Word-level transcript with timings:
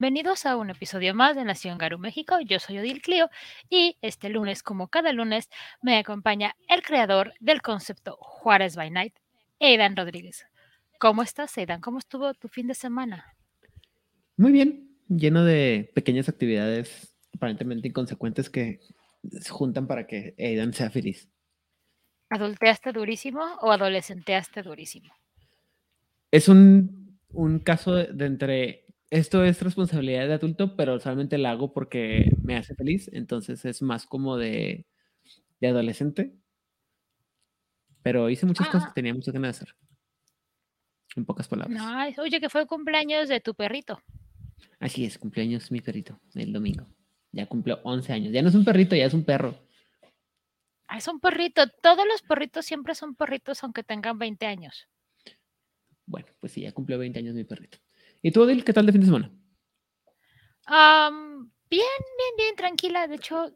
Bienvenidos 0.00 0.46
a 0.46 0.56
un 0.56 0.70
episodio 0.70 1.14
más 1.14 1.36
de 1.36 1.44
Nación 1.44 1.76
Garu 1.76 1.98
México. 1.98 2.38
Yo 2.40 2.58
soy 2.58 2.78
Odil 2.78 3.02
Clio 3.02 3.28
y 3.68 3.98
este 4.00 4.30
lunes, 4.30 4.62
como 4.62 4.88
cada 4.88 5.12
lunes, 5.12 5.50
me 5.82 5.98
acompaña 5.98 6.56
el 6.70 6.80
creador 6.80 7.34
del 7.38 7.60
concepto 7.60 8.16
Juárez 8.18 8.76
by 8.76 8.90
Night, 8.90 9.12
Aidan 9.60 9.94
Rodríguez. 9.94 10.46
¿Cómo 10.98 11.22
estás, 11.22 11.58
Aidan? 11.58 11.82
¿Cómo 11.82 11.98
estuvo 11.98 12.32
tu 12.32 12.48
fin 12.48 12.66
de 12.66 12.74
semana? 12.74 13.36
Muy 14.38 14.52
bien, 14.52 14.88
lleno 15.06 15.44
de 15.44 15.92
pequeñas 15.94 16.30
actividades 16.30 17.14
aparentemente 17.34 17.88
inconsecuentes 17.88 18.48
que 18.48 18.80
se 19.22 19.50
juntan 19.50 19.86
para 19.86 20.06
que 20.06 20.34
Aidan 20.38 20.72
sea 20.72 20.88
feliz. 20.88 21.28
¿Adulteaste 22.30 22.92
durísimo 22.92 23.42
o 23.60 23.70
adolescenteaste 23.70 24.62
durísimo? 24.62 25.12
Es 26.30 26.48
un, 26.48 27.20
un 27.34 27.58
caso 27.58 27.96
de 27.96 28.24
entre 28.24 28.86
esto 29.10 29.44
es 29.44 29.60
responsabilidad 29.62 30.26
de 30.28 30.34
adulto, 30.34 30.76
pero 30.76 30.98
solamente 31.00 31.38
la 31.38 31.50
hago 31.52 31.72
porque 31.72 32.30
me 32.42 32.56
hace 32.56 32.74
feliz, 32.74 33.10
entonces 33.12 33.64
es 33.64 33.82
más 33.82 34.06
como 34.06 34.36
de, 34.36 34.86
de 35.60 35.68
adolescente. 35.68 36.36
Pero 38.02 38.30
hice 38.30 38.46
muchas 38.46 38.68
cosas 38.68 38.84
Ah. 38.84 38.88
que 38.88 38.94
tenía 38.94 39.12
muchas 39.14 39.34
ganas 39.34 39.58
de 39.58 39.64
hacer. 39.64 39.76
En 41.16 41.24
pocas 41.26 41.48
palabras. 41.48 41.76
No, 41.76 42.22
oye, 42.22 42.40
que 42.40 42.48
fue 42.48 42.62
el 42.62 42.66
cumpleaños 42.66 43.28
de 43.28 43.40
tu 43.40 43.54
perrito. 43.54 44.00
Así 44.78 45.04
es, 45.04 45.18
cumpleaños 45.18 45.70
mi 45.70 45.80
perrito, 45.80 46.18
el 46.34 46.52
domingo. 46.52 46.86
Ya 47.32 47.46
cumplió 47.46 47.80
11 47.84 48.12
años. 48.12 48.32
Ya 48.32 48.42
no 48.42 48.48
es 48.48 48.54
un 48.54 48.64
perrito, 48.64 48.96
ya 48.96 49.04
es 49.06 49.14
un 49.14 49.24
perro. 49.24 49.54
Ah, 50.88 50.98
es 50.98 51.06
un 51.08 51.20
perrito. 51.20 51.62
Todos 51.82 52.06
los 52.06 52.22
perritos 52.22 52.64
siempre 52.64 52.94
son 52.94 53.14
perritos, 53.14 53.62
aunque 53.62 53.82
tengan 53.84 54.18
20 54.18 54.46
años. 54.46 54.88
Bueno, 56.06 56.28
pues 56.40 56.52
sí, 56.52 56.62
ya 56.62 56.72
cumplió 56.72 56.98
20 56.98 57.18
años 57.18 57.34
mi 57.34 57.44
perrito. 57.44 57.78
¿Y 58.22 58.32
tú, 58.32 58.42
Odil, 58.42 58.64
qué 58.64 58.72
tal 58.72 58.86
de 58.86 58.92
fin 58.92 59.00
de 59.00 59.06
semana? 59.06 59.30
Bien, 60.68 61.82
bien, 62.18 62.36
bien, 62.36 62.56
tranquila. 62.56 63.06
De 63.06 63.16
hecho, 63.16 63.54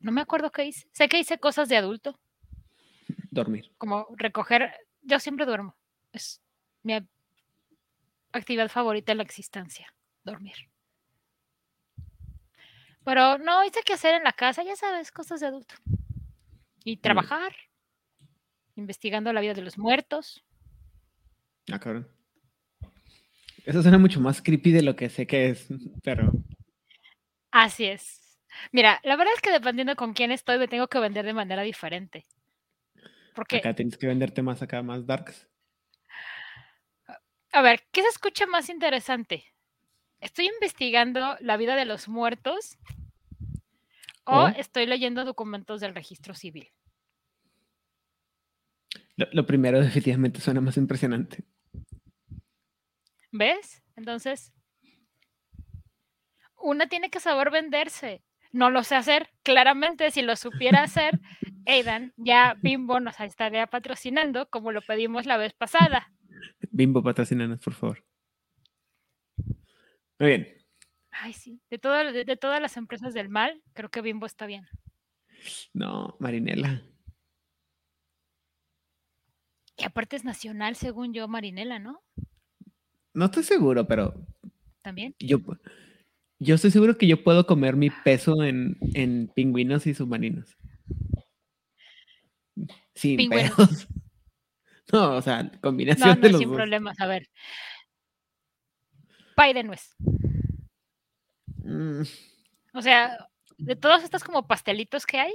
no 0.00 0.12
me 0.12 0.20
acuerdo 0.20 0.50
qué 0.50 0.66
hice. 0.66 0.88
Sé 0.92 1.08
que 1.08 1.18
hice 1.18 1.38
cosas 1.38 1.68
de 1.68 1.76
adulto, 1.76 2.18
Dormir. 3.30 3.72
como 3.78 4.06
recoger. 4.16 4.72
Yo 5.02 5.18
siempre 5.18 5.46
duermo. 5.46 5.76
Es 6.12 6.40
mi 6.82 6.94
actividad 8.32 8.68
favorita 8.68 9.12
en 9.12 9.18
la 9.18 9.24
existencia, 9.24 9.92
dormir. 10.24 10.56
Pero 13.04 13.38
no 13.38 13.64
hice 13.64 13.80
qué 13.84 13.94
hacer 13.94 14.14
en 14.14 14.24
la 14.24 14.32
casa, 14.32 14.62
ya 14.62 14.76
sabes, 14.76 15.10
cosas 15.10 15.40
de 15.40 15.46
adulto. 15.46 15.74
Y 16.84 16.98
trabajar, 16.98 17.54
investigando 18.76 19.32
la 19.32 19.40
vida 19.40 19.54
de 19.54 19.62
los 19.62 19.78
muertos. 19.78 20.44
Ah, 21.72 21.78
cabrón. 21.78 22.06
Eso 23.68 23.82
suena 23.82 23.98
mucho 23.98 24.18
más 24.18 24.40
creepy 24.40 24.72
de 24.72 24.80
lo 24.80 24.96
que 24.96 25.10
sé 25.10 25.26
que 25.26 25.50
es, 25.50 25.68
pero 26.02 26.32
Así 27.50 27.84
es. 27.84 28.40
Mira, 28.72 28.98
la 29.04 29.14
verdad 29.14 29.34
es 29.36 29.42
que 29.42 29.52
dependiendo 29.52 29.94
con 29.94 30.14
quién 30.14 30.32
estoy, 30.32 30.58
me 30.58 30.68
tengo 30.68 30.88
que 30.88 30.98
vender 30.98 31.26
de 31.26 31.34
manera 31.34 31.60
diferente. 31.60 32.24
Porque, 33.34 33.58
acá 33.58 33.74
tienes 33.74 33.98
que 33.98 34.06
venderte 34.06 34.40
más 34.40 34.62
acá, 34.62 34.82
más 34.82 35.04
darks. 35.04 35.46
a 37.52 37.60
ver, 37.60 37.82
¿qué 37.92 38.00
se 38.00 38.08
escucha 38.08 38.46
más 38.46 38.70
interesante? 38.70 39.44
¿Estoy 40.22 40.46
investigando 40.46 41.36
la 41.40 41.58
vida 41.58 41.76
de 41.76 41.84
los 41.84 42.08
muertos 42.08 42.78
o 44.24 44.48
estoy 44.48 44.86
leyendo 44.86 45.26
documentos 45.26 45.82
del 45.82 45.94
registro 45.94 46.32
civil? 46.32 46.70
Lo, 49.16 49.26
lo 49.30 49.44
primero 49.44 49.78
definitivamente 49.78 50.40
suena 50.40 50.62
más 50.62 50.78
impresionante. 50.78 51.44
¿Ves? 53.30 53.82
Entonces, 53.96 54.52
una 56.56 56.88
tiene 56.88 57.10
que 57.10 57.20
saber 57.20 57.50
venderse. 57.50 58.22
No 58.52 58.70
lo 58.70 58.82
sé 58.82 58.94
hacer. 58.96 59.28
Claramente, 59.42 60.10
si 60.10 60.22
lo 60.22 60.34
supiera 60.36 60.82
hacer, 60.82 61.20
Aidan, 61.66 62.14
ya 62.16 62.56
Bimbo 62.62 62.98
nos 63.00 63.20
estaría 63.20 63.66
patrocinando 63.66 64.48
como 64.48 64.72
lo 64.72 64.80
pedimos 64.80 65.26
la 65.26 65.36
vez 65.36 65.52
pasada. 65.52 66.10
Bimbo, 66.70 67.02
patrocínanos, 67.02 67.60
por 67.60 67.74
favor. 67.74 68.04
Muy 70.18 70.28
bien. 70.28 70.48
Ay, 71.10 71.32
sí. 71.32 71.60
De, 71.70 71.78
todo- 71.78 72.12
de, 72.12 72.24
de 72.24 72.36
todas 72.36 72.60
las 72.62 72.76
empresas 72.76 73.12
del 73.12 73.28
mal, 73.28 73.62
creo 73.74 73.90
que 73.90 74.00
Bimbo 74.00 74.24
está 74.26 74.46
bien. 74.46 74.66
No, 75.74 76.16
Marinela. 76.18 76.82
Y 79.76 79.84
aparte 79.84 80.16
es 80.16 80.24
nacional, 80.24 80.74
según 80.74 81.12
yo, 81.12 81.28
Marinela, 81.28 81.78
¿no? 81.78 82.02
No 83.14 83.26
estoy 83.26 83.42
seguro, 83.42 83.86
pero 83.86 84.14
También. 84.82 85.14
yo, 85.18 85.38
yo 86.38 86.54
estoy 86.54 86.70
seguro 86.70 86.96
que 86.98 87.06
yo 87.06 87.22
puedo 87.24 87.46
comer 87.46 87.76
mi 87.76 87.90
peso 87.90 88.42
en, 88.44 88.76
en 88.94 89.28
pingüinos 89.34 89.86
y 89.86 89.94
submarinos. 89.94 90.56
Sin 92.94 93.16
Pingüinos. 93.16 93.54
pedos. 93.56 93.88
No, 94.90 95.16
o 95.16 95.20
sea, 95.22 95.50
combinación 95.60 96.08
No, 96.08 96.14
de 96.16 96.20
no, 96.22 96.28
los 96.30 96.38
sin 96.38 96.48
dos. 96.48 96.56
problemas. 96.56 96.98
A 96.98 97.06
ver. 97.06 97.28
Pay 99.36 99.52
de 99.52 99.62
nuez. 99.62 99.94
Mm, 101.58 102.00
O 102.72 102.80
sea, 102.80 103.28
de 103.58 103.76
todos 103.76 104.02
estos 104.02 104.24
como 104.24 104.46
pastelitos 104.46 105.04
que 105.04 105.18
hay, 105.20 105.34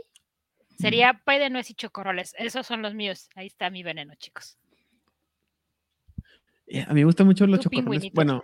sería 0.80 1.22
pay 1.24 1.38
de 1.38 1.52
nuez 1.52 1.70
y 1.70 1.76
chocorroles. 1.76 2.34
Esos 2.40 2.66
son 2.66 2.82
los 2.82 2.96
míos. 2.96 3.30
Ahí 3.36 3.46
está 3.46 3.70
mi 3.70 3.84
veneno, 3.84 4.16
chicos. 4.16 4.58
Eh, 6.68 6.82
a 6.88 6.94
mí 6.94 7.02
me 7.02 7.06
gustan 7.06 7.28
mucho 7.28 7.46
los 7.48 7.60
chocorroles. 7.60 8.12
Bueno, 8.14 8.44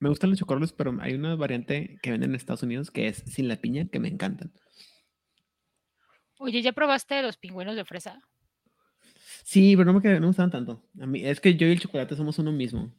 me 0.00 0.08
gustan 0.08 0.30
los 0.30 0.38
chocorroles, 0.38 0.72
pero 0.72 0.96
hay 1.00 1.14
una 1.14 1.34
variante 1.36 1.98
que 2.02 2.10
venden 2.10 2.30
en 2.30 2.36
Estados 2.36 2.62
Unidos 2.62 2.90
que 2.90 3.08
es 3.08 3.18
sin 3.26 3.48
la 3.48 3.56
piña, 3.56 3.86
que 3.90 4.00
me 4.00 4.08
encantan. 4.08 4.52
Oye, 6.38 6.60
¿ya 6.62 6.72
probaste 6.72 7.22
los 7.22 7.36
pingüinos 7.36 7.76
de 7.76 7.84
fresa? 7.84 8.20
Sí, 9.44 9.76
pero 9.76 9.86
no 9.86 9.94
me, 9.94 10.00
quedé- 10.00 10.14
no 10.14 10.20
me 10.22 10.26
gustaban 10.28 10.50
tanto. 10.50 10.82
A 11.00 11.06
mí, 11.06 11.24
es 11.24 11.40
que 11.40 11.54
yo 11.54 11.66
y 11.66 11.72
el 11.72 11.80
chocolate 11.80 12.16
somos 12.16 12.38
uno 12.38 12.52
mismo. 12.52 12.92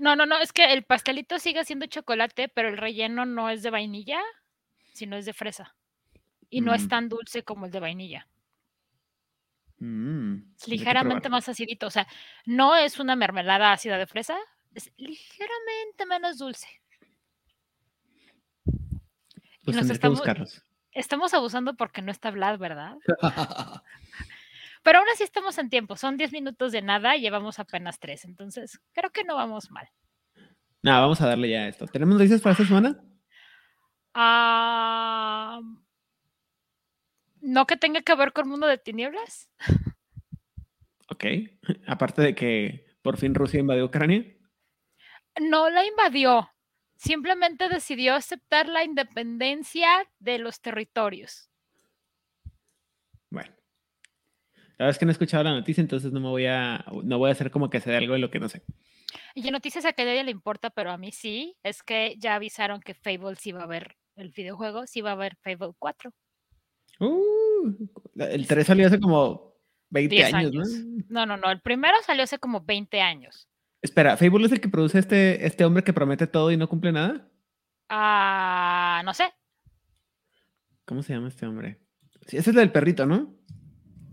No, 0.00 0.16
no, 0.16 0.26
no, 0.26 0.38
es 0.40 0.52
que 0.52 0.72
el 0.72 0.82
pastelito 0.84 1.38
sigue 1.38 1.64
siendo 1.64 1.86
chocolate, 1.86 2.48
pero 2.48 2.68
el 2.68 2.76
relleno 2.76 3.24
no 3.26 3.48
es 3.48 3.62
de 3.62 3.70
vainilla, 3.70 4.20
sino 4.92 5.16
es 5.16 5.24
de 5.24 5.32
fresa. 5.32 5.76
Y 6.50 6.60
no 6.60 6.74
es 6.74 6.84
Mm. 6.86 6.88
tan 6.88 7.08
dulce 7.08 7.42
como 7.44 7.66
el 7.66 7.72
de 7.72 7.80
vainilla. 7.80 8.28
Mm, 9.84 10.34
Es 10.34 10.40
tendré 10.40 10.64
que 10.64 10.70
ligeramente 10.70 11.28
más 11.28 11.48
acidito. 11.48 11.86
O 11.86 11.90
sea, 11.90 12.06
no 12.46 12.74
es 12.74 12.98
una 12.98 13.16
mermelada 13.16 13.72
ácida 13.72 13.98
de 13.98 14.06
fresa, 14.06 14.36
es 14.74 14.90
ligeramente 14.96 16.06
menos 16.08 16.38
dulce. 16.38 16.68
Pues 19.64 19.76
nos 19.76 19.90
estamos-. 19.90 20.22
Estamos 20.92 21.34
abusando 21.34 21.74
porque 21.74 22.02
no 22.02 22.10
está 22.10 22.30
Vlad, 22.30 22.58
¿verdad? 22.58 22.96
Pero 24.82 24.98
aún 24.98 25.08
así 25.12 25.22
estamos 25.22 25.58
en 25.58 25.70
tiempo. 25.70 25.96
Son 25.96 26.16
10 26.16 26.32
minutos 26.32 26.72
de 26.72 26.82
nada 26.82 27.16
y 27.16 27.20
llevamos 27.22 27.58
apenas 27.58 27.98
3. 27.98 28.26
Entonces, 28.26 28.80
creo 28.92 29.10
que 29.10 29.24
no 29.24 29.34
vamos 29.34 29.70
mal. 29.70 29.88
Nada, 30.82 31.00
vamos 31.00 31.20
a 31.20 31.26
darle 31.26 31.50
ya 31.50 31.62
a 31.62 31.68
esto. 31.68 31.86
¿Tenemos 31.86 32.14
noticias 32.14 32.42
para 32.42 32.52
esta 32.52 32.66
semana? 32.66 33.02
Ah, 34.12 35.60
no 37.44 37.66
que 37.66 37.76
tenga 37.76 38.00
que 38.00 38.14
ver 38.14 38.32
con 38.32 38.48
Mundo 38.48 38.66
de 38.66 38.78
Tinieblas. 38.78 39.50
Ok. 41.10 41.24
Aparte 41.86 42.22
de 42.22 42.34
que 42.34 42.86
por 43.02 43.18
fin 43.18 43.34
Rusia 43.34 43.60
invadió 43.60 43.84
Ucrania. 43.84 44.24
No 45.40 45.68
la 45.68 45.84
invadió. 45.84 46.48
Simplemente 46.96 47.68
decidió 47.68 48.14
aceptar 48.14 48.68
la 48.68 48.82
independencia 48.82 49.88
de 50.18 50.38
los 50.38 50.62
territorios. 50.62 51.50
Bueno. 53.30 53.50
La 54.78 54.86
verdad 54.86 54.90
es 54.90 54.98
que 54.98 55.04
no 55.04 55.10
he 55.10 55.12
escuchado 55.12 55.44
la 55.44 55.52
noticia, 55.52 55.82
entonces 55.82 56.12
no 56.12 56.20
me 56.20 56.28
voy 56.28 56.46
a, 56.46 56.84
no 57.02 57.18
voy 57.18 57.28
a 57.28 57.32
hacer 57.32 57.50
como 57.50 57.68
que 57.68 57.80
sé 57.80 57.90
de 57.90 57.98
algo 57.98 58.14
de 58.14 58.20
lo 58.20 58.30
que 58.30 58.40
no 58.40 58.48
sé. 58.48 58.62
Y 59.34 59.50
noticias 59.50 59.84
a 59.84 59.92
que 59.92 60.02
a 60.02 60.04
nadie 60.06 60.24
le 60.24 60.30
importa, 60.30 60.70
pero 60.70 60.90
a 60.90 60.96
mí 60.96 61.12
sí, 61.12 61.56
es 61.62 61.82
que 61.82 62.16
ya 62.18 62.36
avisaron 62.36 62.80
que 62.80 62.94
Fable 62.94 63.36
sí 63.36 63.52
va 63.52 63.60
a 63.60 63.64
haber 63.64 63.96
el 64.16 64.30
videojuego, 64.30 64.86
sí 64.86 65.00
va 65.00 65.10
a 65.10 65.14
haber 65.14 65.36
Fable 65.36 65.74
4. 65.78 66.12
Uh, 67.00 67.74
el 68.16 68.46
3 68.46 68.66
salió 68.66 68.86
hace 68.86 69.00
como 69.00 69.54
20 69.90 70.14
10 70.14 70.34
años, 70.34 70.50
años. 70.52 70.68
¿no? 70.70 71.04
No, 71.08 71.26
no, 71.26 71.36
no, 71.36 71.50
el 71.50 71.60
primero 71.60 71.94
salió 72.04 72.24
hace 72.24 72.38
como 72.38 72.60
20 72.60 73.00
años. 73.00 73.48
Espera, 73.82 74.16
¿Fable 74.16 74.46
es 74.46 74.52
el 74.52 74.60
que 74.60 74.68
produce 74.68 74.98
este, 74.98 75.44
este 75.46 75.64
hombre 75.64 75.84
que 75.84 75.92
promete 75.92 76.26
todo 76.26 76.50
y 76.50 76.56
no 76.56 76.68
cumple 76.68 76.92
nada? 76.92 77.28
Ah, 77.88 79.02
no 79.04 79.12
sé, 79.12 79.24
¿Cómo 80.86 81.02
se 81.02 81.14
llama 81.14 81.28
este 81.28 81.46
hombre? 81.46 81.80
Sí, 82.26 82.36
ese 82.36 82.38
es 82.38 82.48
el 82.48 82.54
del 82.56 82.72
perrito, 82.72 83.06
¿no? 83.06 83.34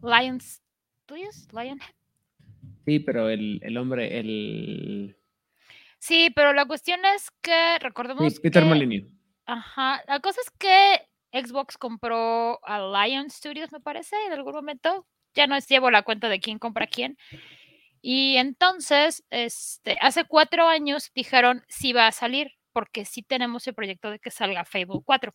Lions 0.03 0.61
Studios, 1.03 1.47
Lionhead. 1.51 1.93
Sí, 2.85 2.99
pero 2.99 3.29
el, 3.29 3.59
el 3.63 3.77
hombre, 3.77 4.19
el... 4.19 5.17
Sí, 5.99 6.31
pero 6.35 6.53
la 6.53 6.65
cuestión 6.65 6.99
es 7.15 7.29
que 7.41 7.77
recordemos 7.79 8.33
Sí, 8.33 8.39
Peter 8.41 8.63
que, 8.63 8.69
Molyneux. 8.69 9.13
ajá, 9.45 10.01
la 10.07 10.19
cosa 10.19 10.39
es 10.45 10.51
que 10.57 11.07
Xbox 11.33 11.77
compró 11.77 12.59
a 12.65 12.79
Lion 13.07 13.29
Studios, 13.29 13.71
me 13.71 13.79
parece, 13.79 14.15
en 14.27 14.33
algún 14.33 14.53
momento. 14.53 15.07
Ya 15.33 15.47
no 15.47 15.55
es- 15.55 15.67
llevo 15.67 15.91
la 15.91 16.03
cuenta 16.03 16.27
de 16.29 16.39
quién 16.39 16.59
compra 16.59 16.87
quién. 16.87 17.17
Y 18.01 18.37
entonces, 18.37 19.23
este, 19.29 19.97
hace 20.01 20.25
cuatro 20.25 20.67
años 20.67 21.11
dijeron 21.15 21.63
si 21.69 21.93
va 21.93 22.07
a 22.07 22.11
salir, 22.11 22.51
porque 22.73 23.05
sí 23.05 23.21
tenemos 23.23 23.67
el 23.67 23.75
proyecto 23.75 24.09
de 24.11 24.19
que 24.19 24.31
salga 24.31 24.65
Fable 24.65 25.01
4. 25.05 25.33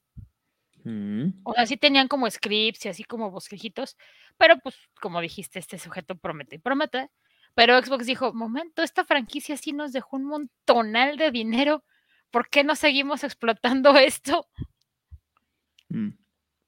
Mm. 0.85 1.41
O 1.45 1.55
sea, 1.55 1.67
sí 1.67 1.77
tenían 1.77 2.09
como 2.09 2.31
scripts 2.31 2.87
y 2.87 2.89
así 2.89 3.05
como 3.05 3.31
bosquejitos, 3.31 3.97
pero 4.39 4.59
pues 4.59 4.77
como 5.01 5.21
dijiste, 5.21 5.59
este 5.59 5.79
sujeto 5.79 6.17
promete 6.17 6.57
y 6.57 6.59
promete. 6.59 7.11
Pero 7.55 7.81
Xbox 7.83 8.07
dijo, 8.07 8.33
momento, 8.35 8.83
esta 8.83 9.05
franquicia 9.05 9.57
sí 9.57 9.73
nos 9.73 9.93
dejó 9.93 10.17
un 10.17 10.25
montonal 10.27 11.17
de 11.17 11.31
dinero, 11.31 11.85
¿por 12.31 12.49
qué 12.51 12.65
no 12.65 12.77
seguimos 12.77 13.25
explotando 13.25 13.95
esto? 13.99 14.49
Mm. 15.89 16.11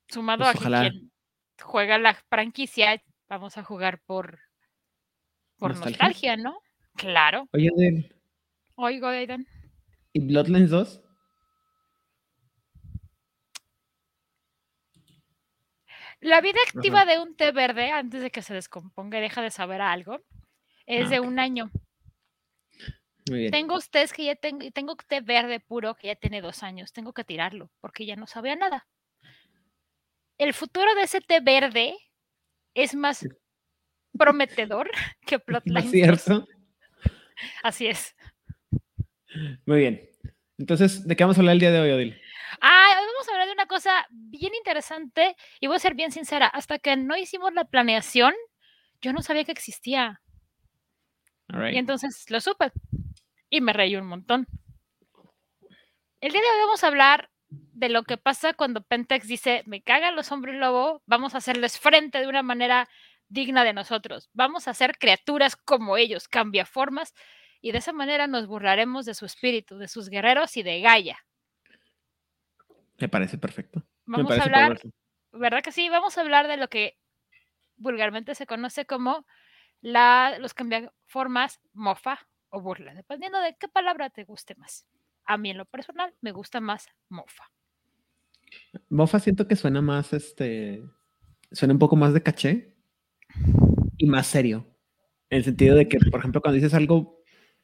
Sumado 0.08 0.44
Pues 0.44 0.56
a 0.56 0.58
que 0.82 0.90
quien 0.90 1.12
juega 1.62 1.98
la 1.98 2.14
franquicia, 2.14 3.02
vamos 3.28 3.58
a 3.58 3.64
jugar 3.64 4.00
por, 4.06 4.38
por 5.58 5.70
¿Nostalgia? 5.72 5.90
nostalgia, 6.06 6.36
¿no? 6.36 6.60
Claro. 6.96 7.48
Oye, 7.52 7.68
Adel, 7.74 8.14
Oigo, 8.76 9.08
Aidan. 9.08 9.46
¿y 10.12 10.20
Bloodlines 10.20 10.70
2? 10.70 11.02
La 16.20 16.40
vida 16.40 16.58
activa 16.66 17.02
Ajá. 17.02 17.10
de 17.12 17.18
un 17.20 17.36
té 17.36 17.52
verde, 17.52 17.90
antes 17.90 18.22
de 18.22 18.30
que 18.30 18.42
se 18.42 18.54
descomponga 18.54 19.18
y 19.18 19.20
deja 19.20 19.40
de 19.42 19.50
saber 19.50 19.80
a 19.80 19.92
algo, 19.92 20.20
es 20.86 21.06
Ah, 21.06 21.10
de 21.10 21.20
un 21.20 21.38
año. 21.38 21.70
Muy 23.30 23.40
bien. 23.40 23.50
Tengo 23.52 23.78
tés 23.90 24.12
que 24.12 24.24
ya 24.24 24.34
tengo, 24.34 24.68
tengo 24.72 24.96
té 24.96 25.20
verde 25.20 25.60
puro 25.60 25.94
que 25.94 26.08
ya 26.08 26.16
tiene 26.16 26.40
dos 26.40 26.62
años. 26.62 26.92
Tengo 26.92 27.12
que 27.12 27.24
tirarlo 27.24 27.70
porque 27.80 28.06
ya 28.06 28.16
no 28.16 28.26
sabía 28.26 28.56
nada. 28.56 28.86
El 30.38 30.55
futuro 30.55 30.94
de 30.94 31.02
ese 31.02 31.20
té 31.20 31.40
verde 31.40 31.94
es 32.75 32.94
más 32.94 33.26
prometedor 34.17 34.90
que 35.26 35.37
¿No 35.37 35.44
Plotlines 35.44 35.85
es 35.85 35.90
2. 35.90 36.20
cierto? 36.23 36.49
Así 37.62 37.87
es. 37.87 38.14
Muy 39.67 39.81
bien. 39.81 40.11
Entonces, 40.58 41.06
¿de 41.06 41.14
qué 41.14 41.25
vamos 41.25 41.37
a 41.37 41.40
hablar 41.40 41.55
el 41.55 41.61
día 41.61 41.70
de 41.70 41.81
hoy, 41.81 41.90
Odil? 41.90 42.20
Ah, 42.61 42.94
hoy 42.99 43.06
vamos 43.06 43.29
a 43.29 43.32
hablar 43.32 43.46
de 43.46 43.52
una 43.52 43.67
cosa 43.67 44.06
bien 44.11 44.55
interesante 44.55 45.37
y 45.61 45.67
voy 45.67 45.76
a 45.76 45.81
ser 45.81 45.94
bien 45.94 46.11
sincera. 46.11 46.46
Hasta 46.46 46.79
que 46.79 46.96
no 46.96 47.17
hicimos 47.17 47.52
la 47.52 47.64
planeación, 47.64 48.35
yo 49.00 49.12
no 49.12 49.23
sabía 49.23 49.44
que 49.44 49.52
existía. 49.52 50.20
Y 51.73 51.76
entonces 51.79 52.26
lo 52.29 52.40
supe 52.40 52.73
y 53.49 53.61
me 53.61 53.73
reí 53.73 53.96
un 53.96 54.06
montón. 54.06 54.46
El 56.20 56.32
día 56.32 56.40
de 56.40 56.46
hoy 56.49 56.61
vamos 56.62 56.82
a 56.82 56.88
hablar 56.88 57.31
de 57.50 57.88
lo 57.88 58.02
que 58.02 58.16
pasa 58.16 58.54
cuando 58.54 58.82
Pentex 58.82 59.26
dice, 59.26 59.62
me 59.66 59.82
cagan 59.82 60.16
los 60.16 60.32
hombres 60.32 60.56
lobo, 60.56 61.02
vamos 61.06 61.34
a 61.34 61.38
hacerles 61.38 61.78
frente 61.78 62.18
de 62.18 62.26
una 62.26 62.42
manera 62.42 62.88
digna 63.28 63.64
de 63.64 63.72
nosotros. 63.72 64.30
Vamos 64.32 64.68
a 64.68 64.74
ser 64.74 64.98
criaturas 64.98 65.56
como 65.56 65.96
ellos, 65.96 66.28
cambia 66.28 66.66
formas, 66.66 67.14
y 67.60 67.72
de 67.72 67.78
esa 67.78 67.92
manera 67.92 68.26
nos 68.26 68.46
burlaremos 68.46 69.04
de 69.04 69.14
su 69.14 69.26
espíritu, 69.26 69.78
de 69.78 69.88
sus 69.88 70.08
guerreros 70.08 70.56
y 70.56 70.62
de 70.62 70.80
Gaia. 70.80 71.18
Me 72.98 73.08
parece 73.08 73.38
perfecto. 73.38 73.82
Vamos 74.06 74.38
a 74.38 74.42
hablar. 74.42 74.80
¿verdad 75.32 75.62
que 75.62 75.72
sí? 75.72 75.88
Vamos 75.88 76.18
a 76.18 76.22
hablar 76.22 76.48
de 76.48 76.56
lo 76.56 76.68
que 76.68 76.98
vulgarmente 77.76 78.34
se 78.34 78.46
conoce 78.46 78.86
como 78.86 79.26
la, 79.80 80.36
los 80.40 80.54
cambiaformas 80.54 81.60
mofa 81.72 82.26
o 82.48 82.60
burla, 82.60 82.94
dependiendo 82.94 83.40
de 83.40 83.56
qué 83.56 83.68
palabra 83.68 84.10
te 84.10 84.24
guste 84.24 84.54
más. 84.56 84.86
A 85.28 85.36
mí 85.36 85.50
en 85.50 85.58
lo 85.58 85.66
personal 85.66 86.14
me 86.22 86.32
gusta 86.32 86.58
más 86.58 86.88
mofa. 87.10 87.44
Mofa 88.88 89.20
siento 89.20 89.46
que 89.46 89.56
suena 89.56 89.82
más, 89.82 90.14
este, 90.14 90.82
suena 91.52 91.75
un 91.75 91.78
poco 91.78 91.96
más 91.96 92.14
de 92.14 92.22
caché 92.22 92.75
y 93.98 94.06
más 94.06 94.26
serio. 94.26 94.66
En 95.28 95.38
el 95.38 95.44
sentido 95.44 95.76
de 95.76 95.86
que, 95.86 95.98
por 95.98 96.20
ejemplo, 96.20 96.40
cuando 96.40 96.54
dices 96.54 96.72
algo, 96.72 97.22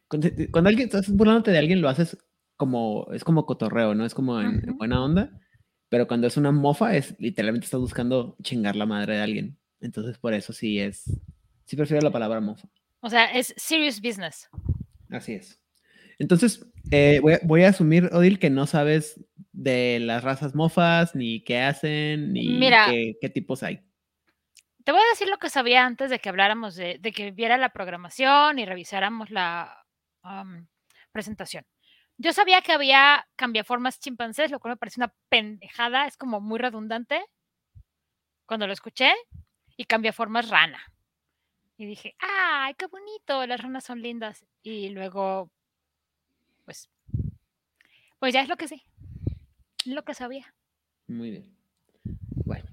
cuando, 0.08 0.28
cuando 0.50 0.69
alguien 0.69 0.88
estás 0.88 1.11
burlándote 1.11 1.52
de 1.52 1.58
alguien, 1.58 1.81
lo 1.81 1.88
haces 1.88 2.19
como, 2.56 3.08
es 3.14 3.25
como 3.25 3.46
cotorreo, 3.46 3.94
¿no? 3.94 4.05
Es 4.05 4.12
como 4.14 4.38
en, 4.43 4.69
en 4.69 4.76
buena 4.76 5.02
onda. 5.02 5.40
Pero 5.88 6.06
cuando 6.06 6.26
es 6.26 6.37
una 6.37 6.52
mofa, 6.52 6.94
es 6.94 7.19
literalmente 7.19 7.64
estás 7.64 7.81
buscando 7.81 8.37
chingar 8.43 8.76
la 8.76 8.84
madre 8.84 9.16
de 9.16 9.22
alguien. 9.22 9.58
Entonces, 9.81 10.19
por 10.19 10.34
eso 10.34 10.52
sí 10.52 10.81
es, 10.81 11.05
sí 11.64 11.76
prefiero 11.76 12.02
la 12.02 12.12
palabra 12.12 12.43
mofa. 12.43 12.69
O 13.00 13.08
sea, 13.08 13.32
es 13.32 13.55
serious 13.56 14.02
business. 14.02 14.50
Así 15.08 15.32
es. 15.32 15.63
Entonces, 16.19 16.66
eh, 16.90 17.19
voy, 17.20 17.34
a, 17.34 17.40
voy, 17.43 17.64
a, 17.64 17.70
asumir, 17.70 18.11
Odil, 18.12 18.38
que 18.38 18.50
no 18.50 18.66
sabes 18.66 19.20
de 19.52 19.99
las 20.00 20.22
razas 20.22 20.55
mofas, 20.55 21.14
ni 21.14 21.43
qué 21.43 21.61
hacen, 21.61 22.32
ni 22.32 22.49
Mira, 22.49 22.87
qué, 22.88 23.16
qué, 23.20 23.28
tipos 23.28 23.62
hay. 23.62 23.81
Te 24.84 24.93
voy 24.93 25.00
a 25.00 25.11
decir 25.11 25.28
lo 25.28 25.38
que 25.38 25.50
sabía 25.50 25.84
antes 25.84 26.11
de 26.11 26.19
que 26.19 26.28
habláramos 26.28 26.76
de, 26.76 26.99
de 26.99 27.12
que 27.12 27.31
viera 27.31 27.56
la 27.56 27.72
programación 27.72 28.58
y 28.58 28.66
revisáramos 28.66 29.31
la 29.31 29.87
um, 30.22 30.66
presentación. 31.12 31.64
Yo 32.16 32.32
sabía 32.32 32.61
que 32.62 32.72
había 32.72 33.26
cambiaformas 33.37 33.99
chimpancés, 33.99 34.50
lo 34.50 34.61
cual 34.61 34.72
me 34.72 34.76
parece 34.76 35.00
una 35.00 35.12
pendejada, 35.28 36.06
es 36.06 36.16
como 36.16 36.40
muy 36.40 36.58
redundante 36.58 37.25
cuando 38.46 38.66
lo 38.66 38.72
escuché, 38.72 39.12
y 39.76 39.84
cambiaformas 39.84 40.49
rana. 40.49 40.81
Y 41.76 41.87
dije, 41.87 42.14
¡ay, 42.19 42.75
qué 42.75 42.87
bonito! 42.87 43.46
Las 43.46 43.61
ranas 43.61 43.84
son 43.84 44.00
lindas. 44.00 44.44
Y 44.62 44.90
luego, 44.90 45.50
pues, 46.64 46.90
pues 48.19 48.34
ya 48.34 48.43
es 48.43 48.49
lo 48.49 48.56
que 48.56 48.69
sí, 48.69 48.82
lo 49.84 50.05
que 50.05 50.14
sabía. 50.14 50.55
Muy 51.06 51.31
bien. 51.31 51.55
Bueno, 52.44 52.66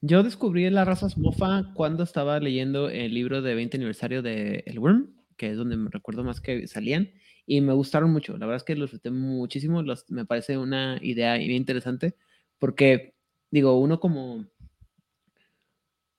yo 0.00 0.22
descubrí 0.22 0.68
las 0.70 0.86
razas 0.86 1.18
mofa 1.18 1.72
cuando 1.74 2.04
estaba 2.04 2.38
leyendo 2.38 2.88
el 2.88 3.12
libro 3.12 3.42
de 3.42 3.54
20 3.54 3.76
aniversario 3.78 4.22
de 4.22 4.62
El 4.66 4.78
Worm, 4.78 5.14
que 5.36 5.50
es 5.50 5.56
donde 5.56 5.76
me 5.76 5.90
recuerdo 5.90 6.22
más 6.22 6.40
que 6.40 6.66
salían, 6.66 7.10
y 7.46 7.60
me 7.62 7.72
gustaron 7.72 8.12
mucho. 8.12 8.34
La 8.36 8.46
verdad 8.46 8.58
es 8.58 8.64
que 8.64 8.76
los 8.76 8.90
disfruté 8.90 9.10
muchísimo. 9.10 9.82
Los, 9.82 10.08
me 10.10 10.26
parece 10.26 10.58
una 10.58 10.98
idea 11.00 11.36
bien 11.38 11.52
interesante, 11.52 12.14
porque, 12.58 13.14
digo, 13.50 13.78
uno 13.78 14.00
como. 14.00 14.46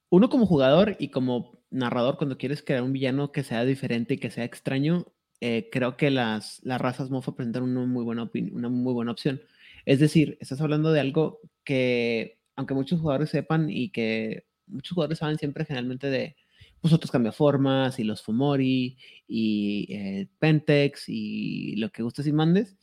Uno 0.09 0.29
como 0.29 0.47
jugador 0.47 0.95
y 0.97 1.09
como 1.09 1.61
narrador, 1.69 2.17
cuando 2.17 2.37
quieres 2.39 2.63
crear 2.63 2.81
un 2.81 2.93
villano 2.93 3.31
que 3.31 3.43
sea 3.43 3.63
diferente 3.63 4.15
y 4.15 4.17
que 4.17 4.31
sea 4.31 4.43
extraño, 4.43 5.05
eh, 5.41 5.69
creo 5.71 5.97
que 5.97 6.11
las, 6.11 6.59
las 6.63 6.81
razas 6.81 7.09
mofa 7.09 7.35
presentan 7.35 7.63
una 7.63 7.85
muy, 7.85 8.03
buena 8.03 8.29
una 8.51 8.69
muy 8.69 8.93
buena 8.93 9.11
opción. 9.11 9.41
Es 9.85 9.99
decir, 9.99 10.37
estás 10.41 10.61
hablando 10.61 10.91
de 10.91 10.99
algo 10.99 11.39
que, 11.63 12.39
aunque 12.55 12.73
muchos 12.73 12.99
jugadores 12.99 13.29
sepan 13.29 13.69
y 13.69 13.89
que 13.89 14.45
muchos 14.67 14.93
jugadores 14.93 15.19
saben 15.19 15.37
siempre 15.37 15.65
generalmente 15.65 16.09
de 16.09 16.35
pues, 16.81 16.93
otros 16.93 17.11
cambiaformas 17.11 17.99
y 17.99 18.03
los 18.03 18.21
Fomori 18.21 18.97
y 19.27 19.87
eh, 19.89 20.27
Pentex 20.39 21.05
y 21.07 21.75
lo 21.77 21.89
que 21.91 22.03
gustes 22.03 22.27
y 22.27 22.33
mandes, 22.33 22.77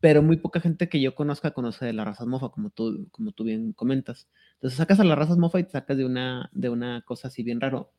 pero 0.00 0.22
muy 0.22 0.36
poca 0.36 0.60
gente 0.60 0.88
que 0.88 1.00
yo 1.00 1.14
conozca 1.14 1.52
conoce 1.52 1.86
de 1.86 1.92
las 1.92 2.06
razas 2.06 2.26
mofa, 2.26 2.50
como 2.50 2.70
tú, 2.70 3.08
como 3.10 3.32
tú 3.32 3.44
bien 3.44 3.72
comentas. 3.72 4.28
Entonces 4.54 4.76
sacas 4.78 5.00
a 5.00 5.04
las 5.04 5.18
razas 5.18 5.38
mofa 5.38 5.60
y 5.60 5.64
te 5.64 5.70
sacas 5.70 5.96
de 5.96 6.04
una, 6.04 6.50
de 6.52 6.68
una 6.68 7.02
cosa 7.02 7.28
así 7.28 7.42
bien 7.42 7.60
raro. 7.60 7.92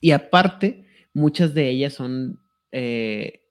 Y 0.00 0.12
aparte, 0.12 0.86
muchas 1.14 1.54
de 1.54 1.70
ellas 1.70 1.94
son... 1.94 2.40
Eh, 2.72 3.42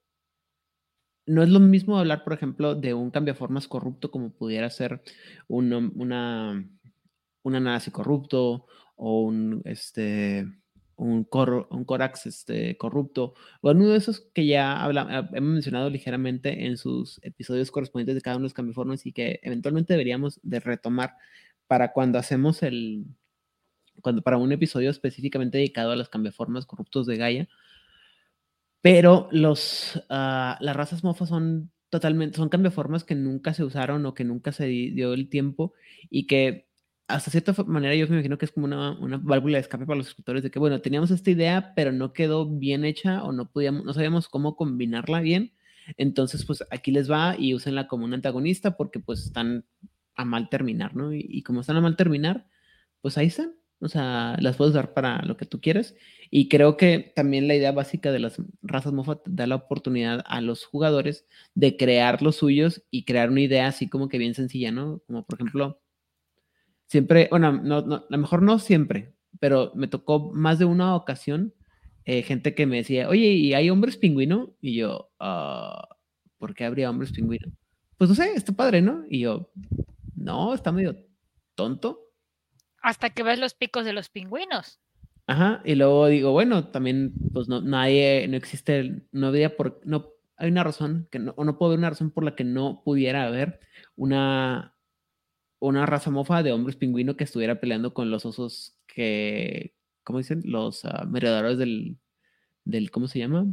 no 1.25 1.43
es 1.43 1.49
lo 1.49 1.59
mismo 1.59 1.97
hablar, 1.97 2.23
por 2.23 2.33
ejemplo, 2.33 2.75
de 2.75 2.93
un 2.93 3.11
cambiaformas 3.11 3.67
corrupto 3.67 4.09
como 4.09 4.31
pudiera 4.31 4.69
ser 4.69 5.01
un, 5.47 5.71
una, 5.95 6.67
una 7.43 7.59
nazi 7.59 7.91
corrupto 7.91 8.65
o 8.95 9.21
un, 9.21 9.61
este, 9.65 10.47
un, 10.95 11.23
cor, 11.23 11.67
un 11.71 11.85
Corax 11.85 12.25
este, 12.25 12.77
corrupto, 12.77 13.33
o 13.61 13.71
uno 13.71 13.89
de 13.89 13.97
esos 13.97 14.21
que 14.33 14.45
ya 14.45 14.85
hemos 15.33 15.53
mencionado 15.53 15.89
ligeramente 15.89 16.65
en 16.65 16.77
sus 16.77 17.19
episodios 17.23 17.71
correspondientes 17.71 18.15
de 18.15 18.21
cada 18.21 18.37
uno 18.37 18.43
de 18.43 18.47
los 18.47 18.53
cambiaformas 18.53 19.05
y 19.05 19.13
que 19.13 19.39
eventualmente 19.43 19.93
deberíamos 19.93 20.39
de 20.43 20.59
retomar 20.59 21.15
para 21.67 21.93
cuando 21.93 22.19
hacemos 22.19 22.63
el, 22.63 23.05
cuando, 24.01 24.21
para 24.21 24.37
un 24.37 24.51
episodio 24.51 24.89
específicamente 24.89 25.57
dedicado 25.57 25.91
a 25.91 25.95
los 25.95 26.09
cambiaformas 26.09 26.65
corruptos 26.65 27.05
de 27.05 27.17
Gaia. 27.17 27.49
Pero 28.81 29.27
los, 29.31 29.95
uh, 30.09 30.55
las 30.59 30.75
razas 30.75 31.03
mofas 31.03 31.29
son 31.29 31.71
totalmente, 31.89 32.37
son 32.37 32.49
cambiaformas 32.49 33.03
que 33.03 33.15
nunca 33.15 33.53
se 33.53 33.63
usaron 33.63 34.05
o 34.05 34.13
que 34.13 34.23
nunca 34.23 34.51
se 34.51 34.67
dio 34.67 35.13
el 35.13 35.29
tiempo 35.29 35.73
y 36.09 36.27
que 36.27 36.69
hasta 37.07 37.31
cierta 37.31 37.53
manera 37.63 37.95
yo 37.95 38.07
me 38.07 38.15
imagino 38.15 38.37
que 38.37 38.45
es 38.45 38.51
como 38.51 38.67
una, 38.67 38.91
una, 38.99 39.17
válvula 39.17 39.57
de 39.57 39.61
escape 39.61 39.85
para 39.85 39.97
los 39.97 40.09
escritores 40.09 40.43
de 40.43 40.51
que, 40.51 40.59
bueno, 40.59 40.79
teníamos 40.79 41.09
esta 41.09 41.31
idea, 41.31 41.73
pero 41.75 41.91
no 41.91 42.13
quedó 42.13 42.47
bien 42.47 42.85
hecha 42.85 43.23
o 43.23 43.31
no 43.31 43.51
podíamos, 43.51 43.83
no 43.83 43.93
sabíamos 43.93 44.29
cómo 44.29 44.55
combinarla 44.55 45.19
bien. 45.19 45.53
Entonces, 45.97 46.45
pues 46.45 46.63
aquí 46.69 46.91
les 46.91 47.09
va 47.09 47.35
y 47.37 47.55
úsenla 47.55 47.87
como 47.87 48.05
un 48.05 48.13
antagonista 48.13 48.77
porque 48.77 48.99
pues 48.99 49.25
están 49.25 49.65
a 50.15 50.23
mal 50.23 50.49
terminar, 50.49 50.95
¿no? 50.95 51.11
Y, 51.11 51.25
y 51.27 51.41
como 51.41 51.61
están 51.61 51.77
a 51.77 51.81
mal 51.81 51.95
terminar, 51.95 52.45
pues 53.01 53.17
ahí 53.17 53.27
están. 53.27 53.55
O 53.79 53.87
sea, 53.87 54.35
las 54.39 54.57
puedes 54.57 54.73
usar 54.73 54.93
para 54.93 55.21
lo 55.23 55.37
que 55.37 55.45
tú 55.45 55.61
quieres. 55.61 55.95
Y 56.29 56.49
creo 56.49 56.77
que 56.77 57.11
también 57.15 57.47
la 57.47 57.55
idea 57.55 57.71
básica 57.71 58.11
de 58.11 58.19
las 58.19 58.41
razas 58.61 58.93
mofa 58.93 59.19
da 59.25 59.47
la 59.47 59.55
oportunidad 59.55 60.23
a 60.27 60.41
los 60.41 60.65
jugadores 60.65 61.25
de 61.55 61.77
crear 61.77 62.21
los 62.21 62.37
suyos 62.37 62.83
y 62.91 63.05
crear 63.05 63.29
una 63.29 63.41
idea 63.41 63.67
así 63.67 63.89
como 63.89 64.09
que 64.09 64.17
bien 64.17 64.35
sencilla, 64.35 64.71
¿no? 64.71 65.01
Como 65.07 65.25
por 65.25 65.39
ejemplo, 65.39 65.81
siempre, 66.87 67.27
bueno, 67.31 67.53
no, 67.53 67.81
no, 67.81 67.95
a 67.95 68.05
lo 68.09 68.17
mejor 68.17 68.41
no 68.41 68.59
siempre, 68.59 69.13
pero 69.39 69.71
me 69.75 69.87
tocó 69.87 70.31
más 70.33 70.59
de 70.59 70.65
una 70.65 70.95
ocasión 70.95 71.53
eh, 72.05 72.23
gente 72.23 72.55
que 72.55 72.65
me 72.65 72.77
decía, 72.77 73.07
oye, 73.07 73.27
¿y 73.33 73.53
hay 73.53 73.69
hombres 73.69 73.95
pingüino? 73.97 74.55
Y 74.61 74.75
yo, 74.75 75.11
ah, 75.19 75.87
¿por 76.39 76.55
qué 76.55 76.65
habría 76.65 76.89
hombres 76.89 77.11
pingüino? 77.11 77.51
Pues 77.97 78.09
no 78.09 78.15
sé, 78.15 78.33
está 78.33 78.51
padre, 78.51 78.81
¿no? 78.81 79.05
Y 79.09 79.19
yo, 79.19 79.51
no, 80.15 80.53
está 80.53 80.71
medio 80.71 80.97
tonto. 81.55 82.08
Hasta 82.81 83.09
que 83.09 83.23
ves 83.23 83.39
los 83.39 83.53
picos 83.53 83.85
de 83.85 83.93
los 83.93 84.09
pingüinos. 84.09 84.79
Ajá, 85.27 85.61
y 85.63 85.75
luego 85.75 86.07
digo, 86.07 86.31
bueno, 86.31 86.69
también, 86.69 87.13
pues 87.33 87.47
no, 87.47 87.61
nadie, 87.61 88.27
no 88.27 88.35
existe, 88.35 89.03
no 89.11 89.27
había 89.27 89.55
por, 89.55 89.79
no, 89.85 90.07
hay 90.37 90.49
una 90.49 90.63
razón, 90.63 91.07
que 91.11 91.19
no, 91.19 91.33
o 91.37 91.43
no 91.43 91.57
puedo 91.57 91.71
ver 91.71 91.79
una 91.79 91.91
razón 91.91 92.09
por 92.09 92.23
la 92.23 92.35
que 92.35 92.43
no 92.43 92.81
pudiera 92.83 93.27
haber 93.27 93.59
una, 93.95 94.75
una 95.59 95.85
raza 95.85 96.09
mofa 96.09 96.41
de 96.41 96.51
hombres 96.51 96.77
pingüino 96.77 97.15
que 97.15 97.25
estuviera 97.25 97.59
peleando 97.59 97.93
con 97.93 98.09
los 98.09 98.25
osos 98.25 98.75
que, 98.87 99.75
¿cómo 100.03 100.17
dicen? 100.17 100.41
Los 100.45 100.83
uh, 100.85 101.05
merodeadores 101.07 101.59
del, 101.59 101.99
del, 102.63 102.89
¿cómo 102.89 103.07
se 103.07 103.19
llama? 103.19 103.45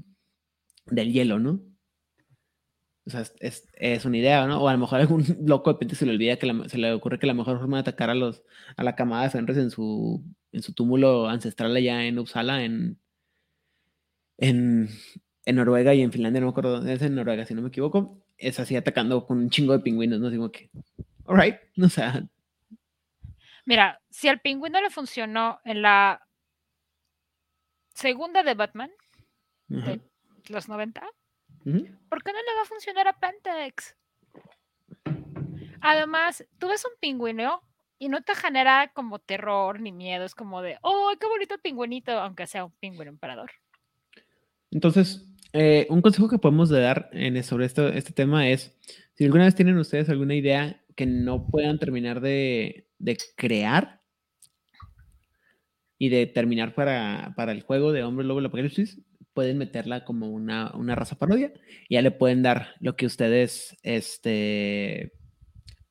Del 0.87 1.12
hielo, 1.12 1.38
¿no? 1.38 1.61
O 3.06 3.10
sea, 3.10 3.20
es, 3.38 3.68
es, 3.75 4.04
una 4.04 4.18
idea, 4.18 4.46
¿no? 4.46 4.60
O 4.60 4.68
a 4.68 4.72
lo 4.72 4.78
mejor 4.78 5.00
algún 5.00 5.25
loco 5.46 5.70
de 5.70 5.75
repente 5.75 5.94
se 5.94 6.06
le 6.06 6.12
olvida 6.12 6.38
que 6.38 6.46
la, 6.46 6.68
se 6.68 6.76
le 6.76 6.92
ocurre 6.92 7.20
que 7.20 7.26
la 7.26 7.34
mejor 7.34 7.58
forma 7.58 7.76
de 7.76 7.82
atacar 7.82 8.10
a 8.10 8.14
los 8.14 8.42
a 8.76 8.82
la 8.82 8.96
camada 8.96 9.22
de 9.22 9.30
Fenris 9.30 9.56
en 9.58 9.70
su 9.70 10.25
en 10.52 10.62
su 10.62 10.72
túmulo 10.72 11.28
ancestral 11.28 11.76
allá 11.76 12.04
en 12.04 12.18
Uppsala, 12.18 12.64
en, 12.64 12.98
en, 14.38 14.88
en 15.44 15.56
Noruega 15.56 15.94
y 15.94 16.02
en 16.02 16.12
Finlandia, 16.12 16.40
no 16.40 16.46
me 16.46 16.50
acuerdo 16.50 16.72
dónde 16.72 16.94
es 16.94 17.02
en 17.02 17.14
Noruega, 17.14 17.44
si 17.44 17.54
no 17.54 17.62
me 17.62 17.68
equivoco, 17.68 18.22
es 18.38 18.58
así 18.58 18.75
atacando 18.75 19.26
con 19.26 19.38
un 19.38 19.50
chingo 19.50 19.72
de 19.75 19.80
pingüinos, 19.80 20.18
¿no? 20.18 20.30
Digo 20.30 20.50
que, 20.50 20.70
alright, 21.26 21.56
o 21.82 21.88
sea. 21.88 22.26
Mira, 23.66 24.00
si 24.10 24.28
al 24.28 24.40
pingüino 24.40 24.80
le 24.80 24.90
funcionó 24.90 25.60
en 25.64 25.82
la 25.82 26.26
segunda 27.94 28.42
de 28.42 28.54
Batman, 28.54 28.90
uh 29.68 29.75
-huh. 29.75 29.84
de 29.84 30.54
los 30.54 30.68
90, 30.68 31.02
uh 31.02 31.25
-huh. 31.66 31.87
¿por 32.08 32.23
qué 32.23 32.32
no 32.32 32.38
le 32.38 32.54
va 32.56 32.62
a 32.62 32.66
funcionar 32.66 33.08
a 33.08 33.18
Pentex? 33.18 33.96
Además, 35.80 36.44
tú 36.58 36.68
ves 36.68 36.85
un 36.85 36.99
pingüino 37.00 37.61
y 37.99 38.08
no 38.08 38.23
te 38.23 38.35
genera 38.35 38.90
como 38.94 39.18
terror 39.18 39.80
ni 39.80 39.92
miedo, 39.92 40.25
es 40.25 40.35
como 40.35 40.62
de, 40.62 40.78
oh, 40.82 41.12
qué 41.18 41.26
bonito 41.26 41.54
el 41.54 41.61
pingüinito, 41.61 42.12
aunque 42.12 42.46
sea 42.46 42.64
un 42.64 42.73
pingüino 42.73 43.11
emperador. 43.11 43.50
Entonces, 44.70 45.25
eh, 45.52 45.87
un 45.88 46.02
consejo 46.02 46.28
que 46.28 46.38
podemos 46.38 46.68
dar 46.68 47.08
en, 47.12 47.42
sobre 47.42 47.66
esto, 47.66 47.88
este 47.88 48.12
tema 48.12 48.49
es, 48.49 48.76
si 49.14 49.25
alguna 49.25 49.44
vez 49.44 49.54
tienen 49.54 49.78
ustedes 49.78 50.08
alguna 50.08 50.35
idea 50.35 50.82
que 50.94 51.06
no 51.06 51.46
puedan 51.46 51.78
terminar 51.78 52.20
de, 52.20 52.88
de 52.99 53.16
crear 53.37 54.02
y 55.99 56.08
de 56.11 56.26
terminar 56.26 56.75
para, 56.75 57.32
para, 57.37 57.52
el 57.52 57.62
juego 57.62 57.92
de 57.92 58.02
Hombre 58.02 58.26
Lobo 58.26 58.40
del 58.40 58.46
Apocalipsis, 58.46 59.00
pueden 59.37 59.59
meterla 59.59 60.02
como 60.02 60.31
una, 60.31 60.73
una 60.75 60.95
raza 60.95 61.19
parodia 61.19 61.52
y 61.90 61.97
ya 61.97 62.02
le 62.02 62.11
pueden 62.11 62.43
dar 62.43 62.69
lo 62.81 62.97
que 62.97 63.05
ustedes, 63.05 63.76
este, 63.83 65.12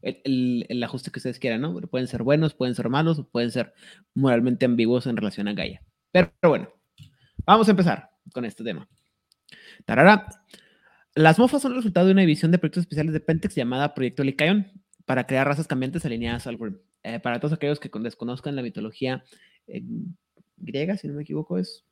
el, 0.02 0.66
el, 0.68 0.84
ajuste 0.84 1.12
que 1.12 1.20
ustedes 1.20 1.38
quieran, 1.38 1.62
¿no? 1.62 1.80
Pueden 1.82 2.08
ser 2.08 2.24
buenos, 2.24 2.56
pueden 2.56 2.74
ser 2.74 2.90
malos, 2.90 3.24
pueden 3.32 3.52
ser 3.52 3.76
moralmente 4.16 4.66
ambiguos 4.66 5.06
en 5.06 5.16
relación 5.16 5.48
a 5.48 5.54
Gaia. 5.54 5.84
Pero, 6.12 6.34
pero 6.40 6.50
bueno, 6.50 6.70
vamos 7.46 7.68
a 7.68 7.72
empezar 7.72 8.10
con 8.34 8.46
este 8.46 8.64
tema. 8.64 8.90
Tarara. 9.86 10.28
Las 11.14 11.38
mofas 11.38 11.62
son 11.62 11.74
el 11.74 11.78
resultado 11.78 12.08
de 12.08 12.14
una 12.14 12.22
división 12.22 12.52
de 12.52 12.58
proyectos 12.58 12.82
especiales 12.82 13.14
de 13.14 13.20
Pentex 13.20 13.54
llamada 13.54 13.94
Proyecto 13.94 14.24
Lycaon 14.24 14.72
para 15.06 15.28
crear 15.28 15.48
razas 15.48 15.68
cambiantes 15.68 16.04
alineadas 16.04 16.48
al 16.48 16.58
Grim. 16.58 16.80
Eh, 17.04 17.20
para 17.20 17.40
todos 17.40 17.54
aquellos 17.54 17.80
que 17.80 17.92
desconozcan 18.00 18.56
la 18.56 18.64
mitología 18.64 19.24
eh, 19.68 19.84
griega, 20.58 20.98
si 20.98 21.08
no 21.08 21.14
me 21.14 21.22
equivoco, 21.22 21.60
es 21.60 21.85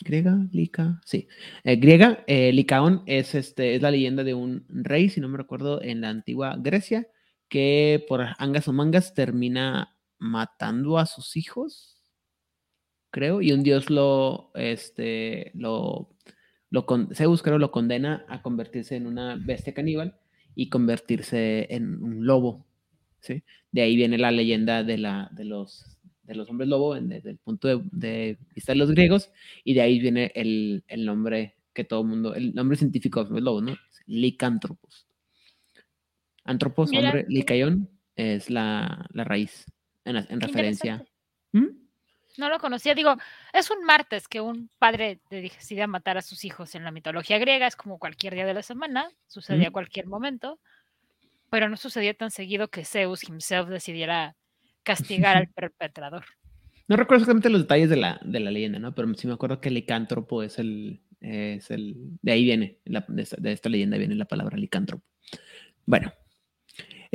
griega, 0.00 0.38
lica, 0.52 1.00
sí, 1.04 1.28
eh, 1.64 1.76
griega, 1.76 2.24
Licaón 2.26 3.02
es, 3.06 3.34
este, 3.34 3.74
es 3.74 3.82
la 3.82 3.90
leyenda 3.90 4.24
de 4.24 4.34
un 4.34 4.66
rey, 4.68 5.08
si 5.08 5.20
no 5.20 5.28
me 5.28 5.38
recuerdo, 5.38 5.82
en 5.82 6.00
la 6.00 6.10
antigua 6.10 6.56
Grecia, 6.58 7.08
que 7.48 8.04
por 8.08 8.24
angas 8.38 8.68
o 8.68 8.72
mangas 8.72 9.14
termina 9.14 9.96
matando 10.18 10.98
a 10.98 11.06
sus 11.06 11.36
hijos, 11.36 11.96
creo, 13.10 13.40
y 13.40 13.52
un 13.52 13.62
dios 13.62 13.90
lo, 13.90 14.50
este, 14.54 15.52
lo 15.54 16.14
lo 16.74 16.86
con, 16.86 17.14
Zeus 17.14 17.40
creo 17.40 17.58
lo 17.58 17.70
condena 17.70 18.26
a 18.28 18.42
convertirse 18.42 18.96
en 18.96 19.06
una 19.06 19.36
bestia 19.36 19.72
caníbal 19.72 20.18
y 20.56 20.70
convertirse 20.70 21.72
en 21.72 22.02
un 22.02 22.26
lobo. 22.26 22.66
¿sí? 23.20 23.44
De 23.70 23.82
ahí 23.82 23.94
viene 23.94 24.18
la 24.18 24.32
leyenda 24.32 24.82
de, 24.82 24.98
la, 24.98 25.30
de, 25.30 25.44
los, 25.44 25.93
de 26.24 26.34
los 26.34 26.48
hombres 26.48 26.68
lobo 26.68 26.96
en, 26.96 27.08
desde 27.08 27.30
el 27.30 27.38
punto 27.38 27.68
de, 27.68 27.82
de, 27.92 28.38
vista 28.54 28.72
de 28.72 28.78
los 28.78 28.90
griegos 28.90 29.30
y 29.62 29.74
de 29.74 29.82
ahí 29.82 29.98
viene 29.98 30.32
el, 30.34 30.84
el 30.88 31.04
nombre 31.04 31.56
que 31.72 31.84
todo 31.84 32.02
el 32.02 32.06
mundo, 32.06 32.34
el 32.34 32.54
nombre 32.54 32.76
científico 32.76 33.24
de 33.24 33.30
los 33.30 33.42
lobos, 33.42 33.62
¿no? 33.62 33.76
Licántropos. 34.06 35.06
Antropos, 36.44 36.90
Mira, 36.90 37.08
hombre, 37.08 37.26
licaión 37.28 37.88
es 38.16 38.50
la, 38.50 39.06
la 39.12 39.24
raíz 39.24 39.66
en, 40.04 40.16
en 40.16 40.40
referencia. 40.40 41.04
¿Mm? 41.52 41.84
No 42.36 42.48
lo 42.48 42.58
conocía. 42.58 42.94
Digo, 42.94 43.16
es 43.52 43.70
un 43.70 43.84
martes 43.84 44.28
que 44.28 44.40
un 44.40 44.68
padre 44.78 45.20
decide 45.30 45.86
matar 45.86 46.18
a 46.18 46.22
sus 46.22 46.44
hijos 46.44 46.74
en 46.74 46.84
la 46.84 46.90
mitología 46.90 47.38
griega. 47.38 47.66
Es 47.66 47.76
como 47.76 47.98
cualquier 47.98 48.34
día 48.34 48.44
de 48.44 48.54
la 48.54 48.62
semana. 48.62 49.08
Sucedía 49.26 49.68
a 49.68 49.72
cualquier 49.72 50.06
momento. 50.06 50.58
Pero 51.48 51.68
no 51.68 51.76
sucedía 51.76 52.14
tan 52.14 52.30
seguido 52.30 52.68
que 52.68 52.84
Zeus 52.84 53.28
himself 53.28 53.68
decidiera 53.68 54.36
castigar 54.84 55.36
al 55.36 55.48
perpetrador. 55.54 56.24
No 56.86 56.96
recuerdo 56.96 57.22
exactamente 57.22 57.48
los 57.48 57.62
detalles 57.62 57.90
de 57.90 57.96
la, 57.96 58.20
de 58.22 58.40
la 58.40 58.50
leyenda, 58.50 58.78
¿no? 58.78 58.94
Pero 58.94 59.12
sí 59.14 59.26
me 59.26 59.32
acuerdo 59.32 59.60
que 59.60 59.70
licántropo 59.70 60.42
es 60.42 60.58
el. 60.58 61.00
Es 61.20 61.70
el 61.70 61.94
de 62.20 62.32
ahí 62.32 62.44
viene, 62.44 62.80
la, 62.84 63.02
de, 63.08 63.22
esta, 63.22 63.36
de 63.40 63.52
esta 63.52 63.70
leyenda 63.70 63.96
viene 63.96 64.14
la 64.14 64.26
palabra 64.26 64.58
licántropo. 64.58 65.02
Bueno, 65.86 66.12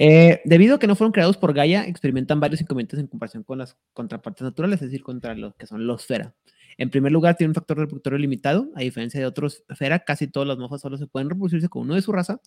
eh, 0.02 0.42
debido 0.46 0.76
a 0.76 0.80
que 0.80 0.88
no 0.88 0.96
fueron 0.96 1.12
creados 1.12 1.36
por 1.36 1.54
Gaia, 1.54 1.86
experimentan 1.86 2.40
varios 2.40 2.62
inconvenientes 2.62 2.98
en 3.00 3.08
comparación 3.08 3.44
con 3.44 3.58
las 3.58 3.78
contrapartes 3.92 4.44
naturales, 4.44 4.82
es 4.82 4.88
decir, 4.88 5.04
contra 5.04 5.36
los 5.36 5.56
que 5.56 5.68
son 5.68 5.86
los 5.86 6.06
Fera. 6.06 6.34
En 6.78 6.90
primer 6.90 7.12
lugar, 7.12 7.36
tiene 7.36 7.50
un 7.50 7.56
factor 7.56 7.78
reproductorio 7.78 8.18
limitado, 8.18 8.70
a 8.76 8.80
diferencia 8.80 9.20
de 9.20 9.26
otros 9.26 9.66
Fera, 9.76 10.00
casi 10.00 10.28
todas 10.28 10.48
las 10.48 10.58
mofas 10.58 10.80
solo 10.80 10.98
se 10.98 11.06
pueden 11.06 11.30
reproducirse 11.30 11.68
con 11.68 11.82
uno 11.82 11.96
de 11.96 12.02
su 12.02 12.14
raza, 12.14 12.40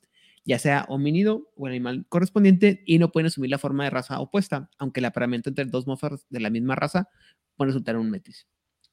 ya 0.45 0.59
sea 0.59 0.87
homínido 0.89 1.51
o 1.57 1.67
el 1.67 1.73
animal 1.73 2.07
correspondiente, 2.09 2.83
y 2.87 2.99
no 2.99 3.13
pueden 3.13 3.27
asumir 3.27 3.51
la 3.51 3.59
forma 3.59 3.85
de 3.85 3.91
raza 3.91 4.21
opuesta, 4.21 4.71
aunque 4.79 5.01
el 5.01 5.07
apareamiento 5.07 5.51
entre 5.51 5.65
dos 5.67 5.87
mofas 5.87 6.27
de 6.31 6.41
la 6.41 6.51
misma 6.51 6.75
raza 6.75 7.09
puede 7.57 7.69
resultar 7.69 7.95
en 7.95 8.01
un 8.03 8.11
metis. 8.11 8.49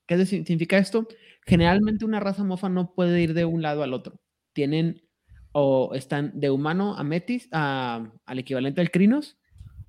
¿Qué 0.06 0.26
significa 0.26 0.78
esto? 0.78 1.08
Generalmente 1.46 2.04
una 2.04 2.20
raza 2.20 2.44
mofa 2.44 2.68
no 2.68 2.94
puede 2.94 3.22
ir 3.22 3.34
de 3.34 3.46
un 3.46 3.62
lado 3.62 3.84
al 3.84 3.94
otro. 3.94 4.20
Tienen 4.54 5.04
o 5.52 5.92
están 5.94 6.40
de 6.40 6.50
humano 6.50 6.96
a 6.98 7.04
metis, 7.04 7.48
a, 7.52 8.12
al 8.26 8.40
equivalente 8.40 8.82
al 8.82 8.92
crinos, 8.92 9.38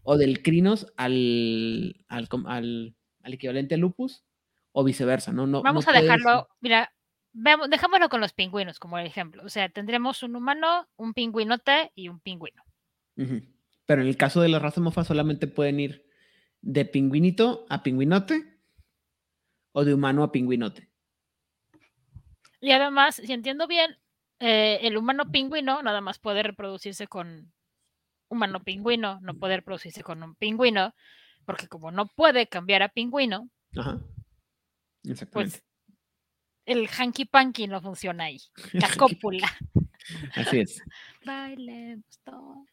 o 0.03 0.17
del 0.17 0.43
crinos 0.43 0.93
al, 0.97 2.05
al, 2.09 2.29
al, 2.47 2.97
al 3.23 3.33
equivalente 3.33 3.75
al 3.75 3.81
lupus, 3.81 4.25
o 4.73 4.85
viceversa, 4.85 5.33
¿no? 5.33 5.47
no 5.47 5.63
Vamos 5.63 5.87
no 5.87 5.93
a 5.93 6.01
dejarlo, 6.01 6.49
mira, 6.61 6.91
veamos, 7.33 7.71
dejámoslo 7.71 8.09
con 8.09 8.21
los 8.21 8.33
pingüinos 8.33 8.79
como 8.79 8.99
ejemplo. 8.99 9.43
O 9.45 9.49
sea, 9.49 9.69
tendremos 9.69 10.23
un 10.23 10.37
humano, 10.37 10.89
un 10.97 11.15
pingüinote 11.15 11.93
y 11.95 12.09
un 12.09 12.21
pingüino. 12.21 12.63
Uh 13.17 13.23
-huh. 13.23 13.47
Pero 13.87 14.03
en 14.03 14.09
el 14.09 14.17
caso 14.17 14.41
de 14.41 14.49
la 14.49 14.59
raza 14.59 14.81
mofa 14.81 15.05
solamente 15.05 15.47
pueden 15.47 15.81
ir 15.81 16.07
de 16.61 16.85
pingüinito 16.85 17.67
a 17.69 17.83
pingüinote 17.83 18.59
o 19.73 19.85
de 19.85 19.95
humano 19.95 20.23
a 20.23 20.33
pingüinote. 20.33 20.89
Y 22.61 22.73
además, 22.73 23.17
si 23.17 23.33
entiendo 23.33 23.67
bien, 23.67 23.99
eh, 24.39 24.81
el 24.83 24.97
humano 24.97 25.31
pingüino 25.31 25.83
nada 25.83 26.01
más 26.01 26.19
puede 26.19 26.43
reproducirse 26.43 27.07
con 27.07 27.53
humano 28.29 28.63
pingüino, 28.63 29.19
no 29.23 29.35
puede 29.35 29.57
reproducirse 29.57 30.03
con 30.03 30.23
un 30.23 30.35
pingüino, 30.35 30.95
porque 31.45 31.67
como 31.67 31.91
no 31.91 32.07
puede 32.07 32.47
cambiar 32.47 32.83
a 32.83 32.91
pingüino, 32.91 33.51
Ajá. 33.77 34.01
pues 35.33 35.65
el 36.71 36.89
hanky 36.89 37.25
panky 37.25 37.67
no 37.67 37.81
funciona 37.81 38.25
ahí. 38.25 38.39
La 38.73 38.89
cópula. 38.97 39.51
Así 40.35 40.61
es. 40.61 40.83
Bailemos 41.25 42.21
todos. 42.25 42.69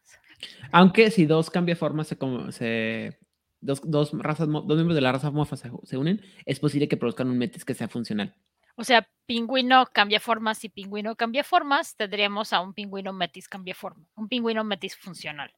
Aunque 0.72 1.10
si 1.12 1.26
dos 1.26 1.50
cambia 1.50 1.76
forma 1.76 2.04
se, 2.04 2.18
se 2.52 3.20
dos, 3.60 3.82
dos 3.84 4.12
razas, 4.14 4.48
dos 4.48 4.66
miembros 4.68 4.96
de 4.96 5.02
la 5.02 5.12
raza 5.12 5.32
mofa 5.32 5.58
se, 5.58 5.72
se 5.84 5.98
unen, 5.98 6.22
es 6.46 6.60
posible 6.60 6.88
que 6.88 6.98
produzcan 6.98 7.30
un 7.30 7.38
metis 7.38 7.66
que 7.66 7.74
sea 7.74 7.88
funcional. 7.88 8.36
O 8.76 8.84
sea, 8.84 9.10
pingüino 9.26 9.88
cambia 9.92 10.20
formas 10.20 10.64
y 10.64 10.70
pingüino 10.70 11.16
cambia 11.16 11.44
formas, 11.44 11.96
tendríamos 11.96 12.54
a 12.54 12.62
un 12.62 12.76
pingüino 12.76 13.12
metis 13.12 13.50
cambia 13.50 13.74
forma, 13.74 14.08
un 14.16 14.28
pingüino 14.28 14.64
metis 14.64 14.96
funcional. 14.96 15.52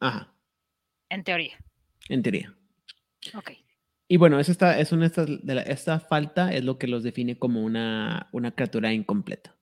Ajá. 0.00 0.34
En 1.08 1.24
teoría. 1.24 1.56
En 2.10 2.22
teoría. 2.22 2.54
Ok. 3.34 3.52
Y 4.08 4.16
bueno, 4.16 4.40
es 4.40 4.48
esta, 4.48 4.78
es 4.78 4.90
una, 4.92 5.06
esta, 5.06 5.26
de 5.26 5.54
la, 5.54 5.62
esta 5.62 6.00
falta 6.00 6.52
es 6.52 6.64
lo 6.64 6.78
que 6.78 6.88
los 6.88 7.02
define 7.02 7.38
como 7.38 7.62
una, 7.62 8.28
una 8.32 8.52
criatura 8.52 8.92
incompleta. 8.92 9.54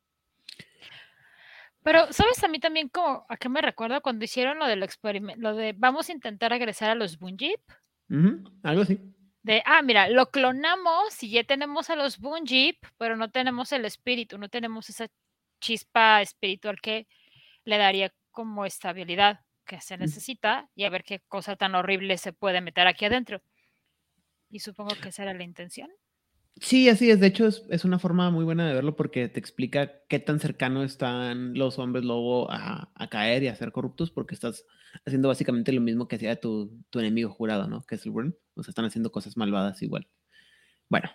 Pero, 1.82 2.12
¿sabes 2.12 2.42
a 2.42 2.48
mí 2.48 2.60
también 2.60 2.88
como, 2.88 3.26
a 3.28 3.36
qué 3.36 3.48
me 3.48 3.60
recuerda 3.60 4.00
cuando 4.00 4.24
hicieron 4.24 4.58
lo 4.58 4.66
del 4.66 4.82
experimento, 4.82 5.40
lo 5.40 5.54
de 5.54 5.74
vamos 5.76 6.08
a 6.08 6.12
intentar 6.12 6.52
agresar 6.52 6.90
a 6.90 6.94
los 6.94 7.18
Bunjip? 7.18 7.60
Uh 8.08 8.14
-huh. 8.14 8.60
Algo 8.62 8.82
así. 8.82 9.00
De, 9.42 9.62
ah, 9.64 9.82
mira, 9.82 10.08
lo 10.08 10.30
clonamos 10.30 11.22
y 11.22 11.30
ya 11.30 11.44
tenemos 11.44 11.90
a 11.90 11.96
los 11.96 12.18
Bungie, 12.18 12.78
pero 12.98 13.16
no 13.16 13.30
tenemos 13.30 13.70
el 13.70 13.84
espíritu, 13.84 14.38
no 14.38 14.48
tenemos 14.48 14.88
esa 14.90 15.06
chispa 15.60 16.20
espiritual 16.22 16.80
que 16.80 17.06
le 17.64 17.78
daría 17.78 18.12
como 18.32 18.64
estabilidad 18.64 19.40
que 19.64 19.80
se 19.80 19.96
necesita 19.96 20.68
y 20.74 20.84
a 20.84 20.90
ver 20.90 21.04
qué 21.04 21.20
cosa 21.28 21.56
tan 21.56 21.74
horrible 21.74 22.18
se 22.18 22.32
puede 22.32 22.60
meter 22.60 22.86
aquí 22.86 23.04
adentro. 23.04 23.40
Y 24.56 24.60
supongo 24.60 24.94
que 25.02 25.10
esa 25.10 25.22
era 25.24 25.34
la 25.34 25.44
intención. 25.44 25.90
Sí, 26.58 26.88
así 26.88 27.10
es. 27.10 27.20
De 27.20 27.26
hecho, 27.26 27.46
es, 27.46 27.84
una 27.84 27.98
forma 27.98 28.30
muy 28.30 28.42
buena 28.42 28.66
de 28.66 28.72
verlo 28.72 28.96
porque 28.96 29.28
te 29.28 29.38
explica 29.38 30.00
qué 30.08 30.18
tan 30.18 30.40
cercano 30.40 30.82
están 30.82 31.52
los 31.52 31.78
hombres 31.78 32.06
lobo 32.06 32.50
a, 32.50 32.90
caer 33.10 33.42
y 33.42 33.48
a 33.48 33.54
ser 33.54 33.70
corruptos, 33.70 34.10
porque 34.10 34.34
estás 34.34 34.64
haciendo 35.04 35.28
básicamente 35.28 35.72
lo 35.72 35.82
mismo 35.82 36.08
que 36.08 36.16
hacía 36.16 36.40
tu, 36.40 36.72
tu 36.88 37.00
enemigo 37.00 37.28
jurado, 37.28 37.68
¿no? 37.68 37.82
Que 37.82 37.96
es 37.96 38.06
el 38.06 38.12
Burn. 38.12 38.34
O 38.54 38.62
sea, 38.62 38.70
están 38.70 38.86
haciendo 38.86 39.12
cosas 39.12 39.36
malvadas 39.36 39.82
igual. 39.82 40.08
Bueno. 40.88 41.10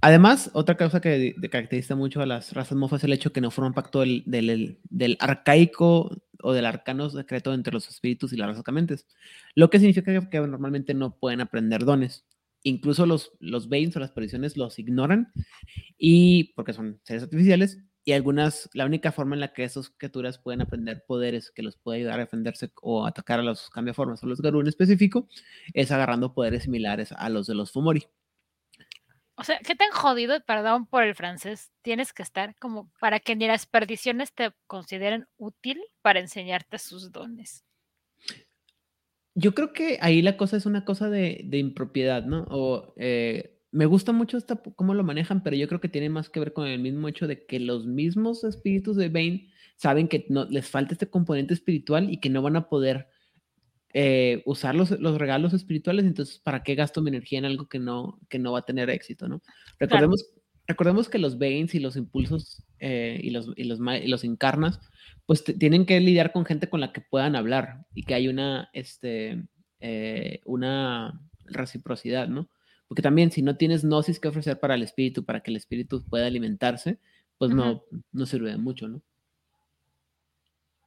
Además, 0.00 0.50
otra 0.54 0.76
cosa 0.76 1.00
que 1.00 1.36
caracteriza 1.52 1.94
mucho 1.94 2.20
a 2.20 2.26
las 2.26 2.52
razas 2.52 2.76
mofas 2.76 3.02
es 3.02 3.04
el 3.04 3.12
hecho 3.12 3.32
que 3.32 3.40
no 3.40 3.52
forman 3.52 3.74
pacto 3.74 4.00
del, 4.00 4.24
del, 4.26 5.16
arcaico 5.20 6.23
o 6.42 6.52
del 6.52 6.66
arcano 6.66 7.10
secreto 7.10 7.54
entre 7.54 7.72
los 7.72 7.88
espíritus 7.88 8.32
y 8.32 8.36
las 8.36 8.48
razas. 8.48 9.06
Lo 9.54 9.70
que 9.70 9.78
significa 9.78 10.28
que 10.30 10.40
normalmente 10.40 10.94
no 10.94 11.16
pueden 11.16 11.40
aprender 11.40 11.84
dones 11.84 12.24
incluso 12.64 13.06
los, 13.06 13.32
los 13.38 13.68
Banes 13.68 13.96
o 13.96 14.00
las 14.00 14.10
predicciones 14.10 14.56
los 14.56 14.78
ignoran 14.78 15.32
y 15.96 16.54
porque 16.54 16.72
son 16.72 17.00
seres 17.04 17.22
artificiales 17.22 17.78
y 18.06 18.12
algunas, 18.12 18.68
la 18.74 18.84
única 18.84 19.12
forma 19.12 19.36
en 19.36 19.40
la 19.40 19.52
que 19.52 19.64
esas 19.64 19.90
criaturas 19.90 20.38
pueden 20.38 20.60
aprender 20.60 21.04
poderes 21.06 21.50
que 21.50 21.62
los 21.62 21.76
puede 21.76 22.00
ayudar 22.00 22.18
a 22.18 22.24
defenderse 22.24 22.70
o 22.82 23.06
atacar 23.06 23.40
a 23.40 23.42
los 23.42 23.70
cambiaformas 23.70 24.22
o 24.22 24.26
los 24.26 24.42
Garú 24.42 24.60
en 24.60 24.66
específico 24.66 25.28
es 25.72 25.90
agarrando 25.90 26.34
poderes 26.34 26.64
similares 26.64 27.12
a 27.12 27.28
los 27.30 27.46
de 27.46 27.54
los 27.54 27.70
Fumori. 27.70 28.06
O 29.36 29.42
sea, 29.42 29.58
¿qué 29.58 29.74
tan 29.74 29.90
jodido, 29.90 30.40
perdón 30.46 30.86
por 30.86 31.02
el 31.02 31.14
francés, 31.14 31.72
tienes 31.82 32.12
que 32.12 32.22
estar 32.22 32.54
como 32.60 32.92
para 33.00 33.18
que 33.18 33.34
ni 33.34 33.46
las 33.46 33.66
perdiciones 33.66 34.32
te 34.32 34.52
consideren 34.66 35.26
útil 35.36 35.80
para 36.02 36.20
enseñarte 36.20 36.78
sus 36.78 37.10
dones? 37.10 37.64
Yo 39.34 39.52
creo 39.54 39.72
que 39.72 39.98
ahí 40.00 40.22
la 40.22 40.36
cosa 40.36 40.56
es 40.56 40.66
una 40.66 40.84
cosa 40.84 41.10
de, 41.10 41.48
impropiedad, 41.52 42.24
¿no? 42.24 42.46
O 42.48 42.94
eh, 42.96 43.60
me 43.72 43.86
gusta 43.86 44.12
mucho 44.12 44.36
esta, 44.36 44.54
cómo 44.54 44.94
lo 44.94 45.02
manejan, 45.02 45.42
pero 45.42 45.56
yo 45.56 45.66
creo 45.66 45.80
que 45.80 45.88
tiene 45.88 46.08
más 46.08 46.30
que 46.30 46.38
ver 46.38 46.52
con 46.52 46.68
el 46.68 46.78
mismo 46.78 47.08
hecho 47.08 47.26
de 47.26 47.44
que 47.44 47.58
los 47.58 47.86
mismos 47.86 48.44
espíritus 48.44 48.96
de 48.96 49.08
Bane 49.08 49.52
saben 49.74 50.06
que 50.06 50.26
les 50.48 50.68
falta 50.68 50.94
este 50.94 51.10
componente 51.10 51.54
espiritual 51.54 52.08
y 52.08 52.20
que 52.20 52.30
no 52.30 52.40
van 52.40 52.54
a 52.54 52.68
poder 52.68 53.08
eh, 53.96 54.42
usar 54.44 54.74
los, 54.74 54.90
regalos 54.90 55.54
espirituales, 55.54 56.04
entonces, 56.04 56.40
¿para 56.40 56.64
qué 56.64 56.74
gasto 56.74 57.00
mi 57.00 57.10
energía 57.10 57.38
en 57.38 57.44
algo 57.44 57.68
que 57.68 57.78
no, 57.78 58.18
que 58.28 58.40
no 58.40 58.50
va 58.50 58.58
a 58.58 58.64
tener 58.64 58.90
éxito, 58.90 59.28
¿no? 59.28 59.40
Recordemos, 59.78 60.32
recordemos 60.66 61.08
que 61.08 61.20
los 61.20 61.38
Banes 61.38 61.76
y 61.76 61.78
los 61.78 61.94
impulsos 61.94 62.64
eh, 62.80 63.20
y, 63.22 63.30
los, 63.30 63.52
y, 63.54 63.62
los, 63.62 63.78
y 63.78 64.08
los 64.08 64.24
encarnas 64.24 64.80
pues 65.26 65.44
tienen 65.44 65.86
que 65.86 66.00
lidiar 66.00 66.32
con 66.32 66.44
gente 66.44 66.68
con 66.68 66.80
la 66.80 66.92
que 66.92 67.02
puedan 67.02 67.36
hablar 67.36 67.86
y 67.94 68.02
que 68.02 68.14
hay 68.14 68.26
una, 68.26 68.68
este, 68.72 69.46
eh, 69.78 70.40
una 70.44 71.20
reciprocidad, 71.44 72.26
¿no? 72.26 72.48
Porque 72.88 73.00
también 73.00 73.30
si 73.30 73.42
no 73.42 73.56
tienes 73.56 73.84
gnosis 73.84 74.18
que 74.18 74.26
ofrecer 74.26 74.58
para 74.58 74.74
el 74.74 74.82
espíritu, 74.82 75.24
para 75.24 75.40
que 75.40 75.52
el 75.52 75.56
espíritu 75.56 76.04
pueda 76.04 76.26
alimentarse, 76.26 76.98
pues 77.38 77.52
no, 77.52 77.84
no 78.10 78.26
sirve 78.26 78.50
de 78.50 78.56
mucho, 78.56 78.88
¿no? 78.88 79.02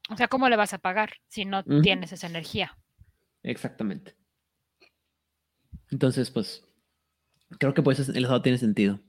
O 0.09 0.17
sea, 0.17 0.27
¿cómo 0.27 0.49
le 0.49 0.57
vas 0.57 0.73
a 0.73 0.77
pagar 0.77 1.13
si 1.29 1.45
no 1.45 1.63
tienes 1.63 2.11
esa 2.11 2.27
energía? 2.27 2.77
Exactamente. 3.47 4.13
Entonces, 5.89 6.31
pues, 6.31 6.63
creo 7.59 7.73
que 7.73 7.81
pues 7.81 8.09
el 8.09 8.23
estado 8.23 8.41
tiene 8.41 8.57
sentido. 8.57 8.99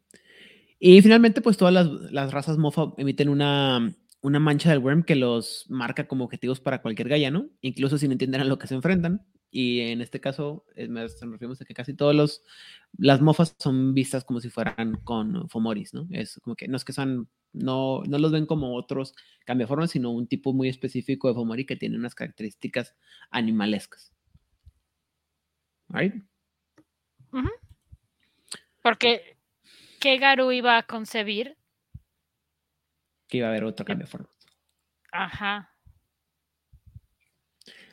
Y 0.79 1.03
finalmente, 1.03 1.41
pues 1.41 1.57
todas 1.57 1.75
las, 2.13 2.33
razas 2.33 2.57
mofa 2.57 2.93
emiten 2.99 3.29
una 3.29 3.95
una 4.21 4.41
mancha 4.41 4.71
del 4.71 4.81
worm 4.81 5.05
que 5.05 5.15
los 5.15 5.67
marca 5.69 6.09
como 6.09 6.25
objetivos 6.25 6.61
para 6.61 6.83
cualquier 6.83 7.09
galla, 7.09 7.31
¿no? 7.31 7.49
Incluso 7.61 7.99
si 7.99 8.09
no 8.09 8.13
entienden 8.13 8.41
a 8.41 8.45
lo 8.45 8.59
que 8.59 8.67
se 8.67 8.75
enfrentan. 8.75 9.25
Y 9.51 9.81
en 9.81 10.03
este 10.03 10.21
caso, 10.21 10.65
nos 10.89 11.21
referimos 11.21 11.61
a 11.61 11.65
que 11.65 11.75
casi 11.75 11.95
todos 11.95 12.15
los 12.15 12.43
las 12.99 13.21
mofas 13.23 13.57
son 13.59 13.95
vistas 13.95 14.25
como 14.25 14.41
si 14.41 14.51
fueran 14.51 15.01
con 15.05 15.49
Fomoris, 15.49 15.95
¿no? 15.95 16.07
Es 16.11 16.39
como 16.43 16.57
que 16.57 16.69
no 16.69 16.77
es 16.77 16.85
que 16.85 16.93
son, 16.93 17.29
no, 17.53 18.03
no 18.07 18.19
los 18.19 18.33
ven 18.33 18.47
como 18.47 18.75
otros 18.77 19.15
cambiaformas, 19.47 19.93
sino 19.93 20.11
un 20.11 20.27
tipo 20.29 20.53
muy 20.53 20.69
específico 20.69 21.29
de 21.29 21.35
Fomori 21.35 21.65
que 21.67 21.77
tiene 21.77 21.97
unas 21.97 22.15
características 22.15 22.95
animalescas. 23.31 24.13
¿Right? 25.89 26.15
Porque, 28.83 29.37
¿qué 30.01 30.19
Garu 30.19 30.53
iba 30.53 30.79
a 30.79 30.83
concebir 30.83 31.59
que 33.29 33.39
iba 33.39 33.47
a 33.47 33.51
haber 33.51 33.65
otro 33.65 33.85
cambio 33.85 34.07
de 34.07 34.11
forma. 34.11 34.29
Ajá. 35.13 35.71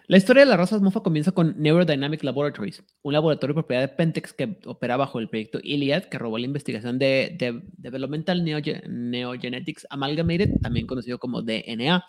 La 0.07 0.17
historia 0.17 0.43
de 0.43 0.49
las 0.49 0.57
razas 0.57 0.81
mofa 0.81 1.01
comienza 1.01 1.31
con 1.31 1.55
Neurodynamic 1.57 2.23
Laboratories, 2.23 2.83
un 3.01 3.13
laboratorio 3.13 3.55
de 3.55 3.61
propiedad 3.61 3.81
de 3.81 3.87
Pentex 3.87 4.33
que 4.33 4.59
opera 4.65 4.97
bajo 4.97 5.17
el 5.19 5.29
proyecto 5.29 5.59
Iliad, 5.63 6.03
que 6.03 6.19
robó 6.19 6.37
la 6.37 6.45
investigación 6.45 6.99
de, 6.99 7.35
Developmental 7.77 8.43
Neogenetics 8.43 9.87
Amalgamated, 9.89 10.61
también 10.61 10.85
conocido 10.85 11.17
como 11.17 11.41
DNA, 11.41 12.05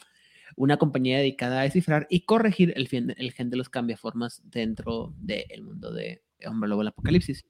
una 0.55 0.77
compañía 0.77 1.19
dedicada 1.19 1.61
a 1.61 1.65
descifrar 1.65 2.07
y 2.11 2.21
corregir 2.21 2.73
el, 2.77 2.89
el 3.17 3.33
gen 3.33 3.51
de 3.51 3.57
los 3.57 3.69
cambiaformas 3.69 4.43
dentro 4.45 5.15
del 5.19 5.63
mundo 5.63 5.93
de 5.93 6.23
Hombre 6.47 6.69
Lobo 6.69 6.83
el 6.83 6.89
Apocalipsis. 6.89 7.47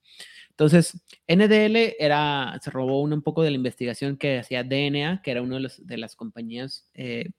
Entonces, 0.49 1.01
NDL 1.27 1.95
era, 1.99 2.59
se 2.63 2.71
robó 2.71 3.01
un, 3.01 3.21
poco 3.21 3.43
de 3.43 3.51
la 3.51 3.57
investigación 3.57 4.17
que 4.17 4.39
hacía 4.39 4.63
DNA, 4.63 5.21
que 5.21 5.31
era 5.31 5.41
una 5.41 5.59
de, 5.59 5.71
de 5.79 5.97
las 5.97 6.15
compañías. 6.15 6.89
Eh, 6.93 7.29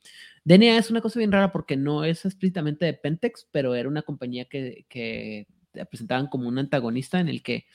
DNA 0.44 0.78
es 0.78 0.90
una 0.90 1.00
cosa 1.00 1.18
bien 1.18 1.32
rara 1.32 1.50
porque 1.50 1.76
no 1.76 2.04
es 2.04 2.24
explícitamente 2.24 2.84
de 2.84 2.94
Pentex, 2.94 3.48
pero 3.50 3.74
era 3.74 3.88
una 3.88 4.02
compañía 4.02 4.44
que, 4.44 4.86
que 4.88 5.46
presentaban 5.90 6.28
como 6.28 6.48
un 6.48 6.58
antagonista 6.58 7.20
en 7.20 7.28
el 7.28 7.42
que 7.42 7.66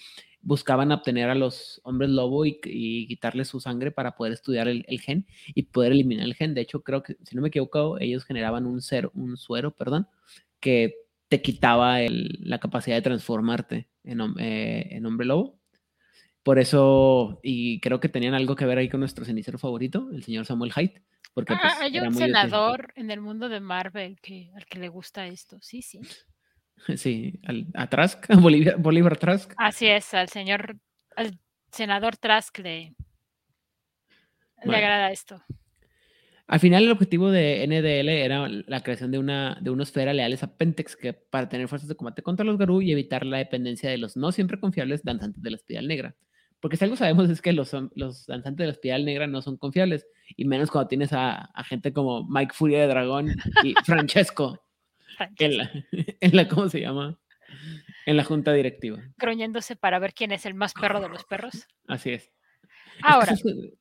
buscaban 0.44 0.92
obtener 0.92 1.30
a 1.30 1.36
los 1.36 1.82
hombres 1.84 2.10
lobo 2.10 2.46
y, 2.46 2.60
quitarles 2.60 3.48
su 3.48 3.60
sangre 3.60 3.92
para 3.92 4.16
poder 4.16 4.34
estudiar 4.34 4.68
el, 4.68 4.86
gen 5.00 5.26
y 5.56 5.64
poder 5.64 5.94
eliminar 5.94 6.26
el 6.26 6.36
gen. 6.36 6.54
De 6.54 6.62
hecho, 6.62 6.84
creo 6.84 7.02
que, 7.02 7.18
si 7.24 7.36
no 7.36 7.42
me 7.42 7.48
equivoco, 7.48 7.98
ellos 8.00 8.26
generaban 8.26 8.66
un, 8.66 8.82
un 9.14 9.38
suero, 9.38 9.72
perdón, 9.72 10.08
que 10.60 10.96
te 11.30 11.42
quitaba 11.42 11.98
la 12.10 12.60
capacidad 12.60 12.96
de 12.98 13.02
transformarte 13.02 13.90
eh, 14.04 14.88
en, 14.92 15.06
hombre 15.06 15.26
lobo. 15.26 15.60
Por 16.44 16.60
eso, 16.60 17.40
y 17.42 17.80
creo 17.80 18.02
que 18.02 18.10
tenían 18.10 18.34
algo 18.34 18.56
que 18.56 18.66
ver 18.66 18.78
ahí 18.78 18.90
con 18.90 19.00
nuestro 19.00 19.24
cenicero 19.24 19.58
favorito, 19.58 20.10
el 20.12 20.24
señor 20.24 20.46
Samuel 20.46 20.74
Haidt. 20.76 21.00
Porque, 21.34 21.56
pues, 21.60 21.74
hay 21.80 22.00
un 22.00 22.14
senador 22.14 22.94
en 22.96 23.10
el 23.10 23.22
mundo 23.22 23.50
de 23.50 23.60
Marvel 23.60 24.20
que, 24.22 24.52
al 24.56 24.66
que 24.66 24.78
le 24.78 24.90
gusta 24.90 25.26
esto, 25.26 25.58
sí, 25.62 25.82
sí. 25.82 26.00
Sí, 26.98 27.40
a 27.74 27.88
Trask, 27.88 28.30
a 28.30 28.36
Bolívar, 28.36 29.18
Trask. 29.18 29.54
Así 29.58 29.88
es, 29.88 30.14
al 30.14 30.30
señor, 30.30 30.78
al 31.16 31.40
senador 31.72 32.18
Trask 32.18 32.58
le, 32.60 32.96
le 34.64 34.76
agrada 34.76 35.12
esto. 35.12 35.42
Al 36.48 36.60
final, 36.60 36.84
el 36.84 36.92
objetivo 36.92 37.32
de 37.32 37.66
NDL 37.66 38.10
era 38.10 38.48
la 38.50 38.82
creación 38.82 39.12
de 39.12 39.18
una, 39.18 39.58
de 39.62 39.70
una 39.70 39.84
esfera 39.84 40.14
leales 40.14 40.44
a 40.44 40.56
Pentex 40.56 40.96
que, 40.98 41.14
para 41.14 41.48
tener 41.48 41.70
fuerzas 41.70 41.88
de 41.88 41.96
combate 41.96 42.22
contra 42.22 42.46
los 42.46 42.58
Garú 42.58 42.82
y 42.82 42.92
evitar 42.92 43.26
la 43.26 43.38
dependencia 43.38 43.90
de 43.90 43.98
los 43.98 44.18
no 44.18 44.32
siempre 44.32 44.60
confiables 44.60 45.04
danzantes 45.04 45.42
de 45.42 45.50
la 45.50 45.56
espiral 45.56 45.88
negra. 45.88 46.16
Porque 46.60 46.78
si 46.78 46.84
algo 46.84 46.96
sabemos 46.96 47.30
es 47.30 47.42
que 47.42 47.54
los, 47.54 47.72
los 47.96 48.26
danzantes 48.26 48.58
de 48.58 48.66
la 48.68 48.74
espiral 48.74 49.06
negra 49.06 49.28
no 49.28 49.42
son 49.42 49.58
confiables, 49.58 50.06
y 50.36 50.46
menos 50.46 50.70
cuando 50.70 50.90
tienes 50.90 51.10
a, 51.12 51.50
gente 51.66 51.94
como 51.94 52.28
Mike 52.30 52.54
Furia 52.54 52.82
de 52.82 52.88
Dragón 52.88 53.36
y 53.64 53.74
Francesco, 53.86 54.62
en, 55.38 55.58
la, 55.58 55.72
en 56.22 56.36
la, 56.36 56.48
¿cómo 56.48 56.70
se 56.70 56.82
llama? 56.82 57.20
En 58.06 58.18
la 58.18 58.24
junta 58.24 58.54
directiva. 58.54 59.00
Croñéndose 59.18 59.76
para 59.76 60.00
ver 60.00 60.14
quién 60.14 60.32
es 60.32 60.46
el 60.46 60.54
más 60.54 60.74
perro 60.74 61.00
de 61.00 61.10
los 61.10 61.24
perros. 61.26 61.68
Así 61.88 62.12
es. 62.12 62.32
Ahora. 63.02 63.34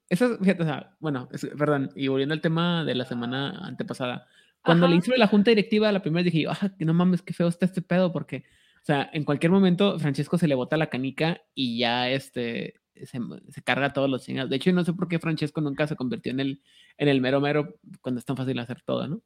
Eso, 0.09 0.39
fíjate, 0.39 0.63
o 0.63 0.67
sea, 0.67 0.97
bueno, 1.01 1.29
perdón, 1.59 1.91
y 1.95 2.09
volviendo 2.09 2.35
al 2.35 2.41
tema 2.41 2.85
de 2.85 2.95
la 2.95 3.05
semana 3.05 3.67
antepasada, 3.67 4.27
cuando 4.63 4.87
le 4.87 4.97
hizo 4.97 5.13
la 5.17 5.27
junta 5.27 5.51
directiva, 5.51 5.91
la 5.91 6.03
primera 6.03 6.25
dije, 6.25 6.47
ah, 6.49 6.71
que 6.79 6.85
no 6.85 6.95
mames, 6.95 7.23
qué 7.23 7.35
feo 7.35 7.49
está 7.49 7.67
este 7.67 7.83
pedo, 7.83 8.13
porque, 8.13 8.45
o 8.77 8.85
sea, 8.85 9.11
en 9.13 9.25
cualquier 9.25 9.51
momento 9.51 9.99
Francesco 9.99 10.39
se 10.39 10.47
le 10.47 10.55
bota 10.55 10.77
la 10.77 10.89
canica 10.89 11.43
y 11.55 11.79
ya 11.79 12.09
este, 12.09 12.75
se, 12.95 13.19
se 13.49 13.63
carga 13.63 13.93
todos 13.93 14.09
los 14.09 14.25
chingados. 14.25 14.51
De 14.51 14.57
hecho, 14.57 14.73
no 14.73 14.85
sé 14.85 14.93
por 14.93 15.09
qué 15.09 15.19
Francesco 15.19 15.61
nunca 15.61 15.87
se 15.87 15.97
convirtió 15.97 16.33
en 16.33 16.41
el, 16.41 16.63
en 16.97 17.09
el 17.09 17.21
mero 17.21 17.41
mero 17.41 17.75
cuando 18.01 18.21
es 18.21 18.25
tan 18.25 18.37
fácil 18.37 18.59
hacer 18.59 18.83
todo, 18.83 19.09
¿no? 19.09 19.21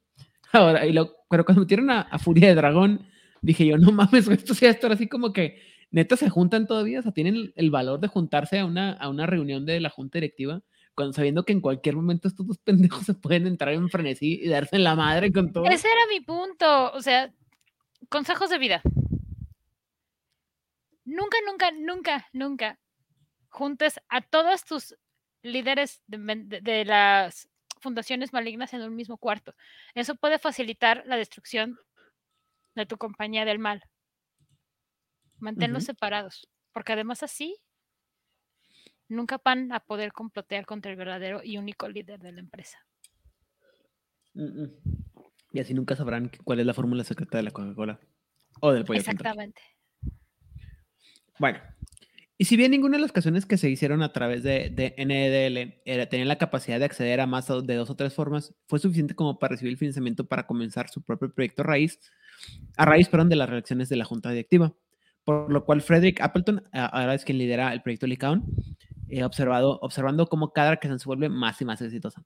Ahora, 0.51 0.85
y 0.85 0.93
lo, 0.93 1.15
pero 1.29 1.45
cuando 1.45 1.61
metieron 1.61 1.89
a, 1.89 2.01
a 2.01 2.19
Furia 2.19 2.49
de 2.49 2.55
Dragón, 2.55 3.05
dije 3.41 3.65
yo, 3.65 3.77
no 3.77 3.91
mames, 3.91 4.27
esto 4.27 4.53
sí 4.53 4.65
esto 4.65 4.87
así 4.87 5.07
como 5.07 5.33
que 5.33 5.61
neta 5.91 6.17
se 6.17 6.29
juntan 6.29 6.67
todavía, 6.67 6.99
o 6.99 7.03
sea, 7.03 7.11
tienen 7.11 7.53
el 7.55 7.71
valor 7.71 7.99
de 7.99 8.07
juntarse 8.07 8.59
a 8.59 8.65
una, 8.65 8.93
a 8.93 9.09
una 9.09 9.25
reunión 9.25 9.65
de 9.65 9.79
la 9.79 9.89
junta 9.89 10.17
directiva, 10.17 10.61
cuando 10.95 11.13
sabiendo 11.13 11.45
que 11.45 11.53
en 11.53 11.61
cualquier 11.61 11.95
momento 11.95 12.27
estos 12.27 12.47
dos 12.47 12.57
pendejos 12.57 13.05
se 13.05 13.13
pueden 13.13 13.47
entrar 13.47 13.73
en 13.73 13.89
frenesí 13.89 14.39
y 14.41 14.49
darse 14.49 14.75
en 14.75 14.83
la 14.83 14.95
madre 14.95 15.31
con 15.31 15.51
todo. 15.51 15.65
Ese 15.65 15.87
era 15.87 16.07
mi 16.09 16.21
punto, 16.21 16.91
o 16.91 17.01
sea, 17.01 17.31
consejos 18.09 18.49
de 18.49 18.57
vida. 18.57 18.81
nunca, 21.05 21.37
nunca, 21.45 21.71
nunca, 21.71 22.27
nunca 22.33 22.79
juntes 23.49 23.99
a 24.09 24.21
todos 24.21 24.65
tus 24.65 24.95
líderes 25.41 26.01
de, 26.07 26.17
de, 26.17 26.61
de, 26.61 26.85
las 26.85 27.49
fundaciones 27.87 28.33
malignas 28.33 28.73
en 28.73 28.81
un 28.81 28.95
mismo 28.97 29.17
cuarto. 29.17 29.55
Eso 29.95 30.15
puede 30.15 30.39
facilitar 30.39 31.03
la 31.05 31.15
destrucción 31.15 31.79
de 32.75 32.85
tu 32.85 32.97
compañía 32.97 33.45
del 33.45 33.59
mal. 33.59 33.81
Manténlos 35.39 35.83
uh 35.83 35.85
-huh. 35.85 35.91
separados, 35.93 36.49
porque 36.73 36.91
además 36.91 37.23
así 37.23 37.55
nunca 39.07 39.39
van 39.41 39.71
a 39.71 39.79
poder 39.79 40.11
complotear 40.11 40.65
contra 40.65 40.91
el 40.91 40.97
verdadero 40.97 41.41
y 41.41 41.57
único 41.57 41.87
líder 41.87 42.19
de 42.19 42.33
la 42.33 42.41
empresa. 42.41 42.77
Uh 44.35 44.41
-uh. 44.41 44.69
Y 45.53 45.61
así 45.61 45.73
nunca 45.73 45.95
sabrán 45.95 46.29
cuál 46.43 46.59
es 46.59 46.65
la 46.65 46.73
fórmula 46.73 47.05
secreta 47.05 47.37
de 47.37 47.43
la 47.43 47.51
Coca-Cola 47.51 48.01
o 48.59 48.73
del 48.73 48.83
pollo. 48.83 48.99
Exactamente. 48.99 49.61
Bueno, 51.39 51.59
y 52.37 52.45
si 52.45 52.55
bien 52.55 52.71
ninguna 52.71 52.97
de 52.97 53.01
las 53.01 53.11
canciones 53.11 53.45
que 53.45 53.57
se 53.57 53.69
hicieron 53.69 54.03
a 54.03 54.13
través 54.13 54.43
de, 54.43 54.69
de 54.69 54.93
NEDL 54.97 55.81
era, 55.85 56.05
tenía 56.07 56.25
la 56.25 56.37
capacidad 56.37 56.77
de 56.77 56.85
acceder 56.85 57.19
a 57.19 57.25
más 57.25 57.47
de 57.47 57.75
dos 57.75 57.89
o 57.89 57.95
tres 57.95 58.13
formas, 58.13 58.53
fue 58.67 58.77
suficiente 58.77 59.15
como 59.15 59.39
para 59.39 59.51
recibir 59.51 59.71
el 59.71 59.77
financiamiento 59.77 60.27
para 60.27 60.45
comenzar 60.45 60.89
su 60.89 61.01
propio 61.01 61.33
proyecto 61.33 61.63
raíz, 61.63 61.99
a 62.77 62.85
raíz 62.85 63.09
perdón, 63.09 63.29
de 63.29 63.37
las 63.37 63.49
reacciones 63.49 63.89
de 63.89 63.95
la 63.95 64.05
junta 64.05 64.29
directiva. 64.29 64.73
Por 65.23 65.51
lo 65.51 65.65
cual 65.65 65.81
Frederick 65.81 66.21
Appleton, 66.21 66.63
ahora 66.71 67.13
es 67.13 67.25
quien 67.25 67.37
lidera 67.37 67.73
el 67.73 67.81
proyecto 67.81 68.07
Licaon, 68.07 68.45
eh, 69.09 69.23
observado, 69.23 69.79
observando 69.81 70.27
cómo 70.27 70.53
cada 70.53 70.77
canción 70.77 70.99
se 70.99 71.05
vuelve 71.05 71.27
más 71.27 71.59
y 71.61 71.65
más 71.65 71.81
exitosa. 71.81 72.23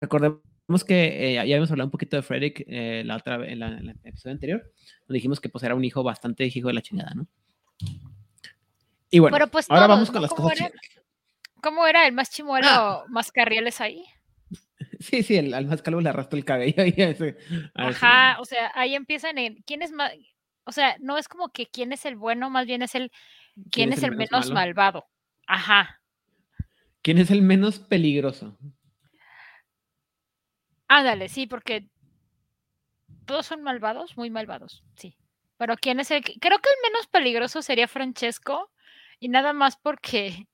Recordemos 0.00 0.84
que 0.86 1.30
eh, 1.30 1.34
ya 1.34 1.42
habíamos 1.42 1.70
hablado 1.70 1.88
un 1.88 1.90
poquito 1.90 2.16
de 2.16 2.22
Frederick 2.22 2.64
eh, 2.66 3.02
la 3.04 3.16
otra 3.16 3.44
en, 3.46 3.58
la, 3.58 3.68
en 3.78 3.88
el 3.88 4.00
episodio 4.04 4.32
anterior, 4.32 4.62
donde 5.06 5.18
dijimos 5.18 5.40
que 5.40 5.48
pues 5.48 5.64
era 5.64 5.74
un 5.74 5.84
hijo 5.84 6.02
bastante 6.02 6.46
hijo 6.46 6.68
de 6.68 6.74
la 6.74 6.80
chingada, 6.80 7.12
¿no? 7.14 7.26
Y 9.12 9.18
bueno, 9.18 9.36
Pero 9.36 9.48
pues 9.48 9.70
ahora 9.70 9.86
todos, 9.86 9.96
vamos 9.96 10.08
con 10.10 10.14
¿no? 10.16 10.20
las 10.22 10.30
¿Cómo 10.30 10.48
cosas 10.48 10.60
era? 10.60 10.70
¿Cómo 11.62 11.86
era 11.86 12.06
el 12.06 12.12
más 12.14 12.30
chimuelo, 12.30 12.66
Ah. 12.68 13.04
más 13.08 13.30
carrieles 13.30 13.80
ahí? 13.80 14.04
Sí, 15.00 15.22
sí, 15.22 15.36
el, 15.36 15.52
al 15.52 15.66
más 15.66 15.82
calvo 15.82 16.00
le 16.00 16.08
arrastra 16.08 16.38
el 16.38 16.44
cabello. 16.44 16.84
Y 16.86 17.00
a 17.02 17.10
ese, 17.10 17.36
a 17.74 17.90
ese 17.90 18.06
Ajá, 18.06 18.40
o 18.40 18.44
sea, 18.44 18.72
ahí 18.74 18.94
empiezan 18.94 19.36
en 19.36 19.56
quién 19.66 19.82
es 19.82 19.92
más, 19.92 20.12
o 20.64 20.72
sea, 20.72 20.96
no 21.00 21.18
es 21.18 21.28
como 21.28 21.50
que 21.50 21.66
quién 21.66 21.92
es 21.92 22.04
el 22.06 22.16
bueno, 22.16 22.48
más 22.50 22.66
bien 22.66 22.82
es 22.82 22.94
el 22.94 23.12
quién, 23.70 23.92
es, 23.92 24.02
el 24.02 24.12
menos, 24.16 24.50
malvado. 24.50 25.06
Ajá. 25.46 26.00
¿Quién 27.02 27.18
es 27.18 27.30
el 27.30 27.42
menos 27.42 27.80
peligroso? 27.80 28.56
Ándale, 30.88 31.28
sí, 31.28 31.46
porque 31.46 31.86
todos 33.26 33.44
son 33.46 33.62
malvados, 33.62 34.16
muy 34.16 34.30
malvados, 34.30 34.82
sí. 34.96 35.16
Pero 35.58 35.76
quién 35.76 36.00
es 36.00 36.10
el 36.10 36.22
creo 36.22 36.58
que 36.58 36.68
el 36.70 36.90
menos 36.90 37.06
peligroso 37.08 37.60
sería 37.62 37.88
Francesco 37.88 38.70
y 39.22 39.28
nada 39.28 39.52
más 39.54 39.76
porque 39.76 40.48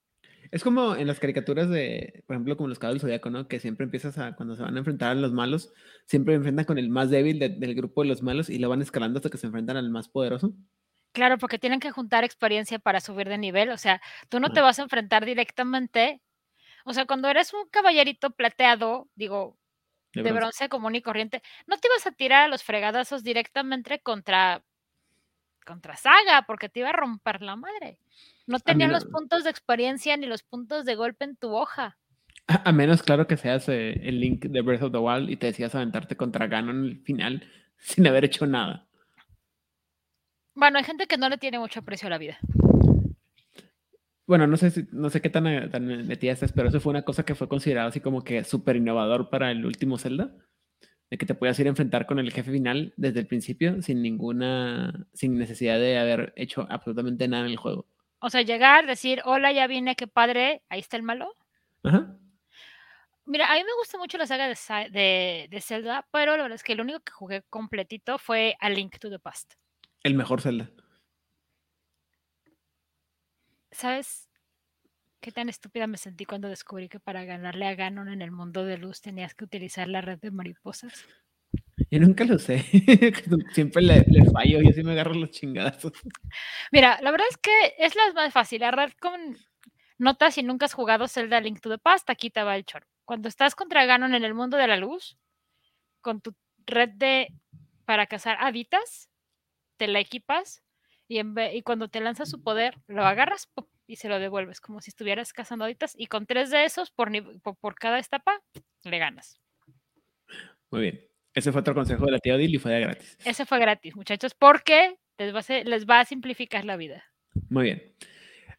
Es 0.50 0.62
como 0.64 0.96
en 0.96 1.06
las 1.06 1.20
caricaturas 1.20 1.68
de, 1.68 2.22
por 2.26 2.34
ejemplo, 2.36 2.56
como 2.56 2.68
los 2.68 2.78
caballos 2.78 3.02
del 3.02 3.08
zodiaco, 3.10 3.30
¿no? 3.30 3.48
Que 3.48 3.60
siempre 3.60 3.84
empiezas 3.84 4.18
a, 4.18 4.34
cuando 4.34 4.56
se 4.56 4.62
van 4.62 4.74
a 4.76 4.78
enfrentar 4.78 5.10
a 5.10 5.14
los 5.14 5.32
malos, 5.32 5.72
siempre 6.06 6.34
enfrentan 6.34 6.64
con 6.64 6.78
el 6.78 6.88
más 6.90 7.10
débil 7.10 7.38
de- 7.38 7.50
del 7.50 7.74
grupo 7.74 8.02
de 8.02 8.08
los 8.08 8.22
malos 8.22 8.48
y 8.50 8.58
lo 8.58 8.68
van 8.68 8.80
escalando 8.82 9.18
hasta 9.18 9.30
que 9.30 9.38
se 9.38 9.46
enfrentan 9.46 9.76
al 9.76 9.90
más 9.90 10.08
poderoso. 10.08 10.54
Claro, 11.12 11.38
porque 11.38 11.58
tienen 11.58 11.80
que 11.80 11.90
juntar 11.90 12.24
experiencia 12.24 12.78
para 12.78 13.00
subir 13.00 13.28
de 13.28 13.38
nivel. 13.38 13.70
O 13.70 13.78
sea, 13.78 14.00
tú 14.28 14.40
no 14.40 14.50
te 14.50 14.60
vas 14.60 14.78
a 14.78 14.82
enfrentar 14.82 15.24
directamente. 15.24 16.22
O 16.84 16.92
sea, 16.94 17.06
cuando 17.06 17.28
eres 17.28 17.54
un 17.54 17.68
caballerito 17.70 18.30
plateado, 18.32 19.08
digo, 19.14 19.58
De 20.12 20.22
de 20.22 20.32
bronce. 20.32 20.64
bronce 20.64 20.68
común 20.70 20.96
y 20.96 21.02
corriente, 21.02 21.42
no 21.66 21.78
te 21.78 21.88
ibas 21.88 22.06
a 22.06 22.12
tirar 22.12 22.44
a 22.44 22.48
los 22.48 22.64
fregadazos 22.64 23.24
directamente 23.24 24.00
contra 24.00 24.64
contra 25.68 25.96
Saga, 25.96 26.44
porque 26.46 26.68
te 26.68 26.80
iba 26.80 26.88
a 26.88 26.92
romper 26.92 27.42
la 27.42 27.54
madre. 27.56 27.98
No 28.46 28.58
tenían 28.58 28.90
los 28.90 29.04
puntos 29.04 29.44
de 29.44 29.50
experiencia 29.50 30.16
ni 30.16 30.26
los 30.26 30.42
puntos 30.42 30.84
de 30.86 30.94
golpe 30.94 31.26
en 31.26 31.36
tu 31.36 31.54
hoja. 31.54 31.98
A, 32.46 32.70
a 32.70 32.72
menos, 32.72 33.02
claro, 33.02 33.26
que 33.26 33.36
seas 33.36 33.68
eh, 33.68 33.92
el 34.08 34.18
Link 34.20 34.46
de 34.46 34.62
Breath 34.62 34.82
of 34.84 34.92
the 34.92 34.98
Wild 34.98 35.28
y 35.28 35.36
te 35.36 35.46
decías 35.48 35.74
aventarte 35.74 36.16
contra 36.16 36.46
Ganon 36.46 36.78
en 36.78 36.84
el 36.90 37.02
final 37.02 37.46
sin 37.78 38.06
haber 38.06 38.24
hecho 38.24 38.46
nada. 38.46 38.86
Bueno, 40.54 40.78
hay 40.78 40.84
gente 40.84 41.06
que 41.06 41.18
no 41.18 41.28
le 41.28 41.38
tiene 41.38 41.58
mucho 41.58 41.80
aprecio 41.80 42.06
a 42.06 42.10
la 42.10 42.18
vida. 42.18 42.38
Bueno, 44.26 44.46
no 44.46 44.56
sé, 44.56 44.70
si- 44.70 44.86
no 44.92 45.08
sé 45.10 45.20
qué 45.22 45.30
tan, 45.30 45.46
eh, 45.46 45.68
tan 45.68 45.86
metida 46.06 46.32
estás, 46.32 46.52
pero 46.52 46.68
eso 46.68 46.80
fue 46.80 46.90
una 46.90 47.02
cosa 47.02 47.24
que 47.24 47.34
fue 47.34 47.48
considerado 47.48 47.88
así 47.88 48.00
como 48.00 48.24
que 48.24 48.44
súper 48.44 48.76
innovador 48.76 49.30
para 49.30 49.50
el 49.50 49.64
último 49.64 49.96
Zelda. 49.98 50.34
De 51.10 51.16
que 51.16 51.26
te 51.26 51.34
podías 51.34 51.58
ir 51.58 51.66
a 51.66 51.70
enfrentar 51.70 52.06
con 52.06 52.18
el 52.18 52.32
jefe 52.32 52.52
final 52.52 52.92
desde 52.96 53.20
el 53.20 53.26
principio 53.26 53.80
sin 53.80 54.02
ninguna, 54.02 55.06
sin 55.14 55.38
necesidad 55.38 55.78
de 55.78 55.98
haber 55.98 56.32
hecho 56.36 56.66
absolutamente 56.68 57.26
nada 57.28 57.44
en 57.44 57.50
el 57.50 57.56
juego. 57.56 57.86
O 58.20 58.30
sea, 58.30 58.42
llegar, 58.42 58.86
decir, 58.86 59.22
hola, 59.24 59.52
ya 59.52 59.66
vine, 59.66 59.96
qué 59.96 60.06
padre, 60.06 60.62
ahí 60.68 60.80
está 60.80 60.96
el 60.96 61.02
malo. 61.02 61.34
Ajá. 61.82 62.14
Mira, 63.24 63.50
a 63.50 63.54
mí 63.54 63.62
me 63.62 63.74
gusta 63.78 63.98
mucho 63.98 64.18
la 64.18 64.26
saga 64.26 64.48
de, 64.48 64.56
de, 64.90 65.48
de 65.50 65.60
Zelda, 65.60 66.06
pero 66.10 66.36
la 66.36 66.42
verdad 66.42 66.56
es 66.56 66.62
que 66.62 66.74
lo 66.74 66.82
único 66.82 67.00
que 67.00 67.12
jugué 67.12 67.42
completito 67.48 68.18
fue 68.18 68.56
A 68.60 68.70
Link 68.70 68.98
to 68.98 69.10
the 69.10 69.18
Past. 69.18 69.54
El 70.02 70.14
mejor 70.14 70.40
Zelda. 70.40 70.70
¿Sabes 73.70 74.27
qué 75.28 75.32
tan 75.32 75.50
estúpida 75.50 75.86
me 75.86 75.98
sentí 75.98 76.24
cuando 76.24 76.48
descubrí 76.48 76.88
que 76.88 77.00
para 77.00 77.22
ganarle 77.26 77.66
a 77.66 77.74
Ganon 77.74 78.08
en 78.08 78.22
el 78.22 78.30
mundo 78.30 78.64
de 78.64 78.78
luz 78.78 79.02
tenías 79.02 79.34
que 79.34 79.44
utilizar 79.44 79.86
la 79.86 80.00
red 80.00 80.18
de 80.18 80.30
mariposas? 80.30 81.04
Yo 81.90 82.00
nunca 82.00 82.24
lo 82.24 82.38
sé. 82.38 82.60
Siempre 83.52 83.82
le, 83.82 84.06
le 84.08 84.24
fallo 84.30 84.62
y 84.62 84.70
así 84.70 84.82
me 84.82 84.92
agarro 84.92 85.12
los 85.12 85.30
chingadazos. 85.30 85.92
Mira, 86.72 86.98
la 87.02 87.10
verdad 87.10 87.26
es 87.28 87.36
que 87.36 87.74
es 87.76 87.94
la 87.94 88.10
más 88.14 88.32
fácil. 88.32 88.62
La 88.62 88.70
red 88.70 88.90
con 88.98 89.36
notas 89.98 90.32
si 90.32 90.42
nunca 90.42 90.64
has 90.64 90.72
jugado 90.72 91.08
Zelda 91.08 91.42
Link 91.42 91.60
to 91.60 91.68
the 91.68 91.76
Past, 91.76 92.08
aquí 92.08 92.30
te 92.30 92.42
va 92.42 92.56
el 92.56 92.64
choro. 92.64 92.86
Cuando 93.04 93.28
estás 93.28 93.54
contra 93.54 93.84
Ganon 93.84 94.14
en 94.14 94.24
el 94.24 94.32
mundo 94.32 94.56
de 94.56 94.66
la 94.66 94.78
luz, 94.78 95.18
con 96.00 96.22
tu 96.22 96.34
red 96.64 96.88
de 96.94 97.34
para 97.84 98.06
cazar 98.06 98.38
haditas, 98.40 99.10
te 99.76 99.88
la 99.88 100.00
equipas 100.00 100.62
y, 101.06 101.18
en 101.18 101.34
ve- 101.34 101.54
y 101.54 101.60
cuando 101.60 101.88
te 101.88 102.00
lanza 102.00 102.24
su 102.24 102.42
poder, 102.42 102.78
lo 102.86 103.04
agarras 103.04 103.46
¡pum! 103.48 103.66
Y 103.88 103.96
se 103.96 104.08
lo 104.08 104.20
devuelves, 104.20 104.60
como 104.60 104.80
si 104.80 104.90
estuvieras 104.90 105.32
cazando 105.32 105.64
haditas. 105.64 105.94
Y 105.98 106.06
con 106.06 106.26
tres 106.26 106.50
de 106.50 106.64
esos 106.64 106.90
por, 106.92 107.10
por, 107.42 107.56
por 107.56 107.74
cada 107.74 107.98
etapa, 107.98 108.40
le 108.84 108.98
ganas. 108.98 109.40
Muy 110.70 110.82
bien. 110.82 111.00
Ese 111.34 111.50
fue 111.52 111.60
otro 111.60 111.74
consejo 111.74 112.04
de 112.06 112.12
la 112.12 112.18
tía 112.18 112.34
Odil 112.34 112.54
y 112.54 112.58
fue 112.58 112.72
de 112.72 112.80
gratis. 112.80 113.16
Ese 113.24 113.46
fue 113.46 113.58
gratis, 113.58 113.96
muchachos, 113.96 114.34
porque 114.34 114.98
les 115.18 115.34
va 115.34 115.38
a, 115.40 115.42
ser- 115.42 115.66
les 115.66 115.86
va 115.86 116.00
a 116.00 116.04
simplificar 116.04 116.64
la 116.64 116.76
vida. 116.76 117.02
Muy 117.48 117.64
bien. 117.64 117.94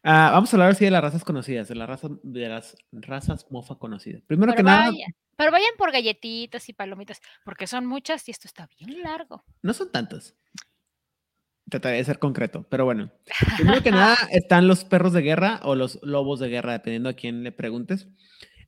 Ah, 0.02 0.30
vamos 0.32 0.52
a 0.52 0.56
hablar 0.56 0.70
así 0.70 0.84
de 0.86 0.90
las 0.90 1.02
razas 1.02 1.24
conocidas, 1.24 1.68
de 1.68 1.74
las 1.74 1.88
razas, 1.88 2.10
de 2.22 2.48
las 2.48 2.76
razas 2.90 3.46
mofa 3.50 3.76
conocidas. 3.78 4.22
Primero 4.26 4.54
que 4.54 4.62
nada, 4.62 4.90
pero 5.36 5.52
vayan 5.52 5.70
por 5.76 5.92
galletitas 5.92 6.68
y 6.68 6.72
palomitas, 6.72 7.20
porque 7.44 7.66
son 7.66 7.84
muchas 7.86 8.26
y 8.28 8.30
esto 8.30 8.48
está 8.48 8.66
bien 8.78 9.02
largo. 9.02 9.44
no 9.62 9.72
son 9.74 9.92
tantas. 9.92 10.34
Trataré 11.70 11.96
de 11.96 12.04
ser 12.04 12.18
concreto, 12.18 12.66
pero 12.68 12.84
bueno. 12.84 13.10
Primero 13.56 13.82
que 13.82 13.90
nada 13.90 14.16
están 14.30 14.68
los 14.68 14.84
perros 14.84 15.12
de 15.12 15.22
guerra 15.22 15.60
o 15.62 15.74
los 15.74 15.98
lobos 16.02 16.40
de 16.40 16.48
guerra, 16.48 16.72
dependiendo 16.72 17.08
a 17.08 17.14
quién 17.14 17.42
le 17.42 17.52
preguntes, 17.52 18.08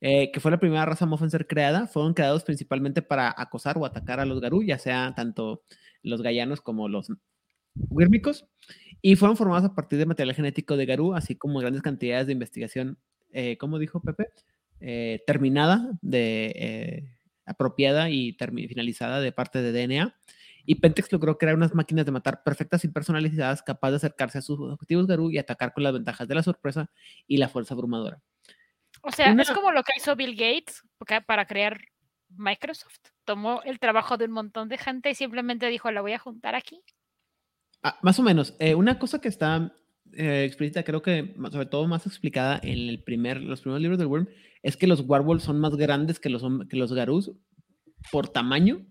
eh, 0.01 0.31
que 0.33 0.41
fue 0.41 0.51
la 0.51 0.59
primera 0.59 0.87
raza 0.87 1.07
mofa 1.07 1.25
en 1.25 1.31
ser 1.31 1.47
creada. 1.47 1.87
Fueron 1.87 2.15
creados 2.15 2.45
principalmente 2.45 3.03
para 3.03 3.35
acosar 3.37 3.77
o 3.79 3.85
atacar 3.85 4.21
a 4.21 4.25
los 4.25 4.41
garú, 4.41 4.63
ya 4.63 4.79
sea 4.79 5.13
tanto 5.15 5.63
los 6.03 6.23
gallanos 6.23 6.61
como 6.61 6.89
los 6.89 7.13
wírmicos, 7.75 8.47
y 9.01 9.17
fueron 9.17 9.37
formados 9.37 9.65
a 9.65 9.75
partir 9.75 9.99
de 9.99 10.07
material 10.07 10.37
genético 10.37 10.77
de 10.77 10.87
garú, 10.87 11.15
así 11.15 11.35
como 11.37 11.59
grandes 11.59 11.83
cantidades 11.83 12.27
de 12.27 12.33
investigación, 12.33 12.99
eh, 13.33 13.57
¿cómo 13.59 13.79
dijo 13.79 14.01
Pepe? 14.01 14.29
Eh, 14.81 15.23
terminada, 15.27 15.91
de, 16.03 16.53
eh, 16.57 17.17
apropiada 17.45 18.11
y 18.11 18.37
finalizada 18.69 19.21
de 19.21 19.33
parte 19.33 19.63
de 19.63 19.73
DNA. 19.73 20.15
Y 20.65 20.77
Pentex 20.77 21.11
logró 21.13 21.39
crear 21.39 21.57
unas 21.57 21.75
máquinas 21.75 22.07
de 22.07 22.13
matar 22.13 22.43
perfectas 22.43 22.85
y 22.85 22.89
personalizadas, 22.89 23.63
capaces 23.63 24.01
de 24.01 24.07
acercarse 24.07 24.39
a 24.39 24.43
sus 24.43 24.59
objetivos 24.61 25.07
Garú 25.07 25.31
y 25.31 25.39
atacar 25.39 25.73
con 25.73 25.85
las 25.85 25.93
ventajas 25.93 26.29
de 26.29 26.35
la 26.35 26.43
sorpresa 26.43 26.91
y 27.27 27.39
la 27.39 27.49
fuerza 27.49 27.75
abrumadora. 27.75 28.21
O 29.03 29.11
sea, 29.11 29.33
es 29.33 29.51
como 29.51 29.73
lo 29.73 29.83
que 29.83 29.93
hizo 29.97 30.15
Bill 30.15 30.37
Gates 30.37 30.83
para 31.27 31.47
crear 31.47 31.81
Microsoft. 32.29 33.01
Tomó 33.25 33.63
el 33.65 33.79
trabajo 33.79 34.17
de 34.17 34.27
un 34.27 34.33
montón 34.33 34.69
de 34.69 34.79
gente 34.79 35.11
y 35.11 35.15
simplemente 35.15 35.67
dijo, 35.69 35.91
la 35.91 36.01
voy 36.01 36.13
a 36.13 36.19
juntar 36.19 36.55
aquí. 36.55 36.83
Ah, 37.83 37.99
más 38.03 38.19
o 38.19 38.23
menos. 38.23 38.55
eh, 38.61 38.75
una 38.75 38.99
cosa 38.99 39.21
que 39.21 39.29
está 39.29 39.75
eh, 40.13 40.45
explícita, 40.45 40.85
creo 40.85 41.03
que 41.03 41.35
sobre 41.51 41.67
todo 41.67 41.87
más 41.89 42.07
explicada 42.07 42.61
en 42.63 42.89
el 42.89 43.03
primer, 43.03 43.41
los 43.41 43.61
primeros 43.61 43.81
libros 43.81 43.99
del 43.99 44.09
Worm, 44.09 44.29
es 44.63 44.77
que 44.77 44.87
los 44.87 45.01
Warwolves 45.01 45.45
son 45.45 45.59
más 45.59 45.75
grandes 45.77 46.21
que 46.21 46.29
los, 46.29 46.43
que 46.69 46.77
los 46.77 46.93
Garus 46.93 47.33
por 48.11 48.29
tamaño, 48.29 48.87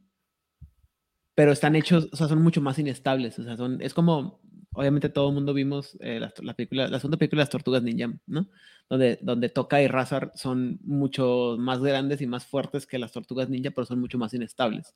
pero 1.35 1.51
están 1.51 1.75
hechos, 1.75 2.09
o 2.11 2.15
sea, 2.15 2.27
son 2.27 2.41
mucho 2.41 2.61
más 2.61 2.79
inestables. 2.79 3.39
O 3.39 3.43
sea, 3.43 3.57
son, 3.57 3.81
es 3.81 3.93
como, 3.93 4.41
obviamente 4.73 5.09
todo 5.09 5.29
el 5.29 5.35
mundo 5.35 5.53
vimos 5.53 5.97
eh, 6.01 6.19
la, 6.19 6.33
la 6.41 6.53
película, 6.53 6.87
la 6.87 6.99
segunda 6.99 7.17
película 7.17 7.41
de 7.41 7.43
las 7.43 7.49
Tortugas 7.49 7.83
Ninja, 7.83 8.11
¿no? 8.27 8.47
Donde, 8.89 9.19
donde 9.21 9.49
Toka 9.49 9.81
y 9.81 9.87
Razar 9.87 10.31
son 10.35 10.79
mucho 10.83 11.55
más 11.57 11.79
grandes 11.79 12.21
y 12.21 12.27
más 12.27 12.45
fuertes 12.45 12.85
que 12.85 12.99
las 12.99 13.11
Tortugas 13.11 13.49
Ninja, 13.49 13.71
pero 13.71 13.85
son 13.85 13.99
mucho 13.99 14.17
más 14.17 14.33
inestables. 14.33 14.95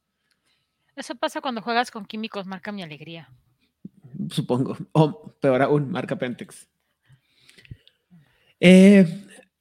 Eso 0.96 1.16
pasa 1.16 1.42
cuando 1.42 1.62
juegas 1.62 1.92
con 1.92 2.06
químicos, 2.06 2.46
marca 2.46 2.72
mi 2.72 2.84
alegría. 2.84 3.30
supongo. 4.30 4.78
O 4.94 5.34
peor 5.42 5.62
aún, 5.62 5.92
marca 5.92 6.18
Pentex. 6.18 6.68
Eh, 8.60 9.06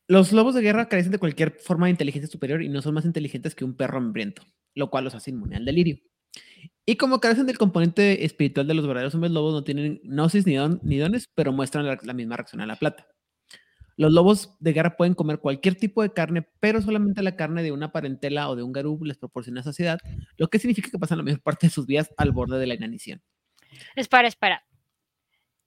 los 0.07 0.33
lobos 0.33 0.55
de 0.55 0.63
guerra 0.63 0.89
carecen 0.89 1.13
de 1.13 1.19
cualquier 1.19 1.53
forma 1.53 1.87
de 1.87 1.91
inteligencia 1.91 2.31
superior 2.31 2.63
y 2.63 2.69
no 2.69 2.83
son 2.83 2.95
más 2.95 3.05
inteligentes 3.05 3.55
que 3.55 3.65
un 3.65 3.75
perro 3.75 3.99
hambriento, 3.99 4.43
lo 4.75 4.91
cual 4.91 5.05
los 5.05 5.15
hace 5.15 5.31
inmune 5.31 5.57
al 5.57 5.65
delirio. 5.65 5.99
Y 6.87 6.97
como 6.97 7.21
carecen 7.21 7.47
del 7.47 7.57
componente 7.57 8.25
espiritual 8.25 8.67
de 8.67 8.75
los 8.75 8.87
verdaderos 8.87 9.15
hombres 9.15 9.33
lobos, 9.33 9.55
no 9.55 9.65
tienen 9.65 10.01
gnosis 10.05 10.47
ni, 10.47 10.57
dones, 10.99 11.31
pero 11.35 11.51
muestran 11.53 11.87
la, 11.87 12.13
misma 12.13 12.37
reacción 12.37 12.61
a 12.61 12.67
la 12.67 12.77
plata. 12.77 13.07
Los 13.97 14.13
lobos 14.13 14.57
de 14.61 14.73
guerra 14.73 14.97
pueden 14.97 15.15
comer 15.15 15.39
cualquier 15.39 15.77
tipo 15.77 16.03
de 16.03 16.13
carne, 16.13 16.47
pero 16.61 16.83
solamente 16.83 17.23
la 17.23 17.37
carne 17.37 17.63
de 17.63 17.73
una 17.73 17.91
parentela 17.93 18.51
o 18.51 18.57
de 18.57 18.63
un 18.63 18.73
garú 18.73 18.99
les 19.03 19.17
proporciona 19.17 19.63
saciedad, 19.63 19.99
lo 20.37 20.49
que 20.49 20.59
significa 20.59 20.91
que 20.91 20.99
pasan 20.99 21.19
la 21.19 21.25
mayor 21.25 21.41
parte 21.41 21.69
de 21.69 21.71
sus 21.71 21.87
días 21.87 22.13
al 22.19 22.33
borde 22.33 22.59
de 22.59 22.67
la 22.67 22.75
inanición. 22.75 23.23
Espera, 23.97 24.29
espera. 24.29 24.65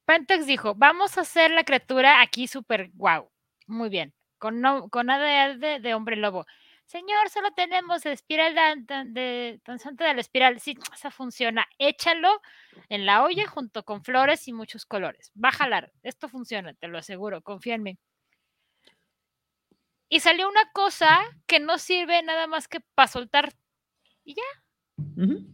Pentex 0.06 0.46
dijo, 0.46 0.76
vamos 0.76 1.18
a 1.18 1.22
hacer 1.22 1.52
la 1.52 1.64
criatura 1.64 2.22
aquí 2.22 2.48
súper 2.48 2.92
guau. 2.94 3.30
Muy 3.66 3.90
bien, 3.90 4.14
con, 4.38 4.62
no, 4.62 4.90
con 4.90 5.08
de 5.08 5.94
hombre 5.96 6.16
lobo. 6.16 6.46
Señor, 6.88 7.30
solo 7.30 7.52
tenemos 7.52 8.06
el 8.06 8.14
espiral 8.14 8.56
de, 8.88 9.60
de, 9.60 9.60
la 10.00 10.22
espiral. 10.22 10.62
Sí, 10.62 10.78
esa 10.94 11.12
funciona. 11.12 11.68
Échalo 11.78 12.42
en 12.88 13.06
la 13.06 13.24
olla 13.24 13.46
junto 13.46 13.84
con 13.84 14.06
flores 14.06 14.48
y 14.48 14.54
muchos 14.54 14.86
colores. 14.86 15.34
Va 15.36 15.50
a 15.50 15.52
jalar. 15.52 15.92
Esto 16.02 16.30
funciona, 16.30 16.74
te 16.74 16.88
lo 16.88 16.98
aseguro. 16.98 17.42
Confía 17.42 17.76
en 17.76 17.84
mí. 17.84 18.00
Y 20.08 20.22
salió 20.22 20.48
una 20.48 20.72
cosa 20.72 21.20
que 21.46 21.60
no 21.60 21.78
sirve 21.78 22.24
nada 22.24 22.48
más 22.48 22.70
que 22.70 22.80
para 22.96 23.10
soltar 23.10 23.54
y 24.24 24.36
ya. 24.36 24.44
Uh 24.98 25.04
-huh. 25.04 25.48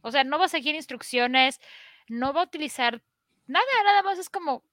O 0.00 0.10
sea, 0.10 0.24
no 0.24 0.40
va 0.40 0.46
a 0.46 0.48
seguir 0.48 0.74
instrucciones, 0.74 1.60
no 2.08 2.32
va 2.32 2.40
a 2.40 2.46
utilizar 2.46 3.00
nada, 3.46 3.64
nada 3.84 4.02
más 4.02 4.18
es 4.18 4.28
como 4.28 4.64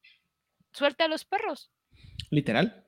suelta 0.72 1.06
a 1.06 1.08
los 1.08 1.26
perros. 1.26 1.72
Literal. 2.32 2.87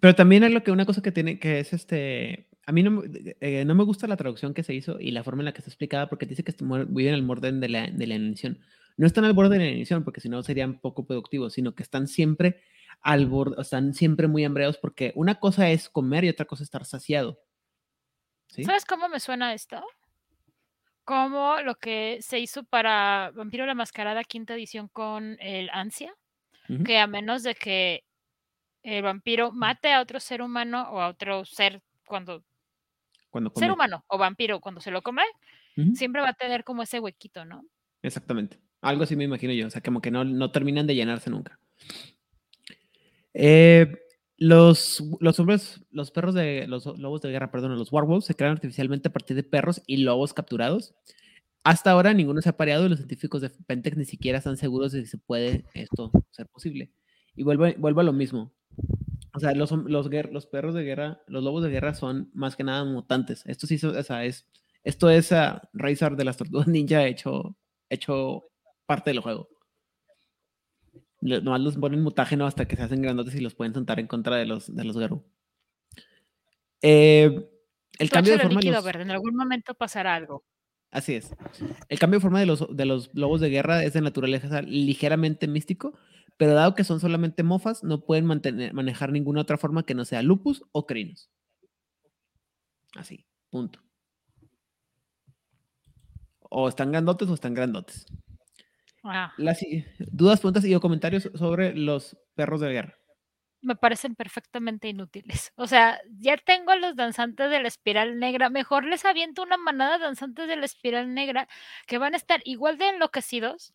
Pero 0.00 0.14
también 0.14 0.44
es 0.44 0.52
lo 0.52 0.62
que 0.62 0.70
una 0.70 0.86
cosa 0.86 1.02
que 1.02 1.12
tiene, 1.12 1.38
que 1.38 1.60
es 1.60 1.72
este, 1.72 2.48
a 2.66 2.72
mí 2.72 2.82
no, 2.82 3.02
eh, 3.40 3.64
no 3.64 3.74
me 3.74 3.84
gusta 3.84 4.06
la 4.06 4.16
traducción 4.16 4.54
que 4.54 4.62
se 4.62 4.74
hizo 4.74 5.00
y 5.00 5.10
la 5.10 5.24
forma 5.24 5.40
en 5.40 5.46
la 5.46 5.52
que 5.52 5.58
está 5.58 5.70
explicada 5.70 6.08
porque 6.08 6.26
dice 6.26 6.44
que 6.44 6.54
viven 6.88 7.14
al 7.14 7.22
borde 7.22 7.50
de 7.50 7.68
la, 7.68 7.86
de 7.86 8.06
la 8.06 8.14
inanición. 8.14 8.60
No 8.96 9.06
están 9.06 9.24
al 9.24 9.32
borde 9.32 9.54
de 9.56 9.64
la 9.64 9.70
inanición 9.70 10.04
porque 10.04 10.20
si 10.20 10.28
no 10.28 10.42
serían 10.42 10.78
poco 10.80 11.06
productivos, 11.06 11.54
sino 11.54 11.74
que 11.74 11.82
están 11.82 12.06
siempre 12.06 12.60
al 13.00 13.26
borde, 13.26 13.60
están 13.62 13.94
siempre 13.94 14.28
muy 14.28 14.44
hambreados 14.44 14.76
porque 14.76 15.12
una 15.14 15.36
cosa 15.36 15.70
es 15.70 15.88
comer 15.88 16.24
y 16.24 16.28
otra 16.28 16.46
cosa 16.46 16.62
es 16.62 16.66
estar 16.66 16.84
saciado. 16.84 17.40
¿Sí? 18.48 18.64
¿Sabes 18.64 18.84
cómo 18.84 19.08
me 19.08 19.20
suena 19.20 19.54
esto? 19.54 19.82
Como 21.04 21.60
lo 21.62 21.76
que 21.76 22.18
se 22.20 22.38
hizo 22.38 22.64
para 22.64 23.30
Vampiro 23.34 23.64
la 23.66 23.74
Mascarada 23.74 24.24
quinta 24.24 24.54
edición 24.54 24.88
con 24.88 25.38
el 25.40 25.70
Ansia, 25.72 26.12
uh 26.68 26.72
-huh. 26.74 26.84
que 26.84 26.98
a 26.98 27.06
menos 27.06 27.42
de 27.42 27.54
que 27.54 28.04
el 28.82 29.02
vampiro 29.02 29.52
mate 29.52 29.92
a 29.92 30.00
otro 30.00 30.20
ser 30.20 30.42
humano 30.42 30.88
o 30.90 31.00
a 31.00 31.08
otro 31.08 31.44
ser 31.44 31.82
cuando, 32.06 32.44
cuando 33.30 33.52
ser 33.54 33.70
humano 33.70 34.04
o 34.08 34.18
vampiro 34.18 34.60
cuando 34.60 34.80
se 34.80 34.90
lo 34.90 35.02
come, 35.02 35.22
uh 35.76 35.82
-huh. 35.82 35.94
siempre 35.94 36.22
va 36.22 36.30
a 36.30 36.34
tener 36.34 36.64
como 36.64 36.82
ese 36.82 37.00
huequito, 37.00 37.44
¿no? 37.44 37.64
Exactamente. 38.02 38.58
Algo 38.80 39.02
así 39.02 39.16
me 39.16 39.24
imagino 39.24 39.52
yo, 39.52 39.66
o 39.66 39.70
sea, 39.70 39.82
como 39.82 40.00
que 40.00 40.10
no, 40.10 40.24
no 40.24 40.50
terminan 40.52 40.86
de 40.86 40.94
llenarse 40.94 41.30
nunca. 41.30 41.58
Eh, 43.34 43.92
los, 44.36 45.02
los 45.20 45.40
hombres, 45.40 45.84
los 45.90 46.12
perros 46.12 46.34
de 46.34 46.66
los 46.68 46.86
lobos 46.98 47.20
de 47.20 47.30
guerra, 47.30 47.50
perdón, 47.50 47.76
los 47.76 47.92
werewolves 47.92 48.24
se 48.24 48.34
crean 48.34 48.52
artificialmente 48.52 49.08
a 49.08 49.12
partir 49.12 49.36
de 49.36 49.42
perros 49.42 49.82
y 49.86 49.98
lobos 49.98 50.32
capturados. 50.32 50.94
Hasta 51.64 51.90
ahora 51.90 52.14
ninguno 52.14 52.40
se 52.40 52.48
ha 52.48 52.56
pareado 52.56 52.86
y 52.86 52.88
los 52.88 52.98
científicos 52.98 53.42
de 53.42 53.50
Pentex 53.50 53.96
ni 53.96 54.04
siquiera 54.04 54.38
están 54.38 54.56
seguros 54.56 54.92
de 54.92 55.02
si 55.02 55.08
se 55.08 55.18
puede 55.18 55.64
esto 55.74 56.12
ser 56.30 56.46
posible. 56.46 56.92
Y 57.34 57.42
vuelvo, 57.42 57.66
vuelvo 57.78 58.00
a 58.00 58.04
lo 58.04 58.12
mismo. 58.12 58.52
O 59.34 59.40
sea, 59.40 59.54
los, 59.54 59.70
los, 59.70 60.10
los, 60.32 60.46
perros 60.46 60.74
de 60.74 60.82
guerra, 60.82 61.22
los 61.26 61.44
lobos 61.44 61.62
de 61.62 61.70
guerra 61.70 61.94
son 61.94 62.30
más 62.34 62.56
que 62.56 62.64
nada 62.64 62.84
mutantes. 62.84 63.44
Esto 63.46 63.66
sí 63.66 63.78
o 63.84 64.02
sea, 64.02 64.24
es, 64.24 64.46
esto 64.82 65.10
es 65.10 65.30
uh, 65.32 65.60
Razor 65.72 66.16
de 66.16 66.24
las 66.24 66.36
tortugas 66.36 66.66
ninja 66.66 67.06
hecho, 67.06 67.56
hecho 67.88 68.50
parte 68.86 69.10
del 69.10 69.20
juego. 69.20 69.48
Nomás 71.20 71.60
los 71.60 71.76
ponen 71.76 72.02
mutágeno 72.02 72.46
hasta 72.46 72.66
que 72.66 72.76
se 72.76 72.82
hacen 72.82 73.02
grandotes 73.02 73.34
y 73.34 73.40
los 73.40 73.54
pueden 73.54 73.74
sentar 73.74 74.00
en 74.00 74.06
contra 74.06 74.36
de 74.36 74.46
los, 74.46 74.74
de 74.74 74.84
los 74.84 74.96
Garú. 74.96 75.24
Eh, 76.80 77.48
el 77.98 78.10
cambio 78.10 78.34
de 78.34 78.40
forma. 78.40 78.60
Líquido, 78.60 78.76
los... 78.76 78.84
verde. 78.84 79.02
En 79.02 79.10
algún 79.10 79.34
momento 79.34 79.74
pasará 79.74 80.14
algo. 80.14 80.44
Así 80.90 81.14
es. 81.14 81.34
El 81.88 81.98
cambio 81.98 82.18
de 82.18 82.22
forma 82.22 82.40
de 82.40 82.46
los, 82.46 82.64
de 82.74 82.86
los 82.86 83.10
lobos 83.14 83.40
de 83.40 83.50
guerra 83.50 83.84
es 83.84 83.92
de 83.92 84.00
naturaleza 84.00 84.62
ligeramente 84.62 85.46
místico, 85.46 85.98
pero 86.38 86.54
dado 86.54 86.74
que 86.74 86.84
son 86.84 87.00
solamente 87.00 87.42
mofas, 87.42 87.82
no 87.82 88.00
pueden 88.00 88.24
mantener, 88.24 88.72
manejar 88.72 89.10
ninguna 89.10 89.42
otra 89.42 89.58
forma 89.58 89.84
que 89.84 89.94
no 89.94 90.04
sea 90.04 90.22
lupus 90.22 90.62
o 90.72 90.86
crinos. 90.86 91.28
Así, 92.94 93.26
punto. 93.50 93.80
O 96.48 96.68
están 96.68 96.92
grandotes 96.92 97.28
o 97.28 97.34
están 97.34 97.54
grandotes. 97.54 98.06
Ah. 99.02 99.32
Las 99.36 99.58
dudas, 99.98 100.40
preguntas 100.40 100.64
y 100.64 100.74
o 100.74 100.80
comentarios 100.80 101.30
sobre 101.34 101.74
los 101.74 102.16
perros 102.34 102.60
de 102.60 102.72
guerra. 102.72 102.94
Me 103.60 103.74
parecen 103.74 104.14
perfectamente 104.14 104.88
inútiles. 104.88 105.52
O 105.56 105.66
sea, 105.66 106.00
ya 106.20 106.36
tengo 106.36 106.70
a 106.70 106.76
los 106.76 106.94
danzantes 106.94 107.50
de 107.50 107.60
la 107.60 107.66
espiral 107.66 108.20
negra. 108.20 108.48
Mejor 108.48 108.84
les 108.84 109.04
aviento 109.04 109.42
una 109.42 109.56
manada 109.56 109.98
de 109.98 110.04
danzantes 110.04 110.46
de 110.46 110.56
la 110.56 110.64
espiral 110.64 111.12
negra 111.12 111.48
que 111.88 111.98
van 111.98 112.14
a 112.14 112.16
estar 112.16 112.40
igual 112.44 112.78
de 112.78 112.90
enloquecidos, 112.90 113.74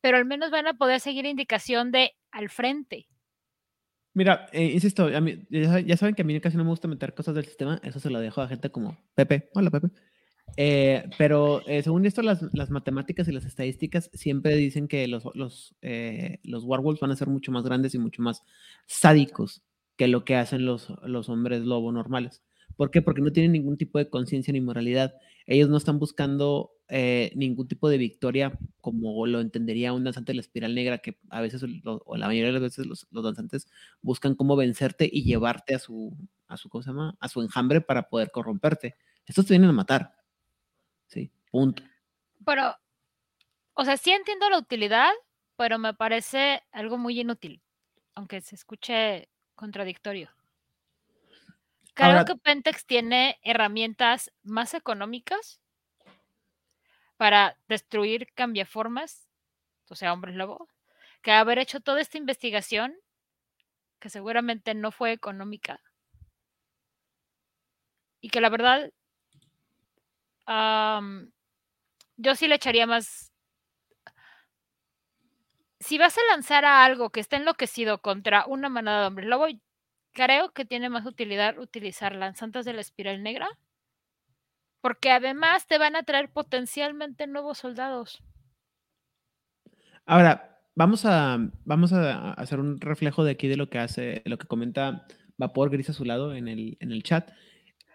pero 0.00 0.16
al 0.16 0.24
menos 0.24 0.50
van 0.50 0.66
a 0.66 0.74
poder 0.74 1.00
seguir 1.00 1.26
indicación 1.26 1.92
de 1.92 2.12
al 2.30 2.50
frente. 2.50 3.06
Mira, 4.12 4.46
eh, 4.52 4.66
insisto, 4.66 5.06
a 5.06 5.20
mí, 5.20 5.44
ya, 5.50 5.80
ya, 5.80 5.96
saben 5.96 6.14
que 6.14 6.22
a 6.22 6.24
mí 6.24 6.40
casi 6.40 6.56
no 6.56 6.64
me 6.64 6.70
gusta 6.70 6.86
meter 6.86 7.14
cosas 7.14 7.34
del 7.34 7.44
sistema. 7.44 7.80
Eso 7.82 7.98
se 7.98 8.10
lo 8.10 8.20
dejo 8.20 8.40
a 8.40 8.48
gente 8.48 8.70
como 8.70 8.96
Pepe. 9.14 9.50
Hola, 9.54 9.70
Pepe. 9.70 9.88
Eh, 10.56 11.08
pero 11.18 11.66
eh, 11.66 11.82
según 11.82 12.06
esto, 12.06 12.22
las, 12.22 12.42
las, 12.52 12.70
matemáticas 12.70 13.26
y 13.26 13.32
las 13.32 13.44
estadísticas 13.44 14.10
siempre 14.12 14.54
dicen 14.54 14.86
que 14.86 15.08
los, 15.08 15.24
los, 15.34 15.74
eh, 15.82 16.38
los 16.44 16.64
werewolves 16.64 17.00
van 17.00 17.10
a 17.10 17.16
ser 17.16 17.28
mucho 17.28 17.50
más 17.50 17.64
grandes 17.64 17.94
y 17.94 17.98
mucho 17.98 18.22
más 18.22 18.44
sádicos 18.86 19.62
que 19.96 20.06
lo 20.06 20.24
que 20.24 20.36
hacen 20.36 20.64
los, 20.64 20.92
los 21.02 21.28
hombres 21.28 21.62
lobo 21.62 21.90
normales. 21.90 22.42
¿Por 22.76 22.90
qué? 22.90 23.02
Porque 23.02 23.20
no 23.20 23.32
tienen 23.32 23.52
ningún 23.52 23.76
tipo 23.76 23.98
de 23.98 24.08
conciencia 24.08 24.52
ni 24.52 24.60
moralidad. 24.60 25.14
Ellos 25.46 25.68
no 25.68 25.76
están 25.76 25.98
buscando 25.98 26.72
eh, 26.88 27.32
ningún 27.34 27.66
tipo 27.66 27.88
de 27.88 27.96
victoria 27.96 28.58
como 28.82 29.26
lo 29.26 29.40
entendería 29.40 29.94
un 29.94 30.04
danzante 30.04 30.32
de 30.32 30.36
la 30.36 30.42
espiral 30.42 30.74
negra, 30.74 30.98
que 30.98 31.18
a 31.30 31.40
veces, 31.40 31.62
lo, 31.62 32.02
o 32.04 32.16
la 32.16 32.26
mayoría 32.26 32.48
de 32.48 32.52
las 32.52 32.62
veces, 32.62 32.86
los, 32.86 33.06
los, 33.10 33.24
danzantes 33.24 33.68
buscan 34.02 34.34
cómo 34.34 34.54
vencerte 34.54 35.08
y 35.10 35.24
llevarte 35.24 35.74
a 35.74 35.78
su, 35.78 36.14
a 36.46 36.58
su, 36.58 36.68
¿cómo 36.68 36.82
se 36.82 36.90
llama? 36.90 37.16
A 37.20 37.28
su 37.28 37.40
enjambre 37.40 37.80
para 37.80 38.08
poder 38.08 38.30
corromperte. 38.30 38.96
Estos 39.24 39.46
te 39.46 39.54
vienen 39.54 39.70
a 39.70 39.72
matar. 39.72 40.14
Sí, 41.06 41.32
punto. 41.50 41.82
Pero, 42.44 42.76
o 43.72 43.84
sea, 43.86 43.96
sí 43.96 44.10
entiendo 44.10 44.50
la 44.50 44.58
utilidad, 44.58 45.10
pero 45.56 45.78
me 45.78 45.94
parece 45.94 46.62
algo 46.70 46.98
muy 46.98 47.18
inútil, 47.18 47.62
aunque 48.14 48.42
se 48.42 48.56
escuche 48.56 49.30
contradictorio. 49.54 50.30
Creo 51.94 52.08
Ahora, 52.08 52.24
que 52.26 52.36
Pentex 52.36 52.84
tiene 52.84 53.38
herramientas 53.42 54.32
más 54.42 54.74
económicas 54.74 55.60
para 57.16 57.58
destruir 57.68 58.28
cambiaformas, 58.34 59.28
o 59.90 59.96
sea, 59.96 60.12
hombres 60.14 60.36
lobo, 60.36 60.68
que 61.22 61.32
haber 61.32 61.58
hecho 61.60 61.80
toda 61.80 62.00
esta 62.02 62.18
investigación, 62.18 62.94
que 63.98 64.08
seguramente 64.08 64.72
no 64.72 64.92
fue 64.92 65.10
económica, 65.10 65.80
y 68.20 68.30
que 68.30 68.40
la 68.40 68.48
verdad 68.48 68.90
Um, 70.46 71.30
yo 72.16 72.34
sí 72.34 72.48
le 72.48 72.56
echaría 72.56 72.86
más. 72.86 73.32
Si 75.78 75.98
vas 75.98 76.16
a 76.18 76.24
lanzar 76.32 76.64
a 76.64 76.84
algo 76.84 77.10
que 77.10 77.20
está 77.20 77.36
enloquecido 77.36 78.00
contra 78.00 78.44
una 78.46 78.68
manada 78.68 79.02
de 79.02 79.06
hombres 79.06 79.28
lobo, 79.28 79.46
creo 80.12 80.52
que 80.52 80.64
tiene 80.64 80.88
más 80.88 81.06
utilidad 81.06 81.58
utilizar 81.58 82.14
lanzantes 82.14 82.64
de 82.64 82.72
la 82.72 82.80
espiral 82.80 83.22
negra. 83.22 83.48
Porque 84.84 85.10
además 85.10 85.66
te 85.66 85.78
van 85.78 85.96
a 85.96 86.02
traer 86.02 86.28
potencialmente 86.30 87.26
nuevos 87.26 87.56
soldados. 87.56 88.22
Ahora, 90.04 90.60
vamos 90.74 91.06
a, 91.06 91.38
vamos 91.64 91.94
a 91.94 92.34
hacer 92.34 92.60
un 92.60 92.78
reflejo 92.82 93.24
de 93.24 93.30
aquí 93.30 93.48
de 93.48 93.56
lo 93.56 93.70
que 93.70 93.78
hace, 93.78 94.20
lo 94.26 94.36
que 94.36 94.46
comenta 94.46 95.06
Vapor 95.38 95.70
Gris 95.70 95.88
a 95.88 95.94
su 95.94 96.04
lado 96.04 96.34
en 96.34 96.48
el, 96.48 96.76
en 96.80 96.92
el 96.92 97.02
chat. 97.02 97.30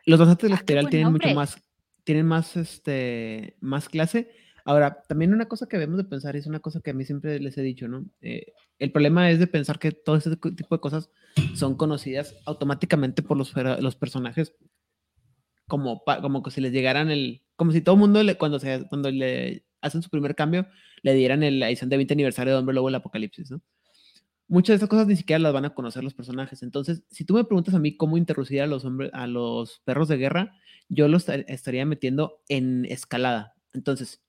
Los 0.07 0.17
de 0.17 0.47
espiral 0.51 0.87
ah, 0.87 0.89
tienen 0.89 1.03
nombre. 1.03 1.27
mucho 1.27 1.35
más 1.35 1.63
tienen 2.03 2.25
más, 2.25 2.57
este, 2.57 3.55
más 3.61 3.87
clase. 3.87 4.31
Ahora, 4.65 5.03
también 5.07 5.31
una 5.31 5.45
cosa 5.45 5.67
que 5.67 5.77
debemos 5.77 5.99
de 5.99 6.05
pensar, 6.05 6.35
y 6.35 6.39
es 6.39 6.47
una 6.47 6.59
cosa 6.59 6.81
que 6.81 6.89
a 6.89 6.95
mí 6.95 7.05
siempre 7.05 7.39
les 7.39 7.55
he 7.59 7.61
dicho, 7.61 7.87
¿no? 7.87 8.03
Eh, 8.21 8.53
el 8.79 8.91
problema 8.91 9.29
es 9.29 9.37
de 9.37 9.45
pensar 9.45 9.77
que 9.77 9.91
todo 9.91 10.15
este 10.15 10.35
tipo 10.35 10.75
de 10.75 10.81
cosas 10.81 11.11
son 11.53 11.75
conocidas 11.75 12.35
automáticamente 12.47 13.21
por 13.21 13.37
los, 13.37 13.53
los 13.79 13.95
personajes 13.95 14.55
como, 15.69 16.03
como 16.21 16.43
que 16.43 16.51
si 16.51 16.59
les 16.59 16.73
llegaran 16.73 17.09
el, 17.09 17.43
como 17.55 17.71
si 17.71 17.79
todo 17.79 17.95
el 17.95 17.99
mundo 18.01 18.21
le, 18.21 18.35
cuando, 18.35 18.59
se, 18.59 18.85
cuando 18.89 19.09
le 19.09 19.63
hacen 19.81 20.01
su 20.01 20.09
primer 20.09 20.35
cambio, 20.35 20.67
le 21.03 21.13
dieran 21.13 21.43
el- 21.43 21.59
la 21.61 21.69
edición 21.69 21.89
de 21.89 21.95
20 21.95 22.13
aniversario 22.13 22.51
de 22.53 22.59
Hombre 22.59 22.75
Lobo 22.75 22.89
el 22.89 22.95
Apocalipsis, 22.95 23.51
¿no? 23.51 23.61
Muchas 24.49 24.73
de 24.73 24.75
estas 24.75 24.89
cosas 24.89 25.05
ni 25.07 25.15
siquiera 25.15 25.39
las 25.39 25.53
van 25.53 25.65
a 25.65 25.75
conocer 25.75 26.03
los 26.03 26.15
personajes. 26.15 26.63
Entonces, 26.63 27.03
si 27.11 27.23
tú 27.23 27.35
me 27.35 27.43
preguntas 27.43 27.75
a 27.75 27.79
mí 27.79 27.95
cómo 27.95 28.17
introducir 28.17 28.61
a 28.61 28.67
los, 28.67 28.83
hombres, 28.83 29.11
a 29.13 29.27
los 29.27 29.79
perros 29.85 30.07
de 30.07 30.17
guerra, 30.17 30.51
yo 30.89 31.07
los 31.07 31.21
esta- 31.29 31.35
estaría 31.53 31.85
metiendo 31.85 32.41
en 32.49 32.85
escalada. 32.85 33.53
Entonces, 33.73 34.23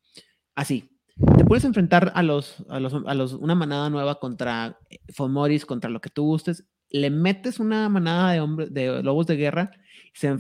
así, 0.55 0.91
te 1.39 1.45
puedes 1.47 1.65
enfrentar 1.65 2.13
a 2.15 2.23
los, 2.23 2.65
a 2.69 2.81
los, 2.81 2.95
a 3.07 3.15
los, 3.15 3.33
una 3.33 3.55
manada 3.55 3.89
nueva 3.89 4.21
contra 4.21 4.79
eh, 4.91 4.99
Fomoris, 5.15 5.65
contra 5.65 5.89
lo 5.89 6.03
que 6.03 6.11
tú 6.11 6.25
gustes, 6.25 6.67
le 6.91 7.09
metes 7.11 7.59
una 7.59 7.89
manada 7.89 8.33
de 8.33 8.41
hombres, 8.41 8.75
de 8.75 9.03
lobos 9.03 9.27
de 9.27 9.37
guerra, 9.37 9.71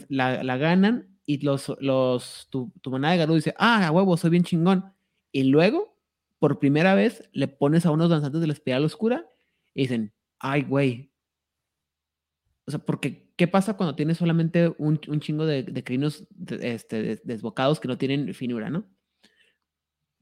la, 0.09 0.57
ganan 0.57 1.17
y 1.27 1.39
los, 1.45 1.73
los, 1.81 2.49
tu, 2.51 2.73
tu 2.81 2.91
manada 2.91 3.13
de 3.13 3.19
Garú 3.19 3.35
dice, 3.35 3.55
ah, 3.59 3.91
huevo, 3.93 4.17
soy 4.17 4.31
bien 4.31 4.43
chingón. 4.45 4.93
Y 5.33 5.45
luego, 5.45 5.97
por 6.39 6.59
primera 6.59 6.95
vez, 6.95 7.29
le 7.33 7.49
pones 7.49 7.87
a 7.87 7.91
unos 7.91 8.11
danzantes 8.11 8.41
de 8.41 8.47
la 8.47 8.53
espiral 8.53 8.85
oscura 8.85 9.27
y 9.75 9.83
dicen, 9.83 10.13
ay, 10.39 10.63
güey. 10.63 11.13
O 12.67 12.71
sea, 12.71 12.81
porque, 12.81 13.31
¿qué 13.37 13.47
pasa 13.49 13.77
cuando 13.77 13.95
tienes 13.97 14.19
solamente 14.19 14.75
un, 14.79 15.01
un 15.09 15.21
chingo 15.21 15.47
de, 15.47 15.63
de 15.63 15.85
crinos 15.85 16.25
este, 16.49 17.03
des- 17.03 17.25
desbocados 17.25 17.81
que 17.81 17.89
no 17.89 17.99
tienen 17.99 18.33
finura, 18.35 18.71
¿no? 18.71 18.85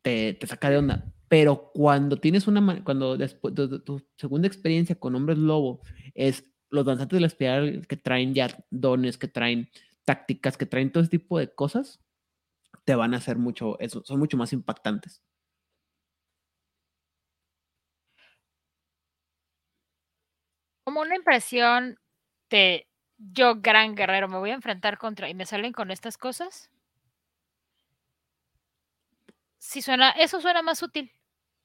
Te, 0.02 0.34
te 0.34 0.46
saca 0.46 0.70
de 0.70 0.78
onda. 0.78 1.12
Pero 1.28 1.70
cuando 1.74 2.18
tienes 2.18 2.46
una, 2.46 2.82
cuando 2.84 3.16
después, 3.16 3.54
tu- 3.54 3.80
tu 3.80 4.02
segunda 4.16 4.46
experiencia 4.48 4.94
con 4.94 5.14
hombres 5.14 5.36
lobo 5.38 5.80
es 6.14 6.44
los 6.70 6.84
danzantes 6.86 7.16
de 7.16 7.20
la 7.20 7.26
espiral 7.28 7.86
que 7.86 7.96
traen 7.96 8.34
ya 8.34 8.48
dones, 8.70 9.18
que 9.18 9.28
traen 9.28 9.70
tácticas, 10.04 10.56
que 10.56 10.66
traen 10.66 10.92
todo 10.92 11.02
ese 11.02 11.10
tipo 11.10 11.38
de 11.38 11.54
cosas, 11.54 12.00
te 12.84 12.94
van 12.96 13.14
a 13.14 13.18
hacer 13.18 13.38
mucho, 13.38 13.78
eso, 13.80 14.02
son 14.04 14.18
mucho 14.20 14.36
más 14.36 14.52
impactantes. 14.52 15.22
Como 20.84 21.00
una 21.02 21.16
impresión 21.16 21.98
de 22.50 22.86
yo, 23.18 23.56
gran 23.60 23.94
guerrero, 23.94 24.28
me 24.28 24.38
voy 24.38 24.50
a 24.50 24.54
enfrentar 24.54 24.98
contra 24.98 25.28
y 25.28 25.34
me 25.34 25.46
salen 25.46 25.72
con 25.72 25.90
estas 25.90 26.16
cosas. 26.18 26.70
Sí 29.58 29.82
suena, 29.82 30.10
eso 30.10 30.40
suena 30.40 30.62
más 30.62 30.82
útil, 30.82 31.12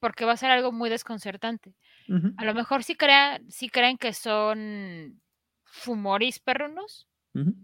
porque 0.03 0.25
va 0.25 0.33
a 0.33 0.37
ser 0.37 0.51
algo 0.51 0.73
muy 0.73 0.89
desconcertante. 0.89 1.77
A 2.35 2.43
lo 2.43 2.53
mejor 2.53 2.83
si 2.83 2.93
crean, 2.93 3.49
si 3.49 3.69
creen 3.69 3.97
que 3.97 4.11
son 4.11 5.21
fumoris 5.63 6.39
perrunos, 6.39 7.07
ujú. 7.33 7.55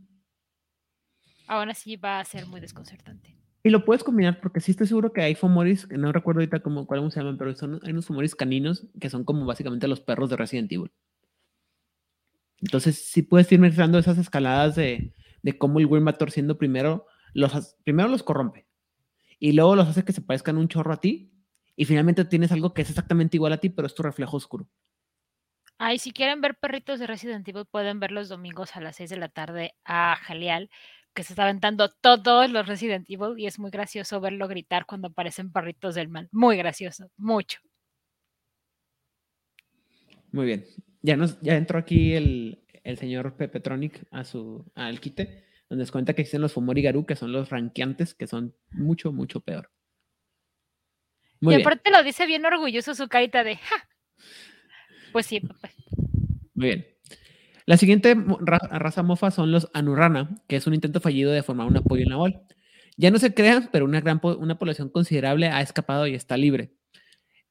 aún 1.48 1.70
así 1.70 1.98
va 1.98 2.22
a 2.22 2.24
ser 2.24 2.46
muy 2.46 2.62
desconcertante. 2.62 3.38
Y 3.62 3.70
lo 3.72 3.84
puedes 3.84 4.06
combinar 4.06 4.40
porque 4.40 4.62
sí 4.62 4.72
estoy 4.72 4.88
seguro 4.88 5.12
que 5.12 5.22
hay 5.22 5.36
Fomoris, 5.36 5.86
que 5.86 5.98
no 5.98 6.14
recuerdo 6.14 6.40
ahorita 6.40 6.62
cómo, 6.62 6.88
cómo 6.88 7.12
se 7.12 7.20
llaman, 7.20 7.38
pero 7.38 7.54
son, 7.56 7.82
hay 7.84 7.92
unos 7.92 8.06
Fomoris 8.06 8.36
caninos 8.36 8.88
que 9.02 9.10
son 9.10 9.26
como 9.26 9.46
básicamente 9.46 9.90
los 9.90 10.00
perros 10.00 10.30
de 10.30 10.38
Resident 10.38 10.72
Evil. 10.72 10.94
Entonces 12.62 13.04
sí 13.04 13.22
puedes 13.22 13.52
ir 13.52 13.60
mezclando 13.60 14.00
esas 14.00 14.18
escaladas 14.18 14.78
de, 14.78 15.14
de 15.42 15.58
cómo 15.58 15.80
el 15.80 15.88
Wyrmator 15.88 16.32
siendo 16.32 16.58
primero, 16.58 17.06
los, 17.34 17.76
primero 17.84 18.08
los 18.08 18.24
corrompe 18.24 18.66
y 19.40 19.52
luego 19.52 19.76
los 19.76 19.90
hace 19.90 20.06
que 20.06 20.14
se 20.14 20.22
parezcan 20.22 20.58
un 20.58 20.70
chorro 20.70 20.94
a 20.94 21.02
ti 21.02 21.34
y 21.80 21.86
finalmente 21.86 22.26
tienes 22.26 22.52
algo 22.52 22.74
que 22.74 22.82
es 22.82 22.90
exactamente 22.90 23.38
igual 23.38 23.54
a 23.54 23.58
ti, 23.58 23.70
pero 23.70 23.86
es 23.86 23.96
tu 23.96 24.04
reflejo 24.04 24.36
oscuro. 24.36 24.68
Ay, 25.78 25.98
si 25.98 26.12
quieren 26.12 26.42
ver 26.42 26.56
perritos 26.60 27.00
de 27.00 27.08
Resident 27.08 27.48
Evil, 27.48 27.64
pueden 27.72 28.02
ver 28.02 28.12
los 28.12 28.28
domingos 28.28 28.76
a 28.76 28.82
las 28.82 28.98
6 28.98 29.12
de 29.12 29.16
la 29.16 29.30
tarde 29.30 29.76
a 29.86 30.18
Jaleal, 30.18 30.70
que 31.14 31.24
se 31.24 31.32
está 31.32 31.44
aventando 31.44 31.90
todos 31.90 32.52
los 32.52 32.68
Resident 32.68 33.10
Evil 33.10 33.40
y 33.40 33.46
es 33.46 33.60
muy 33.60 33.72
gracioso 33.72 34.20
verlo 34.20 34.50
gritar 34.50 34.86
cuando 34.86 35.08
aparecen 35.08 35.54
perritos 35.54 35.96
del 35.96 36.10
mal. 36.10 36.28
Muy 36.34 36.58
gracioso, 36.58 37.10
mucho. 37.16 37.60
Muy 40.34 40.48
bien. 40.48 40.66
Ya, 41.02 41.16
nos, 41.16 41.40
ya 41.40 41.56
entró 41.56 41.80
aquí 41.80 42.12
el, 42.12 42.62
el 42.84 42.98
señor 42.98 43.38
Pepetronic 43.38 44.06
a 44.12 44.26
su, 44.26 44.70
al 44.76 45.00
quite, 45.00 45.46
donde 45.70 45.84
nos 45.84 45.92
cuenta 45.92 46.14
que 46.14 46.24
existen 46.24 46.42
los 46.42 46.52
Fomori 46.52 46.82
Garu, 46.82 47.06
que 47.06 47.16
son 47.16 47.32
los 47.32 47.50
ranqueantes, 47.50 48.16
que 48.16 48.28
son 48.28 48.54
mucho, 48.70 49.14
mucho 49.14 49.40
peor. 49.40 49.72
Muy 51.42 51.54
y 51.54 51.58
bien, 51.58 51.68
aparte 51.68 51.92
lo 51.92 52.04
dice 52.04 52.26
bien 52.26 52.46
orgulloso 52.46 52.96
su 52.96 53.08
carita 53.08 53.44
de 53.44 53.56
¡ja! 53.58 53.76
Pues 55.12 55.26
sí, 55.26 55.40
papá. 55.40 55.70
muy 56.54 56.68
bien. 56.68 56.88
La 57.66 57.78
siguiente 57.78 58.16
raza 58.42 59.04
mofa 59.04 59.30
son 59.32 59.52
los 59.52 59.70
Anurana, 59.74 60.42
que 60.48 60.56
es 60.56 60.66
un 60.68 60.74
intento 60.74 61.00
fallido 61.02 61.32
de 61.32 61.44
formar 61.44 61.68
un 61.68 61.78
apoyo 61.78 62.04
en 62.04 62.10
la 62.10 62.18
OL. 62.18 62.42
Ya 62.98 63.12
no 63.12 63.20
se 63.20 63.34
crean, 63.34 63.70
pero 63.72 63.86
una 63.86 64.02
gran 64.02 64.20
po- 64.20 64.36
una 64.38 64.58
población 64.58 64.90
considerable 64.90 65.48
ha 65.48 65.62
escapado 65.62 66.08
y 66.08 66.16
está 66.16 66.36
libre. 66.36 66.74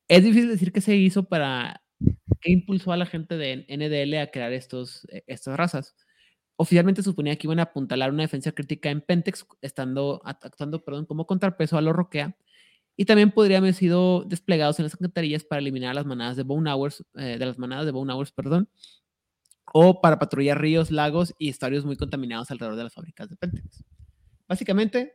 Es 0.09 0.24
difícil 0.24 0.48
decir 0.48 0.72
qué 0.72 0.81
se 0.81 0.96
hizo 0.96 1.24
para 1.29 1.83
qué 2.40 2.51
impulsó 2.53 2.92
a 2.92 2.96
la 2.96 3.07
gente 3.07 3.37
de 3.37 3.64
NDL 3.68 4.18
a 4.20 4.31
crear 4.31 4.53
estos, 4.53 5.07
eh, 5.11 5.22
estas 5.27 5.57
razas. 5.57 5.94
Oficialmente 6.57 7.03
suponía 7.03 7.37
que 7.37 7.46
iban 7.46 7.61
a 7.61 7.64
apuntalar 7.64 8.11
una 8.11 8.22
defensa 8.24 8.53
crítica 8.53 8.90
en 8.90 9.01
Pentex, 9.01 9.46
estando, 9.62 10.20
act- 10.24 10.44
actuando 10.44 10.85
perdón, 10.85 11.07
como 11.07 11.27
contrapeso 11.27 11.79
a 11.79 11.81
los 11.83 11.94
Roquea, 11.94 12.37
y 13.00 13.04
también 13.04 13.30
podrían 13.30 13.62
haber 13.62 13.74
sido 13.74 14.24
desplegados 14.24 14.80
en 14.80 14.82
las 14.82 14.94
alcantarillas 14.94 15.44
para 15.44 15.61
eliminar 15.61 15.94
las 15.94 16.04
manadas 16.04 16.37
de 16.37 16.42
Bone 16.42 16.68
Hours, 16.68 17.04
eh, 17.14 17.38
de 17.38 17.46
las 17.46 17.56
manadas 17.56 17.87
de 17.87 17.92
Bone 17.92 18.12
Hours, 18.12 18.32
perdón, 18.32 18.68
o 19.72 20.00
para 20.00 20.18
patrullar 20.18 20.61
ríos, 20.61 20.90
lagos 20.90 21.32
y 21.38 21.48
estadios 21.48 21.84
muy 21.84 21.96
contaminados 21.96 22.50
alrededor 22.50 22.76
de 22.76 22.82
las 22.82 22.92
fábricas 22.92 23.28
de 23.28 23.37
Pentex. 23.37 23.84
Básicamente, 24.48 25.14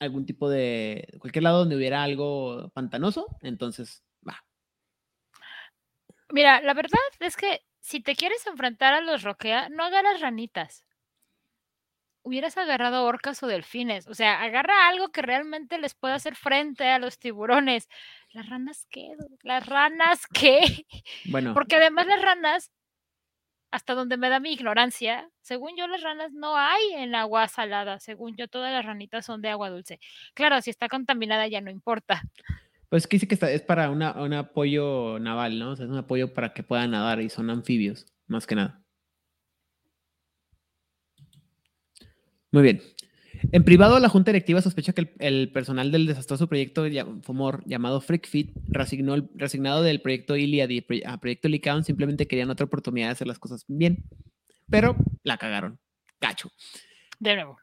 algún 0.00 0.26
tipo 0.26 0.50
de, 0.50 1.16
cualquier 1.20 1.44
lado 1.44 1.60
donde 1.60 1.76
hubiera 1.76 2.02
algo 2.02 2.68
pantanoso, 2.74 3.28
entonces, 3.42 4.02
va. 4.28 4.44
Mira, 6.32 6.60
la 6.60 6.74
verdad 6.74 6.98
es 7.20 7.36
que 7.36 7.60
si 7.78 8.00
te 8.00 8.16
quieres 8.16 8.44
enfrentar 8.48 8.94
a 8.94 9.00
los 9.00 9.22
Roquea, 9.22 9.68
no 9.68 9.84
agarras 9.84 10.20
ranitas. 10.20 10.84
Hubieras 12.26 12.56
agarrado 12.56 13.04
orcas 13.04 13.42
o 13.42 13.46
delfines. 13.46 14.06
O 14.08 14.14
sea, 14.14 14.40
agarra 14.42 14.88
algo 14.88 15.10
que 15.12 15.20
realmente 15.22 15.76
les 15.78 15.94
pueda 15.94 16.14
hacer 16.14 16.34
frente 16.36 16.88
a 16.88 16.98
los 16.98 17.18
tiburones. 17.18 17.88
¿Las 18.32 18.48
ranas 18.48 18.86
qué? 18.90 19.10
¿Las 19.42 19.66
ranas 19.66 20.26
qué? 20.32 20.60
Bueno, 21.30 21.52
Porque 21.54 21.76
además 21.76 22.06
las 22.06 22.22
ranas, 22.22 22.70
hasta 23.70 23.94
donde 23.94 24.16
me 24.16 24.28
da 24.30 24.40
mi 24.40 24.52
ignorancia, 24.52 25.28
según 25.42 25.76
yo 25.76 25.86
las 25.86 26.00
ranas 26.02 26.32
no 26.32 26.56
hay 26.56 26.80
en 26.94 27.14
agua 27.14 27.46
salada. 27.48 27.98
Según 28.00 28.36
yo 28.36 28.48
todas 28.48 28.72
las 28.72 28.84
ranitas 28.86 29.26
son 29.26 29.42
de 29.42 29.50
agua 29.50 29.68
dulce. 29.68 30.00
Claro, 30.34 30.60
si 30.62 30.70
está 30.70 30.88
contaminada 30.88 31.46
ya 31.48 31.60
no 31.60 31.70
importa. 31.70 32.22
pues 32.88 33.08
que 33.08 33.16
dice 33.16 33.26
que 33.26 33.34
está- 33.34 33.50
es 33.50 33.62
para 33.62 33.90
una, 33.90 34.12
un 34.12 34.32
apoyo 34.34 35.18
naval, 35.18 35.58
¿no? 35.58 35.72
O 35.72 35.76
sea, 35.76 35.84
es 35.86 35.90
un 35.90 35.98
apoyo 35.98 36.32
para 36.32 36.54
que 36.54 36.62
puedan 36.62 36.92
nadar 36.92 37.20
y 37.20 37.28
son 37.28 37.50
anfibios, 37.50 38.06
más 38.28 38.46
que 38.46 38.54
nada. 38.54 38.83
Muy 42.54 42.62
bien. 42.62 42.80
En 43.50 43.64
privado, 43.64 43.98
la 43.98 44.08
junta 44.08 44.30
directiva 44.30 44.62
sospecha 44.62 44.92
que 44.92 45.00
el, 45.00 45.10
el 45.18 45.50
personal 45.50 45.90
del 45.90 46.06
desastroso 46.06 46.46
proyecto 46.46 46.84
FOMOR 47.22 47.64
llamado 47.66 48.00
FreakFit, 48.00 48.52
resignó 48.68 49.14
el, 49.14 49.28
resignado 49.34 49.82
del 49.82 50.00
proyecto 50.00 50.36
Iliad 50.36 50.68
y 50.68 50.80
proye- 50.80 51.02
a 51.04 51.18
proyecto 51.18 51.48
Lycaon, 51.48 51.82
simplemente 51.82 52.28
querían 52.28 52.50
otra 52.50 52.66
oportunidad 52.66 53.08
de 53.08 53.12
hacer 53.12 53.26
las 53.26 53.40
cosas 53.40 53.64
bien, 53.66 54.04
pero 54.70 54.94
la 55.24 55.36
cagaron. 55.36 55.80
Cacho. 56.20 56.48
De 57.18 57.34
nuevo. 57.34 57.58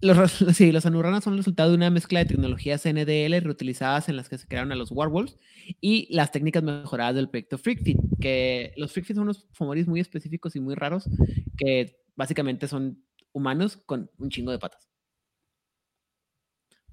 Los, 0.00 0.30
sí, 0.54 0.70
los 0.70 0.86
anurranas 0.86 1.24
son 1.24 1.32
el 1.32 1.40
resultado 1.40 1.70
de 1.70 1.76
una 1.76 1.90
mezcla 1.90 2.20
de 2.20 2.26
tecnologías 2.26 2.86
NDL 2.86 3.40
reutilizadas 3.42 4.08
en 4.08 4.14
las 4.14 4.28
que 4.28 4.38
se 4.38 4.46
crearon 4.46 4.70
a 4.70 4.76
los 4.76 4.92
Warwolves 4.92 5.36
y 5.80 6.06
las 6.14 6.30
técnicas 6.30 6.62
mejoradas 6.62 7.16
del 7.16 7.28
proyecto 7.28 7.58
FreakFit, 7.58 7.98
que 8.20 8.72
los 8.76 8.92
FreakFit 8.92 9.16
son 9.16 9.24
unos 9.24 9.48
fomoris 9.50 9.88
muy 9.88 9.98
específicos 9.98 10.54
y 10.54 10.60
muy 10.60 10.76
raros 10.76 11.10
que 11.56 11.98
básicamente 12.14 12.68
son 12.68 13.02
humanos 13.32 13.76
con 13.86 14.10
un 14.18 14.30
chingo 14.30 14.50
de 14.50 14.58
patas. 14.58 14.88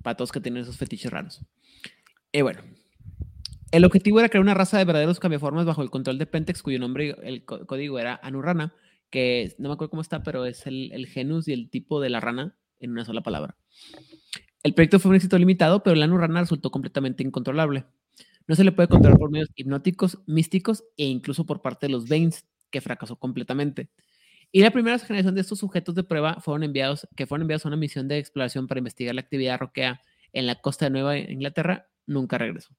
Patos 0.03 0.31
que 0.31 0.39
tienen 0.39 0.63
esos 0.63 0.77
fetiches 0.77 1.11
raros. 1.11 1.41
Y 2.31 2.41
bueno, 2.41 2.61
el 3.71 3.85
objetivo 3.85 4.19
era 4.19 4.29
crear 4.29 4.41
una 4.43 4.53
raza 4.53 4.77
de 4.77 4.85
verdaderos 4.85 5.19
cambiaformas 5.19 5.65
bajo 5.65 5.81
el 5.81 5.89
control 5.89 6.17
de 6.17 6.27
Pentex, 6.27 6.61
cuyo 6.61 6.79
nombre, 6.79 7.15
el 7.23 7.43
có- 7.45 7.65
código 7.65 7.97
era 7.97 8.19
Anurrana, 8.21 8.73
que 9.09 9.55
no 9.57 9.69
me 9.69 9.73
acuerdo 9.73 9.89
cómo 9.91 10.01
está, 10.01 10.21
pero 10.21 10.45
es 10.45 10.67
el, 10.67 10.91
el 10.91 11.07
genus 11.07 11.47
y 11.47 11.53
el 11.53 11.69
tipo 11.69 12.01
de 12.01 12.09
la 12.09 12.19
rana 12.19 12.55
en 12.79 12.91
una 12.91 13.05
sola 13.05 13.21
palabra. 13.21 13.55
El 14.63 14.73
proyecto 14.73 14.99
fue 14.99 15.09
un 15.09 15.15
éxito 15.15 15.37
limitado, 15.37 15.81
pero 15.83 15.95
la 15.95 16.05
Anurrana 16.05 16.41
resultó 16.41 16.71
completamente 16.71 17.23
incontrolable. 17.23 17.85
No 18.47 18.55
se 18.55 18.63
le 18.63 18.71
puede 18.71 18.89
controlar 18.89 19.17
por 19.17 19.31
medios 19.31 19.49
hipnóticos, 19.55 20.19
místicos 20.27 20.83
e 20.97 21.05
incluso 21.05 21.45
por 21.45 21.61
parte 21.61 21.87
de 21.87 21.91
los 21.93 22.07
Banes, 22.07 22.45
que 22.69 22.81
fracasó 22.81 23.15
completamente. 23.15 23.89
Y 24.55 24.61
la 24.61 24.71
primera 24.71 24.97
generación 24.97 25.35
de 25.35 25.41
estos 25.41 25.59
sujetos 25.59 25.95
de 25.95 26.03
prueba 26.05 26.35
fueron 26.39 26.63
enviados, 26.63 27.05
que 27.17 27.27
fueron 27.27 27.41
enviados 27.41 27.65
a 27.65 27.67
una 27.67 27.75
misión 27.75 28.07
de 28.07 28.19
exploración 28.19 28.69
para 28.69 28.77
investigar 28.79 29.13
la 29.13 29.19
actividad 29.19 29.59
roquea 29.59 29.99
en 30.31 30.47
la 30.47 30.55
costa 30.61 30.85
de 30.85 30.91
Nueva 30.91 31.17
Inglaterra, 31.17 31.89
nunca 32.05 32.37
regresó. 32.37 32.73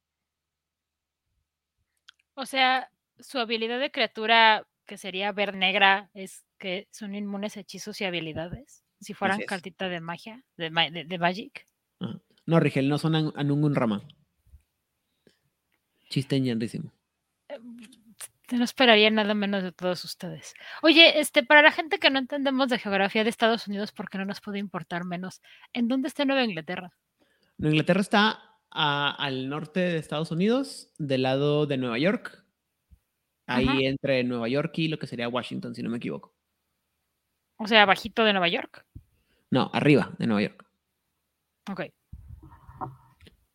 O 2.32 2.46
sea, 2.46 2.90
su 3.18 3.38
habilidad 3.38 3.78
de 3.78 3.90
criatura, 3.90 4.66
que 4.86 4.96
sería 4.96 5.30
ver 5.32 5.54
negra, 5.54 6.08
es 6.14 6.46
que 6.56 6.88
son 6.92 7.14
inmunes 7.14 7.58
a 7.58 7.60
hechizos 7.60 8.00
y 8.00 8.04
habilidades. 8.04 8.82
Si 9.02 9.12
fueran 9.12 9.36
cartita 9.46 9.90
de 9.90 10.00
magia, 10.00 10.42
de, 10.56 10.70
ma- 10.70 10.88
de- 10.88 11.04
de 11.04 11.18
Magic. 11.18 11.66
No, 12.46 12.58
Rigel, 12.58 12.88
no 12.88 12.96
son 12.96 13.16
an- 13.16 13.32
Anungun 13.36 13.74
Rama. 13.74 14.00
Chiste 16.08 16.40
ñandísimo. 16.40 16.90
No 18.52 18.62
esperaría 18.64 19.10
nada 19.10 19.34
menos 19.34 19.62
de 19.62 19.72
todos 19.72 20.04
ustedes. 20.04 20.54
Oye, 20.82 21.18
este, 21.18 21.42
para 21.42 21.62
la 21.62 21.72
gente 21.72 21.98
que 21.98 22.10
no 22.10 22.18
entendemos 22.20 22.68
de 22.68 22.78
geografía 22.78 23.24
de 23.24 23.30
Estados 23.30 23.66
Unidos, 23.66 23.90
porque 23.92 24.18
no 24.18 24.24
nos 24.24 24.40
puede 24.40 24.58
importar 24.58 25.04
menos, 25.04 25.42
¿en 25.72 25.88
dónde 25.88 26.08
está 26.08 26.24
Nueva 26.24 26.44
Inglaterra? 26.44 26.92
Nueva 27.58 27.74
Inglaterra 27.74 28.00
está 28.00 28.40
a- 28.70 29.10
al 29.18 29.48
norte 29.48 29.80
de 29.80 29.96
Estados 29.98 30.30
Unidos, 30.30 30.92
del 30.98 31.22
lado 31.22 31.66
de 31.66 31.76
Nueva 31.76 31.98
York. 31.98 32.44
Ahí 33.48 33.66
Ajá. 33.68 33.78
entre 33.80 34.22
Nueva 34.24 34.48
York 34.48 34.72
y 34.78 34.88
lo 34.88 34.98
que 34.98 35.06
sería 35.06 35.28
Washington, 35.28 35.74
si 35.74 35.82
no 35.82 35.90
me 35.90 35.96
equivoco. 35.98 36.34
O 37.58 37.66
sea, 37.66 37.84
bajito 37.86 38.22
de 38.24 38.32
Nueva 38.32 38.48
York. 38.48 38.84
No, 39.50 39.70
arriba 39.72 40.14
de 40.18 40.26
Nueva 40.26 40.42
York. 40.42 40.64
Ok. 41.70 41.80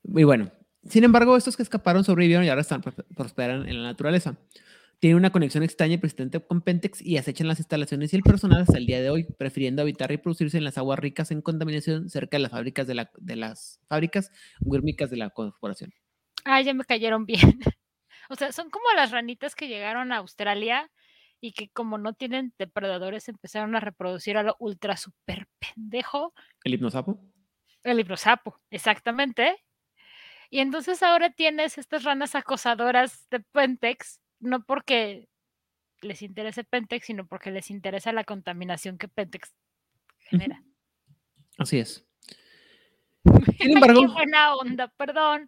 Muy 0.04 0.24
bueno. 0.24 0.52
Sin 0.84 1.04
embargo, 1.04 1.38
estos 1.38 1.56
que 1.56 1.64
escaparon 1.64 2.04
sobrevivieron 2.04 2.44
y 2.44 2.50
ahora 2.50 2.62
están 2.62 2.82
pros- 2.82 3.06
prosperan 3.16 3.68
en 3.70 3.84
la 3.84 3.90
naturaleza. 3.90 4.36
Tienen 5.02 5.18
una 5.18 5.32
conexión 5.32 5.64
extraña 5.64 5.96
y 5.96 5.98
persistente 5.98 6.40
con 6.46 6.62
Pentex 6.62 7.02
y 7.02 7.18
acechan 7.18 7.48
las 7.48 7.58
instalaciones 7.60 8.14
y 8.14 8.18
el 8.18 8.22
personal 8.22 8.62
hasta 8.62 8.78
el 8.78 8.86
día 8.86 9.02
de 9.02 9.10
hoy, 9.10 9.24
prefiriendo 9.24 9.82
habitar 9.82 10.12
y 10.12 10.18
producirse 10.18 10.60
en 10.60 10.64
las 10.64 10.78
aguas 10.78 11.00
ricas 11.00 11.32
en 11.32 11.42
contaminación 11.42 12.08
cerca 12.10 12.38
de 12.38 12.44
las 12.44 12.52
fábricas 12.52 12.86
de, 12.86 12.94
la- 12.94 13.12
de 13.18 13.36
las 13.36 13.82
fábricas 13.90 14.32
guérmicas 14.60 15.10
de 15.10 15.18
la 15.18 15.32
corporación. 15.32 15.92
Ah, 16.46 16.62
ya 16.62 16.74
me 16.74 16.86
cayeron 16.86 17.26
bien. 17.26 17.60
O 18.30 18.36
sea, 18.36 18.54
son 18.54 18.70
como 18.70 18.86
las 18.96 19.12
ranitas 19.12 19.56
que 19.56 19.68
llegaron 19.68 20.14
a 20.14 20.18
Australia 20.18 20.90
y 21.42 21.52
que 21.52 21.68
como 21.70 21.98
no 21.98 22.14
tienen 22.14 22.54
depredadores 22.58 23.28
empezaron 23.28 23.76
a 23.76 23.82
reproducir 23.82 24.38
a 24.38 24.44
lo 24.44 24.56
ultra 24.60 24.96
super 24.96 25.48
pendejo 25.60 26.34
¿El 26.64 26.76
hipnosapo? 26.76 27.20
el 27.84 28.00
hipnosapo, 28.00 28.58
exactamente. 28.70 29.58
Y 30.50 30.60
entonces 30.60 31.04
ahora 31.04 31.32
tienes 31.32 31.78
estas 31.78 32.04
ranas 32.06 32.36
acosadoras 32.36 33.28
de 33.32 33.42
Pentex, 33.42 34.21
no 34.42 34.64
porque 34.64 35.28
les 36.02 36.22
interese 36.22 36.64
Pentex, 36.64 37.06
sino 37.06 37.26
porque 37.26 37.52
les 37.52 37.70
interesa 37.70 38.12
la 38.12 38.24
contaminación 38.24 38.98
que 38.98 39.08
Pentex 39.08 39.54
genera. 40.20 40.64
Así 41.58 41.80
es. 41.80 42.06
Sin 43.60 43.76
embargo, 43.76 44.02
qué 44.02 44.08
buena 44.08 44.56
onda, 44.56 44.88
perdón. 44.98 45.48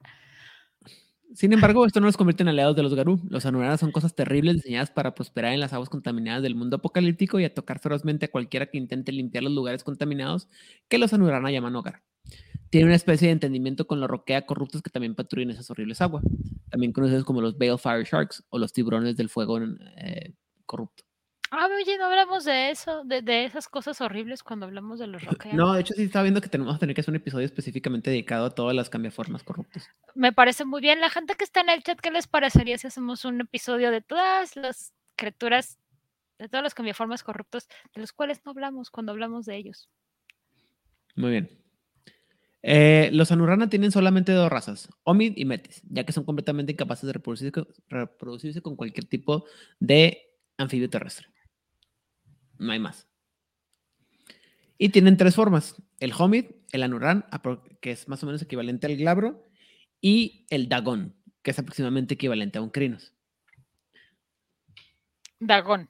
Sin 1.33 1.51
embargo, 1.51 1.85
esto 1.87 1.99
no 1.99 2.05
los 2.05 2.17
convierte 2.17 2.43
en 2.43 2.49
aliados 2.49 2.75
de 2.75 2.83
los 2.83 2.93
Garú. 2.93 3.19
Los 3.27 3.47
Anuranas 3.47 3.79
son 3.79 3.91
cosas 3.91 4.13
terribles 4.13 4.57
diseñadas 4.57 4.91
para 4.91 5.15
prosperar 5.15 5.53
en 5.53 5.59
las 5.59 5.73
aguas 5.73 5.89
contaminadas 5.89 6.43
del 6.43 6.53
mundo 6.53 6.75
apocalíptico 6.75 7.39
y 7.39 7.45
atacar 7.45 7.79
ferozmente 7.79 8.25
a 8.25 8.31
cualquiera 8.31 8.67
que 8.67 8.77
intente 8.77 9.11
limpiar 9.11 9.43
los 9.43 9.53
lugares 9.53 9.83
contaminados 9.83 10.47
que 10.87 10.99
los 10.99 11.11
Anurana 11.11 11.49
llaman 11.49 11.75
hogar. 11.75 12.03
Tienen 12.74 12.88
una 12.88 12.95
especie 12.95 13.28
de 13.28 13.34
entendimiento 13.34 13.86
con 13.86 13.99
los 13.99 14.09
roquea 14.09 14.47
corruptos 14.47 14.82
que 14.82 14.89
también 14.89 15.13
patrullan 15.13 15.51
esas 15.51 15.69
horribles 15.69 16.01
aguas, 16.01 16.24
también 16.71 16.91
conocidos 16.91 17.24
como 17.24 17.39
los 17.39 17.55
Balefire 17.55 18.03
Sharks 18.03 18.43
o 18.49 18.57
los 18.57 18.74
tiburones 18.74 19.15
del 19.15 19.30
fuego 19.30 19.59
eh, 19.61 20.34
corrupto. 20.65 21.03
Ah, 21.51 21.67
oye, 21.67 21.99
no 21.99 22.05
hablamos 22.05 22.45
de 22.45 22.71
eso, 22.71 23.03
de, 23.03 23.21
de 23.21 23.45
esas 23.45 23.67
cosas 23.67 24.01
horribles 24.01 24.41
cuando 24.41 24.65
hablamos 24.65 24.97
de 24.97 25.05
los 25.05 25.24
roqueanos. 25.24 25.55
No, 25.55 25.74
de 25.74 25.82
hecho 25.82 25.93
sí 25.93 26.01
estaba 26.01 26.24
viendo 26.24 26.41
que 26.41 26.49
tenemos 26.49 26.74
que 26.74 26.80
tener 26.80 26.95
que 26.95 27.01
hacer 27.01 27.11
un 27.11 27.17
episodio 27.17 27.45
específicamente 27.45 28.09
dedicado 28.09 28.47
a 28.47 28.49
todas 28.49 28.76
las 28.76 28.89
cambiaformas 28.89 29.43
corruptas. 29.43 29.88
Me 30.15 30.34
parece 30.34 30.65
muy 30.65 30.82
bien. 30.82 30.99
La 30.99 31.11
gente 31.11 31.36
que 31.36 31.43
está 31.43 31.61
en 31.61 31.69
el 31.69 31.84
chat, 31.84 31.99
¿qué 31.99 32.09
les 32.09 32.26
parecería 32.26 32.80
si 32.80 32.88
hacemos 32.88 33.24
un 33.24 33.39
episodio 33.39 33.91
de 33.91 34.01
todas 34.01 34.55
las 34.55 34.95
criaturas, 35.15 35.78
de 36.39 36.49
todos 36.49 36.63
los 36.63 36.74
cambiaformas 36.74 37.21
corruptos, 37.21 37.67
de 37.93 38.01
los 38.01 38.13
cuales 38.13 38.41
no 38.43 38.49
hablamos 38.49 38.89
cuando 38.89 39.11
hablamos 39.11 39.45
de 39.45 39.57
ellos? 39.57 39.91
Muy 41.15 41.30
bien. 41.30 41.62
Eh, 42.66 43.09
los 43.11 43.30
Anurana 43.34 43.70
tienen 43.70 43.91
solamente 43.91 44.32
dos 44.32 44.49
razas, 44.49 44.88
Omid 45.03 45.34
y 45.36 45.43
Metis, 45.43 45.84
ya 45.89 46.05
que 46.05 46.14
son 46.14 46.24
completamente 46.24 46.72
incapaces 46.72 47.05
de 47.05 47.11
reproducirse 47.11 47.51
con, 47.51 47.68
reproducirse 47.89 48.61
con 48.61 48.78
cualquier 48.78 49.05
tipo 49.05 49.45
de 49.82 50.34
anfibio 50.57 50.89
terrestre. 50.89 51.28
No 52.57 52.72
hay 52.72 52.80
más. 52.80 53.05
Y 54.78 54.89
tienen 54.89 55.18
tres 55.18 55.36
formas: 55.36 55.76
el 55.99 56.14
Homid, 56.18 56.45
el 56.72 56.84
Anuran, 56.84 57.26
que 57.82 57.91
es 57.91 58.07
más 58.07 58.24
o 58.24 58.28
menos 58.28 58.41
equivalente 58.41 58.88
al 58.88 58.95
glabro, 58.95 59.43
y 59.99 60.45
el 60.49 60.70
Dagon, 60.70 61.14
que 61.41 61.51
es 61.51 61.59
aproximadamente 61.59 62.14
equivalente 62.14 62.59
a 62.59 62.61
un 62.61 62.70
Crinos. 62.70 63.14
Dagon. 65.39 65.89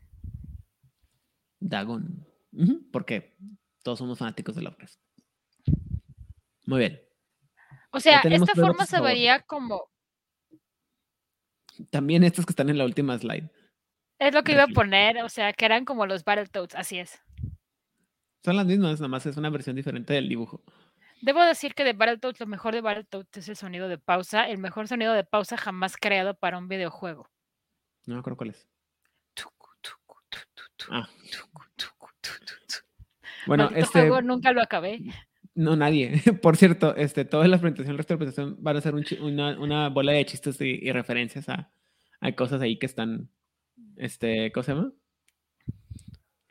Dagon. 1.59 2.25
Uh 2.51 2.65
-huh, 2.65 2.91
porque 2.91 3.37
todos 3.83 3.99
somos 3.99 4.17
fanáticos 4.17 4.55
de 4.55 4.63
Lovecraft. 4.63 4.99
Muy 6.65 6.79
bien. 6.79 7.01
O 7.91 7.99
sea, 7.99 8.21
esta 8.21 8.53
forma 8.55 8.85
se 8.85 8.99
vería 8.99 9.41
como. 9.41 9.89
También 11.89 12.23
estos 12.23 12.45
que 12.45 12.51
están 12.51 12.69
en 12.69 12.77
la 12.77 12.85
última 12.85 13.17
slide. 13.17 13.49
Es 14.19 14.33
lo 14.33 14.43
que 14.43 14.53
iba 14.53 14.63
a 14.63 14.67
poner, 14.67 15.23
o 15.23 15.29
sea, 15.29 15.53
que 15.53 15.65
eran 15.65 15.85
como 15.85 16.05
los 16.05 16.23
Battletoads, 16.23 16.75
así 16.75 16.99
es. 16.99 17.21
Son 18.43 18.55
las 18.55 18.65
mismas, 18.65 18.99
nada 18.99 19.07
más 19.07 19.25
es 19.25 19.37
una 19.37 19.49
versión 19.49 19.75
diferente 19.75 20.13
del 20.13 20.29
dibujo. 20.29 20.61
Debo 21.21 21.41
decir 21.43 21.73
que 21.73 21.83
de 21.83 21.93
Battletoads, 21.93 22.39
lo 22.39 22.47
mejor 22.47 22.73
de 22.73 22.81
Battletoads 22.81 23.37
es 23.37 23.49
el 23.49 23.55
sonido 23.55 23.87
de 23.87 23.97
pausa, 23.97 24.49
el 24.49 24.57
mejor 24.57 24.87
sonido 24.87 25.13
de 25.13 25.23
pausa 25.23 25.57
jamás 25.57 25.95
creado 25.97 26.35
para 26.35 26.57
un 26.57 26.67
videojuego. 26.67 27.29
No 28.05 28.15
me 28.15 28.19
acuerdo 28.19 28.37
cuál 28.37 28.49
es. 28.49 28.67
Ah. 30.89 31.07
Bueno, 33.45 33.65
Maldito 33.65 33.85
este 33.85 33.99
juego 34.01 34.21
nunca 34.21 34.51
lo 34.51 34.61
acabé. 34.61 34.99
No, 35.55 35.75
nadie. 35.75 36.11
Por 36.41 36.57
cierto, 36.57 36.95
este, 36.95 37.25
toda 37.25 37.47
la 37.47 37.59
presentación, 37.59 37.97
la 37.97 38.03
presentación 38.03 38.57
van 38.59 38.77
a 38.77 38.81
ser 38.81 38.95
un 38.95 39.05
una, 39.21 39.59
una, 39.59 39.89
bola 39.89 40.11
de 40.11 40.25
chistes 40.25 40.59
y, 40.61 40.79
y 40.81 40.91
referencias 40.91 41.47
a, 41.49 41.71
a, 42.21 42.31
cosas 42.33 42.61
ahí 42.61 42.77
que 42.79 42.85
están, 42.85 43.29
este, 43.97 44.51
¿cómo 44.51 44.63
se 44.63 44.73
llama? 44.73 44.93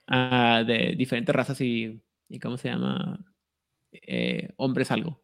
Uh, 0.09 0.65
de 0.65 0.95
diferentes 0.97 1.35
razas 1.35 1.61
y, 1.61 2.03
y 2.29 2.39
¿cómo 2.39 2.57
se 2.57 2.69
llama? 2.69 3.25
Eh, 3.93 4.51
hombres 4.57 4.91
algo. 4.91 5.23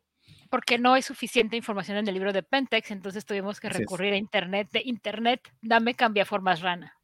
Porque 0.50 0.78
no 0.78 0.94
hay 0.94 1.02
suficiente 1.02 1.56
información 1.56 1.98
en 1.98 2.08
el 2.08 2.14
libro 2.14 2.32
de 2.32 2.42
Pentex, 2.42 2.90
entonces 2.90 3.24
tuvimos 3.26 3.60
que 3.60 3.68
Así 3.68 3.78
recurrir 3.78 4.14
es. 4.14 4.14
a 4.14 4.18
internet. 4.18 4.68
De 4.72 4.82
internet, 4.84 5.52
dame 5.60 5.94
cambia 5.94 6.24
formas 6.24 6.62
rana. 6.62 6.94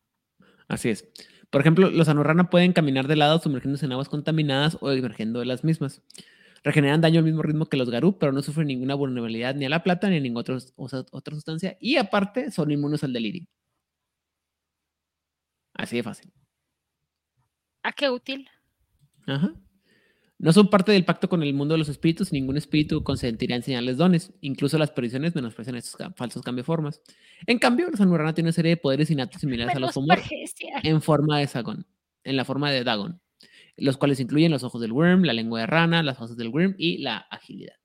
Así 0.66 0.89
es. 0.89 1.07
Por 1.51 1.61
ejemplo, 1.61 1.91
los 1.91 2.09
anorrana 2.09 2.49
pueden 2.49 2.72
caminar 2.72 3.07
de 3.07 3.16
lado 3.16 3.39
sumergiéndose 3.39 3.87
en 3.87 3.93
aguas 3.93 4.09
contaminadas 4.09 4.79
o 4.81 4.91
emergiendo 4.91 5.41
de 5.41 5.47
las 5.47 5.62
mismas. 5.62 6.03
Regeneran 6.65 7.03
daño 7.03 7.19
al 7.19 7.27
mismo 7.27 7.43
ritmo 7.43 7.67
que 7.67 7.77
los 7.77 7.91
Garú, 7.91 8.19
pero 8.19 8.33
no 8.33 8.41
sufren 8.43 8.67
ninguna 8.69 8.95
vulnerabilidad 8.95 9.55
ni 9.55 9.67
a 9.67 9.69
la 9.69 9.83
plata 9.83 10.09
ni 10.09 10.17
a 10.17 10.21
ninguna 10.21 10.41
otra, 10.77 11.05
otra 11.12 11.35
sustancia. 11.35 11.77
Y 11.79 11.99
aparte, 11.99 12.51
son 12.51 12.71
inmunes 12.71 13.05
al 13.05 13.12
delirio. 13.12 13.47
Así 15.75 15.97
de 15.97 16.03
fácil. 16.03 16.33
¿A 17.83 17.93
qué 17.93 18.09
útil? 18.09 18.49
Ajá. 19.27 19.55
No 20.39 20.53
son 20.53 20.69
parte 20.69 20.93
del 20.93 21.05
pacto 21.05 21.29
con 21.29 21.43
el 21.43 21.55
mundo 21.55 21.75
de 21.75 21.79
los 21.79 21.89
espíritus. 21.89 22.33
Ningún 22.33 22.57
espíritu 22.57 23.05
consentirá 23.05 23.57
enseñarles 23.57 23.99
dones. 23.99 24.33
Incluso 24.41 24.79
las 24.79 24.91
predicciones 24.91 25.35
menosprecian 25.35 25.77
estos 25.77 25.97
falsos 26.17 26.43
cambios 26.43 26.67
En 27.47 27.59
cambio, 27.59 27.91
los 27.91 28.01
Anurana 28.01 28.35
tienen 28.35 28.49
una 28.49 28.53
serie 28.53 28.71
de 28.71 28.77
poderes 28.79 29.11
innatos 29.11 29.41
similares 29.41 29.77
a 29.77 29.79
los 29.79 29.97
Homor 29.97 30.19
en 30.83 31.03
forma 31.03 31.39
de 31.39 31.47
Sagon, 31.47 31.87
en 32.25 32.37
la 32.37 32.45
forma 32.45 32.71
de 32.71 32.85
Dagon, 32.85 33.21
los 33.77 33.97
cuales 33.97 34.20
incluyen 34.20 34.53
los 34.53 34.64
ojos 34.64 34.81
del 34.81 34.93
Worm, 34.93 35.25
la 35.25 35.33
lengua 35.33 35.61
de 35.61 35.66
rana, 35.66 36.03
las 36.03 36.18
fauces 36.18 36.37
del 36.37 36.49
Worm 36.49 36.75
y 36.79 36.99
la 36.99 37.18
agilidad. 37.18 37.77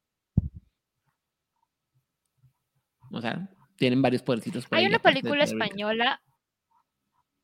O 3.11 3.21
sea, 3.21 3.49
tienen 3.75 4.01
varios 4.01 4.21
podercitos. 4.21 4.67
Hay 4.71 4.85
una 4.85 4.99
película 4.99 5.43
española 5.43 6.21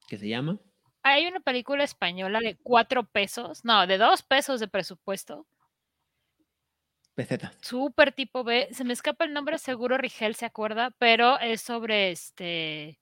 que 0.08 0.18
se 0.18 0.28
llama 0.28 0.60
hay 1.08 1.28
una 1.28 1.40
película 1.40 1.84
española 1.84 2.40
de 2.40 2.58
cuatro 2.58 3.04
pesos, 3.04 3.64
no, 3.64 3.86
de 3.86 4.00
dos 4.00 4.24
pesos 4.24 4.60
de 4.60 4.68
presupuesto. 4.68 5.46
Pesetas. 7.14 7.56
Súper 7.62 8.12
tipo 8.12 8.44
B. 8.44 8.70
Se 8.72 8.84
me 8.84 8.94
escapa 8.94 9.24
el 9.24 9.32
nombre, 9.32 9.60
seguro 9.60 10.00
Rigel 10.00 10.34
se 10.34 10.48
acuerda, 10.48 10.96
pero 10.98 11.40
es 11.40 11.62
sobre 11.62 12.10
este. 12.10 13.00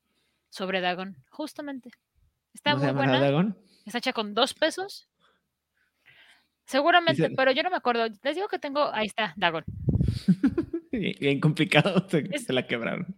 Sobre 0.50 0.82
Dagon, 0.82 1.16
justamente. 1.30 1.92
Está 2.54 2.72
¿No 2.72 2.76
muy 2.76 2.82
se 2.82 2.88
llama 2.88 3.04
buena. 3.06 3.22
Dagon? 3.22 3.58
Está 3.86 4.00
hecha 4.00 4.12
con 4.12 4.34
dos 4.34 4.54
pesos. 4.54 5.08
Seguramente, 6.66 7.30
pero 7.36 7.52
yo 7.52 7.62
no 7.64 7.70
me 7.70 7.78
acuerdo. 7.78 8.06
Les 8.24 8.36
digo 8.36 8.48
que 8.48 8.60
tengo. 8.60 8.94
Ahí 8.94 9.08
está, 9.08 9.34
Dagon. 9.36 9.64
Bien 10.92 11.40
complicado, 11.40 12.08
se, 12.10 12.28
Es- 12.32 12.46
se 12.46 12.54
la 12.54 12.66
quebraron. 12.68 13.16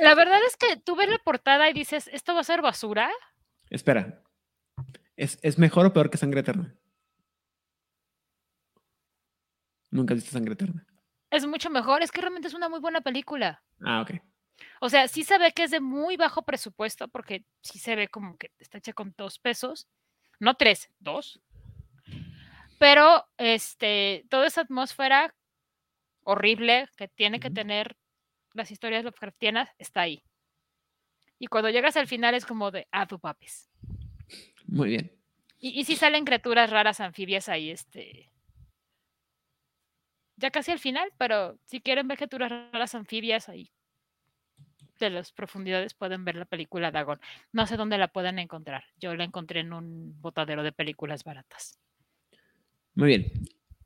La 0.00 0.14
verdad 0.14 0.38
es 0.46 0.56
que 0.56 0.76
tú 0.76 0.94
ves 0.94 1.08
la 1.08 1.18
portada 1.18 1.70
y 1.70 1.72
dices, 1.72 2.08
¿esto 2.12 2.34
va 2.34 2.40
a 2.40 2.44
ser 2.44 2.60
basura? 2.62 3.10
Espera. 3.70 4.22
¿Es, 5.16 5.38
¿Es 5.42 5.58
mejor 5.58 5.86
o 5.86 5.92
peor 5.94 6.10
que 6.10 6.18
Sangre 6.18 6.40
Eterna? 6.40 6.74
Nunca 9.90 10.14
has 10.14 10.18
visto 10.20 10.32
Sangre 10.32 10.52
Eterna. 10.54 10.86
Es 11.30 11.46
mucho 11.46 11.70
mejor. 11.70 12.02
Es 12.02 12.12
que 12.12 12.20
realmente 12.20 12.48
es 12.48 12.54
una 12.54 12.68
muy 12.68 12.80
buena 12.80 13.00
película. 13.00 13.62
Ah, 13.80 14.02
ok. 14.02 14.12
O 14.80 14.88
sea, 14.88 15.08
sí 15.08 15.22
se 15.24 15.38
ve 15.38 15.52
que 15.52 15.64
es 15.64 15.70
de 15.70 15.80
muy 15.80 16.16
bajo 16.16 16.42
presupuesto, 16.42 17.08
porque 17.08 17.44
sí 17.62 17.78
se 17.78 17.96
ve 17.96 18.08
como 18.08 18.36
que 18.36 18.50
está 18.58 18.78
hecha 18.78 18.92
con 18.92 19.14
dos 19.16 19.38
pesos, 19.38 19.88
no 20.38 20.54
tres, 20.54 20.90
dos. 20.98 21.40
Pero 22.78 23.26
este, 23.38 24.24
toda 24.28 24.46
esa 24.46 24.62
atmósfera 24.62 25.34
horrible 26.24 26.88
que 26.96 27.08
tiene 27.08 27.40
que 27.40 27.50
tener 27.50 27.96
las 28.52 28.70
historias 28.70 29.04
Lovecraftianas 29.04 29.70
está 29.78 30.02
ahí. 30.02 30.22
Y 31.38 31.46
cuando 31.46 31.70
llegas 31.70 31.96
al 31.96 32.06
final 32.06 32.34
es 32.34 32.46
como 32.46 32.70
de, 32.70 32.86
ah, 32.90 33.06
tu 33.06 33.18
papis. 33.18 33.70
Muy 34.66 34.88
bien. 34.90 35.12
Y, 35.58 35.80
y 35.80 35.84
sí 35.84 35.96
salen 35.96 36.24
criaturas 36.24 36.70
raras 36.70 37.00
anfibias 37.00 37.48
ahí, 37.48 37.70
este. 37.70 38.30
Ya 40.36 40.50
casi 40.50 40.72
al 40.72 40.78
final, 40.78 41.12
pero 41.16 41.58
si 41.66 41.80
quieren 41.80 42.08
ver 42.08 42.18
criaturas 42.18 42.50
raras 42.50 42.94
anfibias 42.94 43.48
ahí 43.48 43.70
de 44.98 45.10
las 45.10 45.32
profundidades 45.32 45.94
pueden 45.94 46.24
ver 46.24 46.36
la 46.36 46.44
película 46.44 46.90
Dagon. 46.90 47.20
No 47.52 47.66
sé 47.66 47.76
dónde 47.76 47.98
la 47.98 48.08
pueden 48.08 48.38
encontrar. 48.38 48.84
Yo 48.98 49.14
la 49.14 49.24
encontré 49.24 49.60
en 49.60 49.72
un 49.72 50.20
botadero 50.20 50.62
de 50.62 50.72
películas 50.72 51.24
baratas. 51.24 51.78
Muy 52.96 53.08
bien. 53.08 53.32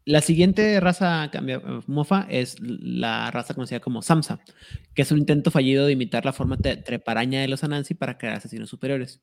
La 0.07 0.23
siguiente 0.23 0.81
raza 0.81 1.29
cambia, 1.31 1.61
mofa 1.87 2.27
es 2.31 2.57
la 2.61 3.31
raza 3.31 3.55
conocida 3.55 3.81
como 3.81 4.03
Samsa, 4.03 4.41
que 4.95 5.03
es 5.03 5.13
un 5.13 5.19
intento 5.19 5.51
fallido 5.51 5.85
de 5.85 5.93
imitar 5.93 6.25
la 6.25 6.33
forma 6.33 6.57
treparaña 6.57 7.41
de 7.43 7.49
los 7.49 7.63
Anansi 7.65 7.95
para 7.95 8.17
crear 8.17 8.37
asesinos 8.37 8.71
superiores. 8.71 9.21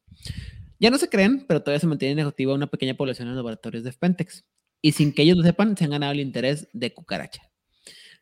Ya 0.80 0.92
no 0.92 0.98
se 0.98 1.10
creen, 1.10 1.46
pero 1.48 1.62
todavía 1.62 1.80
se 1.80 1.88
mantiene 1.88 2.16
negativa 2.16 2.54
una 2.54 2.68
pequeña 2.68 2.94
población 2.94 3.28
en 3.28 3.34
los 3.34 3.38
laboratorios 3.38 3.84
de 3.84 3.92
Pentex. 3.94 4.46
Y 4.82 4.92
sin 4.92 5.14
que 5.14 5.24
ellos 5.24 5.38
lo 5.38 5.44
sepan, 5.44 5.76
se 5.76 5.86
han 5.86 5.90
ganado 5.90 6.12
el 6.12 6.20
interés 6.20 6.68
de 6.74 6.94
Cucaracha. 6.94 7.42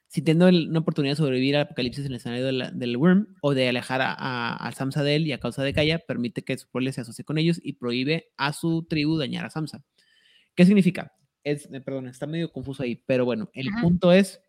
Sintiendo 0.07 0.47
una 0.47 0.79
oportunidad 0.79 1.13
de 1.13 1.17
sobrevivir 1.17 1.57
al 1.57 1.63
apocalipsis 1.63 2.05
en 2.05 2.11
el 2.11 2.17
escenario 2.17 2.45
del 2.45 2.97
Worm 2.97 3.35
o 3.41 3.53
de 3.53 3.67
alejar 3.67 4.01
a, 4.01 4.13
a, 4.13 4.55
a 4.55 4.71
Samsa 4.71 5.03
de 5.03 5.17
él 5.17 5.27
y 5.27 5.33
a 5.33 5.39
causa 5.39 5.63
de 5.63 5.73
Gaia, 5.73 5.99
permite 5.99 6.43
que 6.43 6.57
su 6.57 6.69
pueblo 6.69 6.91
se 6.93 7.01
asocie 7.01 7.25
con 7.25 7.37
ellos 7.37 7.59
y 7.61 7.73
prohíbe 7.73 8.29
a 8.37 8.53
su 8.53 8.85
tribu 8.87 9.17
dañar 9.17 9.45
a 9.45 9.49
Samsa. 9.49 9.83
¿Qué 10.55 10.65
significa? 10.65 11.11
Es, 11.45 11.69
eh, 11.71 11.79
perdón, 11.79 12.07
está 12.07 12.25
medio 12.27 12.51
confuso 12.51 12.83
ahí, 12.83 12.95
pero 13.05 13.23
bueno, 13.23 13.49
el 13.53 13.67
punto 13.79 14.11
es, 14.11 14.41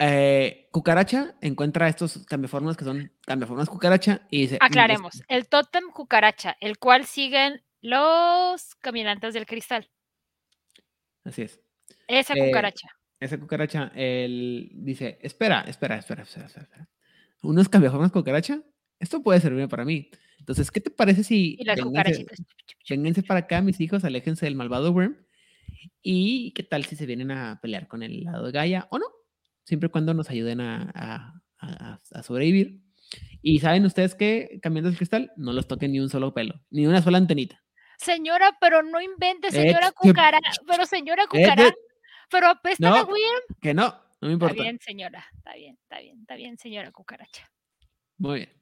eh, 0.00 0.68
Cucaracha 0.72 1.36
encuentra 1.40 1.88
estos 1.88 2.24
cambiaformas 2.26 2.76
que 2.76 2.84
son 2.84 3.12
cambiaformas 3.26 3.68
Cucaracha 3.68 4.26
y 4.30 4.42
dice... 4.42 4.54
"Mm, 4.56 4.64
Aclaremos, 4.64 5.22
el 5.28 5.48
tótem 5.48 5.84
cucaracha, 5.92 6.56
el 6.60 6.78
cual 6.78 7.04
siguen 7.04 7.62
los 7.82 8.74
caminantes 8.76 9.34
del 9.34 9.44
cristal. 9.46 9.88
Así 11.24 11.42
es. 11.42 11.60
Esa 12.08 12.34
Eh, 12.34 12.46
cucaracha. 12.46 12.88
Esa 13.20 13.38
cucaracha, 13.38 13.92
él 13.94 14.70
dice, 14.72 15.18
espera, 15.20 15.60
espera, 15.62 15.96
espera, 15.98 16.22
espera, 16.22 16.46
espera, 16.46 16.62
espera. 16.64 16.88
¿Unos 17.42 17.68
cambiaformas 17.68 18.12
cucaracha? 18.12 18.62
Esto 18.98 19.22
puede 19.22 19.40
servirme 19.40 19.68
para 19.68 19.84
mí. 19.84 20.10
Entonces, 20.48 20.70
¿qué 20.70 20.80
te 20.80 20.88
parece 20.90 21.24
si 21.24 21.56
Y 21.60 21.64
las 21.64 21.76
vénganse, 22.88 23.22
para 23.22 23.40
acá, 23.40 23.60
mis 23.60 23.78
hijos, 23.82 24.02
aléjense 24.04 24.46
del 24.46 24.54
malvado 24.54 24.92
Worm? 24.92 25.14
¿Y 26.00 26.52
qué 26.52 26.62
tal 26.62 26.86
si 26.86 26.96
se 26.96 27.04
vienen 27.04 27.30
a 27.30 27.60
pelear 27.60 27.86
con 27.86 28.02
el 28.02 28.24
lado 28.24 28.46
de 28.46 28.52
Gaia 28.52 28.88
o 28.90 28.98
no? 28.98 29.04
Siempre 29.64 29.88
y 29.88 29.90
cuando 29.90 30.14
nos 30.14 30.30
ayuden 30.30 30.62
a, 30.62 30.90
a- 30.94 31.34
a- 31.58 31.98
a 32.14 32.22
sobrevivir. 32.22 32.80
Y 33.42 33.58
saben 33.58 33.84
ustedes 33.84 34.14
que, 34.14 34.58
cambiando 34.62 34.88
el 34.88 34.96
cristal, 34.96 35.30
no 35.36 35.52
los 35.52 35.68
toquen 35.68 35.92
ni 35.92 36.00
un 36.00 36.08
solo 36.08 36.32
pelo, 36.32 36.62
ni 36.70 36.86
una 36.86 37.02
sola 37.02 37.18
antenita. 37.18 37.62
Señora, 37.98 38.56
pero 38.58 38.82
no 38.82 39.02
invente, 39.02 39.48
Eh, 39.48 39.52
señora 39.52 39.88
ch- 39.90 39.94
cucaracha. 39.96 40.62
Pero 40.66 40.86
señora 40.86 41.24
Eh, 41.24 41.26
cucaracha. 41.28 41.68
eh, 41.68 41.74
Pero 42.30 42.46
apesta 42.48 42.88
no, 42.88 43.04
Wyrm. 43.04 43.58
que 43.60 43.74
no, 43.74 43.88
no 43.88 44.28
me 44.28 44.32
Está 44.32 44.32
importa. 44.46 44.62
bien, 44.62 44.78
señora. 44.80 45.26
Está 45.36 45.54
bien, 45.54 45.78
está 45.82 45.98
bien, 46.00 46.20
está 46.20 46.36
bien, 46.36 46.56
señora 46.56 46.90
cucaracha. 46.90 47.50
Muy 48.16 48.38
bien. 48.38 48.57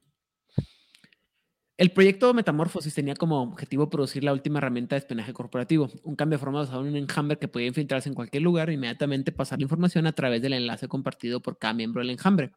El 1.77 1.91
proyecto 1.91 2.33
Metamorfosis 2.33 2.95
tenía 2.95 3.13
como 3.13 3.39
objetivo 3.41 3.87
producir 3.89 4.23
la 4.23 4.33
última 4.33 4.57
herramienta 4.57 4.95
de 4.95 4.99
espionaje 4.99 5.31
corporativo, 5.31 5.89
un 6.03 6.15
cambio 6.15 6.37
de 6.37 6.43
forma 6.43 6.59
basado 6.59 6.81
en 6.81 6.87
un 6.89 6.95
enjambre 6.95 7.37
que 7.37 7.47
podía 7.47 7.67
infiltrarse 7.67 8.09
en 8.09 8.15
cualquier 8.15 8.41
lugar 8.41 8.69
e 8.69 8.73
inmediatamente 8.73 9.31
pasar 9.31 9.59
la 9.59 9.63
información 9.63 10.07
a 10.07 10.13
través 10.13 10.41
del 10.41 10.53
enlace 10.53 10.87
compartido 10.87 11.39
por 11.39 11.59
cada 11.59 11.75
miembro 11.75 12.01
del 12.01 12.09
enjambre. 12.09 12.51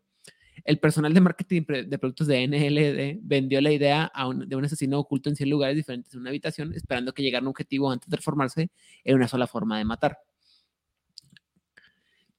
El 0.65 0.79
personal 0.79 1.13
de 1.13 1.21
marketing 1.21 1.63
de 1.87 1.99
productos 1.99 2.27
de 2.27 2.43
NLD 2.49 3.21
vendió 3.23 3.61
la 3.61 3.73
idea 3.73 4.05
a 4.05 4.27
un- 4.27 4.49
de 4.49 4.57
un 4.57 4.65
asesino 4.65 4.99
oculto 4.99 5.29
en 5.29 5.37
100 5.37 5.51
lugares 5.51 5.77
diferentes 5.77 6.15
en 6.15 6.21
una 6.21 6.31
habitación, 6.31 6.73
esperando 6.75 7.13
que 7.13 7.23
llegara 7.23 7.43
un 7.43 7.49
objetivo 7.49 7.91
antes 7.91 8.09
de 8.09 8.17
transformarse 8.17 8.71
en 9.05 9.17
una 9.17 9.29
sola 9.29 9.47
forma 9.47 9.79
de 9.79 9.85
matar. 9.85 10.19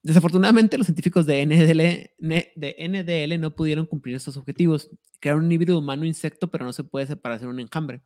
Desafortunadamente, 0.04 0.78
los 0.78 0.88
científicos 0.88 1.28
de 1.28 1.45
NDL, 1.45 2.39
de 2.56 2.76
NDL 2.80 3.39
no 3.39 3.56
pudieron 3.56 3.86
cumplir 3.86 4.16
estos 4.16 4.36
objetivos. 4.36 4.89
Crearon 5.20 5.45
un 5.45 5.52
híbrido 5.52 5.78
humano-insecto, 5.78 6.49
pero 6.49 6.66
no 6.66 6.74
se 6.74 6.84
puede 6.84 7.06
separar 7.06 7.41
en 7.41 7.49
un 7.49 7.60
enjambre. 7.60 8.02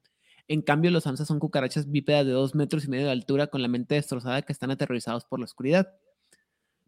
En 0.48 0.62
cambio, 0.62 0.92
los 0.92 1.08
AMSA 1.08 1.26
son 1.26 1.40
cucarachas 1.40 1.90
bípedas 1.90 2.26
de 2.26 2.34
dos 2.34 2.54
metros 2.54 2.86
y 2.86 2.90
medio 2.90 3.06
de 3.06 3.12
altura 3.12 3.48
con 3.48 3.62
la 3.62 3.68
mente 3.68 3.96
destrozada 3.96 4.42
que 4.42 4.52
están 4.52 4.72
aterrorizados 4.72 5.26
por 5.26 5.40
la 5.40 5.46
oscuridad. 5.46 5.94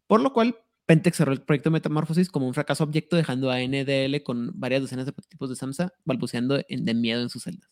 Por 0.07 0.21
lo 0.21 0.33
cual, 0.33 0.57
Pentex 0.85 1.17
cerró 1.17 1.31
el 1.31 1.41
proyecto 1.41 1.71
Metamorfosis 1.71 2.29
como 2.29 2.47
un 2.47 2.53
fracaso 2.53 2.83
abyecto, 2.83 3.15
dejando 3.15 3.49
a 3.49 3.59
NDL 3.59 4.21
con 4.23 4.51
varias 4.59 4.81
docenas 4.81 5.05
de 5.05 5.13
prototipos 5.13 5.49
de 5.49 5.55
SAMSA 5.55 5.93
balbuceando 6.05 6.55
de 6.55 6.93
miedo 6.93 7.21
en 7.21 7.29
sus 7.29 7.43
celdas. 7.43 7.69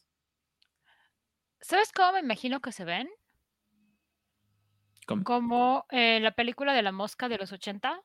¿Sabes 1.61 1.91
cómo 1.91 2.13
me 2.13 2.19
imagino 2.19 2.61
que 2.61 2.71
se 2.71 2.83
ven? 2.83 3.07
¿Cómo? 5.05 5.23
Como 5.23 5.85
eh, 5.89 6.19
la 6.19 6.31
película 6.31 6.73
de 6.73 6.81
la 6.81 6.91
mosca 6.91 7.29
de 7.29 7.37
los 7.37 7.51
80. 7.51 8.01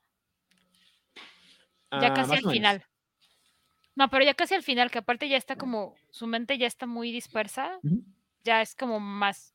Ya 1.93 2.07
Ah, 2.07 2.15
casi 2.15 2.37
al 2.37 2.53
final. 2.53 2.85
No, 3.97 4.09
pero 4.09 4.25
ya 4.25 4.35
casi 4.35 4.55
al 4.55 4.63
final, 4.63 4.91
que 4.91 4.99
aparte 4.99 5.29
ya 5.29 5.37
está 5.37 5.57
como, 5.57 5.95
su 6.11 6.27
mente 6.27 6.57
ya 6.57 6.67
está 6.67 6.87
muy 6.87 7.11
dispersa, 7.11 7.81
ya 8.45 8.63
es 8.63 8.75
como 8.75 9.01
más, 9.01 9.55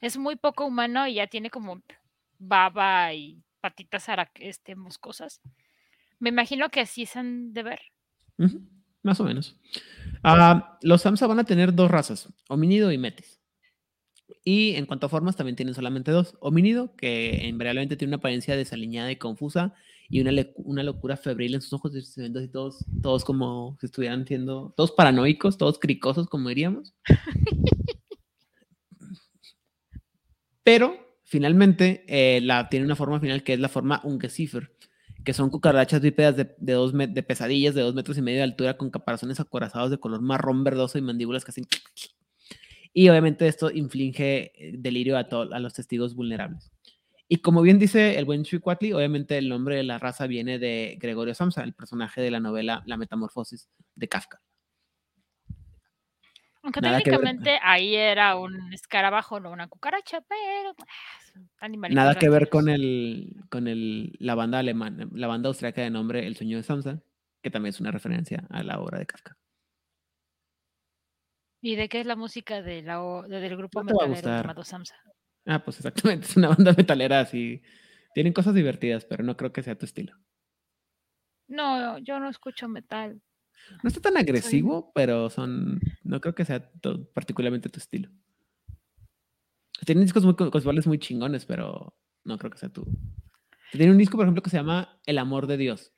es 0.00 0.16
muy 0.16 0.36
poco 0.36 0.64
humano 0.66 1.06
y 1.06 1.14
ya 1.14 1.26
tiene 1.26 1.50
como 1.50 1.82
baba 2.38 3.12
y 3.12 3.42
patitas 3.60 4.06
este, 4.36 4.74
moscosas. 4.74 5.40
Me 6.18 6.30
imagino 6.30 6.70
que 6.70 6.80
así 6.80 7.06
se 7.06 7.18
han 7.18 7.52
de 7.52 7.62
ver. 7.62 7.80
Más 9.02 9.20
o 9.20 9.24
menos. 9.24 9.56
Ah, 10.22 10.78
los 10.82 11.02
SAMSA 11.02 11.26
van 11.26 11.38
a 11.38 11.44
tener 11.44 11.74
dos 11.74 11.90
razas, 11.90 12.32
homínido 12.48 12.90
y 12.90 12.98
metis. 12.98 13.35
Y 14.44 14.74
en 14.74 14.86
cuanto 14.86 15.06
a 15.06 15.08
formas, 15.08 15.36
también 15.36 15.56
tienen 15.56 15.74
solamente 15.74 16.10
dos. 16.10 16.36
Homínido, 16.40 16.94
que 16.96 17.42
invariablemente 17.46 17.96
tiene 17.96 18.10
una 18.10 18.18
apariencia 18.18 18.56
desaliñada 18.56 19.10
y 19.10 19.16
confusa 19.16 19.74
y 20.08 20.20
una, 20.20 20.30
una 20.56 20.82
locura 20.82 21.16
febril 21.16 21.54
en 21.54 21.60
sus 21.60 21.72
ojos, 21.72 21.94
y 21.96 22.02
se 22.02 22.22
ven 22.22 22.36
así 22.36 22.48
todos, 22.48 22.84
todos 23.02 23.24
como 23.24 23.76
si 23.80 23.86
estuvieran 23.86 24.26
siendo, 24.26 24.72
todos 24.76 24.92
paranoicos, 24.92 25.58
todos 25.58 25.78
cricosos, 25.78 26.28
como 26.28 26.48
diríamos. 26.48 26.94
Pero 30.62 30.96
finalmente 31.24 32.04
eh, 32.08 32.40
la, 32.40 32.68
tiene 32.68 32.86
una 32.86 32.96
forma 32.96 33.20
final 33.20 33.42
que 33.42 33.52
es 33.54 33.60
la 33.60 33.68
forma 33.68 34.00
Ungeziefer, 34.04 34.72
que 35.24 35.32
son 35.32 35.50
cucarachas 35.50 36.00
bípedas 36.00 36.36
de, 36.36 36.54
de, 36.58 36.72
dos 36.72 36.92
de 36.92 37.22
pesadillas 37.22 37.74
de 37.74 37.82
dos 37.82 37.94
metros 37.94 38.18
y 38.18 38.22
medio 38.22 38.38
de 38.38 38.44
altura 38.44 38.76
con 38.76 38.90
caparazones 38.90 39.40
acorazados 39.40 39.90
de 39.90 39.98
color 39.98 40.22
marrón 40.22 40.64
verdoso 40.64 40.98
y 40.98 41.02
mandíbulas 41.02 41.44
que 41.44 41.50
hacen... 41.50 41.66
Y 42.98 43.10
obviamente 43.10 43.46
esto 43.46 43.70
inflige 43.70 44.52
eh, 44.56 44.72
delirio 44.78 45.18
a, 45.18 45.28
to- 45.28 45.52
a 45.52 45.58
los 45.58 45.74
testigos 45.74 46.14
vulnerables. 46.14 46.72
Y 47.28 47.42
como 47.42 47.60
bien 47.60 47.78
dice 47.78 48.18
el 48.18 48.24
buen 48.24 48.42
Chuicuatli, 48.42 48.94
obviamente 48.94 49.36
el 49.36 49.50
nombre 49.50 49.76
de 49.76 49.82
la 49.82 49.98
raza 49.98 50.26
viene 50.26 50.58
de 50.58 50.96
Gregorio 50.98 51.34
Samsa, 51.34 51.62
el 51.62 51.74
personaje 51.74 52.22
de 52.22 52.30
la 52.30 52.40
novela 52.40 52.82
La 52.86 52.96
Metamorfosis 52.96 53.68
de 53.94 54.08
Kafka. 54.08 54.40
Aunque 56.62 56.80
Nada 56.80 57.00
técnicamente 57.00 57.58
ahí 57.62 57.94
era 57.94 58.34
un 58.36 58.72
escarabajo, 58.72 59.40
no 59.40 59.50
una 59.50 59.68
cucaracha, 59.68 60.22
pero 60.22 60.74
ah, 61.60 61.68
Nada 61.68 62.14
que 62.14 62.30
ver 62.30 62.48
con, 62.48 62.70
el, 62.70 63.36
con 63.50 63.68
el, 63.68 64.16
la 64.20 64.34
banda 64.34 64.60
alemana, 64.60 65.06
la 65.12 65.26
banda 65.26 65.48
austriaca 65.48 65.82
de 65.82 65.90
nombre 65.90 66.26
El 66.26 66.34
sueño 66.34 66.56
de 66.56 66.62
Samsa, 66.62 67.02
que 67.42 67.50
también 67.50 67.74
es 67.74 67.80
una 67.80 67.90
referencia 67.90 68.46
a 68.48 68.62
la 68.62 68.80
obra 68.80 68.98
de 68.98 69.04
Kafka. 69.04 69.36
¿Y 71.66 71.74
de 71.74 71.88
qué 71.88 71.98
es 71.98 72.06
la 72.06 72.14
música 72.14 72.62
de 72.62 72.82
la, 72.82 73.00
de- 73.28 73.40
del 73.40 73.56
grupo 73.56 73.82
No 73.82 73.86
metalero 73.92 74.28
llamado 74.28 74.62
Samsa? 74.62 74.94
Ah, 75.46 75.64
pues 75.64 75.78
exactamente, 75.78 76.26
es 76.28 76.36
una 76.36 76.48
banda 76.48 76.72
metalera 76.76 77.18
así. 77.18 77.60
Tienen 78.14 78.32
cosas 78.32 78.54
divertidas, 78.54 79.04
pero 79.04 79.24
no 79.24 79.36
creo 79.36 79.52
que 79.52 79.64
sea 79.64 79.76
tu 79.76 79.84
estilo. 79.84 80.14
No, 81.48 81.98
yo 81.98 82.20
no 82.20 82.28
escucho 82.28 82.68
metal. 82.68 83.20
No 83.82 83.88
está 83.88 84.00
tan 84.00 84.16
agresivo, 84.16 84.92
pero 84.94 85.28
son. 85.28 85.80
No 86.04 86.20
creo 86.20 86.36
que 86.36 86.44
sea 86.44 86.70
particularmente 87.12 87.68
tu 87.68 87.80
estilo. 87.80 88.10
Tienen 89.84 90.04
discos 90.04 90.24
muy 90.24 90.36
co- 90.36 90.52
conceptuales 90.52 90.86
muy 90.86 91.00
chingones, 91.00 91.46
pero 91.46 91.96
no 92.22 92.38
creo 92.38 92.52
que 92.52 92.58
sea 92.58 92.68
tu. 92.68 92.84
Tiene 93.72 93.90
un 93.90 93.98
disco, 93.98 94.16
por 94.16 94.24
ejemplo, 94.24 94.42
que 94.42 94.50
se 94.50 94.56
llama 94.56 95.00
El 95.04 95.18
amor 95.18 95.48
de 95.48 95.56
Dios, 95.56 95.92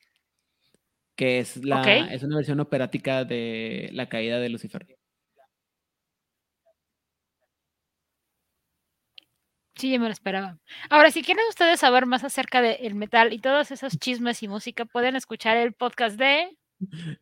que 1.15 1.41
es, 1.41 1.63
la, 1.63 1.83
es 2.15 2.23
una 2.23 2.37
versión 2.37 2.59
operática 2.61 3.27
de 3.27 3.91
La 3.93 4.09
caída 4.09 4.41
de 4.41 4.49
Lucifer. 4.49 4.98
Sí, 9.79 9.93
ya 9.93 9.99
me 10.01 10.07
lo 10.07 10.13
esperaba. 10.13 10.59
Ahora, 10.91 11.13
si 11.13 11.23
quieren 11.23 11.45
ustedes 11.49 11.79
saber 11.79 12.05
más 12.05 12.25
acerca 12.25 12.61
del 12.61 12.97
metal 12.97 13.33
y 13.33 13.39
todos 13.39 13.71
esos 13.71 13.97
chismes 13.97 14.43
y 14.43 14.49
música, 14.49 14.85
pueden 14.85 15.15
escuchar 15.15 15.57
el 15.57 15.73
podcast 15.73 16.19
de 16.19 16.59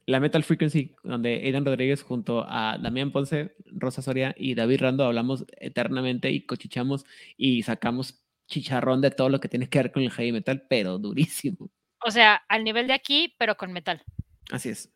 La 0.07 0.21
Metal 0.21 0.43
Frequency, 0.43 0.97
donde 1.05 1.35
Aidan 1.45 1.67
Rodríguez 1.67 2.03
junto 2.03 2.47
a 2.49 2.79
Damián 2.79 3.13
Ponce, 3.13 3.55
Rosa 3.67 4.01
Soria 4.01 4.35
y 4.39 4.55
David 4.55 4.81
Rando 4.81 5.05
hablamos 5.05 5.45
eternamente 5.59 6.31
y 6.31 6.47
cochichamos 6.47 7.05
y 7.37 7.63
sacamos 7.63 8.25
chicharrón 8.47 9.03
de 9.03 9.11
todo 9.11 9.29
lo 9.29 9.39
que 9.39 9.49
tiene 9.49 9.69
que 9.69 9.79
ver 9.79 9.93
con 9.93 10.03
el 10.03 10.11
heavy 10.11 10.33
metal, 10.33 10.65
pero 10.67 10.97
durísimo. 10.97 11.71
O 12.07 12.11
sea, 12.11 12.37
al 12.49 12.65
nivel 12.65 12.87
de 12.87 12.95
aquí, 12.95 13.35
pero 13.39 13.59
con 13.59 13.71
metal. 13.71 14.03
Así 14.51 14.71
es. 14.71 14.91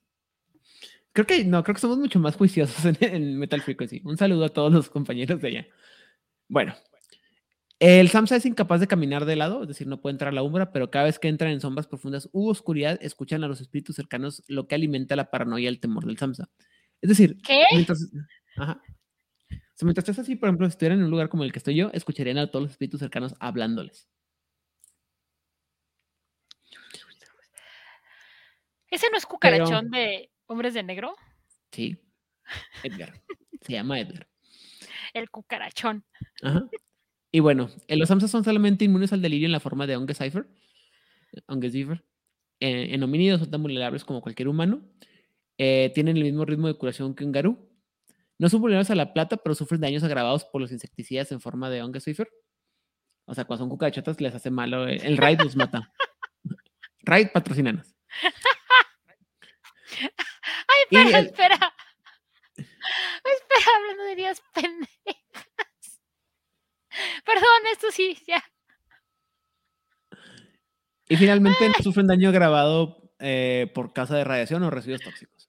Creo 1.13 1.27
que 1.27 1.45
no, 1.45 1.63
creo 1.63 1.75
que 1.75 1.81
somos 1.83 1.99
mucho 1.99 2.21
más 2.21 2.37
juiciosos 2.37 2.83
en, 2.87 2.97
en 3.01 3.39
Metal 3.39 3.61
Frequency. 3.61 4.01
Un 4.03 4.17
saludo 4.17 4.47
a 4.47 4.49
todos 4.49 4.73
los 4.73 4.89
compañeros 4.89 5.43
de 5.43 5.49
allá. 5.49 5.67
Bueno, 6.49 6.75
el 7.81 8.11
Samsa 8.11 8.37
es 8.37 8.45
incapaz 8.45 8.79
de 8.81 8.87
caminar 8.87 9.25
de 9.25 9.37
lado, 9.37 9.63
es 9.63 9.69
decir, 9.69 9.87
no 9.87 10.03
puede 10.03 10.13
entrar 10.13 10.29
a 10.29 10.35
la 10.35 10.43
umbra, 10.43 10.71
pero 10.71 10.91
cada 10.91 11.07
vez 11.07 11.19
que 11.19 11.29
entran 11.29 11.51
en 11.51 11.63
sombras 11.63 11.87
profundas 11.87 12.29
u 12.33 12.49
oscuridad, 12.51 12.99
escuchan 13.03 13.43
a 13.43 13.49
los 13.49 13.63
espíritus 13.63 13.97
cercanos, 13.97 14.45
lo 14.49 14.69
que 14.69 14.75
alimenta 14.75 15.17
la 15.17 15.31
paranoia 15.31 15.65
y 15.65 15.67
el 15.67 15.81
temor 15.81 16.05
del 16.05 16.19
Samsa. 16.19 16.51
Es 17.01 17.09
decir, 17.09 17.39
¿Qué? 17.43 17.65
mientras, 17.73 18.13
ajá. 18.59 18.83
O 19.51 19.77
sea, 19.81 19.87
mientras 19.87 20.07
estés 20.07 20.19
así, 20.19 20.37
por 20.37 20.51
ejemplo, 20.51 20.67
si 20.67 20.73
estuvieran 20.73 20.99
en 20.99 21.07
un 21.07 21.11
lugar 21.11 21.31
como 21.31 21.43
el 21.43 21.53
que 21.53 21.59
estoy 21.59 21.75
yo, 21.75 21.91
escucharían 21.95 22.37
a 22.37 22.51
todos 22.51 22.65
los 22.65 22.73
espíritus 22.73 23.01
cercanos 23.01 23.35
hablándoles. 23.41 24.07
¿Ese 28.91 29.09
no 29.11 29.17
es 29.17 29.25
cucarachón 29.25 29.91
de 29.91 30.31
hombres 30.47 30.75
de 30.75 30.83
negro? 30.83 31.15
Sí, 31.73 31.97
Edgar. 32.83 33.23
Se 33.63 33.73
llama 33.73 34.01
Edgar. 34.01 34.29
El 35.15 35.31
cucarachón. 35.31 36.05
Ajá. 36.43 36.69
Y 37.33 37.41
bueno, 37.41 37.71
eh, 37.87 37.97
los 37.97 38.09
Samsas 38.09 38.31
son 38.31 38.43
solamente 38.45 38.85
inmunes 38.85 39.13
al 39.13 39.23
delirio 39.23 39.47
en 39.47 39.53
la 39.53 39.61
forma 39.61 39.87
de 39.87 39.97
Onge 39.97 40.15
Cipher. 40.15 40.47
Onge 41.47 41.71
Cipher. 41.71 42.05
Eh, 42.61 42.89
en 42.95 43.03
homínidos 43.03 43.41
son 43.41 43.51
tan 43.51 43.63
vulnerables 43.63 44.05
como 44.05 44.21
cualquier 44.21 44.49
humano. 44.49 44.83
Eh, 45.59 45.93
tienen 45.95 46.17
el 46.17 46.25
mismo 46.25 46.45
ritmo 46.45 46.67
de 46.67 46.75
curación 46.75 47.15
que 47.15 47.25
un 47.25 47.33
garú. 47.33 47.71
No 48.39 48.49
son 48.49 48.61
vulnerables 48.61 48.91
a 48.91 48.95
la 48.95 49.13
plata, 49.13 49.37
pero 49.37 49.55
sufren 49.55 49.81
daños 49.81 50.03
agravados 50.03 50.45
por 50.47 50.61
los 50.61 50.73
insecticidas 50.73 51.31
en 51.31 51.41
forma 51.41 51.71
de 51.71 51.83
Onge 51.83 52.01
Cipher. 52.01 52.29
O 53.27 53.35
sea, 53.35 53.45
cuando 53.45 53.63
son 53.65 53.69
cucarachotas 53.71 54.21
les 54.21 54.35
hace 54.35 54.51
malo. 54.51 54.89
eh, 54.89 54.97
El 55.03 55.17
raid 55.17 55.41
los 55.41 55.55
mata. 55.57 55.93
raid 57.03 57.29
patrocinanos. 57.33 57.95
Ay, 60.01 60.83
espera, 60.91 61.19
el- 61.19 61.27
espera. 61.27 61.59
Espera, 62.57 63.71
hablando 63.77 64.03
de 64.05 64.17
días 64.17 64.43
pendejas. 64.53 65.20
Perdón, 67.25 67.67
esto 67.73 67.91
sí, 67.91 68.19
ya. 68.27 68.43
Y 71.09 71.17
finalmente 71.17 71.73
sufren 71.83 72.07
daño 72.07 72.29
agravado 72.29 73.11
eh, 73.19 73.71
por 73.75 73.93
causa 73.93 74.17
de 74.17 74.25
radiación 74.25 74.63
o 74.63 74.71
residuos 74.71 75.01
tóxicos. 75.03 75.49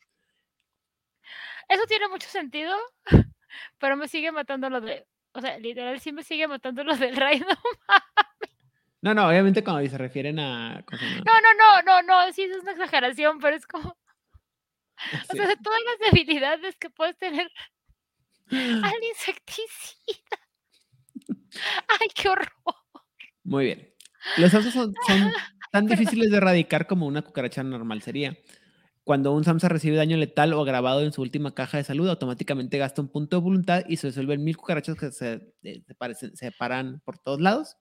Eso 1.69 1.83
tiene 1.87 2.07
mucho 2.09 2.27
sentido, 2.27 2.75
pero 3.79 3.95
me 3.95 4.07
sigue 4.07 4.31
matando 4.31 4.69
lo 4.69 4.81
de. 4.81 5.07
O 5.33 5.39
sea, 5.39 5.57
literal, 5.59 5.99
sí 6.01 6.11
me 6.11 6.23
sigue 6.23 6.47
matando 6.47 6.83
lo 6.83 6.97
del 6.97 7.15
raid. 7.15 7.43
¿no? 9.01 9.13
No, 9.13 9.27
obviamente 9.29 9.63
cuando 9.63 9.89
se 9.89 9.97
refieren 9.97 10.39
a... 10.39 10.83
No, 11.25 11.41
no, 11.41 11.53
no, 11.53 11.81
no, 11.83 12.01
no, 12.01 12.33
sí, 12.33 12.43
eso 12.43 12.57
es 12.57 12.63
una 12.63 12.73
exageración, 12.73 13.39
pero 13.39 13.55
es 13.55 13.65
como. 13.65 13.89
O 13.89 15.31
Sí. 15.31 15.37
sea, 15.37 15.55
todas 15.63 15.79
las 15.85 16.11
debilidades 16.11 16.75
que 16.75 16.89
puedes 16.89 17.17
tener 17.17 17.49
al 18.51 19.03
insecticida. 19.09 20.37
Ay, 21.99 22.07
qué 22.15 22.29
horror. 22.29 22.47
Muy 23.43 23.65
bien. 23.65 23.93
Los 24.37 24.51
samsas 24.51 24.73
son, 24.73 24.93
son 25.07 25.31
tan 25.71 25.87
difíciles 25.87 26.29
de 26.31 26.37
erradicar 26.37 26.87
como 26.87 27.07
una 27.07 27.21
cucaracha 27.21 27.63
normal 27.63 28.01
sería. 28.01 28.37
Cuando 29.03 29.33
un 29.33 29.43
samsa 29.43 29.67
recibe 29.67 29.97
daño 29.97 30.15
letal 30.15 30.53
o 30.53 30.61
agravado 30.61 31.01
en 31.01 31.11
su 31.11 31.21
última 31.23 31.55
caja 31.55 31.77
de 31.77 31.83
salud, 31.83 32.07
automáticamente 32.07 32.77
gasta 32.77 33.01
un 33.01 33.09
punto 33.09 33.37
de 33.37 33.41
voluntad 33.41 33.83
y 33.87 33.97
se 33.97 34.07
disuelven 34.07 34.43
mil 34.43 34.55
cucarachas 34.55 34.95
que 34.95 35.11
se, 35.11 35.53
eh, 35.63 35.81
se 35.85 35.95
parecen- 35.95 36.35
se 36.35 36.51
paran 36.51 37.01
por 37.03 37.17
todos 37.17 37.41
lados. 37.41 37.77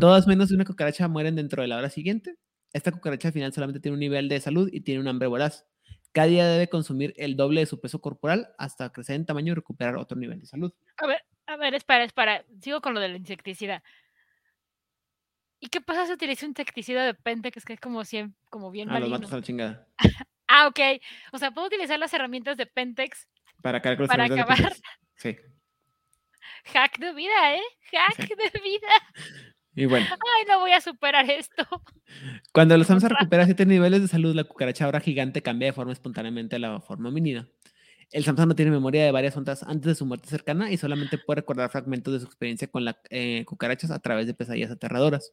Todas 0.00 0.28
menos 0.28 0.48
de 0.48 0.54
una 0.54 0.64
cucaracha 0.64 1.08
mueren 1.08 1.34
dentro 1.34 1.62
de 1.62 1.68
la 1.68 1.76
hora 1.76 1.90
siguiente. 1.90 2.36
Esta 2.72 2.92
cucaracha 2.92 3.28
al 3.28 3.34
final 3.34 3.52
solamente 3.52 3.80
tiene 3.80 3.94
un 3.94 4.00
nivel 4.00 4.28
de 4.28 4.40
salud 4.40 4.68
y 4.72 4.82
tiene 4.82 5.00
un 5.00 5.08
hambre 5.08 5.26
voraz. 5.26 5.66
Cada 6.12 6.28
día 6.28 6.46
debe 6.46 6.68
consumir 6.68 7.14
el 7.16 7.36
doble 7.36 7.60
de 7.60 7.66
su 7.66 7.80
peso 7.80 8.00
corporal 8.00 8.48
hasta 8.58 8.90
crecer 8.92 9.16
en 9.16 9.26
tamaño 9.26 9.52
y 9.52 9.56
recuperar 9.56 9.96
otro 9.96 10.16
nivel 10.16 10.38
de 10.40 10.46
salud. 10.46 10.72
A 10.98 11.06
ver, 11.08 11.18
a 11.48 11.56
ver, 11.56 11.74
espera, 11.74 12.04
espera. 12.04 12.44
Sigo 12.60 12.80
con 12.80 12.94
lo 12.94 13.00
del 13.00 13.16
insecticida. 13.16 13.82
¿Y 15.60 15.68
qué 15.68 15.80
pasa 15.80 16.06
si 16.06 16.12
utilizo 16.12 16.46
un 16.46 16.50
insecticida 16.50 17.04
de 17.04 17.14
pente 17.14 17.50
que 17.50 17.58
es 17.58 17.64
que 17.64 17.72
es 17.72 17.80
como, 17.80 18.00
siem- 18.04 18.34
como 18.48 18.70
bien 18.70 18.90
Ah, 18.90 19.00
los 19.00 19.10
matas 19.10 19.32
a 19.32 19.36
la 19.36 19.42
chingada. 19.42 19.88
Ah, 20.50 20.66
ok. 20.66 20.80
O 21.32 21.38
sea, 21.38 21.50
puedo 21.50 21.66
utilizar 21.66 21.98
las 21.98 22.14
herramientas 22.14 22.56
de 22.56 22.64
Pentex. 22.64 23.28
Para 23.60 23.82
Para 23.82 23.96
de 24.28 24.34
acabar. 24.40 24.56
Pentex. 24.56 24.80
Sí. 25.16 25.36
Hack 26.72 26.98
de 26.98 27.12
vida, 27.12 27.54
¿eh? 27.56 27.62
Hack 27.92 28.16
Sí. 28.26 28.34
de 28.34 28.60
vida. 28.60 28.88
Y 29.74 29.84
bueno, 29.84 30.06
Ay, 30.10 30.44
no 30.48 30.60
voy 30.60 30.72
a 30.72 30.80
superar 30.80 31.28
esto. 31.30 31.66
Cuando 32.52 32.78
los 32.78 32.86
Samsa 32.86 33.08
recupera 33.10 33.44
7 33.44 33.66
niveles 33.66 34.00
de 34.00 34.08
salud, 34.08 34.34
la 34.34 34.44
cucaracha 34.44 34.86
ahora 34.86 35.00
gigante 35.00 35.42
cambia 35.42 35.66
de 35.66 35.72
forma 35.74 35.92
espontáneamente 35.92 36.56
a 36.56 36.60
la 36.60 36.80
forma 36.80 37.10
homínida. 37.10 37.46
El 38.10 38.24
Samsa 38.24 38.46
no 38.46 38.54
tiene 38.54 38.70
memoria 38.70 39.04
de 39.04 39.12
varias 39.12 39.36
ondas 39.36 39.62
antes 39.62 39.84
de 39.84 39.94
su 39.94 40.06
muerte 40.06 40.28
cercana 40.28 40.70
y 40.70 40.78
solamente 40.78 41.18
puede 41.18 41.40
recordar 41.42 41.70
fragmentos 41.70 42.12
de 42.14 42.20
su 42.20 42.26
experiencia 42.26 42.68
con 42.68 42.84
las 42.84 42.96
cucarachas 43.44 43.90
a 43.90 43.98
través 43.98 44.26
de 44.26 44.34
pesadillas 44.34 44.70
aterradoras. 44.70 45.32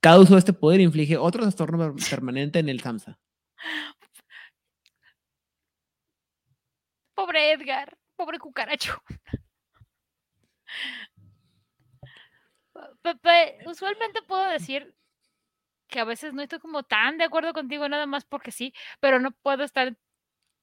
Cada 0.00 0.18
uso 0.18 0.34
de 0.34 0.40
este 0.40 0.52
poder 0.52 0.80
inflige 0.80 1.16
otro 1.16 1.42
trastorno 1.42 1.78
per- 1.94 1.94
permanente 2.10 2.58
en 2.58 2.68
el 2.68 2.80
Samsa. 2.80 3.18
Pobre 7.14 7.52
Edgar. 7.52 7.96
Pobre 8.16 8.38
cucaracho. 8.38 9.00
Pepe, 13.02 13.58
usualmente 13.66 14.22
puedo 14.22 14.48
decir 14.50 14.94
que 15.88 16.00
a 16.00 16.04
veces 16.04 16.32
no 16.32 16.42
estoy 16.42 16.60
como 16.60 16.82
tan 16.84 17.18
de 17.18 17.24
acuerdo 17.24 17.52
contigo 17.52 17.88
nada 17.88 18.06
más 18.06 18.24
porque 18.24 18.52
sí, 18.52 18.72
pero 19.00 19.18
no 19.20 19.32
puedo 19.32 19.64
estar 19.64 19.96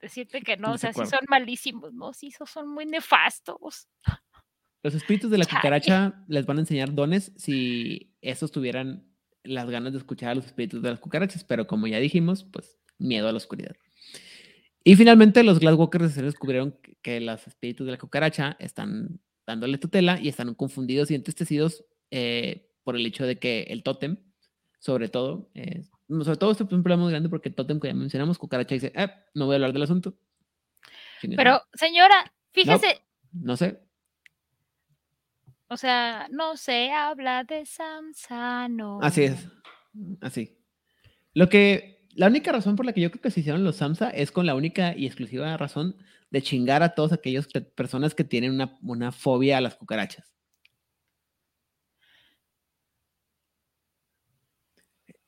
decirte 0.01 0.41
que 0.41 0.57
no, 0.57 0.73
o 0.73 0.77
sea, 0.77 0.93
sí 0.93 1.05
son 1.05 1.19
malísimos, 1.29 1.93
no, 1.93 2.13
sí 2.13 2.27
esos 2.27 2.49
son 2.49 2.69
muy 2.69 2.85
nefastos. 2.85 3.87
Los 4.83 4.93
espíritus 4.95 5.31
de 5.31 5.37
la 5.39 5.45
Chale. 5.45 5.59
cucaracha 5.59 6.23
les 6.27 6.45
van 6.45 6.57
a 6.57 6.61
enseñar 6.61 6.93
dones 6.93 7.31
si 7.35 8.13
estos 8.21 8.51
tuvieran 8.51 9.07
las 9.43 9.69
ganas 9.69 9.93
de 9.93 9.99
escuchar 9.99 10.29
a 10.31 10.35
los 10.35 10.45
espíritus 10.45 10.81
de 10.81 10.89
las 10.91 10.99
cucarachas, 10.99 11.43
pero 11.43 11.67
como 11.67 11.87
ya 11.87 11.99
dijimos, 11.99 12.43
pues 12.43 12.77
miedo 12.99 13.27
a 13.27 13.31
la 13.31 13.37
oscuridad. 13.37 13.75
Y 14.83 14.95
finalmente 14.95 15.43
los 15.43 15.59
Glasswalkers 15.59 16.15
descubrieron 16.15 16.77
que- 17.01 17.19
los 17.21 17.47
espíritus 17.47 17.85
de 17.85 17.91
la 17.93 17.97
cucaracha 17.97 18.55
están 18.59 19.19
dándole 19.45 19.77
tutela 19.77 20.19
y 20.19 20.27
están 20.27 20.53
confundidos 20.55 21.09
y 21.11 21.15
entristecidos 21.15 21.85
eh, 22.11 22.69
por 22.83 22.95
el 22.95 23.05
hecho 23.05 23.25
de 23.25 23.37
que 23.37 23.63
el 23.69 23.83
tótem, 23.83 24.17
sobre 24.79 25.09
todo, 25.09 25.49
eh, 25.55 25.83
sobre 26.09 26.37
todo 26.37 26.51
este 26.51 26.63
es 26.63 26.71
un 26.71 26.83
problema 26.83 27.03
muy 27.03 27.11
grande 27.11 27.29
porque 27.29 27.49
el 27.49 27.55
tótem 27.55 27.79
que 27.79 27.87
ya 27.89 27.93
mencionamos, 27.93 28.37
cucaracha 28.37 28.75
dice, 28.75 28.91
"Eh, 28.95 29.09
no 29.33 29.45
voy 29.45 29.53
a 29.53 29.57
hablar 29.57 29.73
del 29.73 29.83
asunto. 29.83 30.13
Pero, 31.35 31.61
señora, 31.73 32.31
fíjese, 32.51 33.01
no 33.33 33.57
sé, 33.57 33.79
o 35.69 35.75
sea, 35.77 36.27
no 36.31 36.55
se 36.55 36.91
habla 36.91 37.43
de 37.43 37.65
Samsano. 37.65 38.99
Así 39.01 39.23
es. 39.23 39.47
Así. 40.21 40.57
Lo 41.33 41.49
que. 41.49 41.97
La 42.15 42.27
única 42.27 42.51
razón 42.51 42.75
por 42.75 42.85
la 42.85 42.93
que 42.93 43.01
yo 43.01 43.11
creo 43.11 43.21
que 43.21 43.29
se 43.29 43.41
hicieron 43.41 43.63
los 43.63 43.75
Samsa 43.75 44.09
es 44.09 44.31
con 44.31 44.47
la 44.47 44.55
única 44.55 44.95
y 44.97 45.05
exclusiva 45.05 45.55
razón 45.55 45.95
de 46.31 46.41
chingar 46.41 46.81
a 46.81 46.95
todas 46.95 47.13
aquellas 47.13 47.45
pe- 47.47 47.61
personas 47.61 48.15
que 48.15 48.23
tienen 48.23 48.53
una, 48.53 48.75
una 48.81 49.11
fobia 49.11 49.59
a 49.59 49.61
las 49.61 49.75
cucarachas. 49.75 50.33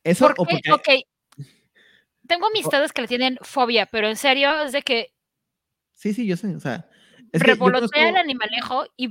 Eso 0.04 0.28
o 0.38 0.46
Porque, 0.46 1.04
tengo 2.28 2.48
amistades 2.48 2.94
que 2.94 3.02
le 3.02 3.08
tienen 3.08 3.38
fobia, 3.42 3.86
pero 3.86 4.08
en 4.08 4.16
serio 4.16 4.62
es 4.64 4.72
de 4.72 4.82
que 4.82 5.14
Sí, 5.94 6.14
sí, 6.14 6.26
yo 6.26 6.38
sé. 6.38 6.56
O 6.56 6.60
sea. 6.60 6.88
Es 7.34 7.42
que 7.44 7.50
yo 7.50 7.54
revolotea 7.56 8.04
el 8.08 8.14
conozco- 8.16 8.20
animalejo 8.22 8.86
y 8.96 9.10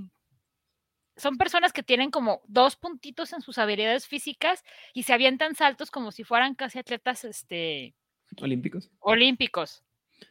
son 1.16 1.36
personas 1.36 1.72
que 1.72 1.82
tienen 1.82 2.10
como 2.10 2.40
dos 2.46 2.76
puntitos 2.76 3.32
en 3.32 3.42
sus 3.42 3.58
habilidades 3.58 4.06
físicas 4.06 4.62
y 4.94 5.02
se 5.02 5.12
avientan 5.12 5.54
saltos 5.54 5.90
como 5.90 6.12
si 6.12 6.24
fueran 6.24 6.54
casi 6.54 6.78
atletas 6.78 7.24
este, 7.24 7.94
olímpicos. 8.40 8.90
olímpicos. 9.00 9.84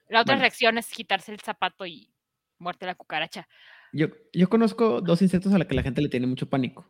La 0.09 0.21
otra 0.21 0.33
Bueno. 0.35 0.41
reacción 0.41 0.77
es 0.77 0.89
quitarse 0.91 1.31
el 1.31 1.39
zapato 1.41 1.85
y 1.85 2.11
muerte 2.57 2.85
la 2.85 2.95
cucaracha. 2.95 3.47
Yo, 3.93 4.07
yo 4.33 4.49
conozco 4.49 5.01
dos 5.01 5.21
insectos 5.21 5.53
a 5.53 5.57
los 5.57 5.67
que 5.67 5.75
la 5.75 5.83
gente 5.83 6.01
le 6.01 6.09
tiene 6.09 6.25
mucho 6.27 6.49
pánico. 6.49 6.89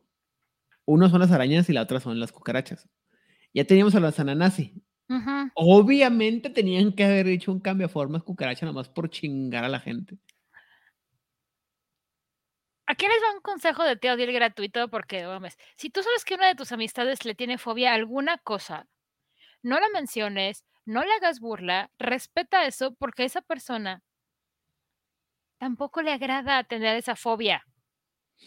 Uno 0.86 1.10
son 1.10 1.20
las 1.20 1.32
arañas 1.32 1.70
y 1.70 1.74
la 1.74 1.82
otra 1.82 2.00
son 2.00 2.20
las 2.20 2.32
cucarachas. 2.32 2.88
Ya 3.54 3.66
teníamos 3.66 3.96
a 3.96 4.00
los 4.00 4.20
ananasi. 4.20 4.84
Obviamente 5.54 6.50
tenían 6.52 6.94
que 6.94 7.06
haber 7.06 7.28
hecho 7.28 7.52
un 7.52 7.60
cambio 7.62 7.88
de 7.88 7.94
formas 7.94 8.24
cucaracha 8.24 8.66
nomás 8.66 8.90
por 8.90 9.10
chingar 9.10 9.64
a 9.66 9.70
la 9.70 9.80
gente. 9.82 10.20
Aquí 12.92 13.06
les 13.08 13.22
va 13.24 13.34
un 13.34 13.42
consejo 13.42 13.84
de 13.86 13.96
Teo 13.98 14.16
Diel 14.18 14.32
gratuito 14.34 14.90
porque, 14.90 15.26
mames, 15.26 15.58
si 15.78 15.90
tú 15.90 16.04
sabes 16.04 16.26
que 16.26 16.36
una 16.36 16.48
de 16.48 16.56
tus 16.56 16.72
amistades 16.72 17.24
le 17.26 17.36
tiene 17.36 17.58
fobia 17.58 17.92
a 17.92 17.96
alguna 17.96 18.38
cosa, 18.40 18.88
no 19.64 19.80
la 19.80 19.90
menciones, 19.90 20.66
no 20.86 21.04
le 21.06 21.14
hagas 21.14 21.40
burla, 21.42 21.92
respeta 22.00 22.66
eso 22.68 22.96
porque 22.96 23.24
a 23.24 23.28
esa 23.28 23.42
persona 23.42 24.04
tampoco 25.60 26.02
le 26.02 26.12
agrada 26.12 26.64
tener 26.64 26.96
esa 26.98 27.16
fobia. 27.16 27.64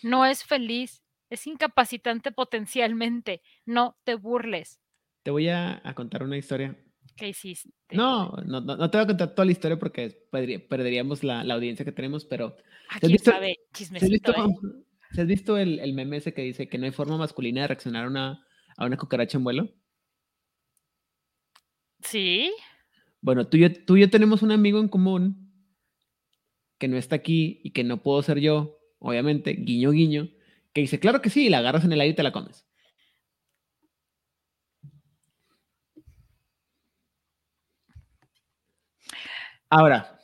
No 0.03 0.27
es 0.27 0.45
feliz 0.45 1.03
Es 1.31 1.47
incapacitante 1.47 2.33
potencialmente. 2.33 3.43
No 3.67 3.97
te 4.05 4.17
burles. 4.17 4.81
Te 5.23 5.31
voy 5.31 5.49
a, 5.49 5.81
a 5.85 5.95
contar 5.95 6.23
una 6.23 6.37
historia. 6.39 6.77
¿Qué 7.17 7.29
hiciste? 7.29 7.71
No, 7.93 8.31
no, 8.47 8.61
no, 8.61 8.77
no 8.77 8.91
te 8.91 8.97
voy 8.97 9.05
a 9.05 9.09
contar 9.09 9.35
toda 9.35 9.45
la 9.45 9.53
historia 9.53 9.79
porque 9.79 10.27
perdería- 10.33 10.67
perderíamos 10.67 11.23
la, 11.23 11.45
la 11.45 11.55
audiencia 11.55 11.85
que 11.85 11.93
tenemos, 11.93 12.25
pero 12.25 12.57
Ah, 12.89 12.95
¿Has 12.95 13.01
quién 13.01 13.13
visto- 13.13 13.31
sabe, 13.31 13.47
¿sí 13.55 13.61
has 13.63 13.79
chismecito, 13.79 14.33
visto, 14.33 14.33
¿eh? 14.33 14.85
sí 15.13 15.21
has 15.21 15.27
visto 15.27 15.57
el, 15.59 15.79
el 15.81 15.93
meme 15.93 16.17
ese 16.17 16.33
que 16.33 16.43
dice 16.43 16.69
que 16.69 16.79
no 16.79 16.87
hay 16.87 16.93
forma 16.93 17.17
masculina 17.19 17.63
de 17.63 17.69
reaccionar 17.69 18.05
a 18.07 18.09
una, 18.09 18.47
a 18.77 18.87
una 18.87 18.97
cucaracha 18.97 19.37
en 19.39 19.45
vuelo? 19.45 19.69
Sí. 22.03 22.51
Bueno, 23.21 23.47
tú 23.47 23.59
y, 23.59 23.61
yo, 23.61 23.85
tú 23.85 23.97
y 23.97 24.01
yo 24.01 24.11
tenemos 24.11 24.43
un 24.43 24.51
amigo 24.53 24.81
en 24.81 24.89
común 24.89 25.53
que 26.79 26.89
no 26.89 26.97
está 26.97 27.17
aquí 27.17 27.61
y 27.63 27.73
que 27.73 27.85
no 27.85 28.03
puedo 28.03 28.23
ser 28.23 28.39
yo, 28.41 28.79
obviamente, 28.99 29.53
guiño, 29.53 29.91
guiño, 29.91 30.31
que 30.73 30.81
dice, 30.81 30.99
claro 30.99 31.21
que 31.21 31.29
sí, 31.29 31.51
la 31.51 31.59
agarras 31.59 31.85
en 31.85 31.93
el 31.93 32.01
aire 32.01 32.13
y 32.13 32.17
te 32.17 32.23
la 32.23 32.33
comes. 32.33 32.67
Ahora, 39.71 40.19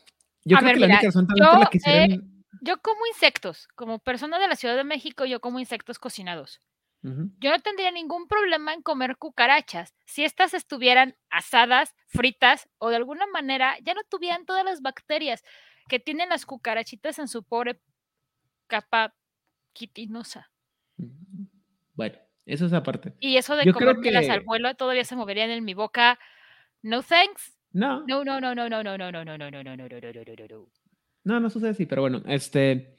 yo 0.44 0.56
A 0.56 0.60
creo 0.60 0.66
ver, 0.68 0.74
que 0.74 0.80
la 0.80 0.86
mira, 0.86 0.98
única 0.98 1.08
razón 1.08 1.26
por 1.26 1.38
la 1.38 1.60
yo, 1.64 1.70
que 1.70 1.78
hicieron... 1.78 2.44
Yo 2.62 2.78
como 2.82 3.06
insectos. 3.06 3.68
Como 3.76 3.98
persona 4.00 4.38
de 4.38 4.48
la 4.48 4.56
Ciudad 4.56 4.76
de 4.76 4.84
México, 4.84 5.24
yo 5.24 5.40
como 5.40 5.58
insectos 5.60 5.98
cocinados. 5.98 6.60
Yo 7.38 7.50
no 7.52 7.60
tendría 7.60 7.92
ningún 7.92 8.26
problema 8.26 8.74
en 8.74 8.82
comer 8.82 9.16
cucarachas 9.16 9.94
si 10.06 10.24
estas 10.24 10.54
estuvieran 10.54 11.14
asadas, 11.30 11.94
fritas 12.08 12.68
o 12.78 12.88
de 12.90 12.96
alguna 12.96 13.28
manera 13.28 13.76
ya 13.84 13.94
no 13.94 14.00
tuvieran 14.10 14.44
todas 14.44 14.64
las 14.64 14.82
bacterias 14.82 15.44
que 15.88 16.00
tienen 16.00 16.30
las 16.30 16.44
cucarachitas 16.46 17.20
en 17.20 17.28
su 17.28 17.44
pobre 17.44 17.80
capa 18.66 19.14
quitinosa. 19.72 20.50
Bueno, 21.94 22.18
eso 22.44 22.66
es 22.66 22.72
aparte. 22.72 23.14
Y 23.20 23.36
eso 23.36 23.54
de 23.54 23.66
Yo 23.66 23.72
creo 23.72 23.90
comérmelas 23.94 24.28
al 24.28 24.40
que- 24.40 24.44
vuelo 24.46 24.74
todavía 24.74 25.04
se 25.04 25.14
moverían 25.14 25.50
en 25.50 25.64
mi 25.64 25.74
boca. 25.74 26.18
No 26.82 27.04
thanks. 27.04 27.55
No, 27.76 28.04
No, 28.06 28.24
no, 28.24 28.40
no, 28.40 28.54
no, 28.54 28.68
no, 28.70 28.82
no, 28.82 28.96
no, 28.96 29.10
no, 29.12 29.24
no, 29.24 29.36
no, 29.36 29.36
no, 29.36 29.62
no, 29.62 29.76
no, 29.76 29.76
no, 29.76 29.86
no, 29.86 30.12
no, 30.12 30.34
no, 30.34 30.46
no. 30.48 30.66
No, 31.24 31.40
no 31.40 31.50
sucede 31.50 31.70
así, 31.70 31.84
pero 31.84 32.00
bueno, 32.02 32.22
este. 32.26 32.96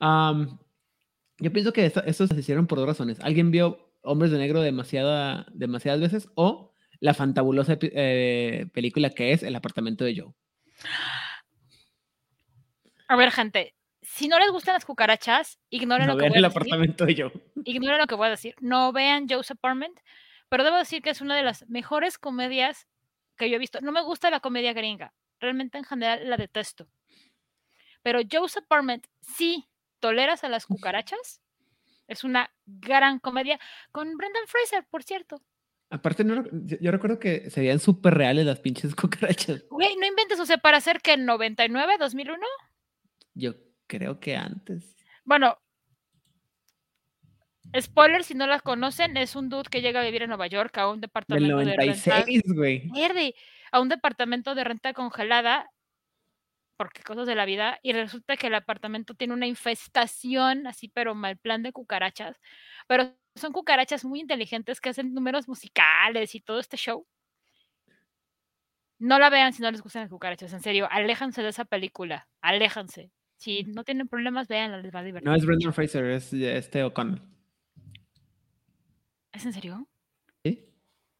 yo 0.00 1.52
pienso 1.52 1.72
que 1.72 1.86
esto- 1.86 2.04
estos 2.04 2.28
se 2.28 2.38
hicieron 2.40 2.66
por 2.66 2.78
dos 2.78 2.86
razones. 2.86 3.18
Alguien 3.20 3.50
vio 3.50 3.94
Hombres 4.02 4.30
de 4.30 4.38
Negro 4.38 4.60
demasiada, 4.60 5.46
demasiadas 5.54 6.00
veces 6.00 6.28
o 6.34 6.74
la 7.00 7.14
fantabulosa 7.14 7.78
eh, 7.80 8.66
película 8.74 9.08
que 9.10 9.32
es 9.32 9.42
El 9.42 9.56
apartamento 9.56 10.04
de 10.04 10.20
Joe. 10.20 10.34
A 13.08 13.16
ver, 13.16 13.30
gente, 13.30 13.74
si 14.02 14.28
no 14.28 14.38
les 14.38 14.50
gustan 14.50 14.74
las 14.74 14.84
cucarachas, 14.84 15.58
ignoren 15.70 16.06
No 16.08 16.12
lo 16.14 16.18
que 16.18 16.22
vean 16.24 16.32
voy 16.32 16.36
a 16.36 16.38
El 16.40 16.44
decir. 16.44 16.56
apartamento 16.58 17.06
de 17.06 17.14
Joe. 17.16 17.32
ignoren 17.64 17.98
lo 18.00 18.06
que 18.06 18.14
voy 18.14 18.26
a 18.26 18.30
decir. 18.30 18.54
No 18.60 18.92
vean 18.92 19.26
Joe's 19.28 19.50
Apartment, 19.50 19.98
pero 20.48 20.64
debo 20.64 20.76
decir 20.76 21.00
que 21.02 21.10
es 21.10 21.20
una 21.20 21.36
de 21.36 21.42
las 21.42 21.66
mejores 21.68 22.18
comedias 22.18 22.86
que 23.40 23.50
yo 23.50 23.56
he 23.56 23.58
visto. 23.58 23.80
No 23.80 23.90
me 23.90 24.02
gusta 24.02 24.30
la 24.30 24.40
comedia 24.40 24.72
gringa, 24.72 25.12
realmente 25.40 25.78
en 25.78 25.84
general 25.84 26.28
la 26.28 26.36
detesto. 26.36 26.86
Pero 28.02 28.20
Joe's 28.30 28.56
Apartment, 28.56 29.06
si 29.20 29.66
toleras 29.98 30.44
a 30.44 30.48
las 30.48 30.66
cucarachas, 30.66 31.40
es 32.06 32.24
una 32.24 32.50
gran 32.66 33.18
comedia 33.18 33.58
con 33.92 34.16
Brendan 34.16 34.46
Fraser, 34.46 34.86
por 34.90 35.02
cierto. 35.02 35.42
Aparte, 35.90 36.22
no, 36.22 36.44
yo 36.52 36.90
recuerdo 36.92 37.18
que 37.18 37.50
se 37.50 37.60
veían 37.60 37.80
súper 37.80 38.14
reales 38.14 38.46
las 38.46 38.60
pinches 38.60 38.94
cucarachas. 39.00 39.64
Güey, 39.70 39.96
no 39.96 40.06
inventes, 40.06 40.38
o 40.38 40.46
sea, 40.46 40.58
para 40.58 40.76
hacer 40.76 41.00
que 41.00 41.14
en 41.14 41.24
99, 41.26 41.96
2001, 41.98 42.46
Yo 43.34 43.54
creo 43.86 44.20
que 44.20 44.36
antes. 44.36 44.94
bueno, 45.24 45.58
spoiler 47.78 48.24
si 48.24 48.34
no 48.34 48.46
las 48.46 48.62
conocen, 48.62 49.16
es 49.16 49.36
un 49.36 49.48
dude 49.48 49.68
que 49.70 49.80
llega 49.80 50.00
a 50.00 50.04
vivir 50.04 50.22
en 50.22 50.28
Nueva 50.28 50.46
York 50.46 50.76
a 50.78 50.88
un 50.88 51.00
departamento 51.00 51.58
de 51.58 51.64
renta 51.64 51.86
96, 51.86 52.42
güey. 52.54 52.88
Verde, 52.90 53.34
a 53.72 53.80
un 53.80 53.88
departamento 53.88 54.54
de 54.54 54.64
renta 54.64 54.92
congelada, 54.92 55.70
porque 56.76 57.02
cosas 57.02 57.26
de 57.26 57.34
la 57.34 57.44
vida, 57.44 57.78
y 57.82 57.92
resulta 57.92 58.36
que 58.36 58.46
el 58.46 58.54
apartamento 58.54 59.14
tiene 59.14 59.34
una 59.34 59.46
infestación, 59.46 60.66
así, 60.66 60.88
pero 60.88 61.14
mal 61.14 61.36
plan 61.36 61.62
de 61.62 61.72
cucarachas, 61.72 62.40
pero 62.86 63.14
son 63.34 63.52
cucarachas 63.52 64.04
muy 64.04 64.20
inteligentes 64.20 64.80
que 64.80 64.88
hacen 64.88 65.14
números 65.14 65.46
musicales 65.46 66.34
y 66.34 66.40
todo 66.40 66.58
este 66.58 66.76
show. 66.76 67.06
No 68.98 69.18
la 69.18 69.30
vean 69.30 69.52
si 69.52 69.62
no 69.62 69.70
les 69.70 69.82
gustan 69.82 70.02
las 70.02 70.10
cucarachas, 70.10 70.52
en 70.52 70.60
serio, 70.60 70.88
aléjanse 70.90 71.42
de 71.42 71.50
esa 71.50 71.64
película, 71.64 72.28
aléjanse. 72.40 73.10
Si 73.36 73.64
no 73.64 73.84
tienen 73.84 74.06
problemas, 74.06 74.48
véanla, 74.48 74.78
les 74.78 74.94
va 74.94 75.00
a 75.00 75.02
divertir. 75.02 75.26
No 75.26 75.34
es. 75.34 75.46
Brendan 75.46 75.72
Fraser, 75.72 76.04
es 76.04 76.30
este 76.34 76.84
O'Connell. 76.84 77.22
¿Es 79.40 79.46
en 79.46 79.52
serio? 79.54 79.88
¿Sí? 80.44 80.68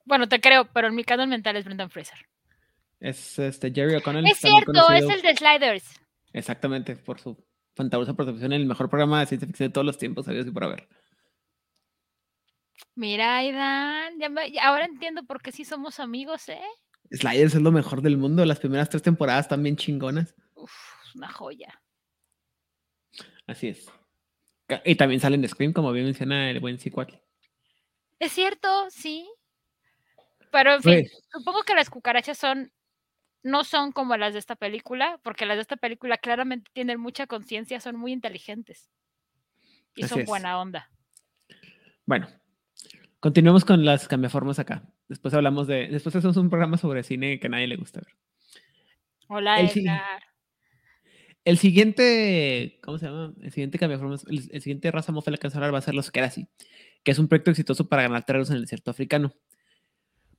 Bueno, 0.05 0.29
te 0.29 0.41
creo, 0.41 0.67
pero 0.73 0.89
en 0.89 0.95
mi 0.95 1.05
canon 1.05 1.31
mental 1.31 1.57
es 1.57 1.65
Brendan 1.65 1.89
Fraser. 1.91 2.19
Es 2.99 3.39
este 3.39 3.73
Jerry 3.73 3.95
O'Connell. 3.97 4.27
Es 4.27 4.39
también 4.41 4.63
cierto, 4.65 4.91
es 4.93 5.09
el 5.09 5.23
de 5.23 5.35
Sliders. 5.37 6.01
Exactamente, 6.35 6.97
por 6.97 7.19
su 7.19 7.43
fantabulosa 7.75 8.13
participación 8.15 8.53
en 8.53 8.61
el 8.61 8.67
mejor 8.67 8.91
programa 8.91 9.21
de 9.21 9.27
ciencia 9.27 9.47
ficción 9.47 9.69
de 9.71 9.73
todos 9.73 9.87
los 9.87 9.97
tiempos, 9.97 10.27
sabidos 10.27 10.47
y 10.47 10.51
por 10.51 10.65
haber. 10.65 10.87
Mira, 12.95 13.39
Aidan, 13.39 14.19
ya 14.19 14.29
me- 14.29 14.51
ya 14.53 14.67
ahora 14.69 14.85
entiendo 14.85 15.23
por 15.25 15.41
qué 15.41 15.51
sí 15.53 15.65
somos 15.65 15.99
amigos, 15.99 16.49
¿eh? 16.51 16.61
Sliders 17.11 17.55
es 17.55 17.63
lo 17.63 17.73
mejor 17.73 18.03
del 18.03 18.19
mundo. 18.19 18.45
Las 18.45 18.59
primeras 18.61 18.91
tres 18.91 19.03
temporadas 19.03 19.47
están 19.47 19.63
bien 19.63 19.77
chingonas. 19.77 20.35
Uf, 20.55 20.73
es 21.07 21.15
una 21.15 21.31
joya. 21.33 21.81
Así 23.47 23.69
es. 23.69 23.87
Y 24.85 24.95
también 24.97 25.21
salen 25.21 25.41
de 25.41 25.49
Scream, 25.49 25.73
como 25.73 25.91
bien 25.93 26.05
menciona 26.05 26.51
el 26.51 26.61
buen 26.61 26.79
Cicuatl. 26.79 27.15
Es 28.21 28.33
cierto, 28.33 28.69
sí. 28.91 29.29
Pero 30.53 30.75
en 30.75 30.83
fin, 30.83 30.93
Güey, 30.93 31.11
supongo 31.33 31.63
que 31.63 31.75
las 31.75 31.91
cucarachas 31.91 32.37
son, 32.37 32.71
no 33.43 33.65
son 33.65 33.93
como 33.93 34.17
las 34.17 34.35
de 34.35 34.39
esta 34.39 34.57
película, 34.57 35.19
porque 35.23 35.47
las 35.47 35.57
de 35.57 35.63
esta 35.63 35.77
película 35.77 36.19
claramente 36.19 36.71
tienen 36.75 37.01
mucha 37.01 37.27
conciencia, 37.27 37.81
son 37.81 37.97
muy 37.97 38.13
inteligentes. 38.13 38.91
Y 39.97 40.05
son 40.05 40.21
es. 40.21 40.27
buena 40.27 40.61
onda. 40.61 40.91
Bueno, 42.05 42.29
continuemos 43.21 43.65
con 43.65 43.85
las 43.85 44.07
cambiaformas 44.07 44.59
acá. 44.59 44.83
Después 45.09 45.33
hablamos 45.33 45.67
de. 45.67 45.89
Después 45.89 46.15
hacemos 46.15 46.37
un 46.37 46.51
programa 46.51 46.77
sobre 46.77 47.03
cine 47.03 47.41
que 47.41 47.47
a 47.47 47.51
nadie 47.51 47.67
le 47.67 47.77
gusta 47.77 48.01
ver. 48.01 48.15
Hola, 49.29 49.61
El 49.61 49.67
Edgar. 49.67 50.23
El 51.45 51.59
siguiente. 51.59 52.79
¿Cómo 52.83 52.99
se 52.99 53.07
llama? 53.07 53.33
El 53.41 53.51
siguiente 53.51 53.79
cambiaformas. 53.79 54.25
El, 54.29 54.49
el 54.53 54.61
siguiente 54.61 54.91
raza 54.91 55.11
mofa 55.11 55.27
de 55.27 55.33
la 55.33 55.39
que 55.39 55.47
vamos 55.49 55.55
a 55.55 55.59
hablar 55.59 55.75
va 55.75 55.79
a 55.79 55.83
ser 55.83 55.95
los 55.95 56.11
Kerasi, 56.11 56.49
que 57.03 57.11
es 57.13 57.19
un 57.19 57.29
proyecto 57.29 57.51
exitoso 57.51 57.89
para 57.89 58.03
ganar 58.03 58.25
terrenos 58.25 58.51
en 58.51 58.57
el 58.57 58.63
desierto 58.63 58.91
africano. 58.91 59.33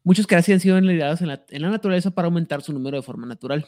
Muchos 0.03 0.25
Kerasi 0.27 0.53
han 0.53 0.59
sido 0.59 0.77
enlidados 0.77 1.21
en 1.21 1.27
la, 1.27 1.45
en 1.49 1.61
la 1.61 1.69
naturaleza 1.69 2.11
para 2.11 2.25
aumentar 2.27 2.61
su 2.61 2.73
número 2.73 2.97
de 2.97 3.03
forma 3.03 3.27
natural. 3.27 3.67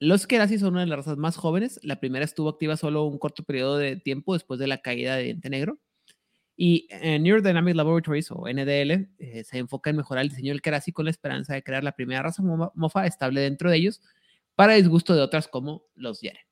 Los 0.00 0.26
Kerasi 0.26 0.58
son 0.58 0.72
una 0.74 0.80
de 0.80 0.86
las 0.88 0.98
razas 0.98 1.16
más 1.16 1.36
jóvenes. 1.36 1.78
La 1.82 2.00
primera 2.00 2.24
estuvo 2.24 2.48
activa 2.48 2.76
solo 2.76 3.04
un 3.04 3.18
corto 3.18 3.44
periodo 3.44 3.78
de 3.78 3.96
tiempo 3.96 4.34
después 4.34 4.58
de 4.58 4.66
la 4.66 4.78
caída 4.78 5.16
de 5.16 5.24
Diente 5.24 5.50
Negro. 5.50 5.78
Y 6.56 6.86
eh, 6.90 7.18
Neurodynamic 7.18 7.74
Laboratories, 7.74 8.30
o 8.30 8.46
NDL, 8.48 9.08
eh, 9.18 9.44
se 9.44 9.58
enfoca 9.58 9.90
en 9.90 9.96
mejorar 9.96 10.22
el 10.22 10.28
diseño 10.30 10.52
del 10.52 10.62
Kerasi 10.62 10.92
con 10.92 11.04
la 11.04 11.10
esperanza 11.10 11.54
de 11.54 11.62
crear 11.62 11.82
la 11.82 11.92
primera 11.92 12.22
raza 12.22 12.42
mo- 12.42 12.70
mofa 12.76 13.06
estable 13.06 13.40
dentro 13.40 13.70
de 13.70 13.76
ellos, 13.76 14.00
para 14.54 14.74
disgusto 14.74 15.14
de 15.16 15.20
otras 15.22 15.48
como 15.48 15.84
los 15.96 16.20
Yeren, 16.20 16.44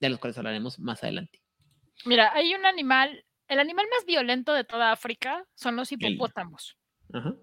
de 0.00 0.08
los 0.10 0.18
cuales 0.18 0.36
hablaremos 0.36 0.78
más 0.78 1.02
adelante. 1.02 1.40
Mira, 2.04 2.32
hay 2.34 2.54
un 2.54 2.66
animal, 2.66 3.24
el 3.48 3.58
animal 3.60 3.86
más 3.90 4.04
violento 4.06 4.52
de 4.52 4.64
toda 4.64 4.92
África 4.92 5.46
son 5.54 5.76
los 5.76 5.90
El- 5.92 5.98
hipopótamos. 6.02 6.76
Ajá, 7.12 7.34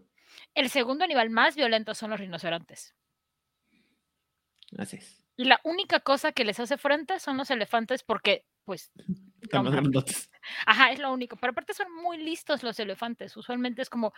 El 0.56 0.70
segundo 0.70 1.04
animal 1.04 1.30
más 1.30 1.56
violento 1.56 1.93
son 1.95 2.10
los 2.12 2.20
rinocerontes. 2.20 2.95
así 4.78 4.97
es. 4.97 5.24
Y 5.38 5.45
la 5.45 5.60
única 5.64 5.99
cosa 6.02 6.32
que 6.34 6.45
les 6.45 6.60
hace 6.60 6.78
frente 6.78 7.20
son 7.20 7.38
los 7.38 7.49
elefantes 7.52 8.04
porque, 8.04 8.45
pues, 8.66 8.91
Están 9.41 9.64
más 9.64 9.74
grandotes. 9.74 10.30
ajá, 10.68 10.91
es 10.91 10.99
lo 10.99 11.12
único. 11.12 11.36
Pero 11.38 11.52
aparte 11.52 11.74
son 11.74 11.91
muy 11.95 12.18
listos 12.18 12.62
los 12.64 12.80
elefantes. 12.80 13.36
Usualmente 13.36 13.82
es 13.82 13.89
como, 13.89 14.14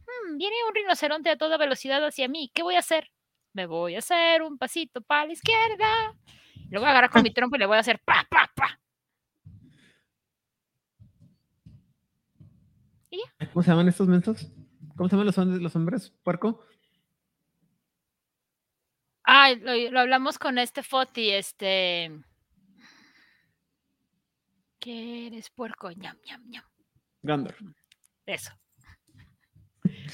"Hmm, 0.00 0.36
viene 0.36 0.56
un 0.68 0.74
rinoceronte 0.74 1.30
a 1.30 1.36
toda 1.38 1.56
velocidad 1.58 2.04
hacia 2.04 2.28
mí. 2.28 2.50
¿Qué 2.52 2.62
voy 2.62 2.74
a 2.74 2.80
hacer? 2.80 3.10
Me 3.52 3.66
voy 3.66 3.94
a 3.94 3.98
hacer 4.00 4.42
un 4.42 4.58
pasito 4.58 5.00
para 5.00 5.26
la 5.26 5.32
izquierda. 5.32 6.16
Lo 6.70 6.80
voy 6.80 6.88
a 6.88 6.90
agarrar 6.90 7.10
con 7.10 7.22
mi 7.22 7.32
trompo 7.32 7.54
y 7.54 7.60
le 7.60 7.66
voy 7.66 7.76
a 7.76 7.80
hacer 7.80 8.00
pa, 8.00 8.26
pa, 8.28 8.50
pa. 8.56 8.80
¿Cómo 13.52 13.62
se 13.62 13.70
llaman 13.70 13.88
estos 13.88 14.08
mensos? 14.08 14.50
¿Cómo 14.96 15.08
se 15.08 15.14
llaman 15.16 15.26
los, 15.26 15.38
hom- 15.38 15.60
los 15.60 15.76
hombres? 15.76 16.10
¿Puerco? 16.22 16.64
Ah, 19.24 19.52
lo, 19.52 19.90
lo 19.90 20.00
hablamos 20.00 20.38
con 20.38 20.58
este 20.58 20.82
Foti, 20.82 21.30
este. 21.30 22.10
¿Qué 24.78 25.26
eres, 25.28 25.50
puerco? 25.50 25.90
ñam, 25.90 26.16
ñam, 26.26 26.42
ñam. 26.48 26.64
Gondor. 27.22 27.54
Eso. 28.26 28.52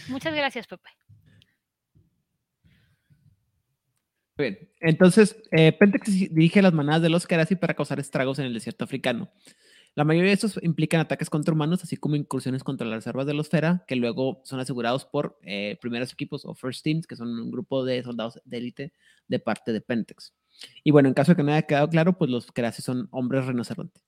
Muchas 0.09 0.35
gracias, 0.35 0.67
Pepe. 0.69 0.91
Bien. 4.39 4.59
Entonces, 4.81 5.37
eh, 5.51 5.73
Pentex 5.73 6.07
dirige 6.33 6.63
las 6.63 6.73
manadas 6.73 7.03
de 7.03 7.11
los 7.11 7.27
Kerasi 7.27 7.57
para 7.57 7.75
causar 7.75 7.99
estragos 8.01 8.39
en 8.39 8.47
el 8.47 8.55
desierto 8.55 8.85
africano. 8.85 9.31
La 9.97 10.05
mayoría 10.05 10.29
de 10.29 10.35
estos 10.35 10.59
implican 10.63 11.01
ataques 11.01 11.29
contra 11.29 11.53
humanos, 11.53 11.83
así 11.83 11.97
como 11.97 12.15
incursiones 12.17 12.63
contra 12.63 12.87
las 12.87 12.99
reservas 12.99 13.27
de 13.27 13.35
la 13.35 13.43
esfera, 13.43 13.85
que 13.89 13.97
luego 13.97 14.41
son 14.45 14.61
asegurados 14.61 15.05
por 15.05 15.39
eh, 15.43 15.79
primeros 15.81 16.13
equipos 16.13 16.45
o 16.45 16.55
first 16.55 16.85
teams, 16.85 17.07
que 17.07 17.17
son 17.17 17.29
un 17.29 17.51
grupo 17.51 17.85
de 17.85 18.03
soldados 18.03 18.41
de 18.45 18.59
élite 18.59 18.93
de 19.27 19.39
parte 19.41 19.73
de 19.73 19.81
Pentex. 19.81 20.33
Y 20.85 20.93
bueno, 20.93 21.09
en 21.09 21.15
caso 21.15 21.33
de 21.33 21.37
que 21.37 21.43
no 21.43 21.53
haya 21.53 21.63
quedado 21.63 21.89
claro, 21.89 22.17
pues 22.17 22.31
los 22.31 22.53
Kerasi 22.53 22.83
son 22.83 23.09
hombres 23.11 23.47
rinoceronte. 23.47 24.01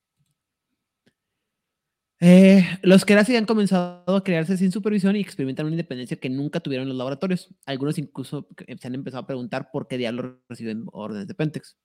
Eh, 2.19 2.63
los 2.83 3.03
Kerasi 3.03 3.35
han 3.35 3.45
comenzado 3.45 4.15
a 4.15 4.23
crearse 4.23 4.55
sin 4.55 4.71
supervisión 4.71 5.15
y 5.17 5.19
experimentan 5.19 5.65
una 5.65 5.73
independencia 5.73 6.15
que 6.17 6.29
nunca 6.29 6.61
tuvieron 6.61 6.83
en 6.83 6.89
los 6.89 6.97
laboratorios. 6.97 7.49
Algunos 7.65 7.97
incluso 7.97 8.47
se 8.79 8.87
han 8.87 8.95
empezado 8.95 9.23
a 9.23 9.27
preguntar 9.27 9.69
por 9.73 9.89
qué 9.89 9.97
diablos 9.97 10.37
reciben 10.47 10.85
órdenes 10.93 11.27
de 11.27 11.35
Pentex. 11.35 11.75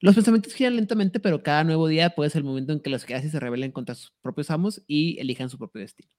Los 0.00 0.14
pensamientos 0.14 0.52
giran 0.54 0.76
lentamente, 0.76 1.20
pero 1.20 1.42
cada 1.42 1.64
nuevo 1.64 1.88
día 1.88 2.10
puede 2.10 2.30
ser 2.30 2.40
el 2.40 2.44
momento 2.44 2.72
en 2.72 2.80
que 2.80 2.90
los 2.90 3.04
Kerasi 3.04 3.30
se 3.30 3.40
rebelen 3.40 3.72
contra 3.72 3.94
sus 3.94 4.12
propios 4.20 4.50
amos 4.50 4.82
y 4.86 5.18
elijan 5.20 5.48
su 5.48 5.58
propio 5.58 5.80
destino. 5.80 6.10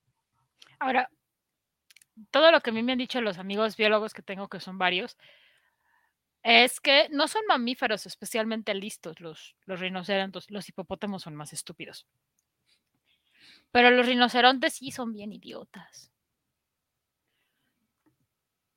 Ahora, 0.80 1.10
todo 2.32 2.52
lo 2.52 2.62
que 2.62 2.72
a 2.72 2.74
mí 2.74 2.82
me 2.82 2.94
han 2.94 2.98
dicho 2.98 3.22
los 3.22 3.38
amigos 3.38 3.78
biólogos 3.78 4.14
que 4.14 4.24
tengo, 4.24 4.48
que 4.48 4.60
son 4.60 4.78
varios, 4.80 5.18
es 6.44 6.80
que 6.80 7.08
no 7.10 7.28
son 7.28 7.44
mamíferos 7.48 8.06
especialmente 8.06 8.74
listos 8.74 9.20
los, 9.20 9.56
los 9.66 9.80
rinocerontes, 9.80 10.50
los 10.50 10.68
hipopótamos 10.70 11.24
son 11.24 11.36
más 11.36 11.54
estúpidos. 11.54 12.08
Pero 13.72 13.92
los 13.92 14.08
rinocerontes 14.08 14.74
sí 14.74 14.92
son 14.92 15.14
bien 15.14 15.34
idiotas. 15.34 16.12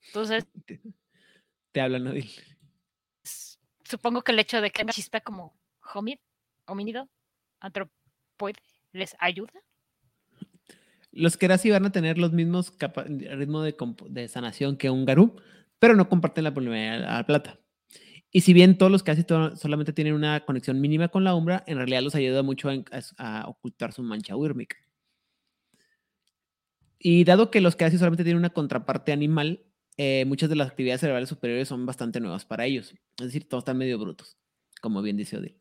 Entonces. 0.06 0.46
Te, 0.66 0.80
te 1.72 1.80
hablan, 1.80 2.06
Odil. 2.08 2.28
Supongo 3.90 4.22
que 4.22 4.30
el 4.30 4.38
hecho 4.38 4.60
de 4.60 4.70
que 4.70 4.86
chispa 4.86 5.20
como 5.20 5.52
homínido, 6.66 7.08
antropoide, 7.58 8.60
les 8.92 9.16
ayuda. 9.18 9.52
Los 11.10 11.36
Kerasi 11.36 11.70
van 11.70 11.86
a 11.86 11.90
tener 11.90 12.16
los 12.16 12.30
mismos 12.32 12.72
ritmos 12.78 13.64
de, 13.64 13.74
de, 14.10 14.28
sanación 14.28 14.76
que 14.76 14.90
un 14.90 15.04
Garú, 15.04 15.34
pero 15.80 15.96
no 15.96 16.08
comparten 16.08 16.44
la 16.44 16.54
polimorfia 16.54 16.94
a 16.94 17.16
la 17.16 17.26
plata. 17.26 17.58
Y 18.30 18.42
si 18.42 18.52
bien 18.52 18.78
todos 18.78 18.92
los 18.92 19.02
Kerasi 19.02 19.24
solamente 19.56 19.92
tienen 19.92 20.14
una 20.14 20.44
conexión 20.46 20.80
mínima 20.80 21.08
con 21.08 21.24
la 21.24 21.34
umbra, 21.34 21.64
en 21.66 21.76
realidad 21.76 22.02
los 22.02 22.14
ayuda 22.14 22.44
mucho 22.44 22.70
a, 22.70 22.84
a 23.18 23.48
ocultar 23.48 23.92
su 23.92 24.04
mancha 24.04 24.36
wírmica. 24.36 24.76
Y 26.96 27.24
dado 27.24 27.50
que 27.50 27.60
los 27.60 27.74
Kerasi 27.74 27.98
solamente 27.98 28.22
tienen 28.22 28.38
una 28.38 28.50
contraparte 28.50 29.10
animal, 29.10 29.64
eh, 30.02 30.24
muchas 30.24 30.48
de 30.48 30.56
las 30.56 30.68
actividades 30.68 31.02
cerebrales 31.02 31.28
superiores 31.28 31.68
son 31.68 31.84
bastante 31.84 32.20
nuevas 32.20 32.46
para 32.46 32.64
ellos. 32.64 32.94
Es 33.18 33.26
decir, 33.26 33.46
todos 33.46 33.60
están 33.60 33.76
medio 33.76 33.98
brutos, 33.98 34.38
como 34.80 35.02
bien 35.02 35.18
dice 35.18 35.36
Odil. 35.36 35.60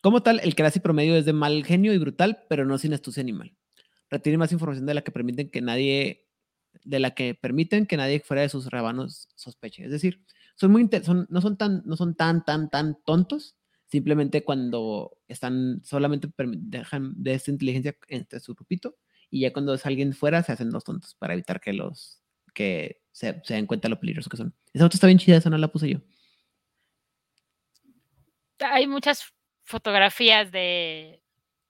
Como 0.00 0.22
tal, 0.22 0.38
el 0.44 0.54
Kerasi 0.54 0.78
promedio 0.78 1.16
es 1.16 1.24
de 1.24 1.32
mal 1.32 1.64
genio 1.64 1.92
y 1.92 1.98
brutal, 1.98 2.44
pero 2.48 2.64
no 2.64 2.78
sin 2.78 2.94
astucia 2.94 3.20
animal. 3.20 3.52
Retiene 4.08 4.38
más 4.38 4.52
información 4.52 4.86
de 4.86 4.94
la 4.94 5.02
que 5.02 5.10
permiten 5.10 5.50
que 5.50 5.60
nadie, 5.62 6.28
de 6.84 7.00
la 7.00 7.16
que 7.16 7.34
permiten 7.34 7.86
que 7.86 7.96
nadie 7.96 8.20
fuera 8.20 8.42
de 8.42 8.48
sus 8.48 8.66
rebanos 8.66 9.26
sospeche. 9.34 9.84
Es 9.84 9.90
decir, 9.90 10.24
son 10.54 10.70
muy 10.70 10.88
son, 11.02 11.26
no 11.28 11.40
son 11.40 11.56
tan, 11.56 11.82
no 11.86 11.96
son 11.96 12.14
tan, 12.14 12.44
tan, 12.44 12.70
tan 12.70 12.98
tontos. 13.04 13.56
Simplemente 13.88 14.44
cuando 14.44 15.18
están, 15.26 15.80
solamente 15.82 16.28
dejan 16.36 17.14
de 17.16 17.34
esta 17.34 17.50
inteligencia 17.50 17.96
entre 18.06 18.38
su 18.38 18.54
grupito 18.54 18.96
y 19.28 19.40
ya 19.40 19.52
cuando 19.52 19.74
es 19.74 19.84
alguien 19.86 20.12
fuera 20.12 20.44
se 20.44 20.52
hacen 20.52 20.70
los 20.70 20.84
tontos 20.84 21.16
para 21.16 21.32
evitar 21.32 21.60
que 21.60 21.72
los, 21.72 22.22
que 22.54 23.03
se, 23.14 23.40
se 23.44 23.54
den 23.54 23.66
cuenta 23.66 23.88
lo 23.88 24.00
peligrosos 24.00 24.28
que 24.28 24.36
son. 24.36 24.52
Esa 24.72 24.84
foto 24.84 24.96
está 24.96 25.06
bien 25.06 25.18
chida, 25.18 25.36
esa 25.36 25.48
no 25.48 25.56
la 25.56 25.68
puse 25.68 25.88
yo. 25.88 26.00
Hay 28.58 28.88
muchas 28.88 29.32
fotografías 29.62 30.50
de 30.50 31.22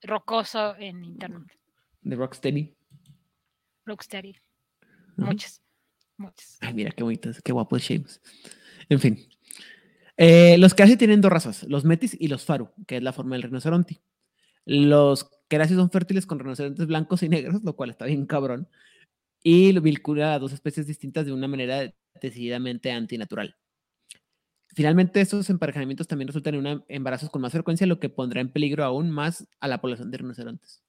Rocoso 0.03 0.75
en 0.77 1.05
internet. 1.05 1.47
De 2.01 2.17
Rocksteady. 2.17 2.75
Rocksteady. 3.85 4.35
Muchas. 5.17 5.63
Muchas. 6.17 6.59
Ay, 6.63 6.73
mira 6.73 6.91
qué 6.93 7.03
bonitas, 7.03 7.43
qué 7.43 7.53
guapo 7.53 7.77
es 7.77 7.87
James. 7.87 8.23
En 8.89 9.01
fin. 9.01 9.29
Eh, 10.17 10.57
los 10.59 10.73
Kerasi 10.73 10.97
tienen 10.97 11.21
dos 11.21 11.31
razas, 11.31 11.65
los 11.65 11.85
Metis 11.85 12.17
y 12.19 12.29
los 12.29 12.45
Faru, 12.45 12.71
que 12.87 12.97
es 12.97 13.03
la 13.03 13.13
forma 13.13 13.35
del 13.35 13.43
rinoceronte. 13.43 14.01
Los 14.65 15.31
Kerasi 15.49 15.75
son 15.75 15.91
fértiles 15.91 16.25
con 16.25 16.39
rinocerontes 16.39 16.87
blancos 16.87 17.23
y 17.23 17.29
negros, 17.29 17.63
lo 17.63 17.77
cual 17.77 17.91
está 17.91 18.07
bien 18.07 18.25
cabrón. 18.25 18.69
Y 19.45 19.73
lo 19.73 19.83
vincula 19.83 20.35
a 20.35 20.39
dos 20.39 20.53
especies 20.53 20.87
distintas 20.87 21.27
de 21.27 21.33
una 21.33 21.47
manera 21.47 21.93
decididamente 22.21 22.91
antinatural. 22.91 23.55
Finalmente, 24.75 25.21
estos 25.21 25.51
emparejamientos 25.51 26.09
también 26.09 26.29
resultan 26.29 26.55
en 26.67 26.85
embarazos 26.89 27.31
con 27.31 27.43
más 27.43 27.53
frecuencia, 27.53 27.87
lo 27.87 28.01
que 28.01 28.09
pondrá 28.09 28.41
en 28.41 28.51
peligro 28.51 28.85
aún 28.85 29.11
más 29.11 29.47
a 29.61 29.69
la 29.69 29.81
población 29.81 30.11
de 30.11 30.19
rinocerontes. 30.19 30.83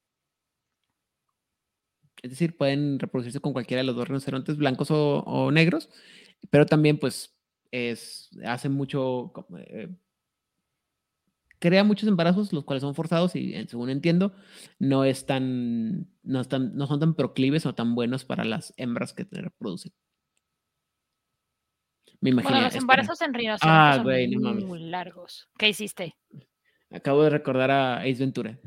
Es 2.24 2.32
decir, 2.32 2.58
pueden 2.58 2.97
reproducirse 2.97 3.41
con 3.41 3.53
cualquiera 3.53 3.82
de 3.82 3.88
los 3.88 3.95
dos 3.95 4.08
rinocerontes, 4.08 4.58
blancos 4.58 4.88
o, 4.89 5.51
negros, 5.51 5.89
pero 6.49 6.66
también, 6.66 6.97
pues, 6.97 7.36
es, 7.72 8.30
hace 8.45 8.70
mucho, 8.70 9.34
eh, 9.68 9.89
crea 11.66 11.84
muchos 11.84 12.07
embarazos, 12.07 12.53
los 12.53 12.63
cuales 12.63 12.82
son 12.82 12.93
forzados 12.93 13.36
y, 13.36 13.66
según 13.68 13.89
entiendo, 13.89 14.36
no, 14.78 15.03
es 15.03 15.26
tan, 15.26 16.07
no, 16.22 16.41
están, 16.41 16.76
no 16.76 16.86
son 16.86 16.99
tan 16.99 17.16
proclives 17.16 17.66
o 17.66 17.74
tan 17.74 17.95
buenos 17.95 18.24
para 18.24 18.45
las 18.45 18.72
hembras 18.78 19.13
que 19.13 19.26
reproducen. 19.32 19.91
Me 22.22 22.30
imagino. 22.30 22.53
Bueno, 22.53 22.68
los 22.68 22.76
embarazos 22.76 23.20
en 23.22 23.34
rinocerontes 23.34 23.63
ah, 23.63 23.95
son 23.95 24.68
muy 24.68 24.80
largos. 24.80 25.49
¿Qué 25.57 25.70
hiciste? 25.70 26.16
Acabo 26.91 27.24
de 27.24 27.32
recordar 27.32 27.72
a 27.72 28.01
Ace 28.01 28.20
Ventura. 28.20 28.59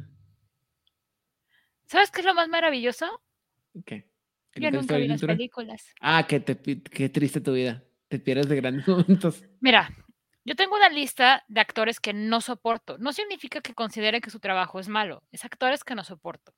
¿Sabes 1.87 2.11
qué 2.11 2.21
es 2.21 2.27
lo 2.27 2.35
más 2.35 2.49
maravilloso? 2.49 3.07
¿Qué? 3.87 4.11
Yo 4.57 4.73
nunca 4.73 4.97
vi 4.97 5.07
las 5.07 5.21
películas. 5.21 5.95
Ah, 6.01 6.27
qué, 6.29 6.43
qué 6.43 7.09
triste 7.11 7.41
tu 7.41 7.53
vida. 7.53 7.85
Te 8.09 8.19
pierdes 8.19 8.49
de 8.49 8.57
grandes 8.57 8.89
momentos. 8.89 9.45
Mira, 9.61 9.89
yo 10.49 10.57
tengo 10.57 10.77
una 10.77 10.89
lista 10.89 11.45
de 11.49 11.61
actores 11.61 12.01
que 12.01 12.13
no 12.13 12.41
soporto. 12.41 12.99
No 12.99 13.13
significa 13.13 13.61
que 13.61 13.75
considere 13.75 14.21
que 14.21 14.31
su 14.31 14.41
trabajo 14.41 14.81
es 14.81 14.89
malo. 14.89 15.23
Es 15.31 15.45
actores 15.45 15.85
que 15.85 15.95
no 15.95 16.05
soporto. 16.05 16.55